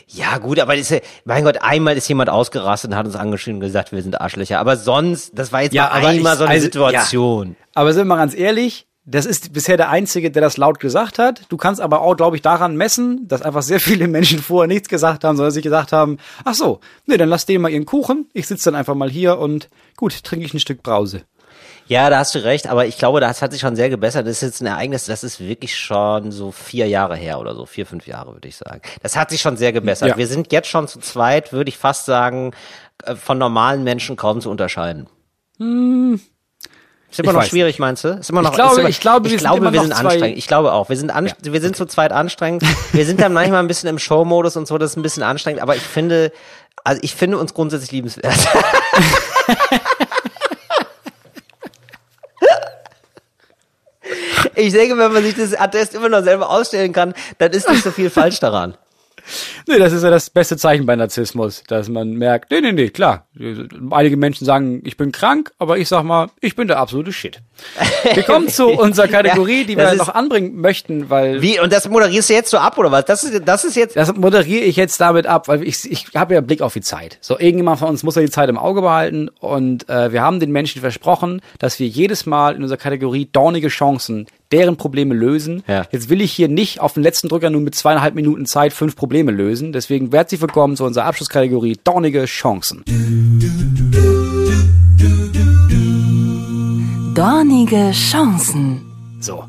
Ja, 0.06 0.38
gut, 0.38 0.60
aber 0.60 0.76
ist 0.76 0.90
ja, 0.90 0.98
mein 1.24 1.42
Gott, 1.44 1.58
einmal 1.60 1.96
ist 1.96 2.08
jemand 2.08 2.30
ausgerastet 2.30 2.90
und 2.92 2.96
hat 2.96 3.04
uns 3.06 3.16
angeschrieben 3.16 3.56
und 3.56 3.62
gesagt, 3.66 3.90
wir 3.92 4.00
sind 4.02 4.20
Arschlöcher. 4.20 4.60
Aber 4.60 4.76
sonst, 4.76 5.32
das 5.36 5.52
war 5.52 5.62
jetzt 5.62 5.74
mal 5.74 5.86
aber 5.88 6.06
einmal 6.08 6.32
ich- 6.34 6.38
so 6.38 6.44
eine 6.44 6.52
also, 6.54 6.64
Situation. 6.64 7.48
Ja. 7.58 7.66
Aber 7.74 7.92
sind 7.92 8.02
wir 8.02 8.06
mal 8.06 8.16
ganz 8.16 8.34
ehrlich, 8.34 8.86
Das 9.04 9.26
ist 9.26 9.52
bisher 9.52 9.76
der 9.76 9.90
Einzige, 9.90 10.30
der 10.30 10.42
das 10.42 10.56
laut 10.56 10.78
gesagt 10.78 11.18
hat. 11.18 11.42
Du 11.48 11.56
kannst 11.56 11.80
aber 11.80 12.02
auch, 12.02 12.16
glaube 12.16 12.36
ich, 12.36 12.42
daran 12.42 12.76
messen, 12.76 13.26
dass 13.26 13.42
einfach 13.42 13.62
sehr 13.62 13.80
viele 13.80 14.06
Menschen 14.06 14.38
vorher 14.38 14.68
nichts 14.68 14.88
gesagt 14.88 15.24
haben, 15.24 15.36
sondern 15.36 15.52
sich 15.52 15.64
gesagt 15.64 15.92
haben, 15.92 16.18
ach 16.44 16.54
so, 16.54 16.80
nee, 17.06 17.16
dann 17.16 17.28
lass 17.28 17.46
denen 17.46 17.62
mal 17.62 17.70
ihren 17.70 17.86
Kuchen. 17.86 18.28
Ich 18.32 18.46
sitze 18.46 18.66
dann 18.66 18.76
einfach 18.76 18.94
mal 18.94 19.10
hier 19.10 19.38
und 19.38 19.68
gut, 19.96 20.22
trinke 20.22 20.46
ich 20.46 20.54
ein 20.54 20.60
Stück 20.60 20.82
Brause. 20.82 21.22
Ja, 21.88 22.10
da 22.10 22.18
hast 22.18 22.34
du 22.34 22.44
recht, 22.44 22.68
aber 22.68 22.86
ich 22.86 22.96
glaube, 22.96 23.20
das 23.20 23.42
hat 23.42 23.52
sich 23.52 23.60
schon 23.60 23.74
sehr 23.74 23.90
gebessert. 23.90 24.26
Das 24.26 24.36
ist 24.36 24.42
jetzt 24.42 24.60
ein 24.62 24.66
Ereignis, 24.66 25.06
das 25.06 25.24
ist 25.24 25.40
wirklich 25.40 25.76
schon 25.76 26.30
so 26.30 26.52
vier 26.52 26.86
Jahre 26.86 27.16
her 27.16 27.40
oder 27.40 27.54
so, 27.54 27.66
vier, 27.66 27.86
fünf 27.86 28.06
Jahre, 28.06 28.32
würde 28.32 28.48
ich 28.48 28.56
sagen. 28.56 28.80
Das 29.02 29.16
hat 29.16 29.30
sich 29.30 29.40
schon 29.40 29.56
sehr 29.56 29.72
gebessert. 29.72 30.10
Ja. 30.10 30.16
Wir 30.16 30.28
sind 30.28 30.52
jetzt 30.52 30.68
schon 30.68 30.86
zu 30.86 31.00
zweit, 31.00 31.52
würde 31.52 31.68
ich 31.68 31.76
fast 31.76 32.06
sagen, 32.06 32.52
äh, 33.04 33.16
von 33.16 33.36
normalen 33.36 33.82
Menschen 33.82 34.16
kaum 34.16 34.40
zu 34.40 34.48
unterscheiden. 34.48 35.08
Ist 37.12 37.20
immer 37.20 37.30
Ich 37.32 37.36
noch 37.36 37.44
schwierig, 37.44 37.78
meinst 37.78 38.04
du? 38.04 38.08
Ist 38.08 38.30
immer 38.30 38.40
noch, 38.42 38.50
Ich 38.50 38.56
glaube- 38.56 38.80
immer, 38.80 38.88
ich 38.88 38.98
glaube, 39.00 39.28
wir 39.28 39.34
ich 39.36 39.40
sind 39.42 39.50
glaube, 39.50 39.72
wir 39.72 39.80
sind 39.82 39.92
anstrengend. 39.92 40.38
Ich 40.38 40.46
glaube 40.48 40.72
auch. 40.72 40.88
Wir 40.88 40.96
sind, 40.96 41.10
an, 41.10 41.30
wir 41.42 41.60
sind 41.60 41.76
zu 41.76 41.84
zweit 41.86 42.10
anstrengend. 42.10 42.64
Wir 42.92 43.04
sind 43.04 43.20
dann 43.20 43.32
manchmal 43.34 43.60
ein 43.60 43.68
bisschen 43.68 43.88
im 43.90 43.98
Show-Modus 43.98 44.56
und 44.56 44.66
so, 44.66 44.78
das 44.78 44.92
ist 44.92 44.96
ein 44.96 45.02
bisschen 45.02 45.22
anstrengend, 45.22 45.60
aber 45.62 45.76
ich 45.76 45.82
finde, 45.82 46.32
also 46.84 47.00
ich 47.04 47.14
finde 47.14 47.36
uns 47.38 47.52
grundsätzlich 47.54 47.92
liebenswert. 47.92 48.34
Ich 54.54 54.72
denke, 54.72 54.98
wenn 54.98 55.12
man 55.12 55.22
sich 55.22 55.34
das 55.34 55.54
Attest 55.54 55.94
immer 55.94 56.08
noch 56.08 56.22
selber 56.22 56.50
ausstellen 56.50 56.92
kann, 56.92 57.14
dann 57.38 57.52
ist 57.52 57.68
nicht 57.68 57.82
so 57.84 57.90
viel 57.90 58.10
falsch 58.10 58.40
daran. 58.40 58.76
Nee, 59.66 59.78
das 59.78 59.92
ist 59.92 60.02
ja 60.02 60.10
das 60.10 60.30
beste 60.30 60.56
Zeichen 60.56 60.86
bei 60.86 60.96
Narzissmus, 60.96 61.62
dass 61.66 61.88
man 61.88 62.12
merkt, 62.14 62.50
nee, 62.50 62.60
nee, 62.60 62.72
nee, 62.72 62.88
klar. 62.88 63.26
Einige 63.90 64.16
Menschen 64.16 64.44
sagen, 64.44 64.82
ich 64.84 64.96
bin 64.96 65.12
krank, 65.12 65.52
aber 65.58 65.78
ich 65.78 65.88
sag 65.88 66.02
mal, 66.02 66.28
ich 66.40 66.56
bin 66.56 66.68
der 66.68 66.78
absolute 66.78 67.12
Shit. 67.12 67.40
Wir 68.14 68.22
kommen 68.22 68.48
zu 68.48 68.68
unserer 68.68 69.08
Kategorie, 69.08 69.64
die 69.64 69.76
wir 69.76 69.94
noch 69.94 70.08
anbringen 70.08 70.56
möchten, 70.56 71.10
weil 71.10 71.42
Wie? 71.42 71.60
Und 71.60 71.72
das 71.72 71.88
moderierst 71.88 72.30
du 72.30 72.34
jetzt 72.34 72.50
so 72.50 72.58
ab 72.58 72.78
oder 72.78 72.90
was? 72.90 73.04
Das 73.04 73.24
ist, 73.24 73.42
das 73.46 73.64
ist 73.64 73.76
jetzt. 73.76 73.96
das 73.96 74.14
moderiere 74.14 74.64
ich 74.64 74.76
jetzt 74.76 75.00
damit 75.00 75.26
ab, 75.26 75.48
weil 75.48 75.62
ich, 75.66 75.90
ich 75.90 76.06
habe 76.14 76.34
ja 76.34 76.40
Blick 76.40 76.62
auf 76.62 76.72
die 76.72 76.80
Zeit. 76.80 77.18
So, 77.20 77.38
irgendjemand 77.38 77.78
von 77.78 77.88
uns 77.88 78.02
muss 78.02 78.16
ja 78.16 78.22
die 78.22 78.30
Zeit 78.30 78.48
im 78.48 78.58
Auge 78.58 78.82
behalten 78.82 79.28
und 79.40 79.88
äh, 79.88 80.12
wir 80.12 80.22
haben 80.22 80.40
den 80.40 80.52
Menschen 80.52 80.80
versprochen, 80.80 81.40
dass 81.58 81.78
wir 81.78 81.86
jedes 81.86 82.26
Mal 82.26 82.54
in 82.54 82.62
unserer 82.62 82.78
Kategorie 82.78 83.28
dornige 83.30 83.68
Chancen 83.68 84.26
deren 84.52 84.76
Probleme 84.76 85.14
lösen. 85.14 85.62
Ja. 85.66 85.86
Jetzt 85.90 86.08
will 86.08 86.20
ich 86.20 86.32
hier 86.32 86.48
nicht 86.48 86.80
auf 86.80 86.92
den 86.92 87.02
letzten 87.02 87.28
Drücker 87.28 87.50
nur 87.50 87.62
mit 87.62 87.74
zweieinhalb 87.74 88.14
Minuten 88.14 88.46
Zeit 88.46 88.72
fünf 88.72 88.94
Probleme 88.94 89.32
lösen. 89.32 89.72
Deswegen 89.72 90.10
herzlich 90.12 90.40
willkommen 90.40 90.76
zu 90.76 90.84
unserer 90.84 91.06
Abschlusskategorie 91.06 91.78
dornige 91.82 92.26
Chancen. 92.26 92.84
Dornige 97.14 97.90
Chancen. 97.92 98.80
So, 99.20 99.44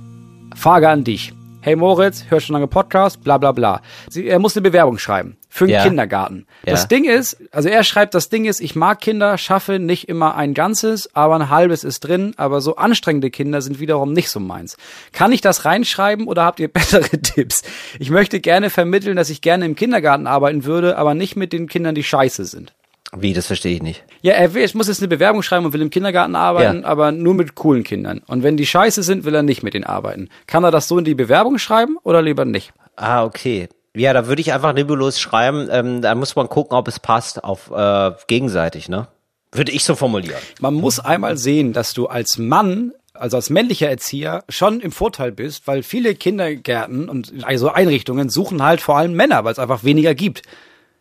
Frage 0.56 0.89
an 0.89 1.04
dich. 1.04 1.34
Hey 1.66 1.78
Moritz, 1.78 2.26
hörst 2.28 2.47
schon 2.47 2.55
lange 2.55 2.68
Podcast, 2.68 3.24
bla 3.24 3.38
bla 3.38 3.53
bla. 3.53 3.82
Sie, 4.09 4.28
er 4.28 4.39
muss 4.39 4.53
eine 4.57 4.64
Bewerbung 4.64 4.97
schreiben 4.97 5.38
für 5.47 5.64
einen 5.64 5.72
Ja. 5.74 5.84
Kindergarten. 5.84 6.45
Das 6.66 6.82
Ja. 6.82 6.88
Ding 6.89 7.05
ist, 7.05 7.38
also 7.51 7.70
er 7.70 7.86
schreibt, 7.86 8.14
das 8.16 8.28
Ding 8.28 8.43
ist, 8.43 8.59
ich 8.59 8.76
mag 8.76 8.99
Kinder, 8.99 9.38
schaffe 9.38 9.80
nicht 9.80 10.09
immer 10.09 10.36
ein 10.36 10.53
ganzes, 10.53 11.16
aber 11.16 11.36
ein 11.36 11.49
halbes 11.49 11.86
ist 11.86 12.01
drin, 12.01 12.34
aber 12.36 12.59
so 12.59 12.76
anstrengende 12.76 13.32
Kinder 13.32 13.61
sind 13.61 13.80
wiederum 13.80 14.11
nicht 14.11 14.30
so 14.30 14.41
meins. 14.41 14.76
Kann 15.14 15.32
ich 15.32 15.39
das 15.39 15.64
reinschreiben 15.64 16.28
oder 16.28 16.43
habt 16.43 16.59
ihr 16.59 16.68
bessere 16.74 17.07
Tipps? 17.22 17.61
Ich 17.97 18.09
möchte 18.09 18.41
gerne 18.41 18.70
vermitteln, 18.70 19.16
dass 19.16 19.30
ich 19.30 19.39
gerne 19.39 19.64
im 19.64 19.76
Kindergarten 19.78 20.28
arbeiten 20.28 20.66
würde, 20.66 20.97
aber 20.97 21.14
nicht 21.14 21.38
mit 21.38 21.53
den 21.53 21.68
Kindern, 21.68 21.95
die 21.95 22.03
scheiße 22.03 22.43
sind. 22.43 22.74
Wie, 23.16 23.34
das 23.34 23.47
verstehe 23.47 23.76
ich 23.76 23.84
nicht. 23.84 24.03
Ja, 24.22 24.34
er 24.34 24.53
will, 24.53 24.64
ich 24.64 24.74
muss 24.74 24.88
jetzt 24.88 24.99
eine 24.99 25.07
Bewerbung 25.07 25.43
schreiben 25.43 25.66
und 25.66 25.74
will 25.74 25.82
im 25.82 25.89
Kindergarten 25.91 26.36
arbeiten, 26.36 26.82
Ja. 26.82 26.88
aber 26.88 27.11
nur 27.11 27.34
mit 27.36 27.53
coolen 27.55 27.84
Kindern. 27.84 28.22
Und 28.28 28.41
wenn 28.43 28.57
die 28.57 28.66
scheiße 28.66 29.03
sind, 29.03 29.24
will 29.24 29.36
er 29.36 29.43
nicht 29.43 29.61
mit 29.61 29.74
denen 29.76 29.84
arbeiten. 29.86 30.30
Kann 30.47 30.64
er 30.64 30.72
das 30.72 30.88
so 30.88 30.97
in 30.97 31.05
die 31.05 31.14
Bewerbung 31.16 31.57
schreiben 31.59 31.97
oder 32.03 32.22
lieber 32.22 32.45
nicht? 32.45 32.74
Ah, 32.95 33.24
okay. 33.24 33.70
Ja, 33.95 34.14
da 34.14 34.26
würde 34.28 34.41
ich 34.41 34.51
einfach 34.53 34.74
nebulos 34.74 35.20
schreiben. 35.20 35.68
Ähm, 35.72 36.01
da 36.01 36.16
muss 36.16 36.36
man 36.36 36.49
gucken, 36.49 36.76
ob 36.76 36.88
es 36.88 36.99
passt 36.99 37.43
auf 37.43 37.70
äh, 37.70 38.11
gegenseitig, 38.28 38.89
ne? 38.89 39.07
Würde 39.51 39.72
ich 39.72 39.84
so 39.84 39.93
formulieren. 39.93 40.41
Man 40.59 40.74
muss 40.74 40.99
einmal 40.99 41.38
sehen, 41.38 41.74
dass 41.74 41.93
du 41.93 42.07
als 42.07 42.39
Mann, 42.39 42.93
also 43.14 43.38
als 43.38 43.51
männlicher 43.51 43.88
Erzieher, 43.88 44.43
schon 44.49 44.80
im 44.80 44.91
Vorteil 44.91 45.32
bist, 45.32 45.68
weil 45.68 45.84
viele 45.84 46.16
Kindergärten 46.16 47.07
und 47.07 47.32
also 47.43 47.70
Einrichtungen 47.70 48.30
suchen 48.30 48.64
halt 48.64 48.82
vor 48.82 48.97
allem 48.97 49.14
Männer, 49.14 49.43
weil 49.43 49.51
es 49.51 49.59
einfach 49.59 49.84
weniger 49.84 50.16
gibt. 50.16 50.41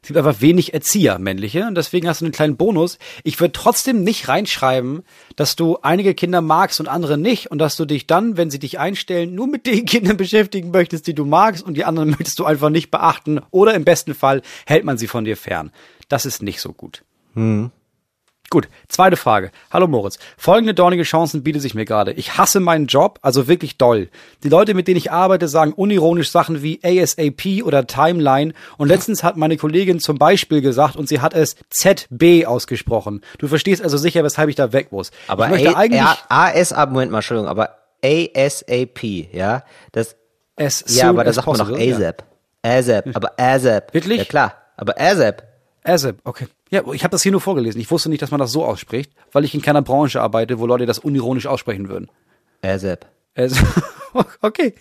Es 0.03 0.09
gibt 0.09 0.19
einfach 0.19 0.41
wenig 0.41 0.75
Erzieher, 0.75 1.21
männliche, 1.21 1.65
und 1.65 1.77
deswegen 1.77 2.09
hast 2.09 2.21
du 2.21 2.25
einen 2.25 2.33
kleinen 2.33 2.57
Bonus. 2.57 2.99
Ich 3.23 3.39
würde 3.39 3.53
trotzdem 3.53 4.03
nicht 4.03 4.27
reinschreiben, 4.27 5.05
dass 5.37 5.55
du 5.55 5.79
einige 5.81 6.15
Kinder 6.15 6.41
magst 6.41 6.81
und 6.81 6.89
andere 6.89 7.17
nicht 7.17 7.53
und 7.53 7.59
dass 7.59 7.77
du 7.77 7.85
dich 7.85 8.09
dann, 8.09 8.37
wenn 8.37 8.51
sie 8.51 8.59
dich 8.59 8.81
einstellen, 8.81 9.33
nur 9.37 9.47
mit 9.47 9.65
den 9.65 9.85
Kindern 9.87 10.17
beschäftigen 10.17 10.73
möchtest, 10.73 11.07
die 11.07 11.15
du 11.15 11.25
magst 11.25 11.65
und 11.65 11.75
die 11.75 11.85
anderen 11.85 12.11
möchtest 12.11 12.37
du 12.41 12.45
einfach 12.45 12.71
nicht 12.71 12.91
beachten 12.91 13.41
oder 13.53 13.75
im 13.75 13.85
besten 13.85 14.15
Fall 14.15 14.43
hält 14.67 14.85
man 14.85 14.99
sie 14.99 15.07
von 15.07 15.25
dir 15.25 15.37
fern. 15.37 15.71
Das 16.09 16.27
ist 16.27 16.43
nicht 16.43 16.61
so 16.61 16.73
gut. 16.73 17.05
Gut, 18.53 18.69
zweite 18.87 19.17
Frage. 19.17 19.51
Hallo 19.71 19.87
Moritz. 19.87 20.19
Folgende 20.37 20.75
dornige 20.75 21.05
Chancen 21.05 21.43
bietet 21.43 21.63
sich 21.63 21.75
mir 21.75 21.87
gerade. 21.87 22.13
Ich 22.13 22.37
hasse 22.37 22.61
meinen 22.61 22.85
Job, 22.87 23.19
also 23.23 23.49
wirklich 23.49 23.79
doll. 23.79 24.11
Die 24.43 24.51
Leute, 24.51 24.75
mit 24.75 24.89
denen 24.89 24.99
ich 24.99 25.11
arbeite, 25.11 25.49
sagen 25.49 25.73
unironisch 25.73 26.31
Sachen 26.31 26.63
wie 26.63 26.79
ASAP 26.85 27.63
oder 27.65 27.87
Timeline. 27.87 28.53
Und 28.77 28.89
letztens 28.89 29.25
hat 29.25 29.39
meine 29.39 29.57
Kollegin 29.57 30.01
zum 30.01 30.19
Beispiel 30.19 30.61
gesagt 30.61 30.97
und 30.97 31.09
sie 31.09 31.21
hat 31.23 31.33
es 31.33 31.57
ZB 31.71 32.45
ausgesprochen. 32.45 33.23
Du 33.39 33.49
verstehst 33.49 33.83
also 33.83 33.97
sicher, 33.97 34.23
weshalb 34.23 34.51
ich 34.51 34.57
da 34.57 34.71
weg 34.75 34.93
muss. 34.93 35.13
Aber 35.29 35.47
ich 35.47 35.51
möchte 35.53 35.75
A- 35.75 35.79
eigentlich 35.79 36.03
ASAP, 36.29 36.91
Moment 36.91 37.11
mal, 37.11 37.19
Entschuldigung, 37.21 37.49
aber 37.49 37.79
ASAP, 38.05 39.03
ja? 39.33 39.63
Das, 39.93 40.15
as 40.57 40.85
ja, 40.89 41.09
aber 41.09 41.25
da 41.25 41.33
sagt 41.33 41.47
man 41.47 41.57
doch 41.57 41.69
possible, 41.71 41.87
ja. 41.89 41.97
ASAP. 41.97 42.25
ASAP, 42.63 43.17
aber 43.17 43.33
ASAP. 43.39 43.95
Wirklich? 43.95 44.19
Ja 44.19 44.25
klar, 44.27 44.55
aber 44.77 45.01
ASAP. 45.01 45.43
ASAP, 45.85 46.17
okay. 46.25 46.49
Ja, 46.73 46.83
ich 46.95 47.05
habe 47.05 47.13
das 47.13 47.23
hier 47.23 47.33
nur 47.33 47.43
vorgelesen. 47.43 47.83
Ich 47.83 47.91
wusste 47.91 48.09
nicht, 48.09 48.23
dass 48.23 48.31
man 48.31 48.41
das 48.41 48.51
so 48.51 48.65
ausspricht, 48.65 49.13
weil 49.31 49.45
ich 49.45 49.55
in 49.55 49.61
keiner 49.61 49.83
Branche 49.83 50.23
arbeite, 50.23 50.59
wo 50.59 50.67
Leute 50.67 50.87
das 50.87 50.99
unironisch 50.99 51.47
aussprechen 51.47 51.91
würden. 51.91 52.09
ASAP. 52.63 53.05
Also, 53.35 53.63
okay. 54.41 54.75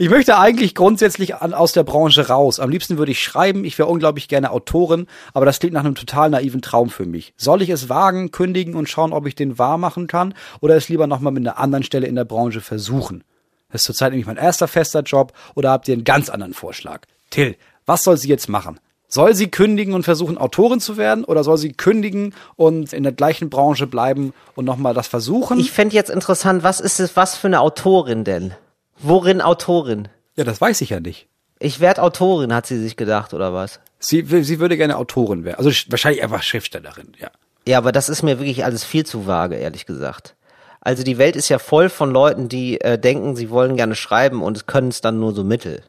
Ich 0.00 0.10
möchte 0.10 0.38
eigentlich 0.38 0.74
grundsätzlich 0.74 1.36
an, 1.36 1.54
aus 1.54 1.70
der 1.70 1.84
Branche 1.84 2.26
raus. 2.26 2.58
Am 2.58 2.68
liebsten 2.68 2.98
würde 2.98 3.12
ich 3.12 3.22
schreiben. 3.22 3.64
Ich 3.64 3.78
wäre 3.78 3.88
unglaublich 3.88 4.26
gerne 4.26 4.50
Autorin, 4.50 5.06
aber 5.34 5.46
das 5.46 5.60
klingt 5.60 5.74
nach 5.74 5.84
einem 5.84 5.94
total 5.94 6.30
naiven 6.30 6.62
Traum 6.62 6.90
für 6.90 7.06
mich. 7.06 7.32
Soll 7.36 7.62
ich 7.62 7.70
es 7.70 7.88
wagen, 7.88 8.32
kündigen 8.32 8.74
und 8.74 8.88
schauen, 8.88 9.12
ob 9.12 9.24
ich 9.28 9.36
den 9.36 9.56
wahr 9.56 9.78
machen 9.78 10.08
kann 10.08 10.34
oder 10.60 10.74
es 10.74 10.88
lieber 10.88 11.06
nochmal 11.06 11.32
mit 11.32 11.46
einer 11.46 11.58
anderen 11.58 11.84
Stelle 11.84 12.08
in 12.08 12.16
der 12.16 12.24
Branche 12.24 12.60
versuchen? 12.60 13.22
Das 13.70 13.82
ist 13.82 13.86
zurzeit 13.86 14.10
nämlich 14.10 14.26
mein 14.26 14.36
erster 14.36 14.66
fester 14.66 15.02
Job 15.02 15.32
oder 15.54 15.70
habt 15.70 15.86
ihr 15.86 15.94
einen 15.94 16.02
ganz 16.02 16.28
anderen 16.28 16.54
Vorschlag? 16.54 17.02
Till, 17.30 17.54
was 17.84 18.02
soll 18.02 18.16
sie 18.16 18.28
jetzt 18.28 18.48
machen? 18.48 18.80
Soll 19.16 19.34
sie 19.34 19.50
kündigen 19.50 19.94
und 19.94 20.02
versuchen, 20.02 20.36
Autorin 20.36 20.78
zu 20.78 20.98
werden 20.98 21.24
oder 21.24 21.42
soll 21.42 21.56
sie 21.56 21.72
kündigen 21.72 22.34
und 22.56 22.92
in 22.92 23.02
der 23.02 23.12
gleichen 23.12 23.48
Branche 23.48 23.86
bleiben 23.86 24.34
und 24.56 24.66
nochmal 24.66 24.92
das 24.92 25.06
versuchen? 25.08 25.58
Ich 25.58 25.72
fände 25.72 25.94
jetzt 25.94 26.10
interessant, 26.10 26.62
was 26.62 26.80
ist 26.80 27.00
es, 27.00 27.16
was 27.16 27.34
für 27.34 27.46
eine 27.46 27.60
Autorin 27.60 28.24
denn? 28.24 28.52
Worin 28.98 29.40
Autorin? 29.40 30.08
ja, 30.36 30.44
das 30.44 30.60
weiß 30.60 30.82
ich 30.82 30.90
ja 30.90 31.00
nicht. 31.00 31.28
Ich 31.58 31.80
werd 31.80 31.98
Autorin, 31.98 32.52
hat 32.52 32.66
sie 32.66 32.78
sich 32.78 32.96
gedacht, 32.98 33.32
oder 33.32 33.54
was? 33.54 33.80
Sie, 34.00 34.22
sie 34.42 34.60
würde 34.60 34.76
gerne 34.76 34.98
Autorin 34.98 35.44
werden. 35.44 35.56
Also 35.56 35.70
sch- 35.70 35.86
wahrscheinlich 35.90 36.22
einfach 36.22 36.42
Schriftstellerin, 36.42 37.12
ja. 37.18 37.30
Ja, 37.66 37.78
aber 37.78 37.92
das 37.92 38.10
ist 38.10 38.22
mir 38.22 38.38
wirklich 38.38 38.64
alles 38.66 38.84
viel 38.84 39.06
zu 39.06 39.26
vage, 39.26 39.56
ehrlich 39.56 39.86
gesagt. 39.86 40.36
Also 40.82 41.02
die 41.04 41.16
Welt 41.16 41.36
ist 41.36 41.48
ja 41.48 41.58
voll 41.58 41.88
von 41.88 42.10
Leuten, 42.10 42.50
die 42.50 42.78
äh, 42.82 42.98
denken, 42.98 43.34
sie 43.34 43.48
wollen 43.48 43.76
gerne 43.76 43.94
schreiben 43.94 44.42
und 44.42 44.66
können 44.66 44.88
es 44.88 45.00
dann 45.00 45.18
nur 45.18 45.32
so 45.34 45.42
mittel. 45.42 45.82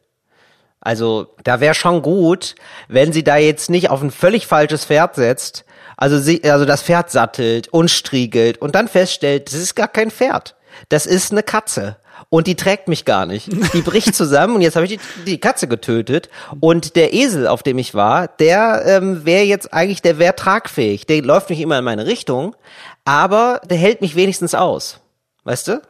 Also 0.82 1.36
da 1.44 1.60
wäre 1.60 1.74
schon 1.74 2.02
gut, 2.02 2.56
wenn 2.88 3.12
sie 3.12 3.24
da 3.24 3.38
jetzt 3.38 3.70
nicht 3.70 3.90
auf 3.90 4.02
ein 4.02 4.12
völlig 4.12 4.48
falsches 4.48 4.86
Pferd 4.86 5.16
setzt, 5.16 5.66
also 5.98 6.20
sie, 6.20 6.44
also 6.44 6.66
das 6.66 6.84
Pferd 6.84 7.10
sattelt 7.10 7.68
und 7.70 7.90
striegelt 7.90 8.60
und 8.60 8.76
dann 8.76 8.88
feststellt, 8.88 9.48
das 9.48 9.56
ist 9.56 9.76
gar 9.76 9.88
kein 9.88 10.12
Pferd, 10.12 10.56
das 10.90 11.06
ist 11.06 11.32
eine 11.32 11.44
Katze. 11.44 11.98
Und 12.30 12.48
die 12.48 12.56
trägt 12.56 12.88
mich 12.88 13.06
gar 13.06 13.26
nicht. 13.26 13.50
Die 13.74 13.82
bricht 13.82 14.14
zusammen 14.16 14.56
und 14.56 14.62
jetzt 14.62 14.76
habe 14.76 14.86
ich 14.86 14.98
die, 14.98 15.24
die 15.26 15.40
Katze 15.40 15.68
getötet. 15.68 16.30
Und 16.60 16.96
der 16.96 17.14
Esel, 17.14 17.48
auf 17.48 17.64
dem 17.64 17.78
ich 17.78 17.94
war, 17.94 18.28
der 18.28 18.84
ähm, 18.86 19.24
wäre 19.24 19.44
jetzt 19.44 19.72
eigentlich, 19.74 20.02
der 20.02 20.20
wäre 20.20 20.36
tragfähig. 20.36 21.06
Der 21.06 21.22
läuft 21.22 21.50
nicht 21.50 21.62
immer 21.62 21.78
in 21.78 21.86
meine 21.86 22.06
Richtung, 22.06 22.56
aber 23.06 23.62
der 23.70 23.78
hält 23.78 24.02
mich 24.02 24.16
wenigstens 24.16 24.56
aus. 24.56 25.00
Weißt 25.46 25.70
du? 25.70 25.82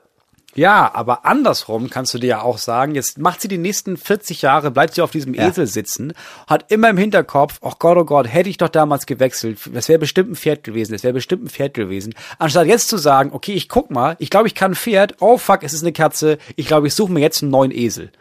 Ja, 0.58 0.90
aber 0.96 1.24
andersrum 1.24 1.92
kannst 1.92 2.16
du 2.16 2.18
dir 2.18 2.28
ja 2.28 2.42
auch 2.42 2.58
sagen, 2.58 2.96
jetzt 2.96 3.20
macht 3.20 3.42
sie 3.42 3.48
die 3.48 3.60
nächsten 3.60 3.96
40 3.96 4.42
Jahre, 4.42 4.72
bleibt 4.72 4.96
sie 4.96 5.04
auf 5.04 5.12
diesem 5.12 5.36
Ja. 5.36 5.48
Esel 5.48 5.68
sitzen, 5.68 6.14
hat 6.48 6.72
immer 6.72 6.90
im 6.90 6.98
Hinterkopf, 6.98 7.60
oh 7.62 7.74
Gott, 7.78 7.96
oh 7.96 8.06
Gott, 8.06 8.28
hätte 8.28 8.50
ich 8.50 8.58
doch 8.58 8.70
damals 8.70 9.06
gewechselt, 9.06 9.60
das 9.72 9.88
wäre 9.88 10.00
bestimmt 10.00 10.32
ein 10.32 10.36
Pferd 10.36 10.64
gewesen, 10.64 10.94
das 10.94 11.04
wäre 11.04 11.14
bestimmt 11.14 11.44
ein 11.46 11.50
Pferd 11.50 11.76
gewesen. 11.76 12.16
Anstatt 12.40 12.66
jetzt 12.66 12.90
zu 12.90 12.98
sagen, 12.98 13.30
okay, 13.34 13.54
ich 13.54 13.70
guck 13.70 13.92
mal, 13.92 14.16
ich 14.18 14.32
glaube, 14.32 14.48
ich 14.48 14.56
kann 14.56 14.72
ein 14.72 14.76
Pferd, 14.76 15.18
oh 15.20 15.38
fuck, 15.38 15.62
es 15.62 15.74
ist 15.74 15.84
eine 15.84 15.94
Katze, 15.94 16.40
ich 16.56 16.66
glaube, 16.66 16.88
ich 16.88 16.96
suche 16.96 17.12
mir 17.12 17.20
jetzt 17.20 17.44
einen 17.44 17.52
neuen 17.52 17.72
Esel. 17.72 18.12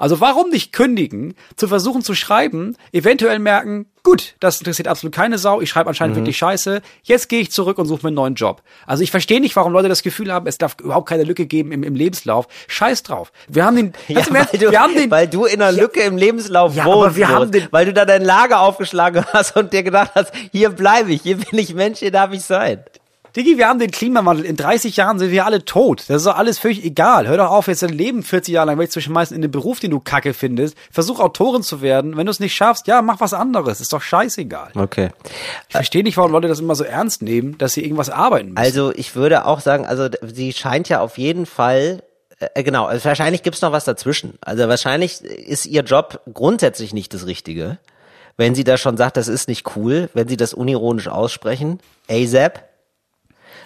Also 0.00 0.20
warum 0.20 0.48
nicht 0.50 0.72
kündigen, 0.72 1.34
zu 1.56 1.68
versuchen 1.68 2.02
zu 2.02 2.14
schreiben, 2.14 2.76
eventuell 2.92 3.38
merken, 3.38 3.86
gut, 4.02 4.34
das 4.40 4.58
interessiert 4.58 4.88
absolut 4.88 5.14
keine 5.14 5.36
Sau, 5.36 5.60
ich 5.60 5.68
schreibe 5.68 5.88
anscheinend 5.90 6.16
Mhm. 6.16 6.20
wirklich 6.22 6.38
scheiße, 6.38 6.80
jetzt 7.02 7.28
gehe 7.28 7.40
ich 7.40 7.52
zurück 7.52 7.76
und 7.78 7.84
suche 7.86 8.00
mir 8.04 8.08
einen 8.08 8.16
neuen 8.16 8.34
Job. 8.34 8.62
Also 8.86 9.02
ich 9.02 9.10
verstehe 9.10 9.40
nicht, 9.40 9.54
warum 9.56 9.72
Leute 9.74 9.88
das 9.90 10.02
Gefühl 10.02 10.32
haben, 10.32 10.46
es 10.46 10.56
darf 10.56 10.76
überhaupt 10.80 11.06
keine 11.08 11.24
Lücke 11.24 11.44
geben 11.46 11.70
im, 11.70 11.82
im 11.82 11.94
Lebenslauf. 11.94 12.48
Scheiß 12.66 13.02
drauf. 13.02 13.30
Wir 13.46 13.64
haben 13.66 13.76
den, 13.76 13.92
Ja, 14.08 14.20
Ernst, 14.20 14.32
weil, 14.32 14.58
du, 14.58 14.70
wir 14.70 14.80
haben 14.80 14.94
den, 14.94 15.10
weil 15.10 15.28
du 15.28 15.44
in 15.44 15.60
einer 15.60 15.70
Lücke 15.70 16.00
im 16.00 16.16
Lebenslauf 16.16 16.74
Ja, 16.74 16.86
wohnst, 16.86 16.96
aber 17.08 17.16
wir 17.16 17.28
haben 17.28 17.50
den- 17.52 17.68
weil 17.70 17.84
du 17.84 17.92
da 17.92 18.06
dein 18.06 18.24
Lager 18.24 18.60
aufgeschlagen 18.60 19.22
hast 19.34 19.54
und 19.56 19.72
dir 19.74 19.82
gedacht 19.82 20.12
hast, 20.14 20.32
hier 20.50 20.70
bleibe 20.70 21.12
ich, 21.12 21.20
hier 21.22 21.36
bin 21.36 21.58
ich 21.58 21.74
Mensch, 21.74 21.98
hier 21.98 22.10
darf 22.10 22.32
ich 22.32 22.42
sein. 22.42 22.82
Digi, 23.36 23.58
wir 23.58 23.68
haben 23.68 23.78
den 23.78 23.90
Klimawandel. 23.90 24.44
In 24.44 24.56
30 24.56 24.96
Jahren 24.96 25.18
sind 25.18 25.30
wir 25.30 25.46
alle 25.46 25.64
tot. 25.64 26.04
Das 26.08 26.18
ist 26.18 26.26
doch 26.26 26.36
alles 26.36 26.58
völlig 26.58 26.84
egal. 26.84 27.28
Hör 27.28 27.36
doch 27.36 27.50
auf, 27.50 27.68
jetzt 27.68 27.82
dein 27.82 27.90
Leben 27.90 28.22
40 28.22 28.54
Jahre 28.54 28.68
lang 28.68 28.78
wegzuschmeißen 28.78 29.34
in 29.34 29.42
den 29.42 29.50
Beruf, 29.50 29.80
den 29.80 29.92
du 29.92 30.00
kacke 30.00 30.34
findest. 30.34 30.76
Versuch 30.90 31.20
Autorin 31.20 31.62
zu 31.62 31.80
werden. 31.80 32.16
Wenn 32.16 32.26
du 32.26 32.30
es 32.30 32.40
nicht 32.40 32.54
schaffst, 32.54 32.86
ja, 32.86 33.02
mach 33.02 33.20
was 33.20 33.34
anderes. 33.34 33.80
Ist 33.80 33.92
doch 33.92 34.02
scheißegal. 34.02 34.72
Okay. 34.74 35.10
Ich 35.68 35.74
verstehe 35.74 36.02
nicht, 36.02 36.16
warum 36.16 36.32
Leute 36.32 36.48
das 36.48 36.60
immer 36.60 36.74
so 36.74 36.84
ernst 36.84 37.22
nehmen, 37.22 37.56
dass 37.58 37.74
sie 37.74 37.84
irgendwas 37.84 38.10
arbeiten 38.10 38.48
müssen. 38.48 38.58
Also 38.58 38.92
ich 38.94 39.14
würde 39.14 39.46
auch 39.46 39.60
sagen, 39.60 39.86
also 39.86 40.08
sie 40.22 40.52
scheint 40.52 40.88
ja 40.88 41.00
auf 41.00 41.16
jeden 41.16 41.46
Fall, 41.46 42.02
äh, 42.40 42.62
genau, 42.62 42.86
also 42.86 43.04
wahrscheinlich 43.04 43.42
gibt's 43.42 43.62
noch 43.62 43.72
was 43.72 43.84
dazwischen. 43.84 44.38
Also 44.40 44.68
wahrscheinlich 44.68 45.22
ist 45.22 45.66
ihr 45.66 45.82
Job 45.82 46.20
grundsätzlich 46.32 46.92
nicht 46.92 47.14
das 47.14 47.26
Richtige. 47.26 47.78
Wenn 48.36 48.54
sie 48.54 48.64
da 48.64 48.78
schon 48.78 48.96
sagt, 48.96 49.18
das 49.18 49.28
ist 49.28 49.48
nicht 49.48 49.76
cool, 49.76 50.08
wenn 50.14 50.26
sie 50.26 50.38
das 50.38 50.54
unironisch 50.54 51.08
aussprechen, 51.08 51.78
ASAP, 52.08 52.69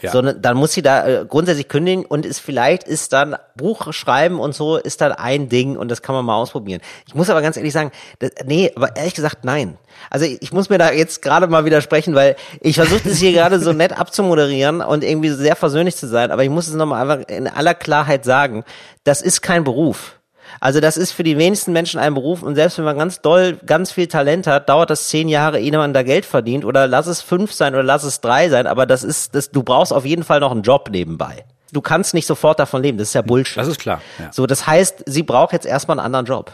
Ja. 0.03 0.12
sondern 0.12 0.40
dann 0.42 0.57
muss 0.57 0.72
sie 0.72 0.82
da 0.82 1.07
äh, 1.07 1.26
grundsätzlich 1.26 1.68
kündigen 1.68 2.05
und 2.05 2.26
ist 2.26 2.40
vielleicht 2.40 2.84
ist 2.84 3.12
dann 3.12 3.36
Buch 3.57 3.92
schreiben 3.92 4.40
und 4.40 4.55
so 4.55 4.76
ist 4.76 5.01
dann 5.01 5.12
ein 5.12 5.49
Ding 5.49 5.76
und 5.76 5.90
das 5.90 6.03
kann 6.03 6.14
man 6.14 6.24
mal 6.24 6.36
ausprobieren. 6.36 6.80
Ich 7.07 7.14
muss 7.14 7.30
aber 7.30 7.42
ganz 7.42 7.57
ehrlich 7.57 7.72
sagen, 7.72 7.90
das, 8.18 8.30
nee, 8.45 8.72
aber 8.74 8.97
ehrlich 8.97 9.14
gesagt 9.14 9.45
nein. 9.45 9.78
Also 10.11 10.26
ich, 10.26 10.53
muss 10.53 10.70
mir 10.70 10.78
da 10.78 10.92
jetzt 10.92 11.22
gerade 11.22 11.47
mal 11.47 11.64
widersprechen, 11.64 12.14
weil 12.14 12.36
ich 12.61 12.76
versuche 12.76 13.09
das 13.09 13.18
hier 13.18 13.32
gerade 13.34 13.61
so 13.61 13.72
nett 13.72 13.99
abzumoderieren 13.99 14.80
und 14.80 15.05
irgendwie 15.05 15.30
sehr 15.30 15.57
versöhnlich 15.57 15.97
zu 15.97 16.07
sein, 16.07 16.30
aber 16.30 16.42
ich 16.45 16.51
muss 16.51 16.68
es 16.68 16.74
nochmal 16.74 17.03
einfach 17.03 17.28
in 17.28 17.49
aller 17.49 17.74
Klarheit 17.74 18.24
sagen, 18.24 18.64
das 19.05 19.22
ist 19.22 19.40
kein 19.40 19.64
Beruf. 19.64 20.18
Also 20.61 20.81
das 20.81 20.97
ist 20.97 21.13
für 21.13 21.23
die 21.23 21.37
wenigsten 21.39 21.73
Menschen 21.73 21.99
ein 22.01 22.15
Beruf 22.15 22.43
und 22.43 22.55
selbst 22.55 22.79
wenn 22.79 22.85
man 22.85 22.97
ganz 22.99 23.21
doll, 23.21 23.59
ganz 23.67 23.93
viel 23.93 24.07
Talent 24.07 24.47
hat, 24.47 24.69
dauert 24.69 24.91
das 24.91 25.09
zehn 25.09 25.29
Jahre, 25.29 25.61
ehe 25.61 25.73
man 25.73 25.93
da 25.93 26.03
Geld 26.03 26.25
verdient 26.25 26.65
oder 26.65 26.87
lass 26.87 27.07
es 27.07 27.21
fünf 27.21 27.53
sein 27.53 27.75
oder 27.75 27.83
lass 27.83 28.05
es 28.05 28.21
drei 28.21 28.49
sein, 28.49 28.67
aber 28.67 28.87
das 28.87 29.05
ist, 29.05 29.35
das, 29.35 29.51
du 29.51 29.63
brauchst 29.63 29.93
auf 29.93 30.05
jeden 30.07 30.25
Fall 30.25 30.41
noch 30.41 30.53
einen 30.53 30.63
Job 30.63 30.89
nebenbei. 30.91 31.45
Du 31.73 31.81
kannst 31.81 32.15
nicht 32.15 32.27
sofort 32.27 32.59
davon 32.61 32.83
leben, 32.83 32.99
das 32.99 33.09
ist 33.09 33.15
ja 33.15 33.23
Bullshit. 33.23 33.57
das 33.57 33.69
ist 33.69 33.81
klar. 33.81 34.01
Ja. 34.19 34.33
So, 34.33 34.47
das 34.47 34.67
heißt, 34.67 35.03
sie 35.07 35.23
braucht 35.25 35.53
jetzt 35.53 35.67
erstmal 35.67 35.99
einen 35.99 36.07
anderen 36.07 36.27
Job. 36.27 36.53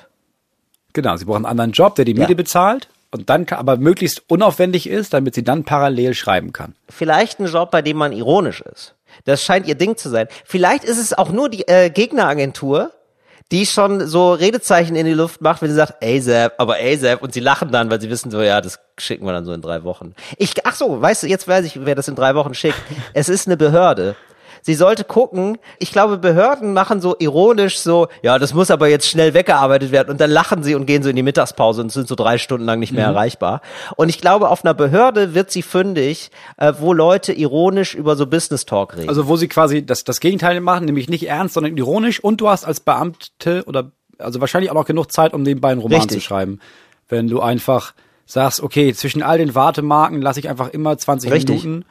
Genau, 0.93 1.17
sie 1.17 1.25
brauchen 1.25 1.45
einen 1.45 1.47
anderen 1.47 1.73
Job, 1.73 1.95
der 1.97 2.05
die 2.05 2.15
Miete 2.15 2.31
Ja. 2.33 2.37
bezahlt 2.37 2.89
und 3.11 3.29
dann 3.29 3.45
kann, 3.47 3.59
aber 3.59 3.77
möglichst 3.77 4.23
unaufwendig 4.29 4.89
ist, 4.89 5.13
damit 5.13 5.35
sie 5.35 5.45
dann 5.45 5.65
parallel 5.65 6.15
schreiben 6.15 6.53
kann. 6.53 6.75
Vielleicht 6.89 7.39
einen 7.39 7.49
Job, 7.53 7.71
bei 7.71 7.83
dem 7.83 7.97
man 7.97 8.13
ironisch 8.13 8.61
ist. 8.63 8.95
Das 9.25 9.43
scheint 9.43 9.67
ihr 9.69 9.75
Ding 9.75 9.97
zu 9.97 10.09
sein. 10.09 10.27
Vielleicht 10.45 10.85
ist 10.85 10.99
es 10.99 11.13
auch 11.17 11.31
nur 11.31 11.49
die 11.49 11.67
äh, 11.69 11.91
Gegneragentur, 11.91 12.91
die 13.53 13.67
schon 13.67 14.07
so 14.07 14.33
Redezeichen 14.33 14.95
in 14.95 15.07
die 15.07 15.13
Luft 15.13 15.41
macht, 15.41 15.61
wenn 15.63 15.71
sie 15.71 15.77
sagt, 15.77 16.03
ASAP, 16.03 16.55
aber 16.59 16.77
ASAP, 16.77 17.23
und 17.23 17.33
sie 17.33 17.41
lachen 17.41 17.73
dann, 17.73 17.91
weil 17.91 18.01
sie 18.01 18.09
wissen 18.11 18.31
so, 18.31 18.41
ja, 18.41 18.61
das 18.61 18.79
schicken 18.99 19.25
wir 19.25 19.33
dann 19.33 19.45
so 19.45 19.53
in 19.53 19.61
drei 19.61 19.83
Wochen. 19.83 20.15
Ich, 20.37 20.55
ach 20.65 20.75
so, 20.75 21.01
weißt 21.01 21.25
du, 21.25 21.27
jetzt 21.27 21.49
weiß 21.49 21.65
ich, 21.65 21.85
wer 21.85 21.95
das 21.95 22.09
in 22.09 22.15
drei 22.15 22.35
Wochen 22.35 22.55
schickt. 22.55 22.81
Es 23.13 23.29
ist 23.29 23.47
eine 23.47 23.57
Behörde. 23.57 24.15
Sie 24.63 24.75
sollte 24.75 25.05
gucken, 25.05 25.59
ich 25.79 25.93
glaube, 25.93 26.19
Behörden 26.19 26.73
machen 26.73 27.01
so 27.01 27.17
ironisch 27.19 27.79
so, 27.79 28.09
ja, 28.23 28.39
das 28.39 28.55
muss 28.55 28.71
aber 28.71 28.89
jetzt 28.89 29.09
schnell 29.09 29.35
weggearbeitet 29.35 29.93
werden 29.93 30.11
und 30.11 30.21
dann 30.21 30.31
lachen 30.31 30.63
sie 30.63 30.75
und 30.75 30.87
gehen 30.87 31.03
so 31.03 31.09
in 31.09 31.17
die 31.17 31.23
Mittagspause 31.23 31.83
und 31.83 31.91
sind 31.91 32.09
so 32.09 32.15
drei 32.15 32.39
Stunden 32.39 32.67
lang 32.67 32.79
nicht 32.79 32.93
mehr 32.93 33.07
erreichbar. 33.07 33.61
Und 33.97 34.09
ich 34.09 34.21
glaube, 34.21 34.49
auf 34.49 34.65
einer 34.65 34.75
Behörde 34.75 35.35
wird 35.35 35.51
sie 35.51 35.63
fündig, 35.63 36.31
äh, 36.57 36.73
wo 36.79 36.93
Leute 36.93 37.33
ironisch 37.33 37.95
über 37.95 38.17
so 38.17 38.27
Business 38.27 38.67
Talk 38.67 38.97
reden. 38.97 39.09
Also 39.09 39.29
wo 39.29 39.37
sie 39.37 39.49
quasi 39.49 39.85
das, 39.85 40.05
das 40.05 40.21
Gegenteil 40.21 40.61
machen, 40.61 40.85
nämlich 40.85 41.09
nicht 41.09 41.27
ernst, 41.29 41.55
sondern 41.55 41.77
ironisch 41.77 42.23
und 42.23 42.41
du 42.41 42.49
hast 42.49 42.65
als 42.65 42.81
Beamte 42.81 43.65
oder 43.67 43.93
also 44.19 44.41
wahrscheinlich 44.41 44.71
auch 44.71 44.75
noch 44.75 44.85
genug 44.85 45.11
Zeit, 45.11 45.33
um 45.33 45.43
nebenbei 45.43 45.71
einen 45.71 45.81
Roman 45.81 46.01
Richtig. 46.01 46.19
zu 46.19 46.25
schreiben. 46.25 46.61
Wenn 47.09 47.29
du 47.29 47.41
einfach 47.41 47.95
sagst, 48.27 48.63
okay, 48.63 48.95
zwischen 48.95 49.23
all 49.23 49.39
den 49.39 49.55
Wartemarken 49.55 50.23
lasse 50.23 50.41
ich 50.41 50.49
einfach 50.49 50.69
immer 50.69 50.97
20 50.97 51.33
Richtig. 51.33 51.65
Minuten, 51.65 51.85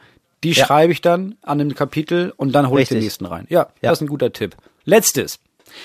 die 0.44 0.52
Ja. 0.52 0.66
schreibe 0.66 0.92
ich 0.92 1.00
dann 1.02 1.36
an 1.42 1.60
einem 1.60 1.74
Kapitel 1.74 2.32
und 2.36 2.52
dann 2.52 2.68
hole 2.68 2.82
ich 2.82 2.88
den 2.88 2.98
nächsten 3.00 3.26
rein. 3.26 3.46
Ja, 3.48 3.68
Ja. 3.82 3.90
das 3.90 3.98
ist 3.98 4.02
ein 4.02 4.08
guter 4.08 4.32
Tipp. 4.32 4.56
Letztes. 4.84 5.38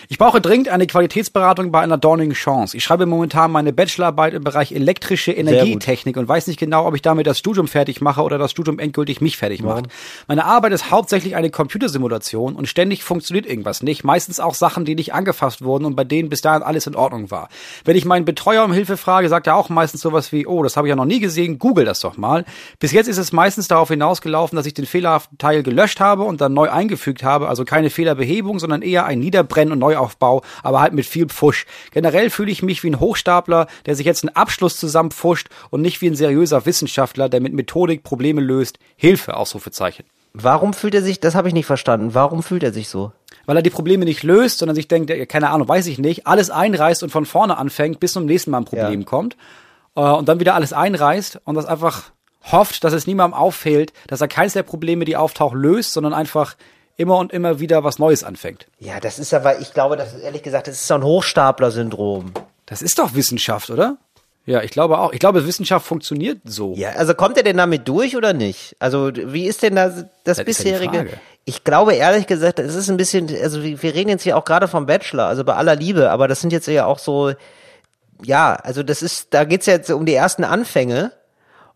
Ich 0.09 0.17
brauche 0.17 0.41
dringend 0.41 0.69
eine 0.69 0.87
Qualitätsberatung 0.87 1.71
bei 1.71 1.81
einer 1.81 1.97
dornigen 1.97 2.33
Chance. 2.33 2.77
Ich 2.77 2.83
schreibe 2.83 3.05
momentan 3.05 3.51
meine 3.51 3.73
Bachelorarbeit 3.73 4.33
im 4.33 4.43
Bereich 4.43 4.71
elektrische 4.71 5.31
Energietechnik 5.31 6.17
und 6.17 6.27
weiß 6.27 6.47
nicht 6.47 6.59
genau, 6.59 6.85
ob 6.85 6.95
ich 6.95 7.01
damit 7.01 7.27
das 7.27 7.39
Studium 7.39 7.67
fertig 7.67 8.01
mache 8.01 8.21
oder 8.21 8.37
das 8.37 8.51
Studium 8.51 8.79
endgültig 8.79 9.21
mich 9.21 9.37
fertig 9.37 9.63
macht. 9.63 9.85
Meine 10.27 10.45
Arbeit 10.45 10.73
ist 10.73 10.91
hauptsächlich 10.91 11.35
eine 11.35 11.49
Computersimulation 11.49 12.55
und 12.55 12.67
ständig 12.67 13.03
funktioniert 13.03 13.45
irgendwas 13.45 13.83
nicht. 13.83 14.03
Meistens 14.03 14.39
auch 14.39 14.53
Sachen, 14.53 14.85
die 14.85 14.95
nicht 14.95 15.13
angefasst 15.13 15.63
wurden 15.63 15.85
und 15.85 15.95
bei 15.95 16.03
denen 16.03 16.29
bis 16.29 16.41
dahin 16.41 16.63
alles 16.63 16.87
in 16.87 16.95
Ordnung 16.95 17.31
war. 17.31 17.49
Wenn 17.83 17.95
ich 17.95 18.05
meinen 18.05 18.25
Betreuer 18.25 18.63
um 18.63 18.73
Hilfe 18.73 18.97
frage, 18.97 19.29
sagt 19.29 19.47
er 19.47 19.55
auch 19.55 19.69
meistens 19.69 20.01
sowas 20.01 20.31
wie, 20.31 20.47
oh, 20.47 20.63
das 20.63 20.77
habe 20.77 20.87
ich 20.87 20.89
ja 20.89 20.95
noch 20.95 21.05
nie 21.05 21.19
gesehen, 21.19 21.59
google 21.59 21.85
das 21.85 21.99
doch 21.99 22.17
mal. 22.17 22.45
Bis 22.79 22.91
jetzt 22.91 23.07
ist 23.07 23.17
es 23.17 23.31
meistens 23.31 23.67
darauf 23.67 23.89
hinausgelaufen, 23.89 24.55
dass 24.55 24.65
ich 24.65 24.73
den 24.73 24.85
fehlerhaften 24.85 25.37
Teil 25.37 25.63
gelöscht 25.63 25.99
habe 25.99 26.23
und 26.23 26.41
dann 26.41 26.53
neu 26.53 26.69
eingefügt 26.69 27.23
habe, 27.23 27.47
also 27.47 27.65
keine 27.65 27.89
Fehlerbehebung, 27.89 28.59
sondern 28.59 28.81
eher 28.81 29.05
ein 29.05 29.19
Niederbrennen 29.19 29.73
und 29.75 29.79
Neuaufbau, 29.79 30.41
aber 30.63 30.81
halt 30.81 30.93
mit 30.93 31.05
viel 31.05 31.27
Pfusch. 31.27 31.65
Generell 31.91 32.29
fühle 32.29 32.51
ich 32.51 32.63
mich 32.63 32.83
wie 32.83 32.89
ein 32.89 32.99
Hochstapler, 32.99 33.67
der 33.85 33.95
sich 33.95 34.05
jetzt 34.05 34.23
einen 34.23 34.35
Abschluss 34.35 34.77
zusammenpfuscht 34.77 35.47
und 35.69 35.81
nicht 35.81 36.01
wie 36.01 36.07
ein 36.07 36.15
seriöser 36.15 36.65
Wissenschaftler, 36.65 37.29
der 37.29 37.41
mit 37.41 37.53
Methodik 37.53 38.03
Probleme 38.03 38.41
löst. 38.41 38.79
Hilfe, 38.95 39.37
Ausrufezeichen. 39.37 40.05
Warum 40.33 40.73
fühlt 40.73 40.93
er 40.95 41.01
sich, 41.01 41.21
das 41.21 41.35
habe 41.35 41.47
ich 41.47 41.53
nicht 41.53 41.65
verstanden, 41.65 42.13
warum 42.13 42.43
fühlt 42.43 42.63
er 42.63 42.73
sich 42.73 42.89
so? 42.89 43.13
Weil 43.45 43.55
er 43.57 43.61
die 43.63 43.69
Probleme 43.69 44.03
nicht 44.03 44.23
löst, 44.23 44.57
sondern 44.57 44.75
sich 44.75 44.89
denkt, 44.89 45.13
keine 45.29 45.49
Ahnung, 45.49 45.69
weiß 45.69 45.87
ich 45.87 45.97
nicht, 45.97 46.27
alles 46.27 46.49
einreißt 46.49 47.03
und 47.03 47.09
von 47.09 47.25
vorne 47.25 47.57
anfängt, 47.57 48.01
bis 48.01 48.13
zum 48.13 48.25
nächsten 48.25 48.51
Mal 48.51 48.57
ein 48.57 48.65
Problem 48.65 48.99
Ja. 49.01 49.05
kommt. 49.05 49.37
Äh, 49.95 50.01
und 50.01 50.27
dann 50.27 50.41
wieder 50.41 50.55
alles 50.55 50.73
einreißt 50.73 51.39
und 51.45 51.55
das 51.55 51.65
einfach 51.65 52.11
hofft, 52.51 52.83
dass 52.83 52.93
es 52.93 53.07
niemandem 53.07 53.39
auffällt, 53.39 53.93
dass 54.07 54.21
er 54.21 54.27
keins 54.27 54.53
der 54.53 54.63
Probleme, 54.63 55.05
die 55.05 55.15
auftauchen, 55.15 55.59
löst, 55.59 55.93
sondern 55.93 56.13
einfach 56.13 56.55
immer 56.97 57.17
und 57.17 57.33
immer 57.33 57.59
wieder 57.59 57.83
was 57.83 57.99
Neues 57.99 58.23
anfängt. 58.23 58.67
Ja, 58.79 58.99
das 58.99 59.19
ist 59.19 59.33
aber, 59.33 59.59
ich 59.59 59.73
glaube, 59.73 59.97
das 59.97 60.13
ist 60.13 60.21
ehrlich 60.21 60.43
gesagt, 60.43 60.67
das 60.67 60.75
ist 60.75 60.87
so 60.87 60.95
ein 60.95 61.03
Hochstapler-Syndrom. 61.03 62.33
Das 62.65 62.81
ist 62.81 62.99
doch 62.99 63.13
Wissenschaft, 63.13 63.69
oder? 63.69 63.97
Ja, 64.45 64.61
ich 64.61 64.71
glaube 64.71 64.99
auch. 64.99 65.11
Ich 65.11 65.19
glaube, 65.19 65.47
Wissenschaft 65.47 65.87
funktioniert 65.87 66.39
so. 66.45 66.73
Ja, 66.75 66.91
also 66.91 67.15
kommt 67.15 67.35
er 67.37 67.43
denn 67.43 67.57
damit 67.57 67.87
durch 67.87 68.15
oder 68.15 68.33
nicht? 68.33 68.75
Also 68.79 69.11
wie 69.13 69.45
ist 69.45 69.63
denn 69.63 69.75
das, 69.75 70.05
das, 70.23 70.37
ja 70.37 70.43
die 70.43 70.47
bisherige? 70.47 70.97
Frage. 70.97 71.19
ich 71.45 71.63
glaube 71.63 71.95
ehrlich 71.95 72.27
gesagt, 72.27 72.59
es 72.59 72.75
ist 72.75 72.89
ein 72.89 72.97
bisschen, 72.97 73.27
also 73.41 73.63
wir 73.63 73.81
wir 73.81 73.95
reden 73.95 74.09
jetzt 74.09 74.21
hier 74.21 74.37
auch 74.37 74.45
gerade 74.45 74.67
vom 74.67 74.85
Bachelor, 74.85 75.25
also 75.25 75.43
bei 75.43 75.55
aller 75.55 75.75
Liebe, 75.75 76.11
aber 76.11 76.27
das 76.27 76.41
sind 76.41 76.53
jetzt 76.53 76.67
ja 76.67 76.85
auch 76.85 76.99
so, 76.99 77.33
ja, 78.23 78.53
also 78.53 78.83
das 78.83 79.01
ist, 79.01 79.33
da 79.33 79.45
geht's 79.45 79.65
jetzt 79.65 79.89
um 79.89 80.05
die 80.05 80.13
ersten 80.13 80.43
Anfänge 80.43 81.11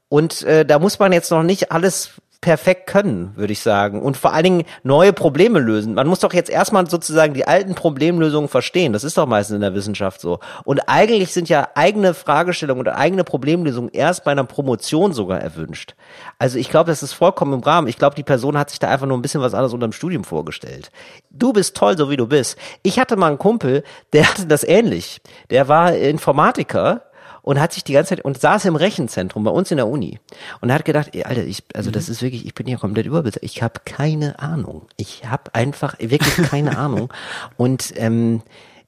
und 0.08 0.44
äh, 0.44 0.64
da 0.64 0.78
muss 0.78 1.00
man 1.00 1.12
jetzt 1.12 1.32
noch 1.32 1.44
nicht 1.44 1.72
alles 1.72 2.12
perfekt 2.42 2.88
können, 2.88 3.36
würde 3.36 3.52
ich 3.52 3.60
sagen. 3.60 4.02
Und 4.02 4.16
vor 4.16 4.34
allen 4.34 4.44
Dingen 4.44 4.64
neue 4.84 5.12
Probleme 5.12 5.60
lösen. 5.60 5.94
Man 5.94 6.08
muss 6.08 6.20
doch 6.20 6.34
jetzt 6.34 6.50
erstmal 6.50 6.90
sozusagen 6.90 7.34
die 7.34 7.46
alten 7.46 7.76
Problemlösungen 7.76 8.48
verstehen. 8.48 8.94
Das 8.94 9.04
ist 9.04 9.18
doch 9.18 9.28
meistens 9.28 9.56
in 9.56 9.62
der 9.62 9.74
Wissenschaft 9.74 10.22
so. 10.22 10.40
Und 10.64 10.80
eigentlich 10.88 11.34
sind 11.34 11.50
ja 11.50 11.68
eigene 11.76 12.14
Fragestellungen 12.14 12.80
oder 12.80 12.98
eigene 12.98 13.26
Problemlösungen 13.26 13.90
erst 13.92 14.24
bei 14.24 14.32
einer 14.32 14.46
Promotion 14.46 15.12
sogar 15.12 15.42
erwünscht. 15.42 15.96
Also 16.38 16.58
ich 16.58 16.70
glaube, 16.70 16.90
das 16.90 17.04
ist 17.04 17.12
vollkommen 17.12 17.54
im 17.54 17.60
Rahmen. 17.60 17.90
Ich 17.90 17.98
glaube, 17.98 18.16
die 18.16 18.24
Person 18.24 18.58
hat 18.58 18.70
sich 18.70 18.80
da 18.80 18.88
einfach 18.88 19.08
nur 19.08 19.18
ein 19.18 19.22
bisschen 19.22 19.42
was 19.42 19.54
anderes 19.54 19.74
unter 19.74 19.88
dem 19.88 19.94
Studium 19.94 20.24
vorgestellt. 20.24 20.92
Du 21.30 21.52
bist 21.52 21.76
toll, 21.76 21.98
so 21.98 22.10
wie 22.10 22.18
du 22.18 22.28
bist. 22.28 22.58
Ich 22.84 23.00
hatte 23.00 23.18
mal 23.18 23.28
einen 23.28 23.38
Kumpel, 23.38 23.84
der 24.14 24.30
hatte 24.30 24.46
das 24.46 24.64
ähnlich. 24.64 25.22
Der 25.50 25.68
war 25.68 25.94
Informatiker 25.94 27.09
und 27.42 27.60
hat 27.60 27.74
sich 27.74 27.84
die 27.84 27.94
ganze 27.94 28.10
Zeit 28.16 28.26
und 28.26 28.40
saß 28.40 28.66
im 28.66 28.76
Rechenzentrum 28.76 29.44
bei 29.44 29.52
uns 29.52 29.72
in 29.72 29.78
der 29.78 29.88
Uni 29.88 30.20
und 30.62 30.72
hat 30.72 30.86
gedacht, 30.86 31.10
ey, 31.14 31.24
Alter, 31.24 31.44
ich 31.44 31.64
also 31.74 31.92
das 31.92 32.10
ist 32.10 32.22
wirklich, 32.22 32.46
ich 32.46 32.54
bin 32.54 32.68
hier 32.68 32.78
komplett 32.78 33.06
überbezahlt. 33.06 33.44
Ich 33.44 33.62
habe 33.62 33.82
keine 33.86 34.40
Ahnung. 34.40 34.88
Ich 34.98 35.24
habe 35.26 35.54
einfach 35.54 35.96
wirklich 36.00 36.50
keine 36.50 36.78
Ahnung 36.78 37.12
und 37.58 37.94
ähm, 37.96 38.42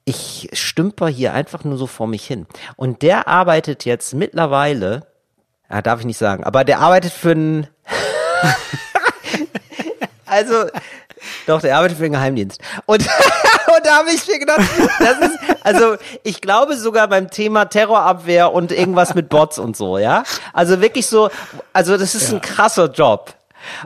ich 0.06 0.50
stümper 0.54 1.08
hier 1.08 1.34
einfach 1.34 1.64
nur 1.64 1.78
so 1.78 1.88
vor 1.88 2.08
mich 2.08 2.26
hin. 2.26 2.48
Und 2.76 3.02
der 3.02 3.28
arbeitet 3.28 3.86
jetzt 3.86 4.14
mittlerweile, 4.14 5.08
ja, 5.70 5.82
darf 5.82 6.00
ich 6.00 6.06
nicht 6.06 6.18
sagen, 6.18 6.44
aber 6.44 6.64
der 6.64 6.80
arbeitet 6.80 7.14
für 7.14 7.32
einen 7.32 7.68
also, 10.26 10.66
doch, 11.48 11.62
der 11.62 11.78
arbeitet 11.78 11.98
für 11.98 12.04
den 12.04 12.14
Geheimdienst. 12.14 12.62
Und, 12.86 13.02
und 13.68 13.86
da 13.86 13.98
habe 13.98 14.12
ich 14.12 14.28
mir 14.28 14.40
gedacht, 14.40 14.62
das 15.00 15.20
ist, 15.20 15.40
also 15.64 15.96
ich 16.24 16.42
glaube 16.42 16.76
sogar 16.78 17.08
beim 17.08 17.30
Thema 17.30 17.66
Terrorabwehr 17.66 18.52
und 18.52 18.72
irgendwas 18.72 19.16
mit 19.16 19.30
Bots 19.30 19.60
und 19.60 19.76
so, 19.78 19.98
ja. 19.98 20.24
Also 20.54 20.82
wirklich 20.82 21.08
so, 21.08 21.30
also 21.74 21.98
das 21.98 22.16
ist 22.16 22.32
ein 22.32 22.42
krasser 22.42 22.92
Job. 22.92 23.36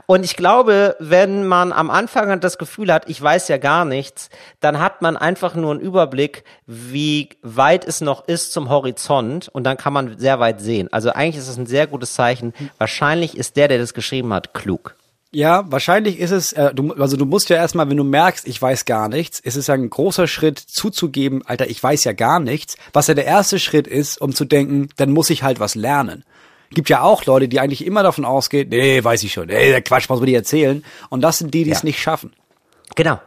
Und 0.06 0.24
ich 0.24 0.36
glaube, 0.36 0.96
wenn 0.98 1.46
man 1.46 1.72
am 1.72 1.90
Anfang 1.90 2.40
das 2.40 2.58
Gefühl 2.58 2.92
hat, 2.92 3.08
ich 3.08 3.20
weiß 3.20 3.48
ja 3.48 3.58
gar 3.58 3.84
nichts, 3.84 4.30
dann 4.60 4.80
hat 4.80 5.02
man 5.02 5.16
einfach 5.16 5.54
nur 5.54 5.72
einen 5.72 5.80
Überblick, 5.80 6.44
wie 6.66 7.30
weit 7.42 7.84
es 7.84 8.00
noch 8.00 8.26
ist 8.26 8.52
zum 8.52 8.68
Horizont 8.68 9.48
und 9.48 9.64
dann 9.64 9.76
kann 9.76 9.92
man 9.92 10.18
sehr 10.18 10.40
weit 10.40 10.60
sehen. 10.60 10.88
Also 10.92 11.10
eigentlich 11.10 11.36
ist 11.36 11.48
es 11.48 11.58
ein 11.58 11.66
sehr 11.66 11.86
gutes 11.86 12.14
Zeichen. 12.14 12.54
Wahrscheinlich 12.78 13.36
ist 13.36 13.56
der, 13.56 13.68
der 13.68 13.78
das 13.78 13.94
geschrieben 13.94 14.32
hat, 14.32 14.54
klug. 14.54 14.96
Ja, 15.36 15.70
wahrscheinlich 15.70 16.18
ist 16.18 16.30
es, 16.30 16.54
äh, 16.54 16.72
du, 16.72 16.94
also 16.94 17.18
du 17.18 17.26
musst 17.26 17.50
ja 17.50 17.56
erstmal, 17.56 17.90
wenn 17.90 17.98
du 17.98 18.04
merkst, 18.04 18.48
ich 18.48 18.60
weiß 18.62 18.86
gar 18.86 19.10
nichts, 19.10 19.38
ist 19.38 19.56
es 19.56 19.66
ja 19.66 19.74
ein 19.74 19.90
großer 19.90 20.26
Schritt 20.28 20.58
zuzugeben, 20.58 21.42
Alter, 21.44 21.68
ich 21.68 21.82
weiß 21.82 22.04
ja 22.04 22.12
gar 22.14 22.40
nichts, 22.40 22.78
was 22.94 23.08
ja 23.08 23.12
der 23.12 23.26
erste 23.26 23.58
Schritt 23.58 23.86
ist, 23.86 24.18
um 24.18 24.34
zu 24.34 24.46
denken, 24.46 24.88
dann 24.96 25.10
muss 25.12 25.28
ich 25.28 25.42
halt 25.42 25.60
was 25.60 25.74
lernen. 25.74 26.24
Gibt 26.70 26.88
ja 26.88 27.02
auch 27.02 27.26
Leute, 27.26 27.48
die 27.48 27.60
eigentlich 27.60 27.84
immer 27.84 28.02
davon 28.02 28.24
ausgehen, 28.24 28.70
nee, 28.70 29.04
weiß 29.04 29.22
ich 29.24 29.34
schon, 29.34 29.48
nee, 29.48 29.68
der 29.72 29.82
Quatsch, 29.82 30.08
was 30.08 30.20
wir 30.20 30.26
die 30.26 30.34
erzählen. 30.34 30.82
Und 31.10 31.20
das 31.20 31.36
sind 31.36 31.52
die, 31.52 31.64
die 31.64 31.70
es 31.70 31.80
Ja. 31.82 31.84
nicht 31.84 32.00
schaffen. 32.00 32.32
Genau. 32.94 33.20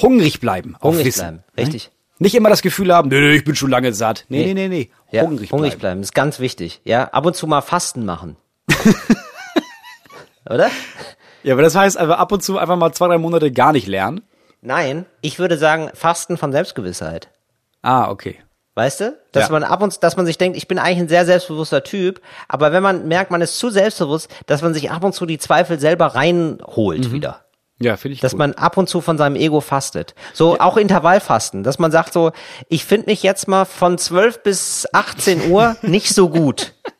Hungrig 0.00 0.38
bleiben. 0.38 0.76
Hungrig 0.80 1.06
Wissen. 1.06 1.20
bleiben. 1.20 1.42
Richtig. 1.58 1.90
Nicht 2.20 2.36
immer 2.36 2.48
das 2.48 2.62
Gefühl 2.62 2.94
haben, 2.94 3.08
nee, 3.08 3.18
nee, 3.20 3.34
ich 3.34 3.44
bin 3.44 3.56
schon 3.56 3.70
lange 3.70 3.92
satt. 3.92 4.24
Nee, 4.28 4.44
nee, 4.46 4.54
nee, 4.54 4.68
nee. 4.68 4.90
Ja, 5.10 5.22
Hungrig, 5.24 5.50
bleiben. 5.80 6.00
ist 6.00 6.14
ganz 6.14 6.38
wichtig. 6.38 6.80
Ja, 6.84 7.06
ab 7.08 7.26
und 7.26 7.34
zu 7.34 7.48
mal 7.48 7.60
Fasten 7.60 8.04
machen. 8.04 8.36
Oder? 10.48 10.70
Ja, 11.46 11.52
aber 11.54 11.62
das 11.62 11.76
heißt 11.76 11.96
einfach 11.96 12.18
ab 12.18 12.32
und 12.32 12.42
zu 12.42 12.58
einfach 12.58 12.74
mal 12.76 12.92
zwei, 12.92 13.06
drei 13.06 13.18
Monate 13.18 13.52
gar 13.52 13.72
nicht 13.72 13.86
lernen. 13.86 14.22
Nein, 14.62 15.06
ich 15.20 15.38
würde 15.38 15.56
sagen 15.58 15.90
Fasten 15.94 16.36
von 16.36 16.50
Selbstgewissheit. 16.50 17.28
Ah, 17.82 18.10
okay. 18.10 18.40
Weißt 18.74 19.00
du? 19.00 19.16
Dass 19.30 19.44
Ja. 19.46 19.52
man 19.52 19.62
ab 19.62 19.80
und 19.80 20.02
dass 20.02 20.16
man 20.16 20.26
sich 20.26 20.38
denkt, 20.38 20.56
ich 20.56 20.66
bin 20.66 20.80
eigentlich 20.80 20.98
ein 20.98 21.08
sehr 21.08 21.24
selbstbewusster 21.24 21.84
Typ, 21.84 22.20
aber 22.48 22.72
wenn 22.72 22.82
man 22.82 23.06
merkt, 23.06 23.30
man 23.30 23.40
ist 23.42 23.58
zu 23.60 23.70
selbstbewusst, 23.70 24.28
dass 24.46 24.60
man 24.60 24.74
sich 24.74 24.90
ab 24.90 25.04
und 25.04 25.12
zu 25.14 25.24
die 25.24 25.38
Zweifel 25.38 25.78
selber 25.78 26.06
reinholt 26.16 27.12
wieder. 27.12 27.44
Ja, 27.78 27.96
finde 27.96 28.14
ich 28.14 28.20
Dass 28.20 28.32
gut. 28.32 28.38
man 28.40 28.54
ab 28.54 28.76
und 28.76 28.88
zu 28.88 29.00
von 29.00 29.16
seinem 29.16 29.36
Ego 29.36 29.60
fastet. 29.60 30.14
So 30.32 30.58
auch 30.58 30.76
Intervallfasten, 30.78 31.62
dass 31.62 31.78
man 31.78 31.92
sagt 31.92 32.12
so, 32.12 32.32
ich 32.68 32.84
finde 32.86 33.06
mich 33.10 33.22
jetzt 33.22 33.46
mal 33.48 33.66
von 33.66 33.98
12 33.98 34.42
bis 34.42 34.88
18 34.92 35.50
Uhr 35.50 35.76
nicht 35.82 36.12
so 36.14 36.28
gut. 36.28 36.72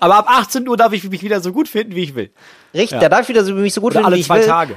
aber 0.00 0.16
ab 0.16 0.26
18 0.28 0.66
Uhr 0.68 0.76
darf 0.76 0.92
ich 0.92 1.08
mich 1.08 1.22
wieder 1.22 1.40
so 1.40 1.52
gut 1.52 1.68
finden, 1.68 1.94
wie 1.94 2.04
ich 2.04 2.14
will. 2.14 2.32
Richtig, 2.74 3.00
da 3.00 3.08
darf 3.08 3.22
ich 3.22 3.28
wieder 3.28 3.44
so, 3.44 3.52
mich 3.54 3.74
so 3.74 3.80
gut 3.80 3.92
Oder 3.92 4.00
finden, 4.00 4.06
alle 4.06 4.16
wie 4.16 4.20
ich 4.20 4.26
zwei 4.26 4.40
will. 4.40 4.46
Tage. 4.46 4.76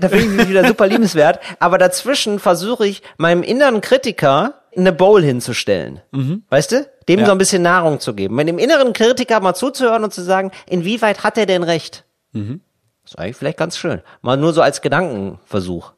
Da 0.00 0.08
finde 0.08 0.24
ich 0.24 0.30
mich 0.30 0.48
wieder 0.48 0.66
super 0.66 0.86
liebenswert. 0.88 1.40
Aber 1.58 1.78
dazwischen 1.78 2.38
versuche 2.38 2.86
ich, 2.86 3.02
meinem 3.18 3.42
inneren 3.42 3.80
Kritiker 3.80 4.54
eine 4.76 4.92
Bowl 4.92 5.22
hinzustellen. 5.22 6.00
Weißt 6.48 6.72
du? 6.72 6.86
Dem 7.08 7.16
Mhm. 7.16 7.20
Ja. 7.20 7.26
so 7.26 7.32
ein 7.32 7.38
bisschen 7.38 7.62
Nahrung 7.62 8.00
zu 8.00 8.14
geben. 8.14 8.34
Mit 8.36 8.48
dem 8.48 8.58
inneren 8.58 8.92
Kritiker 8.92 9.40
mal 9.40 9.54
zuzuhören 9.54 10.04
und 10.04 10.12
zu 10.14 10.22
sagen, 10.22 10.50
inwieweit 10.68 11.24
hat 11.24 11.36
er 11.36 11.46
denn 11.46 11.62
recht? 11.62 12.04
Mhm. 12.32 12.60
ist 13.04 13.18
eigentlich 13.18 13.36
vielleicht 13.36 13.58
ganz 13.58 13.76
schön. 13.76 14.00
Mal 14.22 14.36
nur 14.36 14.52
so 14.52 14.62
als 14.62 14.80
Gedankenversuch. 14.80 15.92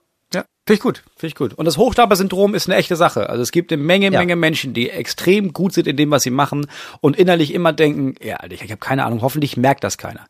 Finde 0.66 0.76
ich 0.78 0.80
gut, 0.80 1.02
finde 1.16 1.26
ich 1.26 1.34
gut. 1.34 1.52
Und 1.54 1.66
das 1.66 1.76
Hochstapler-Syndrom 1.76 2.54
ist 2.54 2.68
eine 2.68 2.76
echte 2.76 2.96
Sache. 2.96 3.28
Also 3.28 3.42
es 3.42 3.52
gibt 3.52 3.70
eine 3.72 3.82
Menge, 3.82 4.10
Ja. 4.10 4.18
Menge 4.18 4.34
Menschen, 4.36 4.72
die 4.72 4.88
extrem 4.88 5.52
gut 5.52 5.74
sind 5.74 5.86
in 5.86 5.96
dem, 5.96 6.10
was 6.10 6.22
sie 6.22 6.30
machen 6.30 6.66
und 7.02 7.16
innerlich 7.18 7.52
immer 7.52 7.72
denken, 7.74 8.14
ja, 8.22 8.36
Alter, 8.36 8.54
ich 8.54 8.62
habe 8.62 8.78
keine 8.78 9.04
Ahnung, 9.04 9.20
hoffentlich 9.20 9.56
merkt 9.58 9.84
das 9.84 9.98
keiner. 9.98 10.24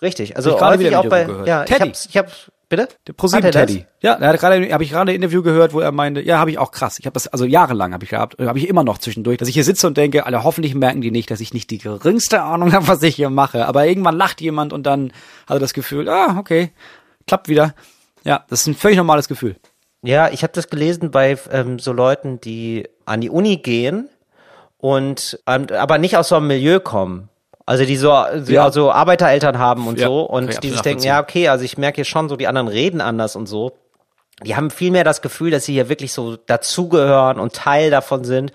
Richtig. 0.00 0.36
Also 0.36 0.50
Hab 0.50 0.56
ich 0.56 0.60
gerade 0.60 0.78
häufig 0.78 0.96
auch 0.96 1.06
bei, 1.08 1.24
gehört. 1.24 1.48
ja, 1.48 1.62
ich 1.64 1.68
Teddy. 1.70 1.88
hab's, 1.88 2.06
ich 2.08 2.16
hab's, 2.16 2.50
bitte? 2.68 2.88
Der 3.08 3.12
ProSieben 3.14 3.44
er? 3.44 3.50
Teddy. 3.50 3.84
Ja, 4.00 4.16
da 4.16 4.28
hat 4.28 4.38
gerade 4.40 4.72
habe 4.72 4.84
ich 4.84 4.90
gerade 4.90 5.10
ein 5.10 5.14
Interview 5.16 5.42
gehört, 5.42 5.72
wo 5.74 5.80
er 5.80 5.90
meinte, 5.90 6.20
ja, 6.22 6.38
habe 6.38 6.52
ich 6.52 6.58
auch 6.58 6.70
krass. 6.70 7.00
Ich 7.00 7.06
habe 7.06 7.14
das 7.14 7.26
also 7.26 7.44
jahrelang 7.44 7.92
habe 7.92 8.04
ich 8.04 8.10
gehabt, 8.10 8.38
habe 8.38 8.58
ich 8.60 8.68
immer 8.68 8.84
noch 8.84 8.98
zwischendurch, 8.98 9.38
dass 9.38 9.48
ich 9.48 9.54
hier 9.54 9.64
sitze 9.64 9.88
und 9.88 9.96
denke, 9.96 10.24
alle 10.24 10.44
hoffentlich 10.44 10.74
merken 10.76 11.00
die 11.00 11.10
nicht, 11.10 11.30
dass 11.32 11.40
ich 11.40 11.52
nicht 11.52 11.68
die 11.70 11.78
geringste 11.78 12.42
Ahnung 12.42 12.72
habe, 12.72 12.86
was 12.86 13.02
ich 13.02 13.16
hier 13.16 13.28
mache, 13.28 13.66
aber 13.66 13.86
irgendwann 13.86 14.16
lacht 14.16 14.40
jemand 14.40 14.72
und 14.72 14.84
dann 14.86 15.12
hat 15.48 15.56
er 15.56 15.58
das 15.58 15.74
Gefühl, 15.74 16.08
ah, 16.08 16.36
okay, 16.38 16.70
klappt 17.26 17.48
wieder. 17.48 17.74
Ja, 18.24 18.44
das 18.48 18.60
ist 18.60 18.66
ein 18.68 18.74
völlig 18.76 18.96
normales 18.98 19.26
Gefühl. 19.28 19.56
Ja, 20.02 20.30
ich 20.30 20.42
habe 20.42 20.52
das 20.54 20.68
gelesen 20.68 21.10
bei 21.10 21.36
ähm, 21.52 21.78
so 21.78 21.92
Leuten, 21.92 22.40
die 22.40 22.88
an 23.04 23.20
die 23.20 23.30
Uni 23.30 23.58
gehen 23.58 24.08
und 24.78 25.38
ähm, 25.46 25.66
aber 25.76 25.98
nicht 25.98 26.16
aus 26.16 26.28
so 26.28 26.36
einem 26.36 26.46
Milieu 26.46 26.80
kommen. 26.80 27.28
Also 27.66 27.84
die 27.84 27.96
so, 27.96 28.12
die 28.34 28.54
Ja. 28.54 28.64
also 28.64 28.90
Arbeitereltern 28.90 29.58
haben 29.58 29.86
und 29.86 29.98
Ja, 29.98 30.06
so 30.06 30.22
und 30.22 30.62
die 30.62 30.70
sich 30.70 30.80
denken, 30.80 31.04
ja 31.04 31.20
okay, 31.20 31.48
also 31.48 31.64
ich 31.64 31.78
merke 31.78 31.96
hier 31.96 32.04
schon 32.04 32.28
so, 32.28 32.36
die 32.36 32.48
anderen 32.48 32.68
reden 32.68 33.00
anders 33.00 33.36
und 33.36 33.46
so. 33.46 33.72
Die 34.42 34.56
haben 34.56 34.70
viel 34.70 34.90
mehr 34.90 35.04
das 35.04 35.20
Gefühl, 35.20 35.50
dass 35.50 35.66
sie 35.66 35.74
hier 35.74 35.90
wirklich 35.90 36.14
so 36.14 36.36
dazugehören 36.36 37.38
und 37.38 37.52
Teil 37.52 37.90
davon 37.90 38.24
sind. 38.24 38.52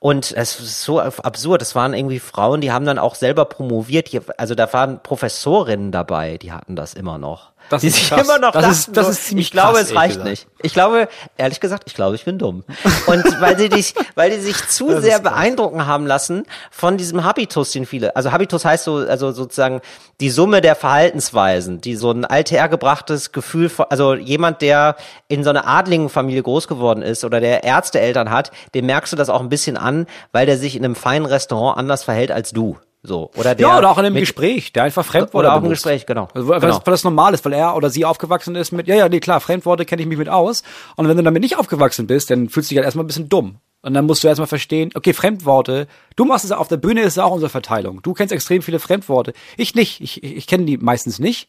Und 0.00 0.32
es 0.36 0.58
ist 0.58 0.82
so 0.82 1.00
absurd. 1.00 1.62
Es 1.62 1.76
waren 1.76 1.94
irgendwie 1.94 2.18
Frauen, 2.18 2.60
die 2.60 2.72
haben 2.72 2.84
dann 2.84 2.98
auch 2.98 3.14
selber 3.14 3.44
promoviert. 3.44 4.10
Also 4.36 4.56
da 4.56 4.72
waren 4.72 5.00
Professorinnen 5.02 5.92
dabei, 5.92 6.38
die 6.38 6.52
hatten 6.52 6.74
das 6.74 6.94
immer 6.94 7.18
noch. 7.18 7.52
Das 7.70 7.82
die 7.82 7.90
sich 7.90 8.08
krass. 8.08 8.22
immer 8.22 8.38
noch 8.38 8.52
Das 8.52 8.62
dachten, 8.62 8.72
ist- 8.74 8.96
das 8.96 9.06
so, 9.06 9.12
ist 9.12 9.26
ziemlich 9.26 9.46
ich 9.48 9.52
glaube, 9.52 9.74
krass, 9.78 9.88
es 9.90 9.94
reicht 9.94 10.08
gesagt. 10.16 10.28
nicht. 10.30 10.46
Ich 10.62 10.72
glaube, 10.72 11.08
ehrlich 11.36 11.60
gesagt, 11.60 11.84
ich 11.86 11.94
glaube, 11.94 12.16
ich 12.16 12.24
bin 12.24 12.38
dumm. 12.38 12.64
Und 13.06 13.24
weil 13.40 13.58
sie 13.58 13.68
dich, 13.68 13.94
weil 14.14 14.30
die 14.30 14.38
sich 14.40 14.66
zu 14.68 15.00
sehr 15.00 15.20
beeindrucken 15.20 15.86
haben 15.86 16.06
lassen 16.06 16.44
von 16.70 16.96
diesem 16.96 17.24
Habitus, 17.24 17.70
den 17.72 17.86
viele, 17.86 18.16
also 18.16 18.32
Habitus 18.32 18.64
heißt 18.64 18.84
so, 18.84 18.96
also 18.96 19.32
sozusagen 19.32 19.80
die 20.20 20.30
Summe 20.30 20.60
der 20.60 20.74
Verhaltensweisen, 20.74 21.80
die 21.80 21.96
so 21.96 22.10
ein 22.10 22.24
althergebrachtes 22.24 23.32
Gefühl 23.32 23.68
von, 23.68 23.86
also 23.90 24.14
jemand, 24.14 24.62
der 24.62 24.96
in 25.28 25.44
so 25.44 25.50
einer 25.50 25.66
adligen 25.66 26.08
Familie 26.08 26.42
groß 26.42 26.68
geworden 26.68 27.02
ist 27.02 27.24
oder 27.24 27.40
der 27.40 27.64
Ärzteeltern 27.64 28.30
hat, 28.30 28.50
dem 28.74 28.86
merkst 28.86 29.12
du 29.12 29.16
das 29.16 29.28
auch 29.30 29.40
ein 29.40 29.48
bisschen 29.48 29.76
an, 29.76 30.06
weil 30.32 30.46
der 30.46 30.58
sich 30.58 30.74
in 30.76 30.84
einem 30.84 30.94
feinen 30.96 31.26
Restaurant 31.26 31.78
anders 31.78 32.04
verhält 32.04 32.30
als 32.32 32.50
du. 32.52 32.76
So. 33.02 33.30
Oder 33.36 33.54
der 33.54 33.68
ja, 33.68 33.78
oder 33.78 33.90
auch 33.90 33.98
in 33.98 34.04
einem 34.06 34.14
mit- 34.14 34.22
Gespräch, 34.22 34.72
der 34.72 34.82
einfach 34.84 35.04
Fremdworte 35.04 35.46
Oder 35.48 35.56
auch 35.56 35.62
im. 35.62 35.68
Gespräch, 35.70 36.04
genau. 36.04 36.28
Also, 36.34 36.48
weil, 36.48 36.60
Genau. 36.60 36.74
weil 36.84 36.92
das 36.92 37.04
normal 37.04 37.32
ist, 37.34 37.44
weil 37.44 37.52
er 37.52 37.76
oder 37.76 37.90
sie 37.90 38.04
aufgewachsen 38.04 38.54
ist 38.56 38.72
mit, 38.72 38.88
ja, 38.88 38.96
ja, 38.96 39.08
nee, 39.08 39.20
klar, 39.20 39.40
Fremdworte 39.40 39.84
kenne 39.84 40.02
ich 40.02 40.08
mich 40.08 40.18
mit 40.18 40.28
aus. 40.28 40.62
Und 40.96 41.06
wenn 41.08 41.16
du 41.16 41.22
damit 41.22 41.42
nicht 41.42 41.56
aufgewachsen 41.58 42.06
bist, 42.06 42.30
dann 42.30 42.48
fühlst 42.48 42.70
du 42.70 42.74
dich 42.74 42.78
halt 42.78 42.86
erstmal 42.86 43.04
ein 43.04 43.08
bisschen 43.08 43.28
dumm. 43.28 43.56
Und 43.82 43.94
dann 43.94 44.06
musst 44.06 44.24
du 44.24 44.28
erstmal 44.28 44.48
verstehen, 44.48 44.90
okay, 44.96 45.12
Fremdworte, 45.12 45.86
du 46.16 46.24
machst 46.24 46.44
es 46.44 46.50
auf 46.50 46.66
der 46.66 46.78
Bühne, 46.78 47.02
ist 47.02 47.12
es 47.12 47.18
auch 47.20 47.30
unsere 47.30 47.48
Verteilung. 47.50 48.02
Du 48.02 48.12
kennst 48.12 48.32
extrem 48.32 48.60
viele 48.62 48.80
Fremdworte. 48.80 49.32
Ich 49.56 49.76
nicht. 49.76 50.00
Ich, 50.00 50.22
ich, 50.24 50.36
ich 50.36 50.46
kenne 50.48 50.64
die 50.64 50.76
meistens 50.76 51.20
nicht. 51.20 51.48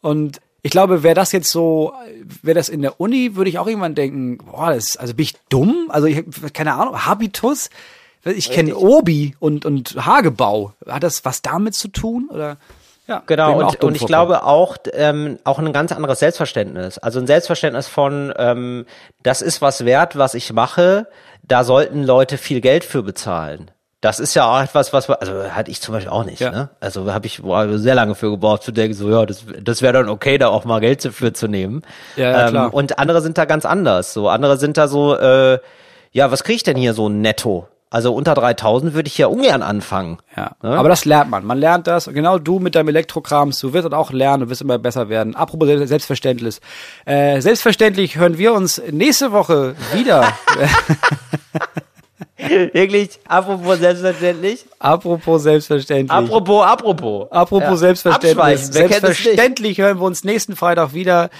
Und 0.00 0.40
ich 0.62 0.72
glaube, 0.72 1.04
wäre 1.04 1.14
das 1.14 1.30
jetzt 1.30 1.50
so, 1.50 1.92
wäre 2.42 2.56
das 2.56 2.68
in 2.68 2.82
der 2.82 3.00
Uni, 3.00 3.36
würde 3.36 3.48
ich 3.48 3.60
auch 3.60 3.68
irgendwann 3.68 3.94
denken, 3.94 4.38
boah, 4.38 4.74
das, 4.74 4.96
also 4.96 5.14
bin 5.14 5.22
ich 5.22 5.34
dumm? 5.48 5.86
Also 5.90 6.08
ich, 6.08 6.24
keine 6.52 6.74
Ahnung, 6.74 7.06
Habitus? 7.06 7.70
Ich 8.24 8.50
kenne 8.50 8.76
Obi 8.76 9.36
und, 9.38 9.64
und 9.64 9.94
Hagebau. 10.04 10.72
Hat 10.86 11.02
das 11.02 11.24
was 11.24 11.42
damit 11.42 11.74
zu 11.74 11.88
tun? 11.88 12.28
Oder? 12.30 12.58
Ja, 13.06 13.22
Genau, 13.26 13.58
und, 13.58 13.82
und 13.82 13.96
ich 13.96 14.04
glaube 14.04 14.42
auch, 14.44 14.76
ähm, 14.92 15.38
auch 15.44 15.58
ein 15.58 15.72
ganz 15.72 15.92
anderes 15.92 16.18
Selbstverständnis. 16.18 16.98
Also 16.98 17.18
ein 17.20 17.26
Selbstverständnis 17.26 17.88
von, 17.88 18.34
ähm, 18.36 18.84
das 19.22 19.40
ist 19.40 19.62
was 19.62 19.86
wert, 19.86 20.18
was 20.18 20.34
ich 20.34 20.52
mache, 20.52 21.08
da 21.42 21.64
sollten 21.64 22.04
Leute 22.04 22.36
viel 22.36 22.60
Geld 22.60 22.84
für 22.84 23.02
bezahlen. 23.02 23.70
Das 24.02 24.20
ist 24.20 24.34
ja 24.34 24.46
auch 24.46 24.62
etwas, 24.62 24.92
was, 24.92 25.10
also 25.10 25.50
hatte 25.50 25.70
ich 25.70 25.80
zum 25.80 25.94
Beispiel 25.94 26.12
auch 26.12 26.24
nicht. 26.24 26.40
Ja. 26.40 26.50
Ne? 26.50 26.68
Also 26.80 27.12
habe 27.12 27.26
ich 27.26 27.42
boah, 27.42 27.78
sehr 27.78 27.94
lange 27.94 28.14
für 28.14 28.30
gebraucht 28.30 28.62
zu 28.62 28.72
denken, 28.72 28.94
so 28.94 29.10
ja, 29.10 29.24
das, 29.24 29.44
das 29.60 29.80
wäre 29.80 29.94
dann 29.94 30.08
okay, 30.08 30.36
da 30.36 30.48
auch 30.48 30.64
mal 30.66 30.80
Geld 30.80 31.02
für 31.02 31.32
zu 31.32 31.48
nehmen. 31.48 31.82
Ja, 32.14 32.30
ja, 32.30 32.44
ähm, 32.44 32.50
klar. 32.50 32.74
Und 32.74 32.98
andere 32.98 33.22
sind 33.22 33.38
da 33.38 33.46
ganz 33.46 33.64
anders. 33.64 34.12
So 34.12 34.28
andere 34.28 34.58
sind 34.58 34.76
da 34.76 34.86
so, 34.86 35.16
äh, 35.16 35.58
ja, 36.12 36.30
was 36.30 36.44
kriege 36.44 36.56
ich 36.56 36.62
denn 36.62 36.76
hier 36.76 36.92
so 36.94 37.08
netto? 37.08 37.66
Also 37.90 38.14
unter 38.14 38.34
3000 38.34 38.92
würde 38.92 39.06
ich 39.06 39.16
ja 39.16 39.28
ungern 39.28 39.62
anfangen. 39.62 40.18
Ja. 40.36 40.52
Ne? 40.62 40.76
Aber 40.76 40.90
das 40.90 41.04
lernt 41.06 41.30
man. 41.30 41.46
Man 41.46 41.58
lernt 41.58 41.86
das. 41.86 42.04
Genau 42.06 42.38
du 42.38 42.58
mit 42.58 42.74
deinem 42.74 42.88
Elektrokrams, 42.88 43.58
du 43.60 43.72
wirst 43.72 43.86
das 43.86 43.92
auch 43.94 44.12
lernen, 44.12 44.44
du 44.44 44.50
wirst 44.50 44.60
immer 44.60 44.78
besser 44.78 45.08
werden. 45.08 45.34
Apropos 45.34 45.66
Selbst- 45.68 45.88
Selbstverständlich. 45.88 46.58
Äh, 47.06 47.40
selbstverständlich 47.40 48.16
hören 48.18 48.36
wir 48.36 48.52
uns 48.52 48.80
nächste 48.90 49.32
Woche 49.32 49.74
wieder. 49.94 50.28
Wirklich, 52.72 53.18
apropos 53.26 53.78
selbstverständlich. 53.78 54.64
Apropos 54.78 55.42
selbstverständlich. 55.42 56.10
Apropos, 56.10 56.64
apropos. 56.64 57.26
Apropos 57.32 57.62
Ja, 57.68 57.76
Selbstverständlich. 57.76 58.60
Selbstverständlich 58.66 59.78
hören 59.78 59.98
wir 59.98 60.04
uns 60.04 60.22
nächsten 60.24 60.54
Freitag 60.54 60.94
wieder. 60.94 61.30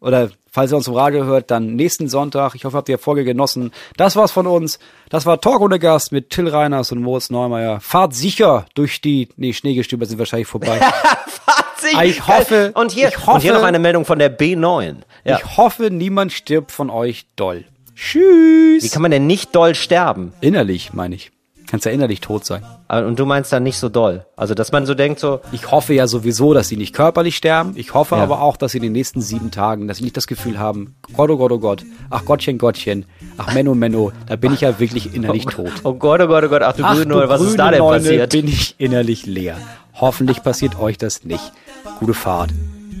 Oder 0.00 0.30
falls 0.50 0.72
ihr 0.72 0.76
uns 0.76 0.88
im 0.88 0.94
Radio 0.94 1.24
hört, 1.24 1.50
dann 1.50 1.74
nächsten 1.74 2.08
Sonntag. 2.08 2.54
Ich 2.54 2.64
hoffe, 2.64 2.76
habt 2.76 2.88
ihr 2.88 2.96
die 2.96 3.02
Folge 3.02 3.24
genossen. 3.24 3.72
Das 3.96 4.14
war's 4.14 4.30
von 4.30 4.46
uns. 4.46 4.78
Das 5.08 5.24
war 5.26 5.40
Talk 5.40 5.60
ohne 5.60 5.78
Gast 5.78 6.12
mit 6.12 6.30
Till 6.30 6.48
Reiners 6.48 6.92
und 6.92 7.00
Moritz 7.00 7.30
Neumeier. 7.30 7.80
Fahrt 7.80 8.14
sicher 8.14 8.66
durch 8.74 9.00
die, 9.00 9.28
nee, 9.36 9.52
Schneegestöber 9.52 10.06
sind 10.06 10.18
wahrscheinlich 10.18 10.48
vorbei. 10.48 10.78
Fazit. 11.28 12.02
Ich 12.02 12.26
hoffe- 12.26 12.72
und 12.74 12.92
hier, 12.92 13.08
ich 13.08 13.18
hoffe- 13.18 13.30
und 13.32 13.40
hier 13.40 13.54
noch 13.54 13.62
eine 13.62 13.78
Meldung 13.78 14.04
von 14.04 14.18
der 14.18 14.36
B9. 14.36 14.96
Ja. 15.24 15.38
Ich 15.38 15.56
hoffe, 15.56 15.90
niemand 15.90 16.32
stirbt 16.32 16.72
von 16.72 16.90
euch 16.90 17.26
doll. 17.36 17.64
Tschüss. 17.94 18.84
Wie 18.84 18.88
kann 18.90 19.02
man 19.02 19.10
denn 19.10 19.26
nicht 19.26 19.54
doll 19.54 19.74
sterben? 19.74 20.32
innerlich, 20.40 20.92
meine 20.92 21.14
ich. 21.14 21.32
Kannst 21.68 21.84
ja 21.84 21.90
innerlich 21.92 22.20
tot 22.20 22.44
sein. 22.44 22.62
Und 22.88 23.18
du 23.18 23.26
meinst 23.26 23.52
dann 23.52 23.64
nicht 23.64 23.78
so 23.78 23.88
doll. 23.88 24.24
Also, 24.36 24.54
dass 24.54 24.70
man 24.70 24.86
so 24.86 24.94
denkt, 24.94 25.18
so, 25.18 25.40
Ich 25.50 25.70
hoffe 25.72 25.94
ja 25.94 26.06
sowieso, 26.06 26.54
dass 26.54 26.68
sie 26.68 26.76
nicht 26.76 26.92
körperlich 26.94 27.36
sterben. 27.36 27.72
Ich 27.74 27.92
hoffe 27.92 28.14
Ja. 28.16 28.22
aber 28.22 28.40
auch, 28.40 28.56
dass 28.56 28.72
sie 28.72 28.78
in 28.78 28.84
den 28.84 28.92
nächsten 28.92 29.20
sieben 29.20 29.50
Tagen, 29.50 29.88
dass 29.88 29.96
sie 29.98 30.04
nicht 30.04 30.16
das 30.16 30.26
Gefühl 30.28 30.58
haben, 30.60 30.94
Gott, 31.16 31.28
oh 31.30 31.36
Gott, 31.36 31.50
oh 31.52 31.58
Gott, 31.58 31.84
ach 32.10 32.24
Gottchen, 32.24 32.58
Gottchen, 32.58 33.04
ach 33.36 33.52
Menno, 33.52 33.74
Menno, 33.74 34.12
da 34.28 34.36
bin 34.36 34.52
ich 34.54 34.60
ja 34.60 34.78
wirklich 34.78 35.12
innerlich 35.14 35.44
tot. 35.46 35.72
oh 35.82 35.94
Gott, 35.94 36.20
oh 36.20 36.26
Gott, 36.28 36.44
oh 36.44 36.48
Gott, 36.48 36.62
ach 36.62 36.76
du 36.76 36.84
Ach 36.84 36.94
grüne 36.94 37.28
was 37.28 37.40
ist 37.40 37.58
da 37.58 37.70
denn 37.70 37.80
Neune, 37.80 38.00
passiert? 38.00 38.30
bin 38.32 38.46
ich 38.48 38.76
innerlich 38.78 39.26
leer. 39.26 39.56
Hoffentlich 39.94 40.42
passiert 40.44 40.78
euch 40.78 40.98
das 40.98 41.24
nicht. 41.24 41.52
Gute 41.98 42.14
Fahrt. 42.14 42.50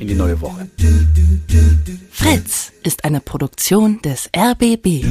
in 0.00 0.08
die 0.08 0.14
neue 0.14 0.40
Woche. 0.40 0.68
Fritz 2.10 2.72
ist 2.82 3.04
eine 3.04 3.20
Produktion 3.20 4.00
des 4.02 4.28
RBB. 4.36 5.04